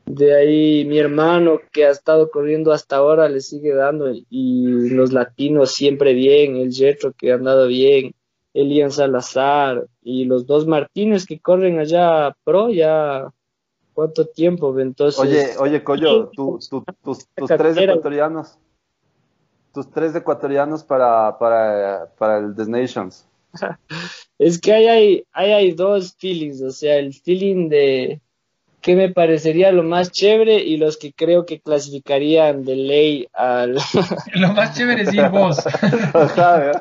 de 0.05 0.35
ahí 0.35 0.85
mi 0.85 0.99
hermano 0.99 1.61
que 1.71 1.85
ha 1.85 1.91
estado 1.91 2.29
corriendo 2.31 2.73
hasta 2.73 2.97
ahora 2.97 3.29
le 3.29 3.41
sigue 3.41 3.73
dando 3.73 4.11
y 4.11 4.89
los 4.89 5.13
latinos 5.13 5.71
siempre 5.71 6.13
bien, 6.13 6.57
el 6.57 6.73
Jetro 6.73 7.13
que 7.13 7.31
ha 7.31 7.37
andado 7.37 7.69
bien, 7.69 8.15
Elian 8.61 8.91
Salazar 8.91 9.87
y 10.03 10.25
los 10.25 10.47
dos 10.47 10.67
Martínez 10.67 11.27
que 11.27 11.39
corren 11.39 11.79
allá 11.79 12.35
pro 12.45 12.71
ya 12.71 13.31
cuánto 13.95 14.27
tiempo, 14.27 14.79
entonces 14.79 15.21
Oye, 15.21 15.57
oye, 15.59 15.85
Coyo, 15.85 16.29
tu- 16.29 16.59
tu- 16.59 16.85
tus, 17.03 17.29
tus 17.35 17.49
tres 17.49 17.77
ecuatorianos. 17.77 18.59
Tus 19.73 19.91
tres 19.91 20.15
ecuatorianos 20.15 20.83
para, 20.83 21.39
para, 21.39 22.13
para 22.19 22.39
el 22.39 22.55
The 22.57 22.67
Nations. 22.67 23.27
es 24.39 24.61
que 24.61 24.73
ahí 24.73 24.87
hay, 24.87 25.25
ahí 25.33 25.53
hay 25.53 25.73
dos 25.73 26.15
feelings, 26.17 26.61
o 26.63 26.71
sea, 26.71 26.97
el 26.97 27.15
feeling 27.15 27.69
de 27.69 28.21
que 28.89 28.97
me 28.97 29.11
parecería 29.11 29.71
lo 29.71 29.83
más 29.83 30.11
chévere 30.11 30.65
y 30.65 30.79
los 30.79 30.97
que 30.97 31.13
creo 31.13 31.45
que 31.45 31.61
clasificarían 31.61 32.65
de 32.65 32.75
ley 32.75 33.29
al 33.35 33.75
Lo 34.35 34.55
más 34.55 34.75
chévere 34.75 35.03
es 35.03 35.13
ir 35.13 35.29
vos. 35.29 35.63
Claro, 36.35 36.73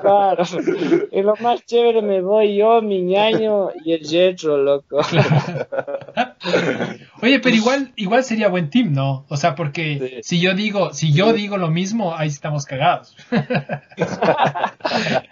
en 1.11 1.25
lo 1.25 1.35
más 1.41 1.65
chévere 1.65 2.01
me 2.01 2.21
voy 2.21 2.55
yo, 2.55 2.81
mi 2.81 3.01
ñaño 3.01 3.71
y 3.83 3.91
el 3.91 4.07
Jetro, 4.07 4.55
loco. 4.55 4.99
Oye, 7.21 7.39
pero 7.41 7.55
igual, 7.57 7.91
igual 7.97 8.23
sería 8.23 8.47
buen 8.47 8.69
team, 8.69 8.93
¿no? 8.93 9.25
O 9.27 9.35
sea, 9.35 9.55
porque 9.55 9.97
Sí. 9.97 10.37
si 10.37 10.39
yo 10.39 10.53
digo, 10.53 10.93
si 10.93 11.11
yo 11.11 11.33
digo 11.33 11.57
lo 11.57 11.67
mismo, 11.67 12.15
ahí 12.15 12.29
estamos 12.29 12.65
cagados. 12.65 13.17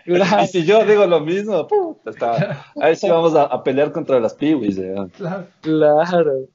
Claro, 0.04 0.06
Y 0.44 0.48
si 0.48 0.66
yo 0.66 0.84
digo 0.84 1.06
lo 1.06 1.22
mismo, 1.22 1.68
puta, 1.68 2.10
está. 2.10 2.66
Ahí 2.82 2.98
sí 2.98 3.10
vamos 3.10 3.34
a, 3.34 3.44
a 3.44 3.64
pelear 3.64 3.94
contra 3.94 4.20
las 4.20 4.34
piwis. 4.34 4.78
¿eh? 4.78 4.94
claro. 5.62 6.48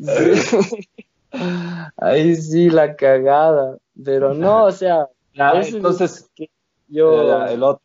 Sí. 0.00 0.88
Ahí 1.96 2.36
sí 2.36 2.70
la 2.70 2.94
cagada, 2.96 3.78
pero 4.04 4.34
no, 4.34 4.64
o 4.64 4.72
sea, 4.72 5.08
Ya, 5.34 5.50
es 5.60 5.74
entonces, 5.74 6.20
el 6.22 6.34
que 6.34 6.50
yo, 6.88 7.26
ya, 7.28 7.52
el 7.52 7.62
otro. 7.62 7.82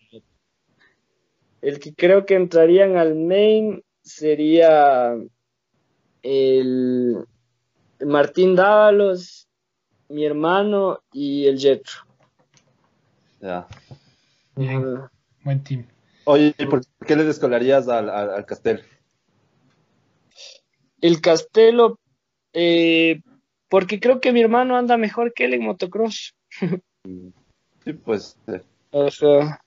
el 1.62 1.80
que 1.80 1.94
creo 1.96 2.26
que 2.26 2.36
entrarían 2.36 2.98
al 2.98 3.16
main 3.16 3.84
sería 4.04 5.16
el 6.22 7.26
Martín 8.06 8.56
Dávalos, 8.56 9.48
mi 10.10 10.26
hermano 10.26 11.02
y 11.12 11.48
el 11.48 11.58
Jetro. 11.60 11.94
Ya. 13.42 13.68
Bien, 14.56 14.96
Ajá. 14.98 15.12
buen 15.44 15.64
team. 15.64 15.86
Oye, 16.26 16.54
¿y 16.58 16.66
¿por 16.66 16.82
qué 17.06 17.16
le 17.16 17.24
descolarías 17.24 17.88
al, 17.88 18.10
al, 18.10 18.30
al 18.32 18.46
Castel? 18.46 18.84
El 21.02 21.22
Castelo, 21.22 21.98
eh, 22.54 23.22
porque 23.70 24.00
creo 24.00 24.20
que 24.20 24.32
mi 24.32 24.42
hermano 24.42 24.76
anda 24.76 24.98
mejor 24.98 25.34
que 25.34 25.46
él 25.46 25.54
en 25.54 25.64
motocross. 25.64 26.36
Sí, 27.86 27.94
pues. 27.94 28.38
eh, 28.48 28.62
Ajá. 28.92 29.62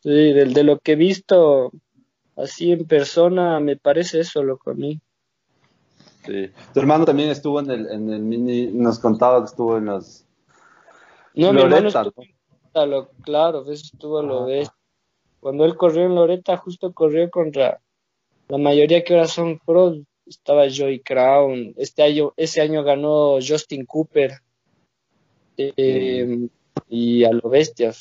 Sí, 0.00 0.32
del 0.32 0.54
de 0.54 0.64
lo 0.64 0.78
que 0.78 0.92
he 0.92 0.96
visto 0.96 1.70
así 2.36 2.72
en 2.72 2.86
persona, 2.86 3.60
me 3.60 3.76
parece 3.76 4.20
eso 4.20 4.42
lo 4.42 4.58
a 4.64 4.74
mí. 4.74 5.00
sí. 6.24 6.50
Tu 6.72 6.80
hermano 6.80 7.04
también 7.04 7.30
estuvo 7.30 7.60
en 7.60 7.70
el, 7.70 7.90
en 7.90 8.10
el 8.10 8.20
mini. 8.20 8.68
Nos 8.68 8.98
contaba 8.98 9.40
que 9.40 9.46
estuvo 9.46 9.76
en 9.76 9.86
los. 9.86 10.24
No, 11.34 11.52
mi 11.52 11.60
hermano 11.60 11.82
Loretta, 11.82 12.02
estuvo 12.02 12.22
en 12.22 12.34
Loretta, 12.50 12.86
lo, 12.86 13.08
claro, 13.22 13.62
eso 13.62 13.84
estuvo 13.92 14.22
lo 14.22 14.46
de 14.46 14.68
Cuando 15.40 15.64
él 15.64 15.76
corrió 15.76 16.06
en 16.06 16.14
Loreta, 16.14 16.56
justo 16.56 16.92
corrió 16.92 17.28
contra, 17.30 17.80
la 18.48 18.58
mayoría 18.58 19.04
que 19.04 19.14
ahora 19.14 19.28
son 19.28 19.58
pros, 19.58 19.98
estaba 20.28 20.64
Joey 20.74 21.00
Crown, 21.00 21.74
este 21.76 22.02
año, 22.02 22.32
ese 22.36 22.60
año 22.60 22.82
ganó 22.82 23.38
Justin 23.46 23.84
Cooper, 23.86 24.40
eh, 25.56 26.48
y 26.88 27.24
a 27.24 27.32
lo 27.32 27.48
bestia. 27.48 27.92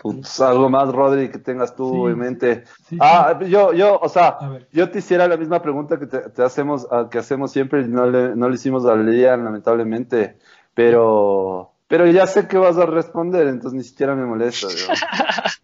Pues, 0.00 0.40
algo 0.40 0.68
más, 0.70 0.92
Rodri, 0.92 1.28
que 1.28 1.38
tengas 1.38 1.74
tú 1.74 2.08
en 2.08 2.18
mente. 2.18 2.64
ah, 3.00 3.40
yo, 3.46 3.72
yo, 3.72 3.98
o 4.00 4.08
sea, 4.08 4.38
yo 4.72 4.90
te 4.90 5.00
hiciera 5.00 5.26
la 5.26 5.36
misma 5.36 5.60
pregunta 5.60 5.98
que 5.98 6.06
te, 6.06 6.42
hacemos, 6.42 6.86
que 7.10 7.18
hacemos 7.18 7.50
siempre 7.50 7.82
y 7.82 7.88
no 7.88 8.06
le, 8.08 8.36
no 8.36 8.48
le 8.48 8.54
hicimos 8.54 8.86
a 8.86 8.94
Lian, 8.94 9.44
lamentablemente, 9.44 10.36
pero, 10.74 11.72
pero 11.88 12.06
ya 12.06 12.26
sé 12.26 12.46
que 12.46 12.58
vas 12.58 12.78
a 12.78 12.86
responder, 12.86 13.48
entonces 13.48 13.76
ni 13.76 13.84
siquiera 13.84 14.14
me 14.14 14.24
molesta. 14.24 14.68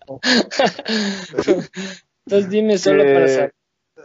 entonces 2.27 2.51
dime 2.51 2.77
solo 2.79 3.05
para 3.05 3.25
eh, 3.25 3.29
saber. 3.29 3.55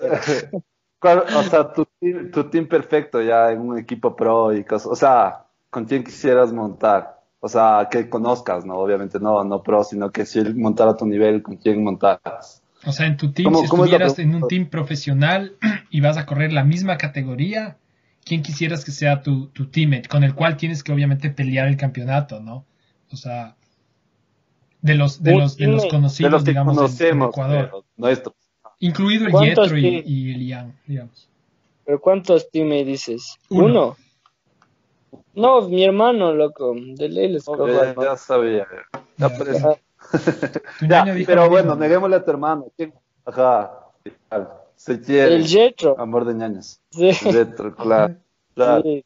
o 1.01 1.43
sea, 1.43 1.73
tu 1.73 1.87
team, 1.99 2.31
tu 2.31 2.49
team 2.49 2.67
perfecto 2.67 3.21
ya 3.21 3.51
en 3.51 3.61
un 3.61 3.77
equipo 3.77 4.15
pro 4.15 4.53
y 4.53 4.63
cosas, 4.63 4.87
o 4.87 4.95
sea, 4.95 5.45
¿con 5.69 5.85
quién 5.85 6.03
quisieras 6.03 6.51
montar? 6.53 7.21
O 7.39 7.49
sea, 7.49 7.89
que 7.91 8.09
conozcas, 8.09 8.65
¿no? 8.65 8.77
Obviamente 8.77 9.19
no, 9.19 9.43
no 9.43 9.63
pro, 9.63 9.83
sino 9.83 10.11
que 10.11 10.25
si 10.25 10.39
él 10.39 10.55
montara 10.55 10.91
a 10.91 10.97
tu 10.97 11.05
nivel, 11.05 11.43
¿con 11.43 11.57
quién 11.57 11.83
montaras? 11.83 12.63
O 12.85 12.91
sea, 12.91 13.07
en 13.07 13.17
tu 13.17 13.31
team, 13.31 13.53
si 13.55 13.63
estuvieras 13.63 14.19
en 14.19 14.35
un 14.35 14.47
team 14.47 14.69
profesional 14.69 15.55
y 15.89 16.01
vas 16.01 16.17
a 16.17 16.25
correr 16.25 16.53
la 16.53 16.63
misma 16.63 16.97
categoría, 16.97 17.77
¿quién 18.25 18.43
quisieras 18.43 18.85
que 18.85 18.91
sea 18.91 19.21
tu, 19.21 19.47
tu 19.47 19.67
teammate? 19.67 20.07
Con 20.07 20.23
el 20.23 20.35
cual 20.35 20.57
tienes 20.57 20.83
que 20.83 20.93
obviamente 20.93 21.29
pelear 21.29 21.67
el 21.67 21.77
campeonato, 21.77 22.39
¿no? 22.39 22.65
O 23.11 23.15
sea, 23.17 23.55
de 24.81 24.95
los, 24.95 25.23
de 25.23 25.35
los, 25.35 25.57
de 25.57 25.67
los 25.67 25.85
conocidos, 25.87 26.43
digamos, 26.43 26.99
en, 26.99 27.21
Ecuador. 27.21 27.85
Nuestros. 27.95 28.35
Incluido 28.83 29.27
el 29.27 29.33
Yetro 29.33 29.77
y, 29.77 30.33
el 30.33 30.45
Ian, 30.45 30.77
digamos. 30.85 31.29
¿Pero 31.85 32.01
cuántos 32.01 32.51
teammates 32.51 32.85
dices? 32.85 33.37
¿Uno? 33.49 33.95
No, 35.35 35.61
mi 35.69 35.85
hermano, 35.85 36.33
loco. 36.33 36.75
De 36.75 37.07
ley 37.07 37.29
les 37.29 37.45
Ya 37.45 38.17
sabía. 38.17 38.67
Ya, 39.17 39.29
pero 41.25 41.49
bueno, 41.49 41.75
neguémosle 41.75 42.17
a 42.17 42.25
tu 42.25 42.31
hermano. 42.31 42.65
Ajá. 43.23 43.71
Se 44.75 44.99
quiere. 44.99 45.35
El 45.35 45.47
Jetro. 45.47 45.97
Amor 45.97 46.25
de 46.25 46.33
ñaños. 46.33 46.81
Sí. 46.91 47.07
El 47.07 47.15
Jetro, 47.15 47.73
claro. 47.75 48.17
Sí, 48.83 49.05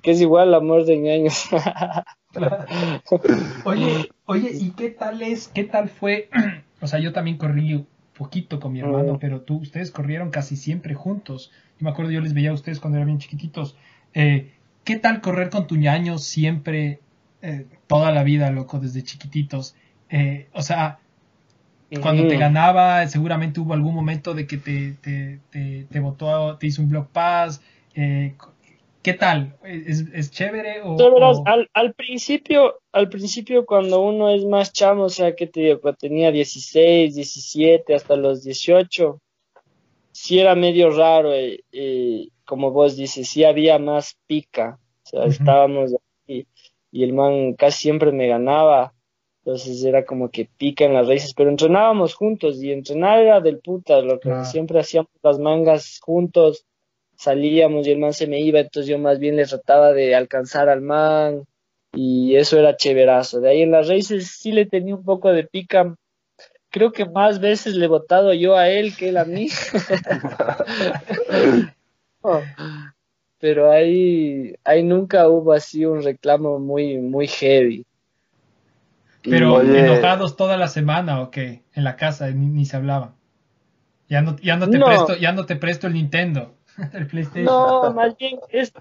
que 0.00 0.10
es 0.10 0.22
igual 0.22 0.54
amor 0.54 0.86
de 0.86 0.96
ñaños. 0.96 1.50
oye, 3.64 4.10
oye, 4.24 4.50
¿y 4.54 4.70
qué 4.70 4.88
tal 4.88 5.20
es? 5.20 5.48
¿Qué 5.48 5.64
tal 5.64 5.90
fue? 5.90 6.30
O 6.80 6.88
sea, 6.88 6.98
yo 6.98 7.12
también 7.12 7.38
corrí 7.38 7.86
poquito 8.14 8.60
con 8.60 8.72
mi 8.72 8.80
hermano, 8.80 9.14
mm. 9.14 9.18
pero 9.18 9.40
tú, 9.40 9.58
ustedes 9.58 9.90
corrieron 9.90 10.30
casi 10.30 10.56
siempre 10.56 10.94
juntos. 10.94 11.50
Yo 11.78 11.84
me 11.84 11.90
acuerdo, 11.90 12.10
yo 12.10 12.20
les 12.20 12.34
veía 12.34 12.50
a 12.50 12.54
ustedes 12.54 12.80
cuando 12.80 12.98
eran 12.98 13.08
bien 13.08 13.18
chiquititos. 13.18 13.76
Eh, 14.14 14.52
¿Qué 14.84 14.96
tal 14.96 15.20
correr 15.20 15.50
con 15.50 15.66
tu 15.66 15.76
ñaño 15.76 16.18
siempre, 16.18 17.00
eh, 17.40 17.66
toda 17.86 18.12
la 18.12 18.22
vida, 18.22 18.50
loco, 18.50 18.78
desde 18.78 19.02
chiquititos? 19.02 19.76
Eh, 20.10 20.48
o 20.52 20.62
sea, 20.62 20.98
cuando 22.00 22.26
te 22.26 22.36
ganaba, 22.36 23.06
seguramente 23.06 23.60
hubo 23.60 23.74
algún 23.74 23.94
momento 23.94 24.34
de 24.34 24.46
que 24.46 24.56
te, 24.56 24.92
te, 25.00 25.40
te, 25.50 25.86
te 25.90 26.00
votó, 26.00 26.56
te 26.56 26.66
hizo 26.66 26.82
un 26.82 26.88
block 26.88 27.08
pass. 27.08 27.62
Eh, 27.94 28.34
¿Qué 29.02 29.14
tal? 29.14 29.56
¿Es, 29.64 30.06
es 30.12 30.30
chévere? 30.30 30.80
O, 30.82 30.96
Al, 31.46 31.68
al, 31.74 31.94
principio, 31.94 32.80
al 32.92 33.08
principio 33.08 33.64
cuando 33.64 34.00
uno 34.00 34.28
es 34.30 34.44
más 34.44 34.72
chamo, 34.72 35.04
o 35.04 35.08
sea, 35.08 35.34
que 35.34 35.46
te 35.46 35.60
digo, 35.60 35.80
cuando 35.80 35.98
tenía 35.98 36.30
16, 36.30 37.14
17, 37.14 37.94
hasta 37.94 38.16
los 38.16 38.44
18, 38.44 39.20
sí 40.12 40.38
era 40.38 40.54
medio 40.54 40.90
raro 40.90 41.30
como 42.44 42.70
vos 42.70 42.96
dices, 42.96 43.28
sí 43.28 43.44
había 43.44 43.78
más 43.78 44.16
pica, 44.26 44.78
o 45.04 45.08
sea, 45.08 45.24
estábamos 45.24 45.94
ahí 46.28 46.46
y 46.90 47.04
el 47.04 47.14
man 47.14 47.54
casi 47.54 47.84
siempre 47.84 48.12
me 48.12 48.28
ganaba, 48.28 48.92
entonces 49.38 49.82
era 49.82 50.04
como 50.04 50.30
que 50.30 50.48
pica 50.58 50.84
en 50.84 50.92
las 50.92 51.08
raíces, 51.08 51.32
pero 51.34 51.48
entrenábamos 51.48 52.14
juntos 52.14 52.62
y 52.62 52.70
entrenar 52.70 53.20
era 53.20 53.40
del 53.40 53.58
puta, 53.60 54.02
lo 54.02 54.20
que 54.20 54.44
siempre 54.44 54.78
hacíamos 54.78 55.10
las 55.22 55.38
mangas 55.38 55.98
juntos, 56.00 56.66
salíamos 57.16 57.86
y 57.86 57.92
el 57.92 57.98
man 57.98 58.12
se 58.12 58.26
me 58.26 58.40
iba, 58.40 58.60
entonces 58.60 58.90
yo 58.90 58.98
más 58.98 59.18
bien 59.18 59.36
le 59.36 59.46
trataba 59.46 59.92
de 59.92 60.14
alcanzar 60.14 60.68
al 60.68 60.82
man 60.82 61.46
y 61.92 62.36
eso 62.36 62.58
era 62.58 62.76
chéverazo. 62.76 63.40
De 63.40 63.50
ahí 63.50 63.62
en 63.62 63.70
las 63.70 63.88
raíces 63.88 64.28
sí 64.28 64.52
le 64.52 64.66
tenía 64.66 64.94
un 64.94 65.04
poco 65.04 65.32
de 65.32 65.44
pica, 65.44 65.94
creo 66.70 66.92
que 66.92 67.04
más 67.04 67.38
veces 67.38 67.74
le 67.74 67.84
he 67.84 67.88
votado 67.88 68.32
yo 68.32 68.56
a 68.56 68.68
él 68.68 68.96
que 68.96 69.10
él 69.10 69.18
a 69.18 69.24
mí. 69.24 69.48
Pero 73.38 73.70
ahí, 73.70 74.54
ahí 74.64 74.82
nunca 74.82 75.28
hubo 75.28 75.52
así 75.52 75.84
un 75.84 76.02
reclamo 76.02 76.58
muy, 76.58 76.98
muy 76.98 77.26
heavy. 77.26 77.84
Pero 79.22 79.60
enojados 79.60 80.36
toda 80.36 80.56
la 80.56 80.68
semana 80.68 81.20
o 81.20 81.30
qué, 81.30 81.62
en 81.74 81.84
la 81.84 81.96
casa 81.96 82.30
ni, 82.30 82.64
se 82.64 82.76
hablaba. 82.76 83.14
Ya 84.08 84.22
no, 84.22 84.36
ya 84.38 84.56
no 84.56 84.68
te 84.68 84.78
presto, 84.78 85.16
ya 85.16 85.32
no 85.32 85.46
te 85.46 85.56
presto 85.56 85.86
el 85.86 85.94
Nintendo, 85.94 86.54
el 86.92 87.06
PlayStation. 87.06 87.44
No, 87.44 87.92
más 87.92 88.16
bien 88.16 88.38
es, 88.48 88.72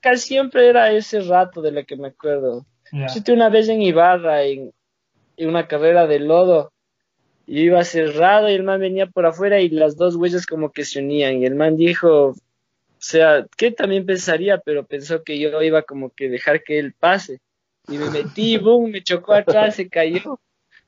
casi 0.00 0.28
siempre 0.28 0.68
era 0.68 0.90
ese 0.92 1.20
rato 1.20 1.62
de 1.62 1.72
lo 1.72 1.84
que 1.84 1.96
me 1.96 2.08
acuerdo. 2.08 2.66
Yo 2.92 3.34
una 3.34 3.50
vez 3.50 3.68
en 3.68 3.82
Ibarra 3.82 4.44
en, 4.44 4.72
en 5.36 5.48
una 5.48 5.68
carrera 5.68 6.06
de 6.06 6.20
lodo 6.20 6.72
y 7.46 7.62
iba 7.62 7.84
cerrado 7.84 8.48
y 8.48 8.54
el 8.54 8.62
man 8.62 8.80
venía 8.80 9.06
por 9.06 9.26
afuera 9.26 9.60
y 9.60 9.68
las 9.68 9.96
dos 9.96 10.16
huellas 10.16 10.46
como 10.46 10.72
que 10.72 10.84
se 10.84 11.00
unían 11.00 11.38
y 11.38 11.46
el 11.46 11.54
man 11.54 11.76
dijo, 11.76 12.28
o 12.28 12.36
sea, 12.98 13.46
que 13.56 13.70
también 13.70 14.06
pensaría, 14.06 14.58
pero 14.58 14.86
pensó 14.86 15.22
que 15.22 15.38
yo 15.38 15.62
iba 15.62 15.82
como 15.82 16.10
que 16.10 16.28
dejar 16.28 16.62
que 16.62 16.78
él 16.78 16.94
pase 16.98 17.40
y 17.88 17.98
me 17.98 18.10
metí, 18.10 18.56
boom, 18.58 18.90
me 18.90 19.02
chocó 19.02 19.34
atrás, 19.34 19.76
se 19.76 19.88
cayó. 19.88 20.40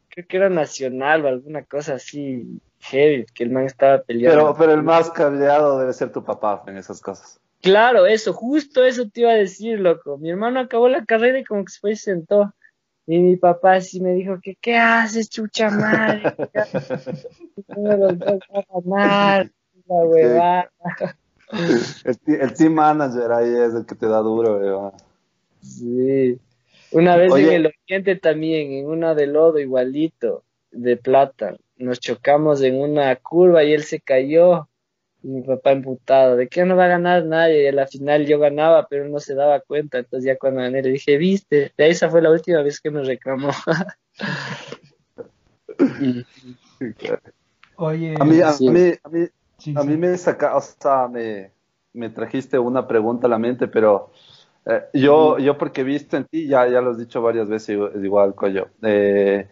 Creo 0.08 0.26
que 0.26 0.36
era 0.36 0.48
nacional 0.48 1.24
o 1.24 1.28
alguna 1.28 1.64
cosa 1.64 1.94
así 1.94 2.60
heavy, 2.80 3.26
que 3.34 3.44
el 3.44 3.50
man 3.50 3.64
estaba 3.64 4.02
peleando. 4.02 4.38
Pero, 4.38 4.56
pero 4.58 4.72
el 4.72 4.82
más 4.82 5.10
cableado 5.10 5.78
debe 5.78 5.92
ser 5.92 6.12
tu 6.12 6.24
papá 6.24 6.62
en 6.66 6.76
esas 6.76 7.00
cosas. 7.00 7.40
Claro, 7.62 8.06
eso, 8.06 8.32
justo 8.32 8.84
eso 8.84 9.08
te 9.08 9.20
iba 9.20 9.30
a 9.30 9.34
decir, 9.34 9.78
loco. 9.80 10.16
Mi 10.18 10.30
hermano 10.30 10.60
acabó 10.60 10.88
la 10.88 11.04
carrera 11.04 11.38
y 11.38 11.44
como 11.44 11.64
que 11.64 11.72
se 11.72 11.80
fue 11.80 11.92
y 11.92 11.96
sentó. 11.96 12.54
Y 13.06 13.18
mi 13.18 13.36
papá 13.36 13.80
sí 13.80 14.00
me 14.00 14.14
dijo 14.14 14.38
que, 14.42 14.56
¿qué 14.60 14.76
haces, 14.76 15.28
chucha 15.28 15.68
madre? 15.70 16.22
los 17.76 18.18
dos 18.18 18.40
a 18.52 19.44
la 19.88 19.94
huevada. 19.94 20.72
El, 22.04 22.54
team 22.54 22.74
manager 22.74 23.32
ahí 23.32 23.52
es 23.52 23.74
el 23.74 23.84
que 23.84 23.96
te 23.96 24.06
da 24.06 24.18
duro, 24.18 24.58
weón. 24.58 24.92
Sí. 25.60 26.38
Una 26.92 27.16
vez 27.16 27.34
en 27.34 27.50
el 27.50 27.66
oriente 27.66 28.16
también, 28.16 28.72
en 28.72 28.86
una 28.86 29.14
de 29.14 29.26
lodo 29.26 29.58
igualito, 29.58 30.44
de 30.70 30.96
plata. 30.96 31.56
Nos 31.80 31.98
chocamos 31.98 32.62
en 32.62 32.78
una 32.78 33.16
curva 33.16 33.64
y 33.64 33.72
él 33.72 33.82
se 33.84 34.00
cayó. 34.00 34.68
Mi 35.22 35.42
papá 35.42 35.72
emputado, 35.72 36.36
de 36.36 36.48
que 36.48 36.64
no 36.64 36.76
va 36.76 36.86
a 36.86 36.88
ganar 36.88 37.26
nadie, 37.26 37.64
y 37.64 37.66
a 37.66 37.72
la 37.72 37.86
final 37.86 38.26
yo 38.26 38.38
ganaba, 38.38 38.86
pero 38.88 39.06
no 39.06 39.18
se 39.18 39.34
daba 39.34 39.60
cuenta, 39.60 39.98
entonces 39.98 40.26
ya 40.26 40.38
cuando 40.38 40.62
gané 40.62 40.80
le 40.82 40.92
dije, 40.92 41.18
viste, 41.18 41.74
esa 41.76 42.08
fue 42.08 42.22
la 42.22 42.30
última 42.30 42.62
vez 42.62 42.80
que 42.80 42.90
me 42.90 43.02
reclamó. 43.02 43.50
Oye, 47.76 48.14
a 48.18 48.24
mí, 48.24 48.40
a 48.40 48.52
mí, 48.58 48.92
a 49.02 49.08
mí, 49.08 49.26
a 49.74 49.82
mí 49.82 49.96
me 49.96 50.16
saca, 50.16 50.56
o 50.56 50.60
sea, 50.60 51.08
me, 51.08 51.50
me, 51.92 52.10
trajiste 52.10 52.58
una 52.58 52.86
pregunta 52.86 53.26
a 53.26 53.30
la 53.30 53.38
mente, 53.38 53.68
pero 53.68 54.10
eh, 54.66 54.84
yo, 54.94 55.38
yo 55.38 55.58
porque 55.58 55.82
he 55.82 55.84
visto 55.84 56.16
en 56.16 56.24
ti, 56.24 56.46
ya, 56.46 56.66
ya 56.68 56.80
lo 56.80 56.92
has 56.92 56.98
dicho 56.98 57.20
varias 57.22 57.48
veces, 57.48 57.78
igual, 58.02 58.34
Coyo, 58.34 58.68
eh, 58.82 59.48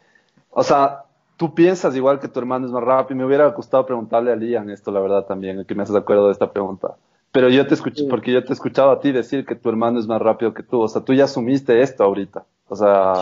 o 0.50 0.62
sea, 0.62 1.04
tú 1.38 1.54
piensas 1.54 1.96
igual 1.96 2.20
que 2.20 2.28
tu 2.28 2.38
hermano 2.40 2.66
es 2.66 2.72
más 2.72 2.82
rápido. 2.82 3.16
Me 3.16 3.24
hubiera 3.24 3.46
gustado 3.46 3.86
preguntarle 3.86 4.32
a 4.32 4.36
Lian 4.36 4.68
esto, 4.68 4.90
la 4.90 5.00
verdad, 5.00 5.24
también, 5.24 5.64
que 5.64 5.74
me 5.74 5.84
haces 5.84 5.94
de 5.94 6.00
acuerdo 6.00 6.26
de 6.26 6.32
esta 6.32 6.52
pregunta. 6.52 6.96
Pero 7.32 7.48
yo 7.48 7.66
te 7.66 7.74
escuché, 7.74 8.04
porque 8.10 8.32
yo 8.32 8.42
te 8.42 8.50
he 8.50 8.52
escuchado 8.52 8.90
a 8.90 9.00
ti 9.00 9.12
decir 9.12 9.46
que 9.46 9.54
tu 9.54 9.68
hermano 9.68 10.00
es 10.00 10.06
más 10.06 10.20
rápido 10.20 10.52
que 10.52 10.62
tú. 10.62 10.80
O 10.80 10.88
sea, 10.88 11.02
tú 11.02 11.14
ya 11.14 11.24
asumiste 11.24 11.80
esto 11.80 12.02
ahorita. 12.02 12.44
O 12.68 12.74
sea, 12.74 13.12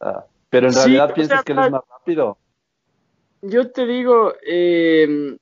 ah, 0.00 0.24
pero 0.48 0.68
en 0.68 0.74
realidad 0.74 1.12
piensas 1.14 1.44
que 1.44 1.52
él 1.52 1.58
es 1.58 1.70
más 1.70 1.82
rápido. 1.88 2.38
Yo 3.42 3.70
te 3.70 3.86
digo, 3.86 4.32
eh, 4.46 5.36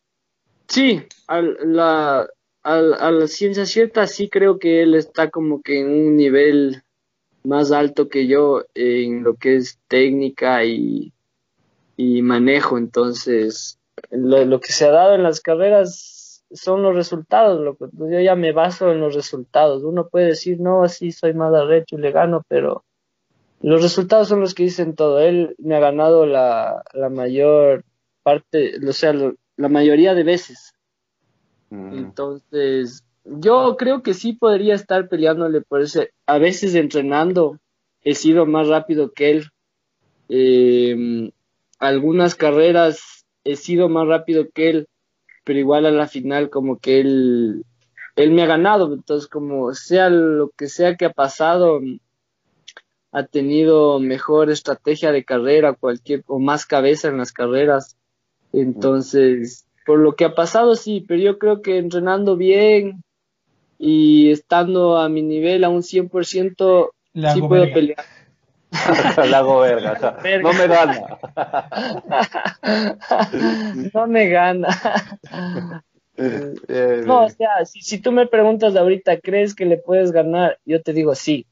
sí, 0.67 1.03
la, 1.29 2.27
a 2.63 2.81
la 2.81 3.27
ciencia 3.29 3.65
cierta 3.65 4.07
sí 4.09 4.29
creo 4.29 4.59
que 4.59 4.83
él 4.83 4.95
está 4.95 5.31
como 5.31 5.63
que 5.63 5.81
en 5.81 5.89
un 5.89 6.17
nivel 6.17 6.83
más 7.45 7.71
alto 7.71 8.09
que 8.09 8.27
yo 8.27 8.65
en 8.75 9.23
lo 9.23 9.37
que 9.37 9.57
es 9.57 9.79
técnica 9.87 10.65
y 10.65 11.14
y 11.97 12.23
manejo. 12.23 12.79
Entonces, 12.79 13.79
lo, 14.11 14.61
que 14.61 14.73
se 14.73 14.87
ha 14.87 14.91
dado 14.91 15.15
en 15.15 15.23
las 15.23 15.41
carreras 15.41 16.45
son 16.51 16.83
los 16.83 16.95
resultados. 16.95 17.61
Lo 17.61 17.77
que, 17.77 17.87
yo 17.93 18.21
ya 18.21 18.37
me 18.37 18.53
baso 18.53 18.91
en 18.93 19.01
los 19.01 19.15
resultados. 19.15 19.83
Uno 19.83 20.09
puede 20.09 20.27
decir, 20.27 20.61
no, 20.61 20.85
así 20.85 21.13
soy 21.13 21.35
más 21.35 21.55
arrecho 21.55 21.97
y 21.97 22.01
le 22.01 22.13
gano, 22.13 22.43
pero 22.49 22.85
los 23.61 23.83
resultados 23.83 24.29
son 24.29 24.41
los 24.41 24.55
que 24.55 24.65
dicen 24.65 24.95
todo. 24.95 25.21
Él 25.21 25.55
me 25.59 25.77
ha 25.77 25.81
ganado 25.81 26.27
la, 26.27 26.83
la 26.93 27.09
mayor 27.09 27.85
parte, 28.23 28.75
o 28.87 28.93
sea, 28.93 29.13
la 29.13 29.69
mayoría 29.69 30.15
de 30.15 30.25
veces. 30.25 30.75
Mm. 31.71 31.99
Entonces, 31.99 33.05
yo 33.25 33.77
creo 33.77 34.03
que 34.03 34.15
sí 34.15 34.35
podría 34.35 34.75
estar 34.75 35.09
peleándole 35.09 35.61
por 35.63 35.81
ese. 35.81 36.13
A 36.27 36.39
veces 36.39 36.75
entrenando 36.75 37.59
he 38.03 38.15
sido 38.15 38.47
más 38.47 38.69
rápido 38.69 39.13
que 39.13 39.31
él. 39.31 39.51
Eh, 40.29 41.31
algunas 41.79 42.35
carreras 42.35 43.25
he 43.45 43.57
sido 43.57 43.89
más 43.89 44.07
rápido 44.07 44.49
que 44.53 44.71
él, 44.71 44.89
pero 45.45 45.59
igual 45.59 45.87
a 45.87 45.91
la 45.91 46.09
final 46.09 46.51
como 46.51 46.79
que 46.79 47.01
él, 47.01 47.65
él 48.17 48.31
me 48.33 48.43
ha 48.43 48.47
ganado. 48.47 48.93
Entonces, 48.93 49.29
como 49.29 49.75
sea 49.75 50.09
lo 50.09 50.51
que 50.57 50.69
sea 50.69 50.97
que 50.97 51.05
ha 51.05 51.13
pasado, 51.13 51.81
ha 53.13 53.23
tenido 53.25 54.01
mejor 54.01 54.51
estrategia 54.51 55.13
de 55.13 55.25
carrera, 55.25 55.75
cualquier 55.75 56.25
o 56.27 56.39
más 56.39 56.67
cabeza 56.67 57.09
en 57.09 57.19
las 57.19 57.33
carreras. 57.33 57.97
Entonces, 58.53 59.67
por 59.87 59.99
lo 59.99 60.15
que 60.15 60.25
ha 60.25 60.35
pasado, 60.35 60.75
sí, 60.75 61.05
pero 61.07 61.21
yo 61.21 61.39
creo 61.39 61.63
que 61.63 61.79
entrenando 61.79 62.37
bien 62.37 63.05
y 63.79 64.31
estando 64.31 64.97
a 64.97 65.09
mi 65.09 65.23
nivel 65.23 65.65
a 65.65 65.69
un 65.69 65.83
100%, 65.83 66.91
sí 67.35 67.43
puedo 67.43 67.73
pelear. 67.73 68.05
La 69.31 69.39
hago 69.39 69.61
verga, 69.61 70.21
no 70.43 70.53
me 70.53 70.67
gana. 70.67 71.19
no 73.93 74.07
me 74.07 74.29
gana. 74.29 74.69
No, 77.07 77.25
o 77.25 77.29
sea, 77.31 77.65
si, 77.65 77.83
si 77.83 77.99
tú 77.99 78.13
me 78.13 78.27
preguntas 78.27 78.77
ahorita, 78.77 79.19
¿crees 79.21 79.55
que 79.55 79.65
le 79.65 79.79
puedes 79.79 80.13
ganar? 80.13 80.59
Yo 80.65 80.83
te 80.83 80.93
digo 80.93 81.15
sí, 81.15 81.47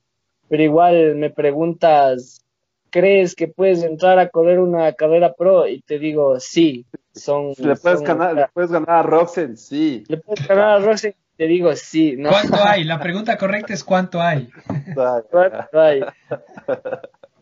pero 0.49 0.63
igual 0.63 1.17
me 1.17 1.31
preguntas, 1.31 2.45
¿crees 2.91 3.35
que 3.35 3.49
puedes 3.49 3.83
entrar 3.83 4.19
a 4.19 4.29
correr 4.29 4.61
una 4.61 4.93
carrera 4.93 5.33
pro? 5.33 5.67
Y 5.67 5.81
te 5.83 5.99
digo 5.99 6.39
sí, 6.41 6.87
son... 7.15 7.55
Le 7.59 7.77
puedes, 7.77 8.03
ganar, 8.03 8.35
le 8.35 8.49
puedes 8.53 8.71
ganar 8.71 8.91
a 8.91 9.03
Roxen, 9.03 9.57
sí. 9.57 10.05
Le 10.09 10.19
puedes 10.19 10.47
ganar 10.47 10.71
a 10.71 10.79
Roxen, 10.79 11.15
te 11.37 11.47
digo 11.47 11.75
sí. 11.75 12.17
¿no? 12.17 12.31
¿Cuánto 12.31 12.57
hay? 12.65 12.85
La 12.85 13.01
pregunta 13.01 13.37
correcta 13.37 13.73
es 13.75 13.85
¿cuánto 13.85 14.21
hay? 14.21 14.49
¿Cuánto 14.95 15.81
hay? 15.81 16.03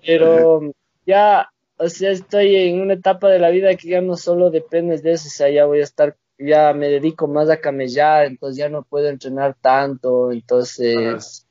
Pero 0.04 0.72
ya, 1.06 1.50
o 1.76 1.88
sea, 1.88 2.10
estoy 2.10 2.56
en 2.56 2.80
una 2.80 2.94
etapa 2.94 3.28
de 3.28 3.38
la 3.38 3.50
vida 3.50 3.74
que 3.74 3.88
ya 3.88 4.00
no 4.00 4.16
solo 4.16 4.50
dependes 4.50 5.02
de 5.02 5.12
eso, 5.12 5.28
o 5.28 5.30
sea, 5.30 5.50
ya 5.50 5.66
voy 5.66 5.80
a 5.80 5.84
estar, 5.84 6.16
ya 6.38 6.72
me 6.72 6.88
dedico 6.88 7.26
más 7.26 7.50
a 7.50 7.60
camellar, 7.60 8.26
entonces 8.26 8.56
ya 8.56 8.68
no 8.68 8.82
puedo 8.82 9.08
entrenar 9.08 9.56
tanto, 9.60 10.32
entonces 10.32 11.46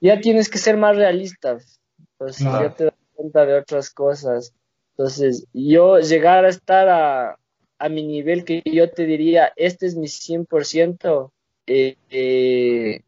ya 0.00 0.20
tienes 0.20 0.48
que 0.48 0.58
ser 0.58 0.76
más 0.76 0.96
realista, 0.96 1.58
entonces 1.98 2.46
ya 2.46 2.74
te 2.74 2.84
das 2.84 2.94
cuenta 3.14 3.44
de 3.44 3.58
otras 3.58 3.90
cosas. 3.90 4.54
Entonces, 4.92 5.46
yo 5.54 5.98
llegar 5.98 6.44
a 6.44 6.50
estar 6.50 6.88
a, 6.88 7.38
a 7.78 7.88
mi 7.88 8.06
nivel 8.06 8.44
que 8.44 8.62
yo 8.64 8.90
te 8.90 9.06
diría, 9.06 9.52
este 9.56 9.86
es 9.86 9.96
mi 9.96 10.06
100%, 10.06 11.30
eh, 11.66 11.96
eh, 12.10 13.02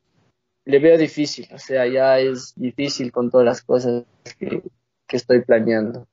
le 0.64 0.78
veo 0.78 0.96
difícil, 0.96 1.48
o 1.52 1.58
sea, 1.58 1.86
ya 1.86 2.18
es 2.18 2.54
difícil 2.56 3.10
con 3.10 3.30
todas 3.30 3.46
las 3.46 3.62
cosas 3.62 4.04
que, 4.38 4.62
que 5.06 5.16
estoy 5.16 5.42
planeando. 5.42 6.06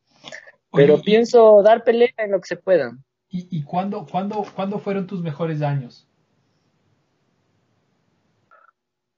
Pero 0.72 0.96
Oye, 0.96 1.04
pienso 1.04 1.62
dar 1.64 1.84
pelea 1.84 2.10
en 2.18 2.32
lo 2.32 2.42
que 2.42 2.48
se 2.48 2.56
pueda. 2.56 2.98
¿Y, 3.30 3.48
y 3.52 3.64
cuándo, 3.64 4.06
cuándo, 4.10 4.44
cuándo 4.56 4.80
fueron 4.80 5.08
tus 5.08 5.22
mejores 5.22 5.62
años? 5.62 6.08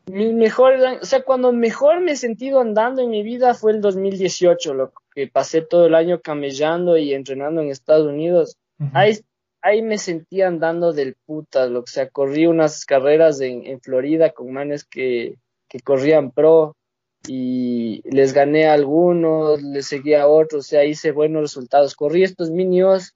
Mis 0.07 0.34
mejores 0.34 0.84
años, 0.84 1.03
o 1.03 1.06
sea, 1.06 1.23
cuando 1.23 1.53
mejor 1.53 2.02
me 2.02 2.14
he 2.14 2.15
sentido 2.18 2.60
andando 2.60 3.02
en 3.02 3.10
mi 3.10 3.23
vida 3.23 3.53
fue 3.53 3.72
el 3.72 3.81
2018, 3.81 4.73
lo 4.73 4.91
que 5.14 5.27
pasé 5.27 5.61
todo 5.61 5.85
el 5.85 5.95
año 5.95 6.19
camellando 6.19 6.98
y 6.98 7.14
entrenando 7.14 7.61
en 7.61 7.69
Estados 7.69 8.07
Unidos. 8.07 8.57
Ahí, 8.93 9.19
ahí 9.61 9.81
me 9.81 9.97
sentía 9.97 10.47
andando 10.47 10.93
del 10.93 11.15
puta, 11.25 11.67
lo 11.67 11.83
que 11.83 11.91
sea, 11.91 12.09
corrí 12.09 12.47
unas 12.47 12.85
carreras 12.85 13.41
en, 13.41 13.79
Florida 13.81 14.31
con 14.31 14.51
manes 14.51 14.83
que, 14.83 15.38
que 15.67 15.79
corrían 15.79 16.31
pro 16.31 16.75
y 17.27 18.01
les 18.09 18.33
gané 18.33 18.67
a 18.67 18.73
algunos, 18.73 19.61
les 19.61 19.88
seguí 19.88 20.13
a 20.13 20.27
otros, 20.27 20.65
o 20.65 20.67
sea, 20.67 20.85
hice 20.85 21.11
buenos 21.11 21.43
resultados. 21.43 21.95
Corrí 21.95 22.23
estos 22.23 22.49
minios, 22.49 23.13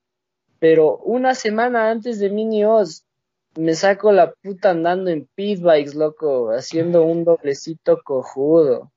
pero 0.60 0.98
una 0.98 1.34
semana 1.36 1.90
antes 1.90 2.20
de 2.20 2.30
minios 2.30 3.06
me 3.58 3.74
saco 3.74 4.12
la 4.12 4.34
puta 4.34 4.72
andando 4.72 5.10
en 5.10 5.28
pit 5.34 5.62
bikes, 5.62 5.96
loco, 5.96 6.52
haciendo 6.52 7.04
un 7.04 7.24
doblecito 7.24 8.02
cojudo. 8.04 8.92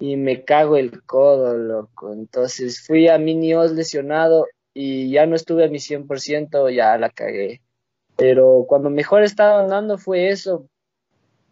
Y 0.00 0.16
me 0.16 0.44
cago 0.44 0.76
el 0.76 1.02
codo, 1.02 1.56
loco. 1.56 2.12
Entonces 2.12 2.80
fui 2.86 3.08
a 3.08 3.18
minios 3.18 3.72
lesionado 3.72 4.46
y 4.74 5.10
ya 5.10 5.26
no 5.26 5.36
estuve 5.36 5.64
a 5.64 5.68
mi 5.68 5.78
100%, 5.78 6.74
ya 6.74 6.96
la 6.98 7.10
cagué. 7.10 7.62
Pero 8.16 8.64
cuando 8.68 8.90
mejor 8.90 9.22
estaba 9.22 9.60
andando 9.60 9.98
fue 9.98 10.28
eso, 10.28 10.68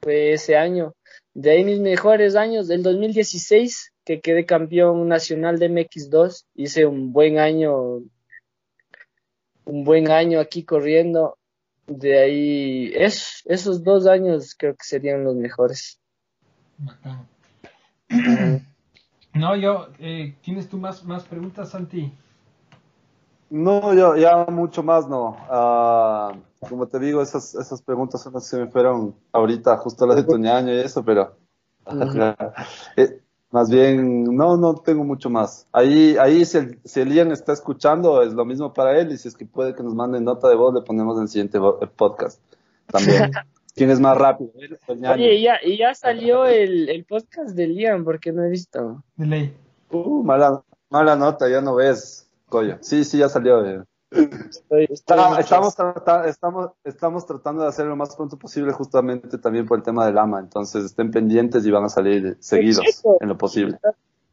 fue 0.03 0.33
ese 0.33 0.57
año. 0.57 0.95
De 1.35 1.51
ahí 1.51 1.65
mis 1.65 1.81
mejores 1.81 2.35
años, 2.37 2.69
del 2.69 2.83
2016, 2.83 3.93
que 4.05 4.21
quedé 4.21 4.47
campeón 4.47 5.09
nacional 5.09 5.59
de 5.59 5.71
MX2, 5.71 6.45
hice 6.55 6.87
un 6.87 7.13
buen 7.13 7.39
año, 7.39 8.03
un 9.65 9.85
buen 9.85 10.11
año 10.11 10.41
aquí 10.41 10.65
corriendo. 10.65 11.39
De 11.87 12.19
ahí, 12.19 12.93
es, 12.95 13.43
esos 13.47 13.85
dos 13.85 14.07
años 14.07 14.55
creo 14.57 14.75
que 14.75 14.85
serían 14.85 15.25
los 15.25 15.37
mejores. 15.37 16.01
No, 19.37 19.55
yo, 19.55 19.89
eh, 19.99 20.35
¿tienes 20.41 20.67
tú 20.67 20.79
más, 20.79 21.05
más 21.05 21.25
preguntas, 21.25 21.69
Santi? 21.69 22.11
No, 23.49 23.95
yo 23.95 24.17
ya 24.17 24.47
mucho 24.47 24.83
más 24.83 25.09
no. 25.09 25.37
Ah, 25.49 26.33
como 26.69 26.89
te 26.89 26.99
digo, 26.99 27.23
esas, 27.23 27.55
esas 27.55 27.81
preguntas 27.83 28.23
son 28.23 28.33
las 28.35 28.45
que 28.45 28.51
se 28.51 28.59
me 28.59 28.67
fueron 28.67 29.15
ahorita, 29.33 29.77
justo 29.79 30.07
las 30.07 30.17
de 30.17 30.25
Toñaño 30.25 30.73
y 30.73 30.81
eso, 30.81 31.05
pero 31.05 31.37
Eh, 32.97 33.21
más 33.51 33.71
bien, 33.71 34.25
no, 34.25 34.57
no 34.57 34.75
tengo 34.75 35.05
mucho 35.05 35.31
más. 35.31 35.69
Ahí, 35.73 36.17
ahí 36.19 36.45
si, 36.45 36.59
el, 36.59 36.79
si 36.85 37.01
el 37.01 37.13
Ian 37.13 37.33
está 37.33 37.53
escuchando, 37.53 38.23
es 38.23 38.33
lo 38.33 38.45
mismo 38.45 38.73
para 38.73 38.99
él, 38.99 39.13
y 39.13 39.19
si 39.19 39.29
es 39.29 39.37
que 39.37 39.47
puede 39.47 39.75
que 39.75 39.83
nos 39.83 39.95
mande 39.95 40.21
nota 40.21 40.49
de 40.49 40.57
voz, 40.57 40.75
le 40.75 40.83
ponemos 40.83 41.17
en 41.17 41.23
el 41.23 41.29
siguiente 41.29 41.59
podcast 41.97 42.41
también. 42.87 43.31
¿Quién 43.75 43.91
es 43.91 44.01
más 44.01 44.17
rápido? 44.17 44.51
Toñaño? 44.87 45.15
Oye, 45.15 45.35
y 45.35 45.43
ya, 45.43 45.59
y 45.63 45.77
ya 45.77 45.95
salió 45.95 46.47
el, 46.47 46.89
el 46.89 47.05
podcast 47.05 47.51
de 47.51 47.67
Liam, 47.67 48.05
porque 48.05 48.33
no 48.33 48.43
he 48.43 48.49
visto. 48.49 49.03
De 49.17 49.27
ley. 49.27 49.57
Uh, 49.91 50.23
mala, 50.23 50.63
mala 50.89 51.15
nota, 51.15 51.49
ya 51.49 51.61
no 51.61 51.75
ves, 51.75 52.26
coño. 52.49 52.79
Sí, 52.81 53.05
sí, 53.05 53.19
ya 53.19 53.29
salió. 53.29 53.65
eh. 53.65 53.83
Estoy, 54.11 54.85
estoy 54.85 54.87
Está- 54.91 55.29
mucho- 55.29 55.41
estamos, 55.41 55.75
trata- 55.75 56.29
estamos, 56.29 56.71
estamos 56.85 57.27
tratando 57.27 57.63
de 57.63 57.69
hacerlo 57.69 57.91
lo 57.91 57.97
más 57.97 58.15
pronto 58.15 58.39
posible 58.39 58.73
justamente 58.73 59.37
también 59.39 59.67
por 59.67 59.79
el 59.79 59.83
tema 59.85 60.07
del 60.07 60.17
AMA, 60.17 60.39
entonces 60.41 60.85
estén 60.85 61.11
pendientes 61.11 61.67
y 61.67 61.71
van 61.73 61.85
a 61.85 61.89
salir 61.89 62.37
seguidos 62.41 63.03
en 63.21 63.29
lo 63.29 63.37
posible. 63.37 63.79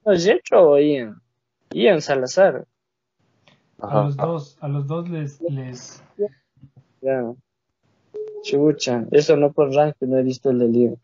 ¿No 0.06 0.14
Jetro 0.16 0.72
o 0.72 0.80
Ian? 0.80 1.20
Ian 1.72 2.02
Salazar. 2.02 2.66
A 3.80 4.04
los 4.04 4.16
dos, 4.16 4.58
a 4.62 4.68
los 4.68 4.86
dos 4.88 5.10
les, 5.10 5.42
les, 5.42 6.04
Ya. 7.02 7.34
Chucha, 8.44 9.06
eso 9.12 9.36
no 9.38 9.52
por 9.52 9.74
rank, 9.74 9.96
no 10.02 10.18
he 10.18 10.24
visto 10.24 10.52
el 10.52 10.60
de 10.60 10.68
Liam. 10.68 10.96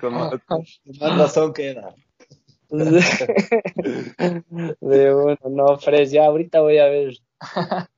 Como- 0.00 0.30
con 0.46 0.64
más 1.00 1.18
razón 1.18 1.52
queda. 1.52 1.94
De 4.80 5.14
bueno, 5.14 5.38
no, 5.48 5.78
Fres, 5.78 6.10
ya 6.10 6.26
ahorita 6.26 6.60
voy 6.60 6.78
a 6.78 6.86
ver. 6.86 7.14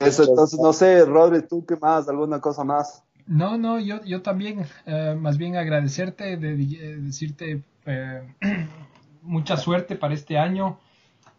Eso, 0.00 0.24
entonces, 0.24 0.58
no 0.60 0.72
sé, 0.72 1.04
Rodri, 1.04 1.46
¿tú 1.46 1.64
qué 1.64 1.76
más? 1.76 2.08
¿Alguna 2.08 2.40
cosa 2.40 2.64
más? 2.64 3.04
No, 3.26 3.58
no, 3.58 3.78
yo, 3.78 4.02
yo 4.04 4.22
también, 4.22 4.66
eh, 4.86 5.14
más 5.18 5.36
bien 5.36 5.56
agradecerte, 5.56 6.36
de, 6.36 6.56
de- 6.56 6.98
decirte 7.00 7.62
eh, 7.86 8.22
mucha 9.22 9.56
suerte 9.56 9.96
para 9.96 10.14
este 10.14 10.38
año. 10.38 10.78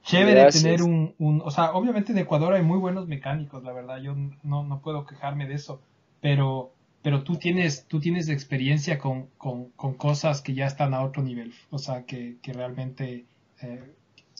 Chévere 0.03 0.41
Gracias. 0.41 0.63
tener 0.63 0.83
un, 0.83 1.13
un, 1.19 1.41
o 1.43 1.51
sea, 1.51 1.73
obviamente 1.73 2.11
en 2.13 2.19
Ecuador 2.19 2.53
hay 2.53 2.63
muy 2.63 2.77
buenos 2.77 3.07
mecánicos, 3.07 3.63
la 3.63 3.73
verdad, 3.73 3.97
yo 3.97 4.15
no, 4.43 4.63
no 4.63 4.79
puedo 4.81 5.05
quejarme 5.05 5.47
de 5.47 5.55
eso, 5.55 5.81
pero, 6.21 6.71
pero 7.01 7.23
tú 7.23 7.37
tienes, 7.37 7.85
tú 7.87 7.99
tienes 7.99 8.29
experiencia 8.29 8.97
con, 8.99 9.27
con, 9.37 9.69
con 9.71 9.93
cosas 9.95 10.41
que 10.41 10.53
ya 10.53 10.65
están 10.67 10.93
a 10.93 11.03
otro 11.03 11.23
nivel, 11.23 11.53
o 11.69 11.77
sea, 11.77 12.05
que, 12.05 12.37
que 12.41 12.53
realmente 12.53 13.25
eh, 13.61 13.93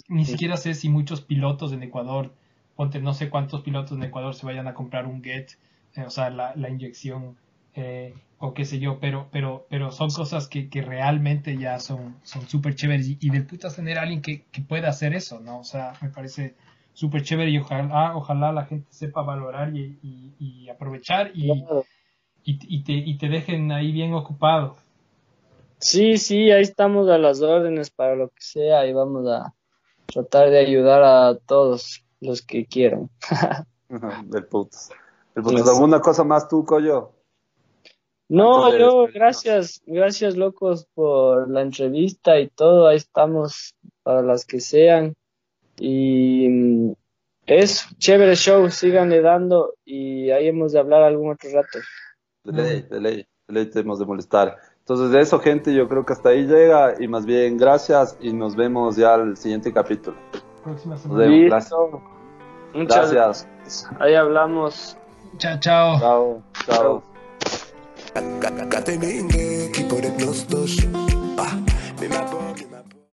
ni 0.08 0.26
siquiera 0.26 0.58
sé 0.58 0.74
si 0.74 0.90
muchos 0.90 1.22
pilotos 1.22 1.72
en 1.74 1.84
Ecuador, 1.84 2.34
ponte, 2.76 3.00
no 3.02 3.14
sé 3.14 3.30
cuántos 3.30 3.62
pilotos 3.62 3.98
en 3.98 4.04
Ecuador 4.04 4.36
se 4.36 4.46
vayan 4.46 4.68
a 4.68 4.74
comprar 4.74 5.06
un 5.08 5.24
GET, 5.24 5.58
eh, 5.96 6.04
o 6.04 6.10
sea, 6.10 6.30
la, 6.30 6.56
la 6.56 6.70
inyección 6.70 7.38
eh, 7.76 8.14
o 8.38 8.54
qué 8.54 8.66
sé 8.66 8.80
yo, 8.80 9.00
pero, 9.00 9.28
pero, 9.32 9.66
pero 9.70 9.92
son 9.92 10.10
cosas 10.12 10.48
que, 10.48 10.70
que 10.70 10.82
realmente 10.82 11.58
ya 11.58 11.80
son 11.80 12.16
son 12.24 12.48
súper 12.48 12.76
chéveres 12.76 13.08
y, 13.08 13.18
y 13.22 13.30
del 13.30 13.46
putas 13.46 13.76
tener 13.76 14.00
a 14.00 14.04
alguien 14.04 14.22
que, 14.22 14.44
que 14.52 14.62
pueda 14.62 14.90
hacer 14.90 15.14
eso, 15.14 15.40
¿no? 15.40 15.60
O 15.60 15.64
sea, 15.64 15.94
me 16.02 16.10
parece 16.10 16.56
súper 16.94 17.22
chévere 17.24 17.52
y 17.52 17.58
ojalá, 17.58 18.16
ojalá 18.16 18.52
la 18.52 18.66
gente 18.66 18.88
sepa 18.92 19.22
valorar 19.24 19.76
y, 19.76 20.00
y, 20.02 20.34
y 20.40 20.70
aprovechar 20.70 21.32
y, 21.36 21.48
Claro. 21.48 21.86
Y, 22.44 22.60
y 22.68 22.84
te, 22.84 22.94
y 22.94 23.18
te 23.18 23.28
dejen 23.28 23.72
ahí 23.72 23.92
bien 23.92 24.14
ocupado. 24.14 24.76
Sí, 25.80 26.18
sí, 26.18 26.52
ahí 26.52 26.62
estamos 26.62 27.10
a 27.10 27.18
las 27.18 27.42
órdenes 27.42 27.90
para 27.90 28.16
lo 28.16 28.30
que 28.30 28.42
sea 28.42 28.86
y 28.86 28.94
vamos 28.94 29.28
a, 29.28 29.54
tratar 30.10 30.50
de 30.50 30.60
ayudar 30.60 31.04
a 31.04 31.36
todos 31.36 32.04
los 32.20 32.42
que 32.42 32.66
quieran. 32.66 33.10
Del 33.90 34.46
putos. 34.46 34.90
Del 35.36 35.44
putos. 35.44 35.68
¿Alguna 35.68 36.02
cosa 36.02 36.24
más 36.24 36.48
tú, 36.48 36.66
Coyo? 36.66 37.12
No, 38.28 38.78
yo, 38.78 39.08
gracias, 39.12 39.82
gracias 39.88 40.38
locos 40.38 40.86
por 40.94 41.50
la 41.50 41.62
entrevista 41.62 42.40
y 42.40 42.48
todo, 42.48 42.88
ahí 42.88 42.98
estamos 42.98 43.74
para 44.04 44.22
las 44.22 44.46
que 44.46 44.60
sean. 44.60 45.16
Y 45.78 46.48
mm, 46.48 46.94
es 47.48 47.88
chévere 47.98 48.36
show, 48.36 48.70
síganle 48.70 49.22
dando 49.22 49.74
y 49.84 50.30
ahí 50.30 50.48
hemos 50.48 50.74
de 50.74 50.80
hablar 50.80 51.02
algún 51.02 51.32
otro 51.32 51.50
rato. 51.52 51.80
De 52.52 52.64
ley, 52.64 52.82
de 52.90 53.00
ley, 53.02 53.28
de 53.48 53.54
ley 53.54 53.66
tenemos 53.68 54.00
de 54.00 54.06
molestar. 54.06 54.58
Entonces, 54.80 55.12
de 55.12 55.20
eso, 55.20 55.40
gente, 55.40 55.74
yo 55.74 55.88
creo 55.88 56.06
que 56.06 56.14
hasta 56.14 56.30
ahí 56.30 56.46
llega 56.46 56.96
y 57.00 57.08
más 57.08 57.26
bien 57.26 57.58
gracias 57.58 58.18
y 58.20 58.34
nos 58.34 58.56
vemos 58.56 58.96
ya 58.96 59.14
al 59.16 59.38
siguiente 59.38 59.72
capítulo. 59.72 60.18
Próxima 60.64 60.96
Nos 60.96 61.02
semana. 61.04 61.24
vemos, 61.26 61.46
gracias. 61.50 61.80
Muchas 62.74 63.12
Gracias. 63.12 63.48
gracias. 63.62 63.90
Ahí 64.00 64.16
hablamos. 64.16 64.98
Chao, 65.38 65.60
chao. 65.60 66.00
Chao, 66.00 66.44
chao. 66.66 67.04
Kateninge. 68.70 69.72